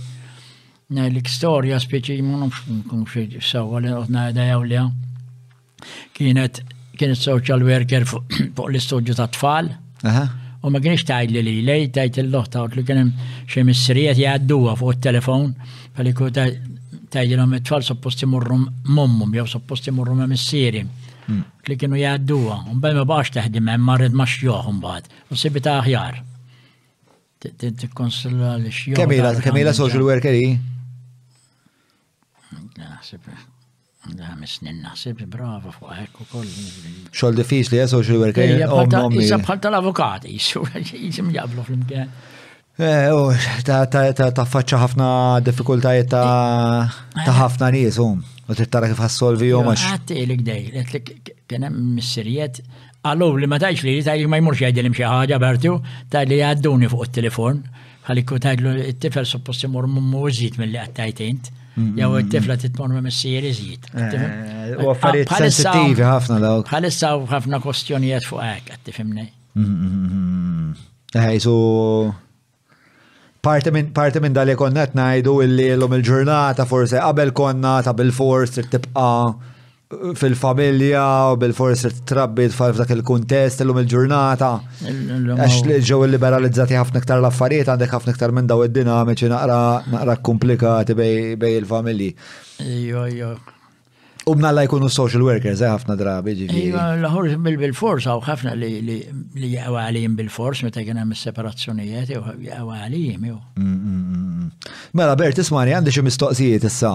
[0.94, 4.84] Najlik storja speċi, ma' nufx mkunx sawa li għodna da' jawlija.
[6.16, 6.60] Kienet
[7.00, 9.70] kien social worker fuq l-istudju ta' tfal.
[10.64, 13.12] U ma kienx tajli li li, tajt il-loħta, u li hemm
[13.52, 15.48] xi mistrijiet jgħadduha fuq it-telefon,
[15.98, 18.60] għalli ku tajlilhom it-tfal suppost imurru
[18.96, 20.88] mommum jew suppost imurru ma' missieriem.
[21.26, 21.44] Hmm.
[21.68, 25.78] Li kienu jgħadduha, u mbagħad ma baqax taħdim marrid ma' xjoħ imbagħad, u sibi ta'
[25.82, 26.22] aħjar.
[27.64, 27.90] li
[28.94, 30.54] Kamila, Kamila social worker hi?
[32.80, 33.28] Naħseb
[34.04, 36.56] Għamis ninnaħseb, bravo fuħek u koll.
[37.16, 38.58] Xol defis li jesu eh, xil werkaj.
[38.60, 42.10] Issa oh, bħal tal-avukati, jisim jablu fl-imkien.
[42.84, 43.32] Eh, oh,
[43.64, 43.88] ta'
[44.44, 45.08] faċċa ħafna
[45.46, 47.32] diffikultajiet ta' eh.
[47.40, 48.16] ħafna nies u
[48.58, 49.86] tittara kif ħassolvi jom għax.
[49.94, 50.84] Għatti li gdej,
[51.48, 52.60] kienem missirijiet
[53.08, 55.78] għallu li ma taċ li taċ ma jmurx jgħidilim xi ħaġa Bertu,
[56.12, 57.60] ta' li għadduni fuq il-telefon,
[58.12, 61.52] għalikku taċ li t-tifel supposti mur mużit mill-li għattajtint.
[61.78, 61.98] Mm-hmm.
[61.98, 63.86] jew it-tifla titmorma mis-sier iżjed.
[63.98, 66.68] Eh, u affarijiet ah, sensittivi ħafna dawk.
[66.70, 69.24] Bħalissa ħafna kwestjonijiet fuq hekk qed tifhimni.
[69.58, 70.84] Mm-hmm.
[71.24, 72.14] Ej, eh, so
[73.44, 79.10] parti minn parti minn najdu ngħidu illi l-lum il-ġurnata forse qabel konna ta' bil-fors tibqa'
[80.20, 81.04] fil-familja
[81.34, 84.50] u bil-forsi trabbi tfal f'dak il-kuntest l-lum il-ġurnata.
[84.88, 89.58] Għax li ġew liberalizzati ħafna iktar l-affarijiet għandek ħafna iktar minn daw id-dinamiċi naqra
[89.96, 92.14] naqra komplikati bej il-familji.
[92.78, 93.34] Ijo, ijo.
[94.26, 99.02] U mnalla jkunu social workers, eh, ħafna drabi L-ħor bil-fors, għaw ħafna li
[99.36, 103.26] jgħaw għalijim bil-fors, meta kien hemm separazzjonijiet jgħaw għalijim.
[103.60, 106.94] Mm, mm, mm, mela, Bert, ismani, għandi xi mistoqsijiet issa.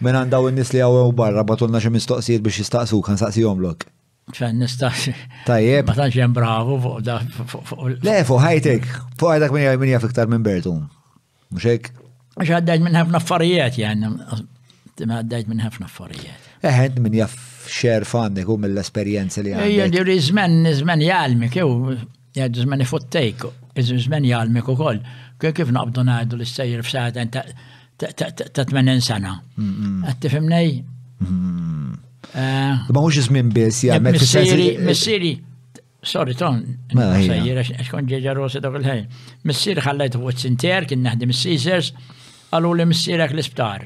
[0.00, 3.84] Minn għandaw in-nies li għaw barra batulna xi mistoqsijiet biex jistaqsu, kan saqsihom lok.
[4.30, 5.08] ċan nistax.
[5.44, 5.86] Tajjeb.
[5.88, 7.16] Ma tantx hemm bravo fuq da.
[7.18, 8.84] Le, fuq ħajtek,
[9.18, 10.70] fuq ħajtek minn jgħajmin jgħaf iktar minn Bertu.
[10.78, 10.84] Um.
[11.50, 11.90] Mhux hekk?
[12.80, 14.46] minn ħafna affarijiet, jgħan.
[15.00, 16.46] Għaddejt minn ħafna affarijiet.
[16.66, 19.70] eħed min jaff xer fanni kum mill-esperienza li għandek.
[19.72, 21.96] Ejja, ġuri zmen, zmen jgħalmik, jew,
[22.36, 23.52] jgħad zmen ifottejku,
[24.04, 25.00] zmen jgħalmik u koll.
[25.40, 29.36] Kew Kif naqbdu najdu li s-sejr f-saħda ta' 80 sena.
[30.04, 30.72] Għatti fimnej?
[31.24, 35.32] Ma mux zmin bis, jgħamek Missiri, Missiri,
[36.02, 36.60] sorry ton,
[36.92, 39.20] s sejr, xkon ġeġa rosi dak il-ħajn.
[39.48, 41.94] Missiri u fuq sinter, kien naħdi s
[42.50, 43.84] għallu li missirek l-isptar.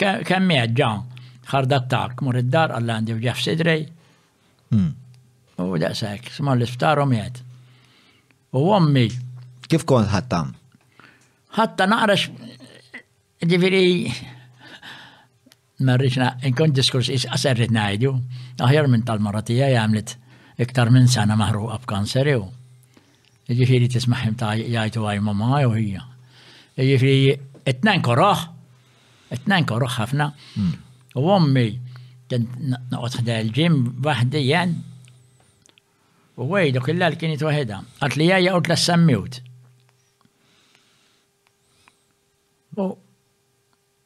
[0.00, 1.09] Kemm jgħadġan?
[1.50, 3.86] ħarda attak, mur id-dar, għalla għandi uġaf sidrej.
[4.70, 4.92] Hmm.
[5.60, 7.42] U daqsek, sma l-iftarom jgħed.
[8.56, 9.06] U għommi.
[9.70, 10.54] Kif kon ħattam?
[11.58, 12.30] Ħatta naqrax,
[13.50, 14.12] ġiviri,
[15.86, 18.12] marriċna, inkon diskurs is għaserrit najdu,
[18.62, 20.16] aħjar minn tal-maratija jgħamlet
[20.60, 22.44] iktar minn sena maħruqa b'kanser jew.
[23.50, 26.04] Ġifiri tismaħim ta' jgħajtu għaj mamma jew hija.
[26.80, 27.34] Ġifiri,
[27.72, 28.44] etnen korroħ,
[29.34, 30.28] etnen korroħ ħafna.
[30.54, 30.76] Hmm.
[31.18, 31.74] U ommi,
[32.90, 34.74] naqot ħda l-ġim, wahdijan,
[36.38, 37.80] u għajdu killal kienit wahida.
[37.98, 39.46] Għat li jgħja għut l
[42.80, 42.84] U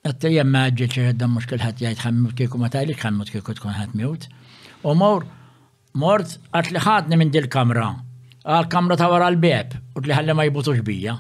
[0.09, 3.75] għat li jgħamma ġeċi għedda mux killħat jgħajt ħammut kiku ma tajlik ħammut kiku tkun
[3.77, 4.25] ħatmiut.
[4.89, 5.27] U mor,
[6.01, 7.91] mort għat li ħadni minn dil-kamra.
[8.43, 11.19] Għal-kamra ta' wara l-beb, u li ħalli ma jibutux bija.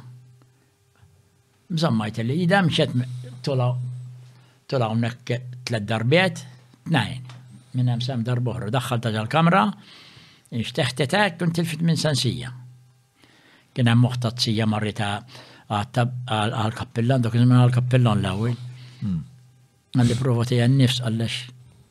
[1.68, 2.96] Mżammajt li jidam xet
[3.44, 3.70] tola
[4.68, 5.30] Tula unnek
[5.66, 6.38] tlet darbiet,
[6.88, 7.26] tnajn,
[7.76, 9.64] minn hemm sem darbohru, daħħal ta' l-kamra,
[10.62, 12.52] ixteħtetek kunt il-fit minn sansija.
[13.74, 15.10] Kien hemm moħtazzija marrita
[15.74, 18.56] għal-kappillan, dak iżmin għal-kappillan l-ewwel.
[19.98, 21.42] Għalli provati għan-nifs għallax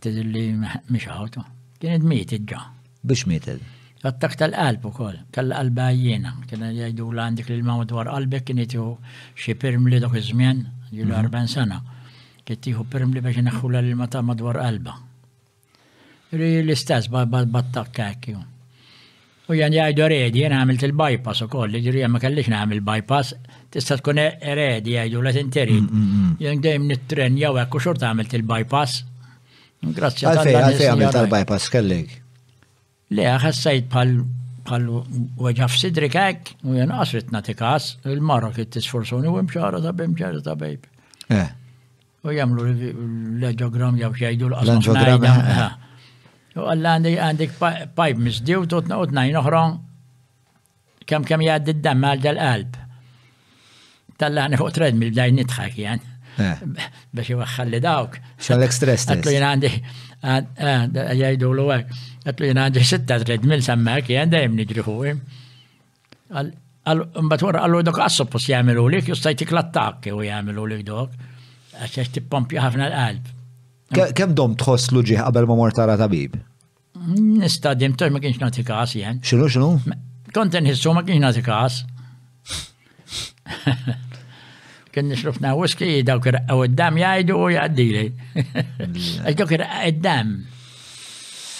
[0.05, 1.45] tidilli mhix għawtu.
[1.77, 2.63] Kien id-miet ġa.
[3.05, 3.61] Biex mieted?
[4.03, 8.89] Attak tal-qalb ukoll, kalla qalba jiena, kien jgħidu l għandik li l-mawdwar qalbek kien jitju
[9.37, 11.81] xi pirmli dak iż-żmien, jilu 40 sena
[12.49, 14.95] li tiħu perm li biex naħħu l mata madwar qalba.
[16.33, 18.41] Ri L-istess battakka kakju.
[19.51, 23.33] U jan jgħajdu redi, jena għamilt il-bypass u koll, ġiri jgħam kellix għamil bypass,
[23.71, 25.77] tista tkun e- redi jgħajdu la t-interi.
[25.79, 26.37] Mm, mm, mm.
[26.43, 29.01] Jgħan dejjem nit-tren jgħu għakku xort għamilt il-bypass.
[29.83, 30.41] Grazie għal.
[30.41, 32.13] Għalfej, għalfej għamilt il-bypass kellik?
[33.13, 34.15] Le, għasajt pal
[34.63, 34.83] pal
[35.43, 40.55] weġaf sidri kak, u jgħan għasritna t-kas, il-marra kitt t u imxara ta' bimxara ta'
[40.55, 40.87] bejb.
[41.35, 41.49] Eh.
[42.23, 42.67] ويعملوا
[43.39, 44.91] لانجوجرام يا شيء يدوا الاصل
[46.55, 47.51] وقال لي عندي عندك
[47.97, 49.79] بايب مسدي وتنين اخرى
[51.07, 52.75] كم كم يعد الدم مال القلب
[54.19, 56.01] طلعني فوق تريد ميل بداي نضحك يعني
[56.39, 56.57] آه.
[57.13, 59.83] باش يوخلي داوك شالك ستريس قلت له انا عندي
[61.19, 61.85] يعيدوا له
[62.27, 65.07] قلت له انا عندي ستة تريد ميل سماك يعني دايما نجري فوق
[66.33, 66.53] قال
[66.87, 71.09] قال له دوك اسبوس يعملوا لك يستيتك لطاك ويعملوا لك دوك
[71.81, 73.33] għaxħax tippompja ħafna l-qalb.
[74.17, 76.37] Kem dom l-ġiħ qabel ma mort għara tabib?
[77.17, 79.19] Nista dim ma kienx nati kas jen.
[79.23, 79.71] Xinu xinu?
[80.33, 81.81] Konten hissu ma kienx nati kas.
[84.93, 88.03] Kien nisrufna whisky dawk irqgħu id-dam jajdu u jgħaddili.
[88.37, 90.33] Għax dawk irqgħu id-dam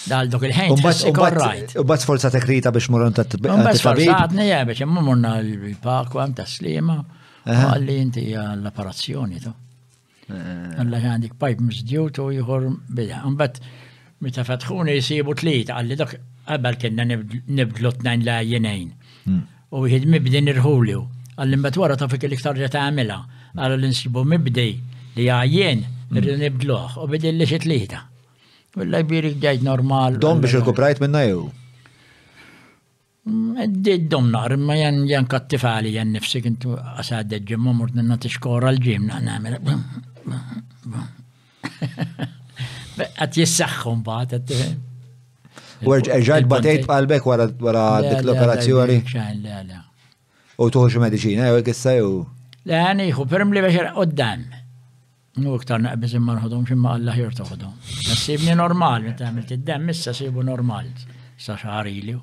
[0.04, 3.64] dal dok il U bat forza krita biex murun ta' t-tabib.
[3.64, 6.98] bat forza għadni biex jemmu l-pak u ta' slima.
[7.44, 9.54] Għalli inti l-apparazzjoni ta'
[10.24, 13.20] Eh, Għalla għandik pipe mżdjut u jħor bida.
[13.26, 13.58] Għambat,
[14.24, 16.14] meta fatħuni jisibu tliet, għalli dak
[16.48, 18.88] għabal kena nibdlu t nain la jenajn.
[19.26, 19.42] Hmm.
[19.74, 21.02] U jħid mibdi nirħuliu.
[21.36, 23.18] Għalli mbatt wara ta' fik iktar ġeta għamela.
[23.58, 24.72] Għalli l-insibu mibdej
[25.18, 26.44] li għajjen nirri hmm.
[26.46, 28.02] nibdluħ u bidi l li xitlieta.
[28.78, 30.16] U l-lajbiri għdajt normal.
[30.24, 31.44] Dom biex il-kuprajt minna jew?
[33.58, 36.66] اديت دم نار ما ين ين كتف علي ين نفسي كنت
[37.00, 39.82] اساعد الجيم مرت انها تشكور الجيم نعمل بم
[40.26, 40.38] بم
[40.86, 41.04] بم
[43.18, 44.78] اتيسخهم بعد تفهم
[45.84, 49.80] ورجعت بديت قلبك ورا ورا ديك الاوبراسيوني لا لا
[50.58, 52.26] وتخش مديشينا هو قصه و
[52.64, 54.44] لا اني خبرم لي بشر قدام
[55.46, 60.42] وقتها نقبز ما نهضمش ما الله يرتخدهم بس سيبني نورمال انت عملت الدم لسه سيبه
[60.42, 60.90] نورمال
[61.40, 62.20] استشعري لي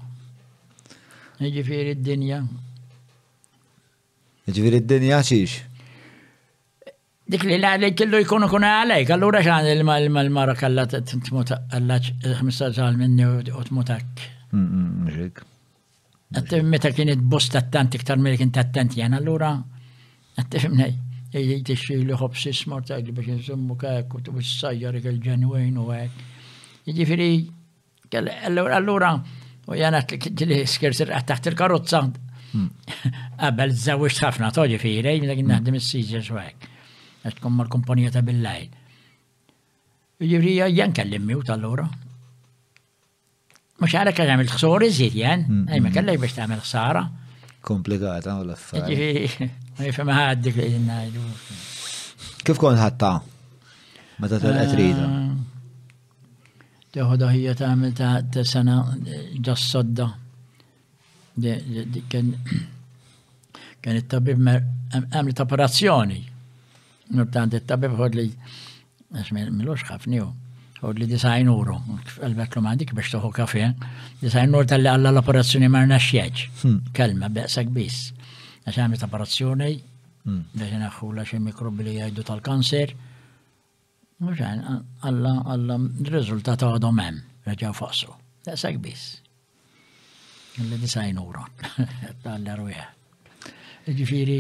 [1.49, 2.37] Ġifiri d-dinja.
[4.45, 5.55] Ġifiri d-dinja xiex?
[7.31, 12.11] Dik li l-għalek kellu jkunu kun għalek, għallura xan il-mara kalla t-mut għallax
[12.43, 14.21] 15 eh, għal minni u t-mutak.
[14.51, 15.43] Mm, mm,
[16.35, 19.55] għatte meta kienet bosta t-tant iktar mill kien t-tant jen, għallura
[20.41, 20.93] għatte fimnej.
[21.31, 26.25] Jgħid ixxilu ħobsi smort għak li biex nżummu kak u t-bissajjar il-ġenwejn u għak.
[26.99, 27.31] Ġifiri,
[28.45, 29.15] allura
[29.71, 32.03] u jena t-li għat taħt il-karozza.
[32.03, 36.65] karotza Qabel zawix ħafna toġi firej, l-għin naħdem s sijga xwek.
[37.23, 38.67] Għax tkun mal-kumpanija ta' bil-lejl.
[40.21, 41.85] Ġivri jen kellimmi u tal-lura.
[43.81, 47.05] Mux għalek għamil xsori zid jen, għajma kellej biex ta' għamil xsara.
[47.65, 48.83] Komplikata u l-affar.
[48.89, 51.19] Ġivri, ma jifem li jinn
[52.41, 53.11] Kif kon ħatta?
[54.19, 55.07] Meta t qatrida
[56.93, 58.95] det har det här med det det sena
[59.47, 59.81] just
[63.81, 64.49] كان الطبيب
[65.13, 66.21] عامل تبراسيوني
[67.11, 68.31] بتاع الطبيب هو لي
[69.15, 70.33] اش ملوش خافنيو
[70.85, 71.81] هو لي ديساين اورو
[72.23, 73.73] قلبت ما عندك باش تاخذ كافي
[74.21, 76.17] ديساين اورو تاع الله لابراسيوني ما عندناش
[76.95, 78.13] كلمه باسك بيس
[78.67, 79.79] عشان عامل تبراسيوني
[80.55, 82.39] باش ناخذ لا شي ميكروب اللي يعيدو تاع
[84.21, 84.59] Mħuġan,
[85.09, 85.75] għalla, għalla,
[86.05, 88.11] il-rizultat għadhom hemm, reġaw faqsu.
[88.45, 89.15] Daqshekk biss.
[90.61, 91.41] Illi disajn ura,
[92.11, 92.85] għalla ruja.
[94.01, 94.35] Ġifiri,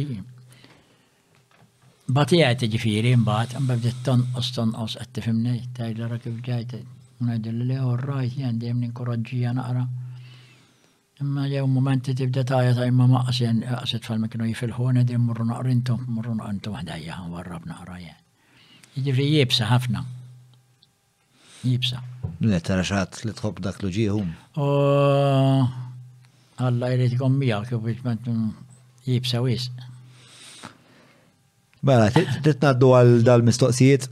[2.19, 6.77] batijajt ġifiri, mbaħt, mbabdiet tonqos tonqos, għed għattifimni, tajla ra kif ġajt,
[7.25, 9.87] unajdil li u rajt, jgħandim ninkoraġġija għara.
[11.25, 16.37] Imma jew momenti tibda tajja ta' imma maqsin, għasit fal-mikinu jifilħu, għedim murru naqrintu, murru
[16.37, 18.20] naqrintu għadajja, għan warrab naqra jgħan.
[18.91, 20.01] Jiġifieri jibsa ħafna.
[21.63, 21.99] Jibsa.
[22.43, 22.83] Le tara
[23.23, 24.31] li tħob dak l ġiħum.
[26.67, 28.35] Alla jrid ikun miegħu kif biex
[29.07, 29.71] jibsa wisq.
[31.87, 34.09] Mela, t-tnaddu għal dal-mistoqsijiet?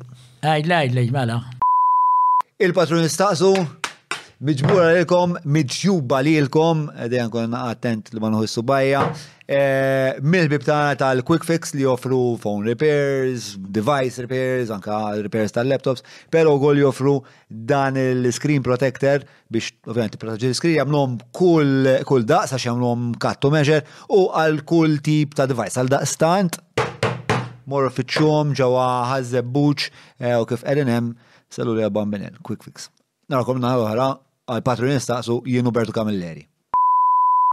[0.48, 1.36] Għaj, laj, laj, mela.
[2.64, 3.52] Il-patrun istaqsu,
[4.42, 9.04] miġbura l lilkom, miġjuba l lilkom, dejjem kon attent li ma nħossu bajja.
[9.50, 16.52] Eh, mill bib tal-quick fix li joffru phone repairs, device repairs, anka repairs tal-laptops, pero
[16.54, 17.16] għol joffru
[17.50, 23.82] dan il-screen protector biex ovvijament protegġi l-screen jamlom kull daqsa xamlom kattu measure
[24.14, 26.60] u għal kull tip ta' device għal daqstant
[27.74, 29.18] mor fitxum ġawa
[29.56, 29.90] buċ
[30.30, 31.16] eh, u kif edinem
[31.50, 32.92] sellu li għabban benen, quick fix.
[33.34, 34.12] Narakom naħra
[34.46, 36.46] għal patronista su jienu Bertu Kamilleri.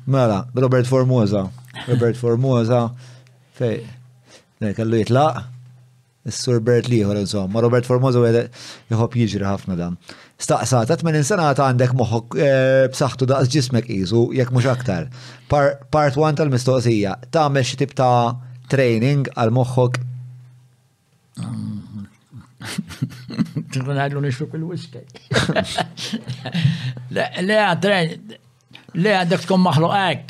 [0.07, 1.49] Mela, Robert Formosa.
[1.89, 2.91] Robert Formosa,
[3.57, 3.85] fej,
[4.75, 5.43] kellu jitlaq,
[6.33, 8.39] s-sur Bert liħor, insomma, Robert Formosa għed
[8.91, 9.95] jħob jiġri ħafna dan.
[10.41, 15.03] Staqsa, ta' 8 sena ta' għandek moħok eh, b'saħħtu daqs ġismek jizu, jekk mhux aktar.
[15.51, 18.35] Part 1 tal-mistoqsija, ta' xi tip ta'
[18.73, 19.93] training għal moħħok.
[23.71, 25.03] Tkun għadlu nixu il-whisky.
[27.13, 27.57] Le, le,
[28.95, 30.29] le, għandek tkun maħlu hekk.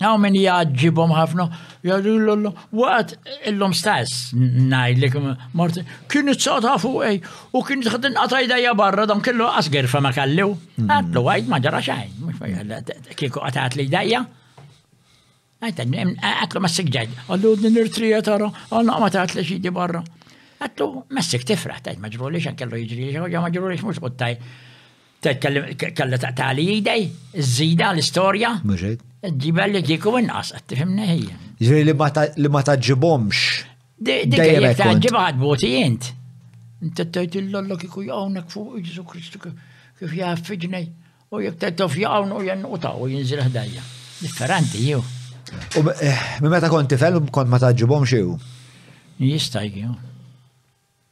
[0.00, 1.44] Għaw minn jgħadġibom ħafna,
[1.84, 5.12] jgħadu l-lullu, waqt illum stess, najdlik,
[5.60, 7.18] morti, kienu t-sota fuq ej,
[7.52, 10.46] u kienu t-ħadin għataj dajja barra, dam kellu għasger fa ma kallu,
[10.86, 12.80] għatlu għajt ma ġara xajn, mux ma
[13.20, 14.22] kiku għatajt li dajja,
[15.68, 15.98] għajtan,
[16.30, 20.00] għatlu ma s-sigġaġ, għallu din irtrija tara, għallu ma taħt li xidi barra.
[20.64, 24.40] Għatlu, messik tifraħ, tajt maġru li xan kellu jġri, xan maġru li xmux għottaj,
[25.28, 28.56] kellu taħt li jidej, z-zida, l-istoria.
[28.64, 29.09] Muġed.
[29.28, 31.36] ġiba li kiku inqas, għattifimna ħija.
[31.60, 33.48] Ġveri li ma taġġibomx.
[34.00, 36.08] Dejjem taġġiba għadboti jint.
[36.80, 40.86] Inta tajt il-lolla kiku jgħawnek fuq Ġesu Kristu kif jgħaffiġnej
[41.36, 43.82] u jek tajtof jgħawnu u jgħannuta u jinżil ħdajja.
[44.24, 45.02] Differenti jew.
[45.76, 48.32] U eh, meta konti fel kont ma taġġibomx jew?
[49.20, 49.92] Jista' jew.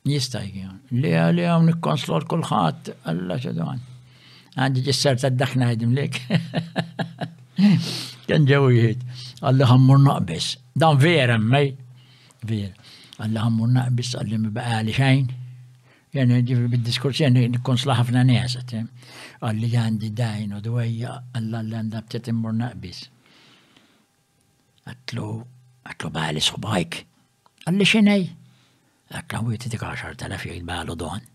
[0.08, 0.72] Jista' jew.
[0.96, 3.84] Li għalli għawnek konslor kullħat, għalla ċedan.
[4.58, 6.22] Għandi ġisser tad-daħna għedim lek.
[8.26, 9.00] Kien ġew jgħid,
[9.42, 10.50] għalli ħammur naqbis.
[10.78, 11.72] Dan vera mmej,
[12.46, 12.74] vera.
[13.18, 15.26] Għalli ħammur naqbis, għalli mibqa għali xejn.
[16.14, 18.62] Jen ġifi bid-diskurs jen nikonsla ħafna nesa.
[18.62, 23.02] Għalli għandi dajn u dwejja, għalli għalli għanda btet immur naqbis.
[24.92, 25.26] Għatlu,
[25.90, 27.00] għatlu bħali subajk.
[27.68, 28.28] Għalli xenej.
[29.18, 31.26] Għatlu għu jtitik 10.000 jgħid bħalu don.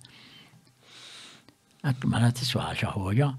[1.83, 3.31] Għatlu ma la tiswa ħaxa ħoġa.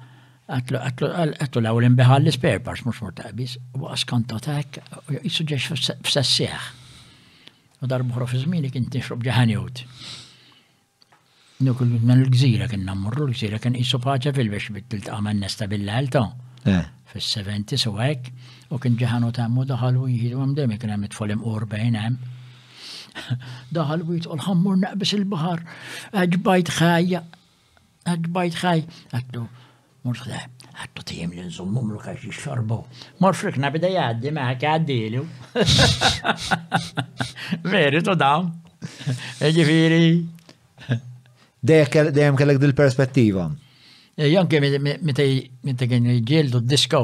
[0.51, 1.09] għatlu, għatlu,
[1.41, 6.69] għatlu l-għawlin beħal l-spare parts, mux mur taqbis, u għaskanta taħk, u jissuġġeġ f-sessieħ.
[7.85, 9.85] U darbuħra f-zmini kien tinxrob ġahanjut.
[11.65, 16.25] Nukul minn l-gżira kien namurru, l-gżira kien jissu paċa fil-biex bittilt għaman nesta bil-għalto.
[16.65, 18.31] Fil-70 u għek,
[18.73, 22.21] u kien ġaħanu tammu daħal u jihidu għamdemi, kien għamit folim urbejn għam
[23.71, 25.61] daħal u jitqol ħammur naqbis il-bahar,
[26.19, 27.21] għagħbajt ħajja,
[28.11, 28.81] għagħbajt ħaj,
[29.15, 29.45] għatlu,
[30.05, 30.21] مش
[30.75, 32.85] حطيت يملي نزمم له كاش يشربه
[33.21, 35.27] مرفقنا بدا يعدي معك عدي له
[37.63, 38.65] فيري دام
[39.57, 40.21] ġifiri.
[42.15, 43.47] Dejem kellek dil-perspettiva.
[44.21, 47.01] Jonke meta kien ġildu disko.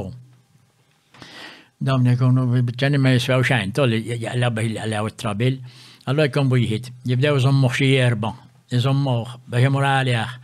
[1.81, 5.57] Dawn ikunu bitċani ma jisfaw xajn, tolli jgħalab jgħalaw trabil.
[6.05, 8.35] Allora jkun bujħit, jibdew zommuħ xie erba,
[8.75, 10.37] jizommuħ, bħi moraliħ.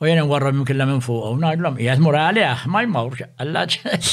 [0.00, 4.06] u jena warra mkilla minn fuq, u najdlom, jgħad mura għalih, ma jmawx, għallaċ,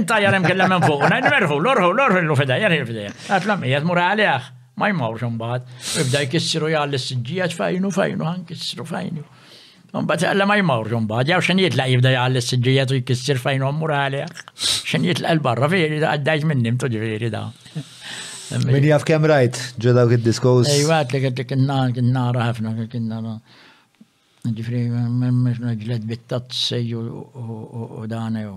[0.00, 3.02] inta jgħar mkilla minn fuq, u najd merħu, lorħu, lorħu, l-fida, jgħar il-fida,
[3.36, 4.48] għatlom, jgħad mura għalih,
[4.80, 5.76] ma jmawx mbaħt,
[6.06, 9.26] ibda jkissiru jgħal l-sġija, fajnu, fajnu, għan kissiru, fajnu.
[9.92, 14.00] Mbaħt għalla ma jmawx mbaħt, jgħaw xan jitla jibda jgħal l-sġija, u jkissir fajnu għamura
[14.08, 17.44] għalih, xan jitla l-barra, veri, għaddajt minnim, tuġveri da.
[18.72, 20.72] Min jaf kem rajt, ġedaw kid-diskos.
[20.78, 21.58] Ejwa, għatlek għatlek
[22.00, 23.36] n-nara ħafna, kien nara.
[24.48, 28.54] Ġifri, mux noġled bit-tazzej u dana e u.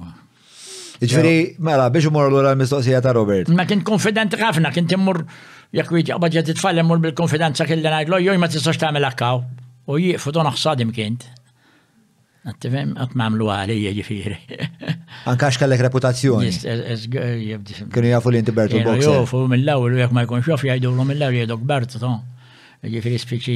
[1.03, 3.49] Ġifri, mela, biex umur l-għura l-mistoqsija ta' Robert.
[3.51, 5.19] Ma kien konfident għafna, kien timmur,
[5.75, 9.43] jek u wieġi t titfall mur bil-konfidenza kelli najdlo, joj ma tistax ta' għamil akkaw.
[9.91, 11.27] U jieqfu don ħsadim kient.
[12.47, 14.37] Għattifem, għatmamlu għalija ġifiri.
[15.31, 16.51] Anka xkallek reputazzjoni.
[16.63, 19.11] Eh, Kienu jafu li inti Bertu l-boxer.
[19.19, 22.15] Jafu mill-lawlu, jek ma jkun xof jajdu l-lum mill-lawlu jgħidu Bertu,
[22.83, 23.53] Ġifiri spiċi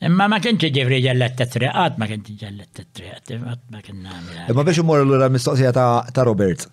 [0.00, 4.38] Imma ma kienx ġivri ġellet t-triq, ma kienx ġellet t triqat ma kien namel.
[4.48, 6.64] Imma biex umur l-ura mistoqsija ta' Robert.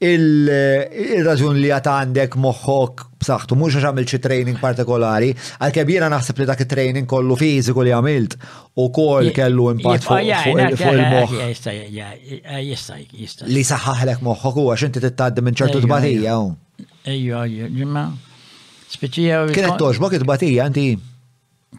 [0.04, 5.30] il-raġun li għat għandek moħħok b'saħħtu, mux għax għamil xi training partikolari,
[5.68, 8.36] għal jiena naħseb li dak il-training kollu fiziku li għamilt
[8.84, 11.88] u kol kellu impatt fuq il-moħħ.
[13.52, 16.36] Li saħħaħlek moħħok u għax inti tittaddi minn ċertu tbatija.
[17.04, 18.06] Ejju, ejju, ġimma.
[18.94, 20.90] Kienet toġbok it-batija, inti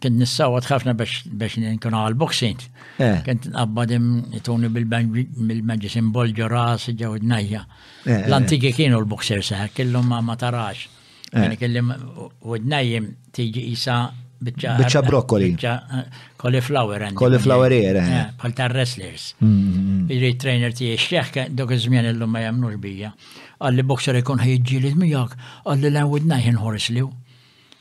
[0.02, 2.64] kien nissawa tħafna biex nkun għal-boxing.
[3.00, 3.22] Eh.
[3.26, 4.08] Kent nqabbadim
[4.46, 7.64] tuni bil-Magġisin Bolġo ras ġew id-najja.
[8.04, 10.86] Eh, eh, L-antiki kienu l-boxer sa, kellum ma tarax.
[11.32, 13.98] Kien kellim u id-najjim tiġi isa
[14.46, 14.76] bieċa.
[14.82, 15.50] Bieċa brokkoli.
[15.54, 16.02] Bieċa
[16.40, 17.08] cauliflower.
[17.16, 18.04] Cauliflower era.
[18.38, 19.30] Bħal ta' wrestlers.
[19.40, 20.08] Mm, mm, mm.
[20.14, 23.12] Iġri trainer tiegħi xieħ, dok iż-żmien illum ma bija.
[23.60, 26.58] Għalli boxer ikun ħajġġi li zmijak, għalli l-għan u id-najjin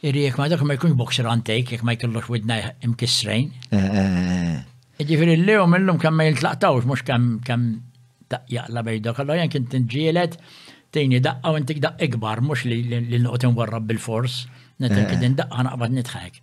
[0.06, 3.48] Irrik ma dak ma jkunx boxer għantek, jek ma jkollux widna imkissrejn.
[5.02, 7.64] Ġifiri l-lum l-lum kam ma jiltlaqtawx, mux kam kam
[8.54, 10.38] jaqla bejdo, kallu jan kien nġielet,
[10.94, 12.84] tejni daqqa u ntik daqqa ikbar, mux li
[13.18, 14.44] l-nuqtin warra bil-fors,
[14.82, 16.38] netin kidin daqqa naqbad nitħak.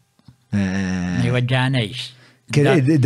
[1.29, 2.11] Jwagġanejx.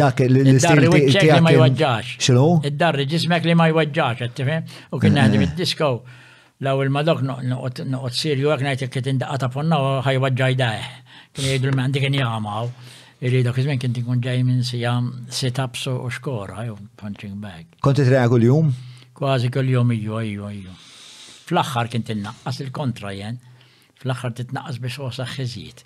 [0.00, 5.92] dak l-istil li Id-darri ġismek li ma jwagġax, għattifem, u kien naħdim id-disko.
[6.64, 10.84] law il-madok noqot sirju għak najtek kiet indaqata ponna u ħajwa ġajdaħ.
[11.36, 12.68] Kien jgħidu l-mandi kien jgħamaw.
[13.26, 17.64] Irridu kizmin kien tinkun ġaj minn sijam sit-ups u xkora, jew punching bag.
[17.84, 18.70] Konti treja kull-jum?
[19.16, 20.74] Kważi kull-jum iju, iju, iju.
[21.48, 23.36] Fl-axħar kien tinnaqqas il-kontra jen,
[24.02, 25.84] fl-axħar titnaqqas biex wasa xiziet.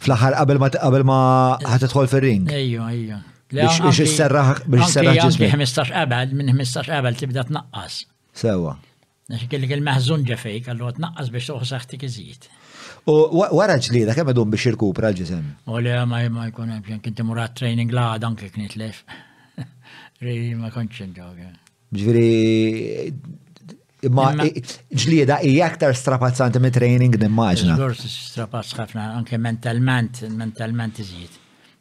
[0.00, 1.18] Fl-axħar qabel ma qabel ma
[1.64, 2.48] ħatidħol fir-ring.
[2.58, 3.20] Ejju, ejju.
[3.54, 5.48] Biex serraħ biex serraħ ġismi.
[5.56, 8.00] 15 qabel, minn 15 qabel tibda tnaqqas.
[8.36, 8.76] Sewa.
[9.48, 12.46] kelli il-meħżun ġefej, għallu tnaqqas biex toħu saħtik iżjid.
[13.10, 15.46] U wara ġlida, kemm għadhom biex jirkupra l-ġisem?
[15.66, 19.02] U le ma jkun hemm kien murat training la dan kif nitlef.
[20.22, 21.50] Ri ma kontx inġoga.
[21.94, 23.42] Ġifieri
[24.12, 27.74] Ma ġlieda hija aktar strapazzanti mit training nimmaġna.
[27.74, 31.38] Żgur strapazz ħafna anke mentalment, mentalment iżjed.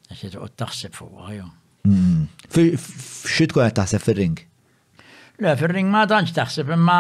[0.10, 1.46] Għax tqgħod taħseb fuq ħajja.
[1.86, 4.40] Xi tkun qed taħseb fir-ring?
[5.44, 6.98] Le, fir-ring ma tantx taħseb imma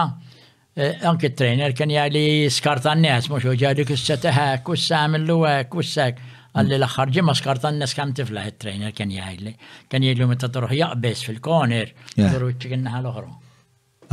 [0.83, 2.21] anke trainer kien jgħali
[2.51, 6.17] skart għannes, mux uġali kusset eħek, kussam l-luwek, kussek.
[6.55, 9.53] Għalli l-axħar ġimma skart għannes kam tifla trainer kien jgħali.
[9.91, 13.31] Kien jgħilu meta truħ jaqbis fil-koner, turu ċikin naħal uħru.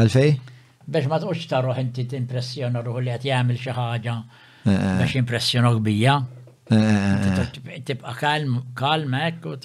[0.02, 0.32] Għalfej?
[0.86, 4.16] Biex ma tqux tarruħ inti t-impressjona ruħu li għat jgħamil xi ħaġa
[4.66, 6.16] biex impressjonok bija.
[6.72, 9.56] Tibqa kalm, kalmek u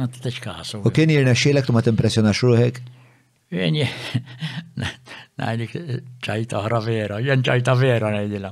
[0.00, 0.82] ma t-tix kasu.
[0.88, 2.84] U kien jirna xilek tu ma t-impressjonax ruħek?
[5.36, 5.72] Najdik
[6.24, 8.50] ċajta ħra vera, jen ċajta vera najdila.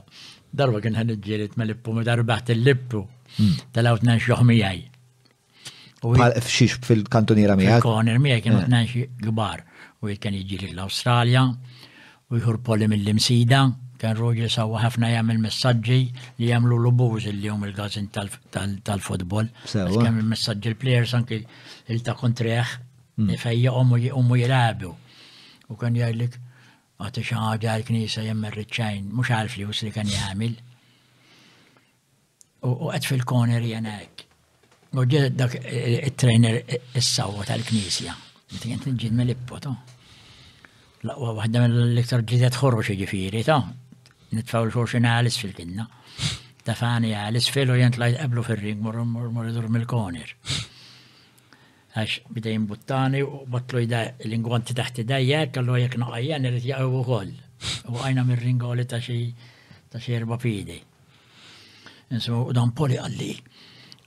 [0.54, 3.00] Darba kien ħan iġġirit ma lippu, ma darbaħt il-lippu,
[3.74, 4.82] tal-għaw t-nan xoħmijaj.
[6.04, 7.80] Bħal fxiex fil-kantoniera miħaj?
[7.80, 8.92] Fil-koner miħaj kienu t-nan
[9.24, 9.62] gbar.
[10.04, 11.46] U kien iġġirit l-Australja,
[12.28, 13.62] u jħur poli mill-imsida,
[13.98, 15.98] kien roġi sawa ħafna jagħmel messaġġi
[16.42, 19.48] li jagħmlu l-ubuż il-jum il-gazin tal-futbol.
[19.72, 21.40] Kemm il-messaġġi l-plejers anki
[21.96, 22.76] il-ta' kontriħ,
[23.40, 24.92] fejja omu jilabu.
[25.72, 26.42] U kien jgħidlek
[27.02, 30.54] għati xaħġa għal-knisa jemmer riċċajn, mux għal-flus li kan jgħamil.
[32.70, 34.22] U għed fil-koner jenek.
[34.94, 36.60] U ġed dak il-trainer
[37.00, 38.14] s-sawa tal-knisja.
[38.54, 39.74] Meti jent nġid mill-ippo, to.
[41.08, 43.58] Laqwa wahda mill-iktar ġidet ħorru xieġifiri, to.
[44.34, 45.88] Nitfaw l-xorxin għalis fil-kinna.
[46.64, 50.22] Tafani għalis fil u jent lajt qablu fil-ring, mur mur mur mur mur mur
[51.94, 57.02] għax bida jimbuttani u batlu jda l-ingonti taħti dajja, kallu jek naqajjan irrit jaqaw u
[57.06, 57.30] koll.
[57.92, 59.20] U għajna mir ringoli ta' xie
[59.92, 60.80] ta' xie erba fidi.
[62.10, 63.30] Insomma, u dan poli għalli,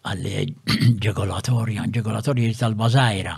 [0.09, 0.35] għalli
[1.07, 3.37] ġegolatorja, ġegolatorja tal-bazajra,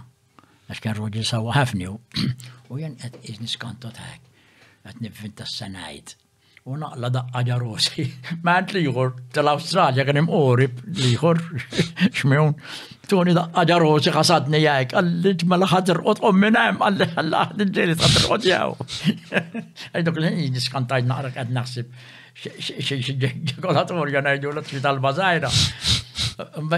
[0.70, 4.26] għax kien roġi sawa ħafni u jen għed niskantot għak,
[4.90, 6.18] għed nifvinta s-sanajt.
[6.68, 8.44] una la da ajarosi ġarosi.
[8.44, 11.40] Mant liħor tal-Australja kien hemm orib liħor
[12.20, 12.56] xmewn.
[13.10, 18.48] Tuni daqqa ġarosi ħasadni jgħid, għalli ġmela ħadirqot u minn hemm għalli ħallaħni ġieli ħadirqot
[18.48, 18.74] jew.
[19.94, 21.94] Għajdok l-ħin jiskantajt naqra qed naħsib
[22.90, 25.50] xieġekolatorja najdu l-tfi talba zaħira.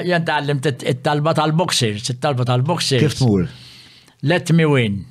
[0.06, 3.02] Jien tgħallimt it-talba tal-boxers, it-talba tal-boxers.
[3.02, 3.50] Kif tmur?
[4.22, 5.04] Let me win.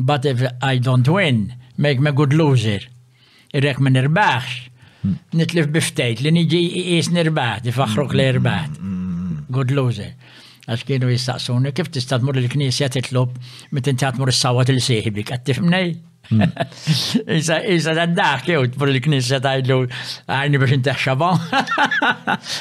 [0.00, 2.80] But if I don't win, make me good loser.
[3.52, 4.70] irrek ma nirbaħx.
[5.36, 6.60] Nitlif biftejt li niġi
[6.96, 8.76] jis nirbaħt, jifaxruk li irbaħt.
[8.78, 9.42] Mm, mm, mm.
[9.56, 10.12] Good loser.
[10.62, 13.32] Għax kienu jistaqsuni, kif tista' l knisja titlob
[13.74, 15.94] mitin tmur s sawat il-sieħibik, għattifmnej?
[17.38, 19.80] Isa isa da dak jew tmur il-knisja tajlu
[20.30, 21.32] għajni biex intaxxaba.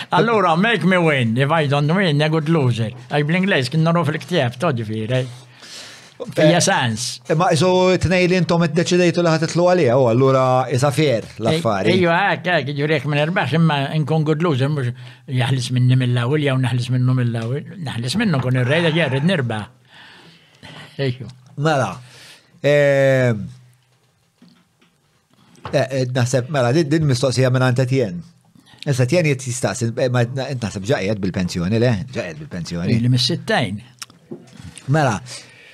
[0.17, 1.37] Allora make me win.
[1.37, 2.89] If I don't win, a good loser.
[3.11, 5.15] Għaj bl-Ingles kien narru fil-ktieb, toġi fir,
[6.29, 7.01] Fija sens.
[7.37, 10.43] Ma iso t t-nej li intom id-deċidejtu li ħatitlu għalija, u għallura
[10.75, 11.95] iżafier l-affari.
[11.97, 14.91] Iju għak, għak, ġurek minn erbax, imma nkun good loser, mux
[15.39, 19.63] jahlis minni mill-lawil, jaw naħlis minnu mill-lawil, naħlis minnu kun ir-rejda ġerrid nirba.
[21.01, 21.29] Iju.
[21.57, 21.95] Mela.
[25.71, 28.21] Naħseb, mela, din mistoqsija minn għanta tjen.
[28.81, 31.91] Issa tjen jitt jistaqsin, ma naħseb ġaqjed bil-pensjoni, le?
[32.13, 33.01] Ġaqjed bil-pensjoni.
[33.03, 33.81] Li mis-sittajn.
[34.91, 35.19] Mela,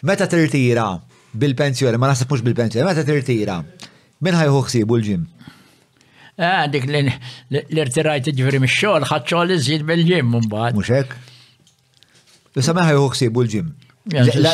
[0.03, 1.01] Meta tirtira
[1.33, 3.63] bil-pensjoni, ma nasib mux bil-pensjoni, meta tirtira,
[4.23, 5.23] minn ħajħu xsibu l-ġim?
[6.37, 10.77] Ah, dik l-irtirajt ġifri mix-xogħol, ħadd iżjed bil-ġim mumbad.
[10.77, 11.15] Muxek?
[11.17, 12.53] hekk?
[12.61, 13.73] Issa minn ħajħu l-ġim.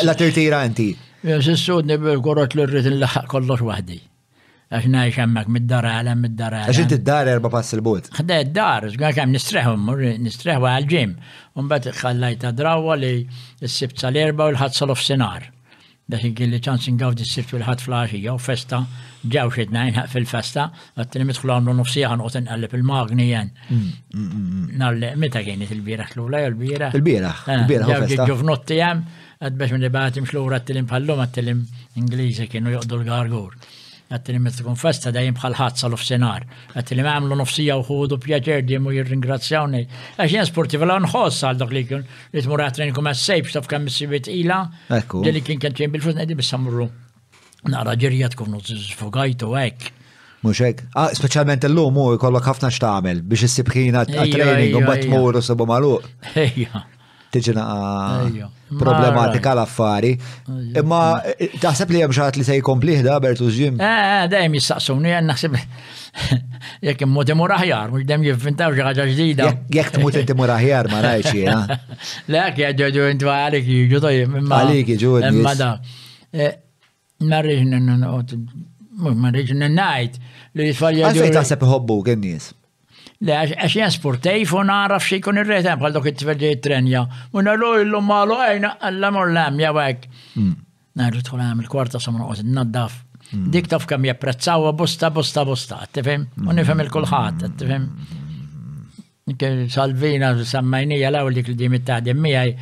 [0.00, 0.88] La tirtira inti.
[1.24, 4.00] Jessu sudni bil-korot l-rrit l-laħaq kollox wahdi.
[4.74, 6.72] għax najx għammak mid-dar għala mid-dar għala.
[6.74, 8.08] Għax id-dar erba pass il-bud.
[8.18, 9.74] Xda id-dar, għax għam nistreħu,
[10.26, 11.12] nistreħu għal-ġim.
[11.62, 13.12] Unbat xallajt għadrawa li
[13.68, 15.50] s-sibt sal-erba u l-ħat sal-ofsinar.
[16.10, 18.82] Dak għilli ċans ngaw dis-sibt u l-ħat flaxija u festa,
[19.24, 20.66] ġaw xidna jnħaq fil-festa,
[21.00, 23.54] għattini mitħlu għamlu nufsiħan u t-nqallib il-magni jen.
[24.84, 26.98] Nalli, meta kienet il-biraħ l-ula, il-biraħ?
[26.98, 28.12] Il-biraħ, il-biraħ.
[28.18, 29.00] Ġaw ġuvnotti jem,
[29.48, 31.64] għadbax minn li bħatim xlura t-tilim bħallum, t-tilim
[32.02, 33.52] Ingliżi kienu joqdu l-gargur.
[34.12, 36.44] għattini me kun festa dajjem bħal ħazza l-ofsenar,
[36.76, 39.80] Għattini ma għamlu nofsija uħudu pjaċer di mu jirringrazzjawni.
[40.20, 43.86] Għaxin sportiv għal nħoss għal dak li kun li t-mur għattini kum għassejbx taf kam
[43.88, 44.60] missibit ila,
[44.90, 46.88] li kien kien ċem bil-fus, għeddi bissamurru.
[47.72, 48.62] Nara kum tkun
[49.00, 49.90] fogajtu għek.
[50.44, 56.12] Muxek, ah, specialment l-lum u jkollok ħafna xtaħmel biex s-sibħina għat-training u bat s-sabu maluq.
[56.36, 56.84] Ejja
[57.34, 58.48] tiġi naqa
[58.80, 60.12] problematika l-affari.
[60.78, 61.00] Imma
[61.62, 63.78] taħseb li jemxat li se jkompli da Bertu Jim?
[63.80, 65.56] Eh, dajem jissaqsuni, għan naħseb
[66.88, 69.50] jek immut imur aħjar, mux dem jivvintaw xaħġa ġdida.
[69.78, 71.60] Jek tmut inti mur aħjar, ma rajċi, ja?
[72.34, 74.60] Lek, jgħadġu inti għalik jgħu tajib, imma.
[74.62, 75.16] Għalik jgħu.
[75.30, 75.72] Imma da.
[77.34, 78.36] Marriġ n-nqot,
[79.22, 80.18] marriġ n-najt
[80.58, 81.10] li jitfall jgħu.
[81.14, 82.52] Għalfej taħseb hobbu għennis?
[83.24, 87.04] Le għax jenspur tejf u naraf xie kun ir-retem bħal dok it-tverdi trenja.
[87.32, 90.04] U nalu illu malu għajna għallam u l-lam jawek.
[91.00, 92.98] Narru tħol għam il-kwarta samra għot naddaf.
[93.32, 96.26] Dik taf kam japprezzawa bosta bosta bosta, t-tifim?
[96.44, 97.88] U nifem il-kulħat, t-tifim?
[99.72, 102.52] Salvina sammajnija law dik li dimit ta' miegħi.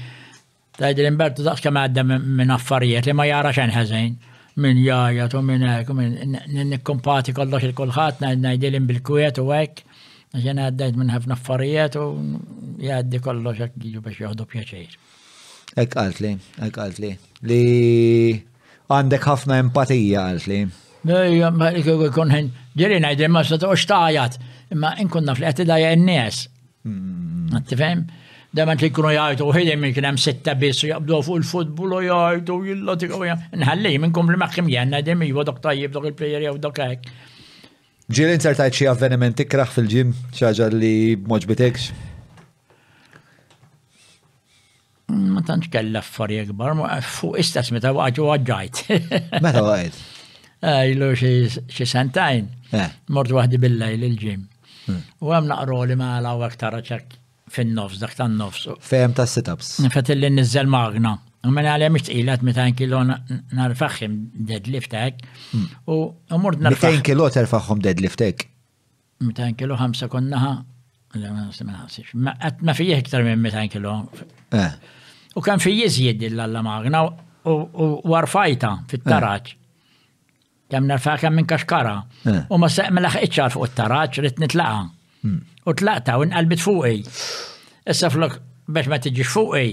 [0.78, 4.15] Tajd l-Imbertu daqs kemm għadda minn affarijiet li ma jara xejn ħażin.
[4.62, 9.89] Min jajat u minn hekk, minn nikkompati kollox il-kulħadd ngħidilhom bil-kwiet u hekk.
[10.35, 14.86] عشان عديت منها في نفريات ويعدي كله شك يجيب ياخذوا فيها شيء
[15.78, 18.41] هيك قالت لي هيك قالت لي لي
[18.91, 20.69] عندك ħafna empatija قالت لي
[22.15, 24.39] kun ħin ġeri najdi ma s tajat
[24.73, 26.39] imma inkunna fl-qed dajja n-nies.
[27.69, 28.05] Tifhem?
[28.52, 32.01] Dema li kunu jgħidu ħidem minn kien hemm sitta biss u jaqbdu fuq il-futbol u
[32.09, 33.23] jgħidu jilla tikgħu
[33.61, 37.12] nħalli minnkom li maħkim jgħanna dim iwa dok tajjib dok il-plejer jew dok hekk.
[38.12, 40.91] Ġielin sertajt xie avveniment tikraħ fil-ġim, xaġa li
[41.31, 41.84] moġbitekx?
[45.32, 46.74] Ma tantx kella affari akbar,
[47.08, 48.82] fuq istess meta waġu għagġajt.
[49.47, 49.99] Meta għajt?
[50.92, 52.50] Ilu xie sentajn,
[53.16, 54.44] mort wahdi bil-lejl il-ġim.
[55.24, 57.16] U għem naqru li ma għalaw aktar ċek
[57.55, 58.68] fin-nofs, dak tan-nofs.
[58.92, 59.76] Fejem ta' sit-ups.
[59.94, 61.16] Fet li nizzel magna.
[61.45, 63.17] من علامة ثقيلات 200 كيلو
[63.53, 65.15] نرفعهم ديد ليفت هيك
[65.87, 68.49] وامور نرفع 200 كيلو ترفعهم ديد ليفت هيك
[69.21, 70.65] 200 كيلو خمسه كناها
[71.15, 74.07] لا ما نحسبش ما, ما فيه اكثر من 200 كيلو
[74.55, 74.73] اه
[75.37, 77.17] وكان في زيد لالا ماغنا
[78.05, 79.53] ورفايتها في التراج آه.
[80.71, 82.47] كان نرفعها كان من كشكره آه.
[82.51, 84.87] وما ما لحقتش فوق التراج ريت نتلقى
[85.67, 87.03] وطلعتها وانقلبت فوقي
[87.91, 88.33] issa flok
[88.73, 89.71] biex ma tiġix fuqi,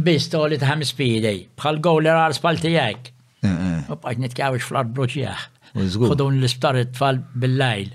[0.00, 3.10] bistolit ħames pidej, bħal gowler għal spaltijak.
[3.92, 5.42] U bqajt nitkawix fl-art broċjaħ.
[5.76, 7.90] Xudun l-isptar it-tfal bil-lajl.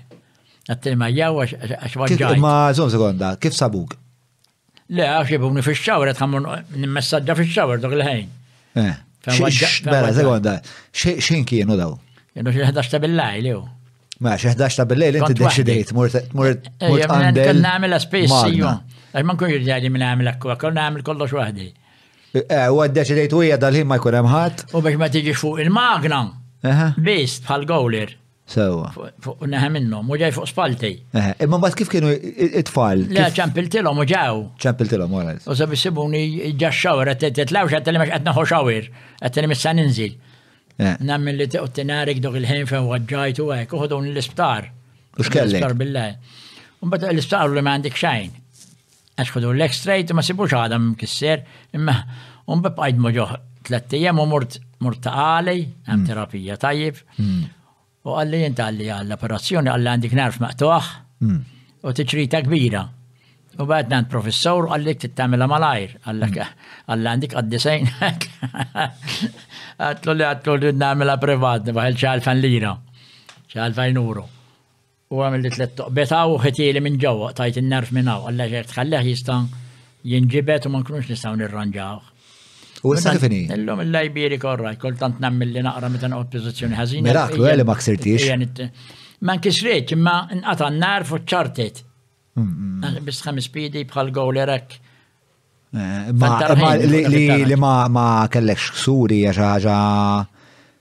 [0.68, 2.38] Għattilma jaw għax waġġaj.
[2.42, 3.96] Ma zon sekonda, kif sabuk?
[4.88, 6.46] Le, għax jibuni fi xawr, għetħamun
[6.78, 8.34] n-messagġa fi xawr dok l-ħajn.
[8.76, 10.58] Bera, sekonda,
[10.94, 11.96] xin kienu daw?
[12.30, 13.64] Kienu xie 11 ta' bil-lajl, jew.
[14.24, 17.42] Ma, xie 11 ta' bil-lejl, inti d-deċidejt, murt għandel.
[17.50, 18.72] Konna għamil għaspessi, jew.
[19.08, 21.70] Għax man kun jirġali minn għamil għakku, konna għamil kollox wahdi.
[22.36, 24.64] Eh, u għaddeċidejt u dal-ħin ma jkun hemm ħadd.
[24.76, 26.18] U biex ma tiġi fuq il-magna.
[27.00, 28.12] Biss bħal gowler.
[28.48, 28.90] Sewa.
[29.24, 30.90] Fuq neħem minnom, u ġej fuq spalti.
[31.44, 33.06] Imma bat kif kienu it-tfal?
[33.12, 34.42] Le, ċampiltilom u ġaw.
[34.60, 35.38] ċampiltilom, għara.
[35.52, 36.22] U sabi sibuni
[36.60, 38.90] ġa xawir, t-tlaw xattelli maċ għetna xawir,
[39.24, 40.18] għettelli missa ninżil.
[40.80, 40.96] Eh.
[41.08, 44.68] Nammin li t-għu t-narik dok il-ħin fejn għadġajt u għek, uħdu l-isptar.
[45.16, 45.56] U xkelli?
[45.56, 46.36] L-isptar billahi.
[46.84, 48.36] Un bada l-isptar li ma għandik xajn
[49.20, 51.42] għaxħudu l-ekstrajt ma sibux għada mkisser,
[51.76, 51.94] imma
[52.52, 53.32] un bibqajt moġoħ
[53.68, 56.06] tlettijem u mort mort taqalej, għam hmm.
[56.06, 57.40] terapija tajib, hmm.
[58.06, 60.92] u għalli jinta għalli għall-operazzjoni għalli għandik narf maqtuħ
[61.24, 61.40] hmm.
[61.82, 62.84] u tiċrita kbira.
[63.58, 66.38] U bħed għand professor għallik tittamela malajr, għallek
[66.86, 67.92] għalli għandik għaddisajn.
[69.82, 72.72] Għatlu li għatlu li namela privat, bħal ċalfan lira,
[73.50, 74.24] ċalfan euro.
[75.10, 79.46] وعملت له بيتاو ختيلي من جوا طايت النرف من او الله شيخ تخلاه يستان
[80.04, 82.00] ينجبت وما نكونوش نستاو نرنجاوه
[82.86, 87.46] هو سقفني اللوم الله يبيرك اورايت كل تنت نم اللي نقرا مثلا اوبوزيسيون هزينه ميراكلو
[87.46, 88.52] اللي إيه، ما كسرتيش إيه، يعني
[89.22, 91.84] ما انكسرتش ما انقطع النرف وتشرتت
[93.06, 94.78] بس خمس بيدي بخلقوا لي راك
[95.72, 96.12] ما,
[97.56, 100.26] ما ما ما سوري يا حاجه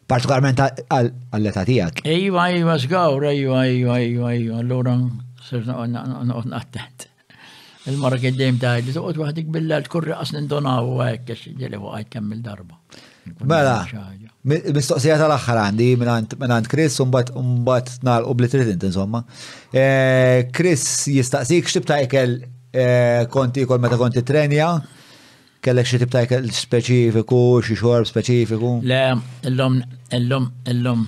[0.08, 2.02] partikolarment għall-età tiegħek.
[2.08, 4.96] Ejwa, iva, ejwa, iva, żgawr, ejwa, iva, ejwa, ejwa, ejwa, allura
[5.48, 7.08] sirna għonna attent.
[7.88, 12.10] Il-marra keddim ta' li toqgħod waħdik billa l-kurri qas nindonaw u hekk għax ġieli għajt
[12.18, 12.76] kemm darba
[13.48, 13.76] Mela,
[14.48, 19.20] mistoqsija tal-axħar għandi minnant Chris, unbat unbat nal u blitrit insomma.
[19.72, 22.38] Eh, Chris jistaqsik xtib ta' ikel
[22.72, 24.70] eh, konti kol meta konti trenja
[25.64, 26.22] kellek xi tibta
[26.60, 28.72] speċifiku, xi xorb speċifiku?
[28.88, 29.04] Le,
[29.50, 29.80] illum,
[30.18, 31.04] illum, illum,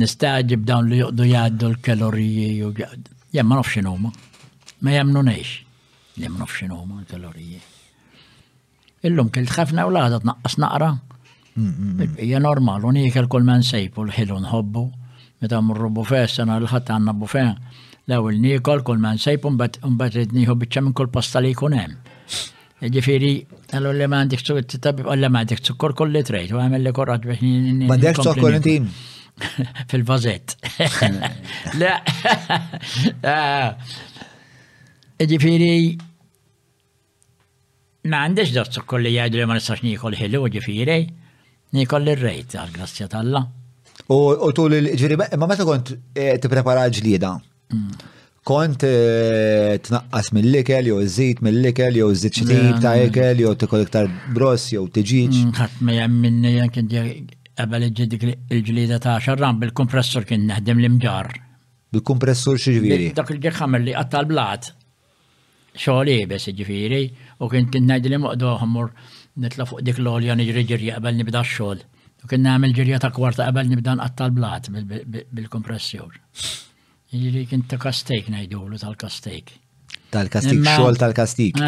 [0.00, 2.72] nistaġib dawn li juqdu jgħaddu l-kaloriji u
[3.36, 4.12] jemma nofx huma.
[4.84, 5.64] Ma jemnu neħx.
[6.20, 7.62] Jemma nofx huma l-kaloriji.
[9.06, 10.92] Illum kilt ħafna u laħda tnaqqas naqra.
[12.20, 14.84] Hija normal, u niekel kull man sejpu l-ħilu nħobbu.
[15.40, 17.44] Meta mmurru bufè, sena l-ħadd għandna bufè.
[18.06, 21.96] l-ewel nikol kull man sejp unbat unbat ridniħu bieċa minn kull posta li kunem.
[22.86, 23.30] Ġifiri,
[23.72, 26.84] għallu li ma għandek sukkor, t-tabib, għallu ma għandek sukkor kull li trejt, u għamil
[26.86, 28.86] li korrat biex n Ma għandek sukkor intim?
[29.90, 30.54] Fil-vazet.
[31.80, 31.88] Le,
[33.32, 33.74] ah.
[35.32, 35.74] ġifiri,
[38.12, 40.98] ma għandix da sukkor li jgħidu li ma nistax nikol ħillu, ġifiri,
[41.80, 43.42] nikol li rejt, għal-grazzja tal-la.
[44.14, 47.34] U tu li ġifiri, ma meta kont eh, t-prepara ġlida?
[48.46, 54.06] Kont eh, tnaqqas mill-ikel, jew żid mill-ikel, jew żid xi ta' ikel, jew tikol iktar
[54.36, 55.34] bross, jew tiġiġ.
[55.44, 56.90] Mm, ħadd ma hemm minni kien
[57.58, 61.30] qabel il-ġlida ta' xarran bil kompressor kien naħdem l-imġar.
[61.92, 63.08] bil kumpressur xi ġifieri?
[63.18, 64.70] Dak il-ġek ħamel li qatta l-blat.
[65.82, 67.02] Xogħol ibes iġifieri,
[67.42, 68.90] u kien kien ngħid li moqdu ħammur
[69.44, 71.82] nitla fuq dik l-olja niġri ġirja qabel nibda x-xogħol.
[72.26, 74.70] U kien nagħmel ġirja ta' kwarta qabel nibda nqatta l-blat
[75.34, 76.14] bil-kompressur.
[77.06, 79.50] Jiġifieri kien ta' kastejk kastek ngħidulu tal kastejk
[80.10, 81.60] tal kastejk xol tal kastejk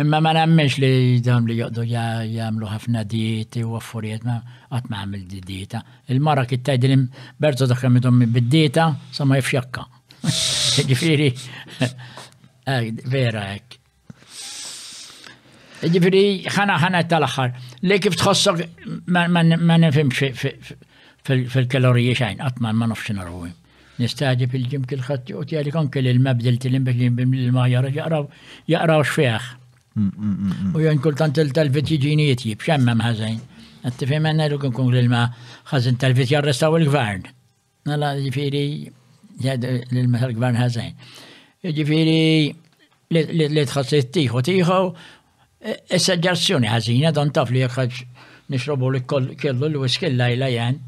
[0.00, 4.38] Imma ma nammex li dawn li joqdu jgħamlu ħafna dieti u għaffuriet ma
[4.72, 5.82] qatt ma għamil di dieta.
[6.08, 7.04] Il-mara kien tgħidilhom
[7.36, 9.84] berzo dak kemm idhom bid-dieta sa ma jifxakka.
[10.88, 11.28] Ġifiri,
[13.10, 13.76] vera ek.
[15.90, 16.24] Ġifiri,
[16.56, 17.52] ħana ħana tal axar
[17.82, 20.74] Li kif tħossok ma nifimx
[21.28, 23.52] fil-kaloriji xajn, għatman ma nofxin arruwi.
[24.00, 28.28] نستعدي في الجيم كل خط يؤتي لكم يعني كل المبدل تلم بالما يرجع يقرأ
[28.68, 29.56] يقرأ الشيخ
[30.74, 33.40] ويان كل تان تل تل فتي جينيتي بشمم هزين
[33.84, 35.30] اتفي مانا لكم كل الما
[35.64, 37.22] خزن تل فتي الرسا والقفارن
[37.86, 38.92] نلا جفيري
[39.40, 40.94] جاد للمثال قفارن هزين
[41.64, 42.54] جفيري
[43.12, 44.92] اللي تخصي التيخو تيخو
[45.92, 47.92] السجرسيوني هزينة دون طفل يخج
[48.50, 50.80] نشربو لك كل الوسكي كل لا يعني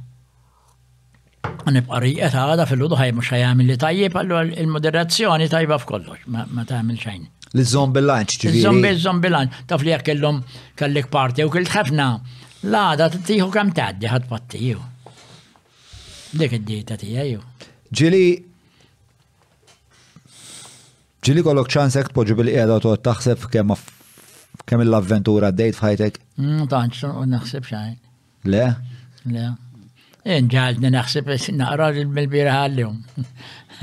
[1.69, 6.99] nibqa' riqet għada fil-ludu ħaj mhux ħajamil li tajjeb, allura il-moderazzjoni tajba f'kollox, ma tagħmel
[7.03, 7.27] xejn.
[7.59, 8.63] L-żom bilanċ ġifieri.
[8.65, 10.41] Żom biżom bilanċ, taf li jekk kellhom
[11.11, 12.07] parti u kilt ħafna
[12.69, 14.83] l-għada tieħu kemm tgħaddi ħadd pattiju.
[16.41, 17.37] Dik id-dieta tiegħi.
[17.91, 18.25] Ġili
[21.21, 26.21] ġili kollok ċansek poġu bil-qiegħda u taħseb kemm l-avventura dejt f'ħajtek?
[26.41, 27.03] Mm, Tanċ,
[27.35, 27.99] naħseb xejn.
[28.49, 28.69] Le?
[29.35, 29.49] Le.
[30.27, 32.97] Nġalni naħseb naqra l-bira għallum.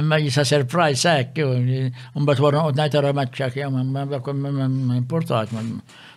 [0.00, 5.00] Imma jisa surprise sekk, eh, unbat warna u najta ramatċak, ma ma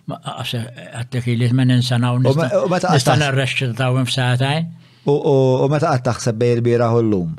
[0.06, 4.70] ma għattek li ma ninsanaw nistan arrexċi ta' għum f'saħtajn.
[5.12, 7.34] U ma għat taħseb bej l-bira għallum?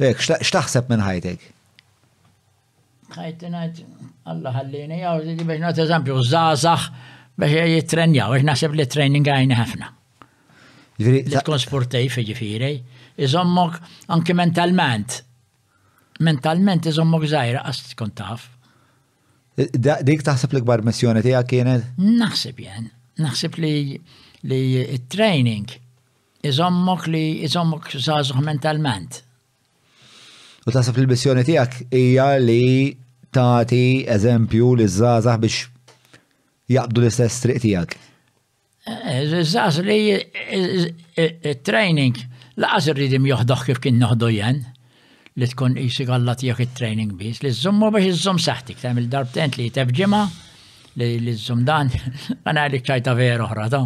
[0.00, 1.46] Ek, xtaħseb minn ħajtek?
[3.14, 3.80] ħajti najt,
[4.32, 6.90] Allah ħallini, jgħu, biex nat eżempju, zazax
[7.40, 9.90] biex jitrenjaw, biex nasib li training għajni ħafna.
[11.00, 12.72] Li tkun sportej fiġifiri,
[13.24, 13.76] iżommok
[14.12, 15.20] anki mentalment.
[16.20, 18.44] Mentalment iżommok zaħira għast tkun taf.
[19.56, 19.70] Eh,
[20.04, 21.86] dik taħseb li gbar missjoni tija kienet?
[22.04, 22.90] Naħseb jen.
[23.20, 23.72] Naħseb li
[24.50, 25.72] li training
[26.48, 29.22] iżommok li iżommok zaħzuħ mentalment.
[30.68, 32.92] U taħseb li missjoni tijak hija li
[33.32, 33.82] taħti
[34.18, 35.98] eżempju li zaħzaħ biex
[36.76, 37.98] jaqdu l-istess triq tijak.
[39.44, 40.18] Zaz li e,
[40.50, 42.16] e, e, training
[42.60, 44.62] laqas irridim joħdoħ kif kien noħdu jen
[45.38, 49.58] li tkun jisi għallat jek il-training bis li zummu biex z zum saħtik tam il-darbtent
[49.60, 50.24] li tefġima
[51.00, 51.90] li z-zum dan
[52.44, 53.84] għana li ċajta veru oħra ta'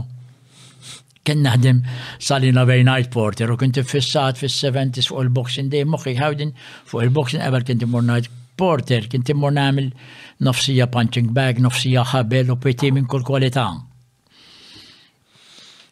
[1.24, 1.78] Kien naħdim
[2.20, 6.50] salina bej night porter u kinti fissat fis-70s fuq il-boxing day muħi ħawdin
[6.90, 8.28] fuq il-boxing qabel kinti mur night
[8.60, 9.88] porter kinti mur namil
[10.44, 13.70] nofsija punching bag, nofsija ħabel u piti minn kull kwalità.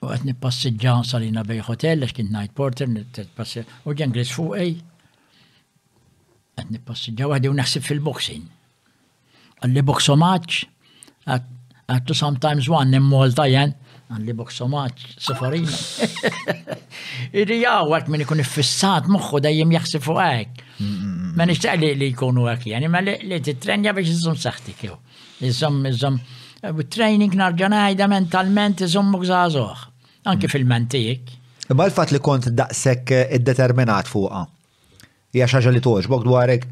[0.03, 4.73] u għat nippassiġġa salina bej hotel, għax kint night porter, u ġenglis fuqej.
[6.59, 8.49] Għat nippassiġġa għadi u naħsib fil-boxing.
[9.63, 10.65] Għalli box so much,
[11.31, 13.77] għat to sometimes one immol tajjan,
[14.11, 15.71] għalli box so much, safarina.
[17.39, 20.65] Iri jaw għat minn ikun fissat moħħu dajjem jaħsib fuq għek.
[21.39, 24.99] Ma nishtaq li jkunu għek, jani ma li titrenja biex jizzum saħti kju.
[25.47, 26.19] Jizzum, jizzum,
[26.91, 29.89] training narġanajda mentalment iżommuk zazoħ.
[30.23, 31.20] anki fil-mantijek.
[31.70, 34.44] Imma l-fat li kont daqsek eh, id-determinat fuqa.
[35.33, 36.67] Hija xaġa li toġbok dwarek?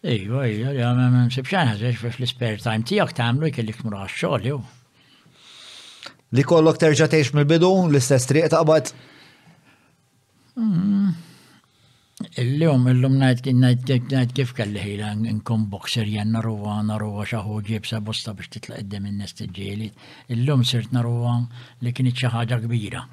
[0.00, 4.60] Ejwa, ejwa, ja, ma msibx għax fl-spare time tijak tamlu jkellik mur għaxxol, jew.
[6.36, 8.92] Li kollok terġa' tgħix mill-bidu l-istess triq taqbad?
[10.60, 11.10] Mm.
[12.36, 18.50] Illum, illum najt kif kalli ħila nkun boxer jen narruwa, narruwa xaħu ġibsa bosta biex
[18.52, 19.88] titla id il-nes t-ġeli.
[20.36, 21.38] Illum sirt narruwa
[21.80, 23.04] li kienet xaħġa kbira.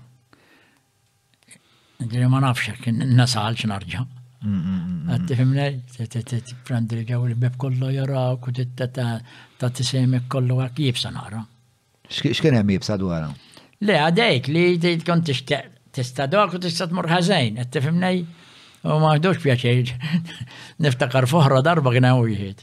[2.04, 4.04] Ġili ma nafx, kien nasal xnarġa.
[4.44, 11.46] Għatti fimnej, t-prendi ġaw il-bib kollu jarawk u ta' t-semi kollu għak jibsa nara.
[12.12, 13.32] Xkien hemm jibsa dwar?
[13.80, 14.68] Le, għadejk li
[15.00, 18.22] tkun tista' dok u tista' tmur ħażejn, għatti fimnej.
[18.86, 19.94] U maħdux pjaċeġ,
[20.86, 22.56] niftakar foħra darba kien għu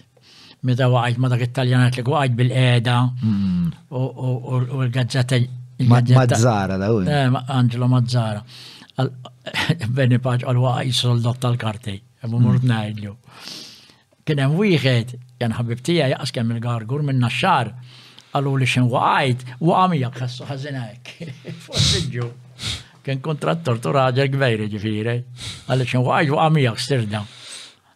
[0.64, 3.66] Meta waqgħet ma dak it li waqgħet bil-qeda mm.
[3.90, 5.38] u l-gazzetta.
[5.90, 7.02] Mazzara da għu.
[7.04, 8.40] Eh, Angelo Mazzara.
[9.98, 12.46] Beni paċ għal waqgħet soldat tal-karti, għabu mm.
[12.48, 13.12] murt najdlu.
[14.24, 15.12] Kien hemm wieħed,
[15.52, 17.74] ħabib tiegħi jaqas il-gargur minn naxxar.
[18.32, 22.34] Għallu li xin waqgħet, waqa' miegħek ħassu ħażin hekk.
[23.04, 25.14] kien kontrattor tu raġel gvejri ġifiri,
[25.70, 27.22] għalli xin għajġu għamijak sirda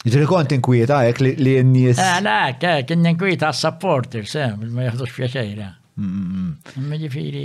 [0.09, 1.99] Ġifiri kont inkwieta għek li n-nies.
[1.99, 5.67] Għala, eh, kien inkwieta għas-supporter, sem, ma jħadux pjaċejra.
[5.99, 7.43] Ma ġifiri,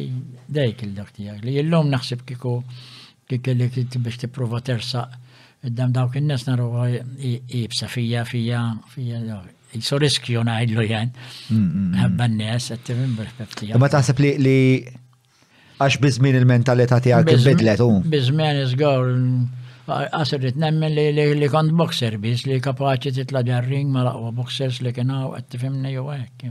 [0.54, 2.54] dejk il dokti tijak, li jillum naħseb kiku
[3.30, 3.68] kikelli
[3.98, 5.18] biex t-prova tersaq
[5.66, 6.70] id-dam dawk il-nes naru
[7.20, 8.62] jibsa fija, fija,
[8.94, 9.42] fija,
[9.74, 11.12] jisu riskju naħidlu jen,
[12.06, 14.58] għabban nes, għattivim biex Ma taħseb li
[15.84, 18.00] għax bizmin il-mentalità tiegħek bidlet hu.
[18.14, 19.10] Bizmin iżgur
[19.88, 24.94] għasirrit nemmen li li kont boxer biz li kapaċi titla ring ma laqwa boxers li
[24.96, 26.48] kienaw qed tifhimni jew hekk.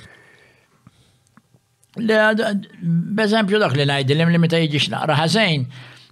[2.03, 2.17] Le,
[3.19, 5.65] b'eżempju dak li najdilim li meta jiġix naqra ħażejn,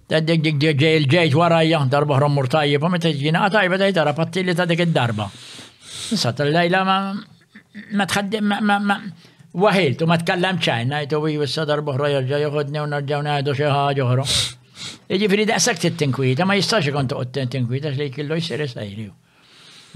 [0.08, 3.80] ta' dik dik dik ġej il-ġejt warajja, darba ħrom murtajib, u meta ġina għatajba ah,
[3.82, 5.26] ta' jtara pattilli ta' dik id-darba.
[6.16, 8.96] Issa tal-lejla ma tħaddim, ma
[9.64, 13.56] waħilt, u ma tkallam ċajn, najtu u jissa darba ħra jirġa juħodni u narġaw najdu
[13.58, 14.24] xieħħaġu ħra.
[15.20, 19.10] Ġifiri daqsak t-tinkwita, ma jistax ikon toqt tinkwita xlej killu jisir jisajri.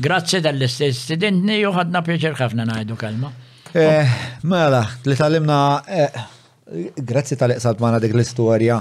[0.05, 3.33] Grazzi tal-istess studentni juħadna pieċir ħafna najdu kalma.
[3.73, 4.13] Eh,
[4.45, 5.57] mela, li talimna,
[5.89, 8.81] eh, grazzi tal-iqsat maħna dik l-istoria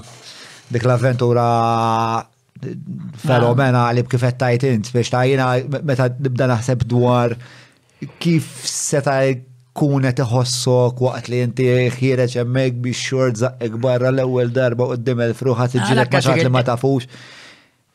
[0.71, 1.45] dik l-avventura
[3.25, 5.47] fenomenali b'kifet tajt int biex tajjina
[5.91, 7.33] meta nibda naħseb dwar
[8.23, 9.17] kif seta
[9.79, 11.67] kunet iħossok waqt li inti
[11.97, 16.63] ħireċ hemmhekk biex xort zaqqek barra l-ewwel darba qudiem il-fruħa tiġilek ma xaħat li ma
[16.67, 17.07] tafux.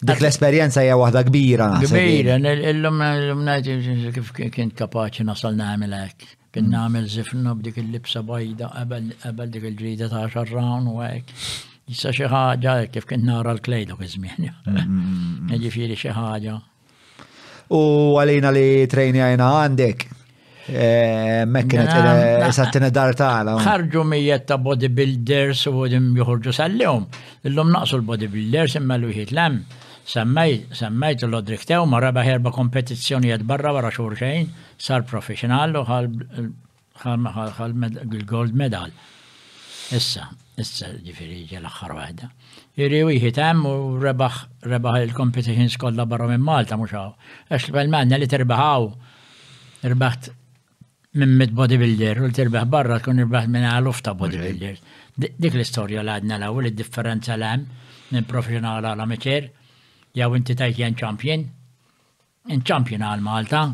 [0.06, 1.66] Dik l-esperjenza hija waħda kbira.
[1.86, 2.36] Kbira,
[2.72, 2.98] illum
[3.46, 3.76] najti
[4.16, 6.28] kif kien kapaċi nasal nagħmel hekk.
[6.52, 8.68] Kien nagħmel zifnu b'dik il-libsa bajda
[9.28, 11.32] qabel dik il-ġrida ta' xarran u hekk.
[11.86, 14.40] Issa xi ħaġa kif kien nara l-klejdu iż-żmien.
[14.42, 16.54] Mm, mm, mm, jiġifieri xi ħaġa.
[17.78, 17.80] U
[18.18, 19.98] għalina li trejni għajna għandek.
[20.66, 23.54] Eh, Mekkinet eh, sattina dar tagħna.
[23.62, 27.06] Ħarġu mijiet ta' bodybuilders u joħorġu sal-lum.
[27.46, 29.60] Illum naqsu l-bodybuilders imma l wihit lem.
[30.06, 34.46] Semmej, semmejt l-Odrik tew ma raba kompetizjoni kompetizzjonijiet barra wara xurxejn,
[34.78, 36.08] sar professional u għal
[38.26, 38.90] gold medal.
[39.94, 40.28] Issa,
[40.60, 42.28] issa ġifiri ġi l-axħar wahda.
[42.80, 44.36] Iri u u rebaħ
[44.72, 47.12] rebaħ il-competitions kollha barra minn Malta mhux hawn.
[47.50, 48.86] Għax l-Belmanna li terbaħaw
[49.88, 50.30] irbaħt
[51.20, 54.78] minn mid bodybuilder u terbaħ barra tkun irbaħt minn ta' bodybuilder.
[55.16, 57.66] Dik l-istorja l għadna l-għu differenza l-għem
[58.12, 59.48] minn professional għal amateur
[60.16, 61.44] jew inti tajt champion,
[62.48, 63.66] in champion għal Malta.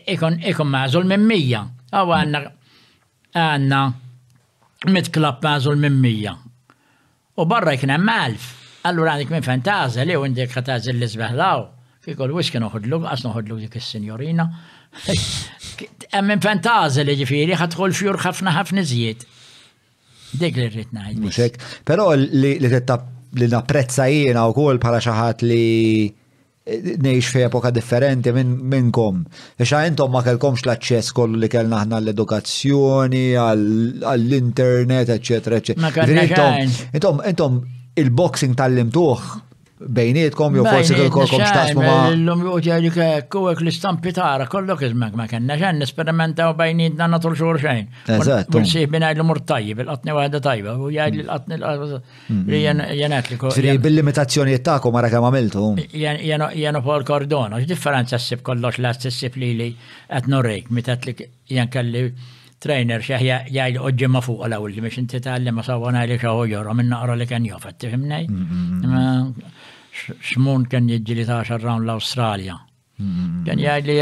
[0.08, 0.40] ikon
[0.72, 1.66] mażul minn mija.
[1.92, 2.44] Għaw għanna
[3.38, 3.82] għanna
[4.96, 6.36] mitklab mażul minn mija.
[7.38, 8.54] U barra jkien hemm elf.
[8.88, 11.66] Allura għandik minn fantaza li u indik ħatażel li sbeħlaw.
[12.08, 14.46] Kikol wix kien uħodlu, għas uħodlu dik is senjorina
[16.16, 19.26] Emmin fantazi li ġifiri ħatħol fjur ħafna ħafna zjiet.
[20.42, 21.58] Dik li rrit najd.
[21.88, 22.58] pero li
[23.38, 26.08] li napprezza jiena u kol pala xaħat li
[26.68, 29.22] nejx fi epoka differenti minnkom.
[29.60, 36.56] Ixa intom ma kellkomx l-access kollu li kellna ħna l-edukazzjoni, għall-internet, eccetera, eccetera.
[36.94, 37.61] Intom, intom
[37.95, 39.45] il-boxing tal-limtuħ
[39.77, 41.93] bejnietkom, jo forsi kolkom xtasmu ma.
[42.15, 47.59] L-lum juqt jgħadik kuwek l-istampi tara, kollok izmek ma kena xen nisperimentaw bejnietna natur xur
[47.61, 47.89] xejn.
[48.17, 48.49] Eżat.
[48.53, 54.56] Bursih bina l-mur tajjib, il-qatni għadda tajba, u jgħad l-qatni li jenet li Sri bil-limitazzjoni
[54.57, 55.69] jittaku mara kam għamiltu.
[55.93, 59.69] Jenu pol il-kordon, differenza s-sib kollox la s-sib li li
[60.09, 62.07] għetnorrejk, mitat li jgħan kalli
[62.61, 67.16] ترينر شهيا جاي لأجي مفوق الأول مش انت تعلم صونا لي شهو جورا من نقرا
[67.16, 68.27] لك أن يوفت فهمني
[70.22, 72.58] شمون كان يجي لي 12 راوند لأستراليا
[73.45, 73.98] كان جاي لي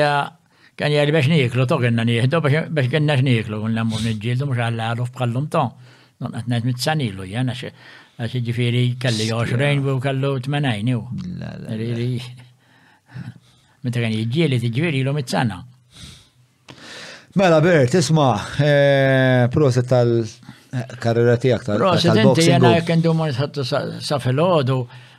[0.77, 4.45] كان جاي لي باش نيكلو تو قلنا نيهدو باش باش قلناش نيكلو قلنا مو نجيلدو
[4.45, 5.69] مش على العالو بقلهم تو
[6.21, 7.51] نتنات متسانيلو يا انا
[8.19, 12.19] اش جيفيري كلي 20 وكلو 80 لا لا
[13.83, 15.65] متى كان يجي لي تجيري لو متسانا
[17.35, 23.65] Mela Bert, isma, eh, proset tal-karriera eh, tijak tal Proset jena jek indumar tħattu
[24.05, 24.77] safilodu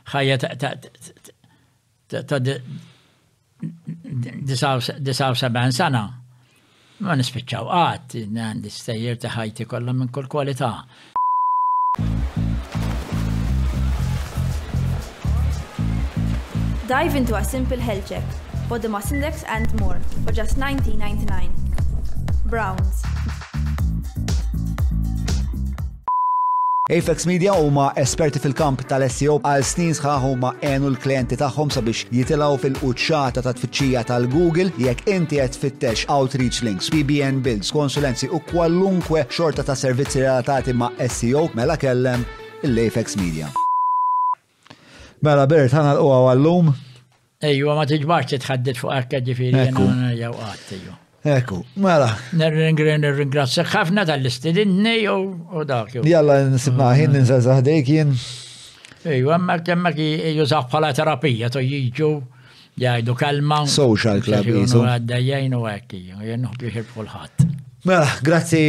[0.09, 0.71] ħajja ta'
[4.49, 6.01] 79 sana.
[7.05, 10.71] Ma nispiċċaw għat, għandi stejjer ta' ħajti kollha minn kull kwalità.
[16.89, 18.27] Dive into a simple health check,
[18.71, 21.66] body mass index and more for just 19.99.
[22.49, 22.99] Browns.
[26.89, 32.59] Apex Media huma esperti fil-kamp tal-SEO għal snin sħaħ huma għenu l-klienti tagħhom sabiex jitilgħu
[32.63, 39.25] fil-quċċata ta' tfittxija tal-Google jekk inti qed tfittex outreach links, PBN builds, konsulenzi u kwallunkwe
[39.27, 42.23] xorta ta' servizzi relatati ma' SEO mela kellem
[42.63, 43.51] l-Apex Media.
[45.27, 46.71] Mela Bert, ħana l-qwa għallum.
[47.51, 49.67] Ejju, ma tiġbarx titħaddit fuq akka ġifiri,
[50.15, 52.09] jgħu Eku, mela.
[52.37, 55.15] Nerringrazzja ħafna tal istidin nejo
[55.51, 55.91] u dak.
[56.07, 58.13] Jalla nisibna ħin ninsa zaħdejk jien.
[59.07, 60.07] Ejju, għamma kemma ki
[60.37, 62.11] jużaw bħala terapija, to jiġu
[62.79, 63.63] jgħidu kalma.
[63.71, 64.47] Social club.
[64.61, 67.47] Jisu għaddajjajn u għekki, jennuħ biħir fullħat.
[67.87, 68.61] Mela, grazzi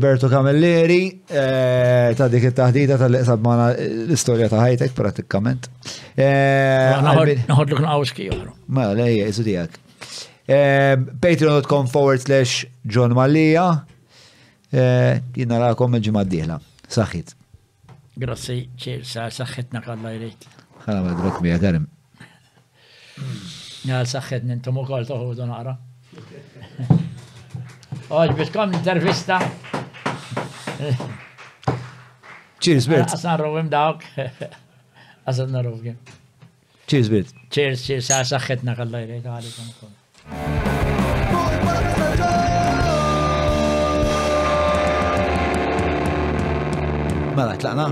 [0.00, 5.68] Bertu Kamilleri, ta' dik it-taħdita tal-liqsab maħna l-istoria ta' ħajtek pratikament.
[6.18, 8.54] Naħodluk naqawski jgħu.
[8.68, 9.48] Mela, lejja, jisu
[10.48, 13.84] Eh, Patreon.com forward slash John Mallia.
[14.70, 16.58] Eh, jina rakom il-ġimma d-dihla.
[16.86, 17.34] Saħħit.
[18.16, 20.46] Grossi, ċir, saħħitna kalla jrit.
[20.86, 21.88] Għala ma drok mija karim.
[23.86, 25.74] Għal saħħit nintom u kol toħu donara.
[28.14, 29.40] Oġ, kom intervista.
[32.62, 33.10] ċir, zbirt.
[33.18, 34.06] Għasan ah, rovim dawk.
[35.26, 35.96] Asan rovim.
[36.86, 37.32] Cheers, Bert.
[37.50, 38.12] Cheers, cheers.
[38.20, 39.94] Asaxetna kalla jrejt għalikum.
[47.36, 47.86] Mela, tlaqna?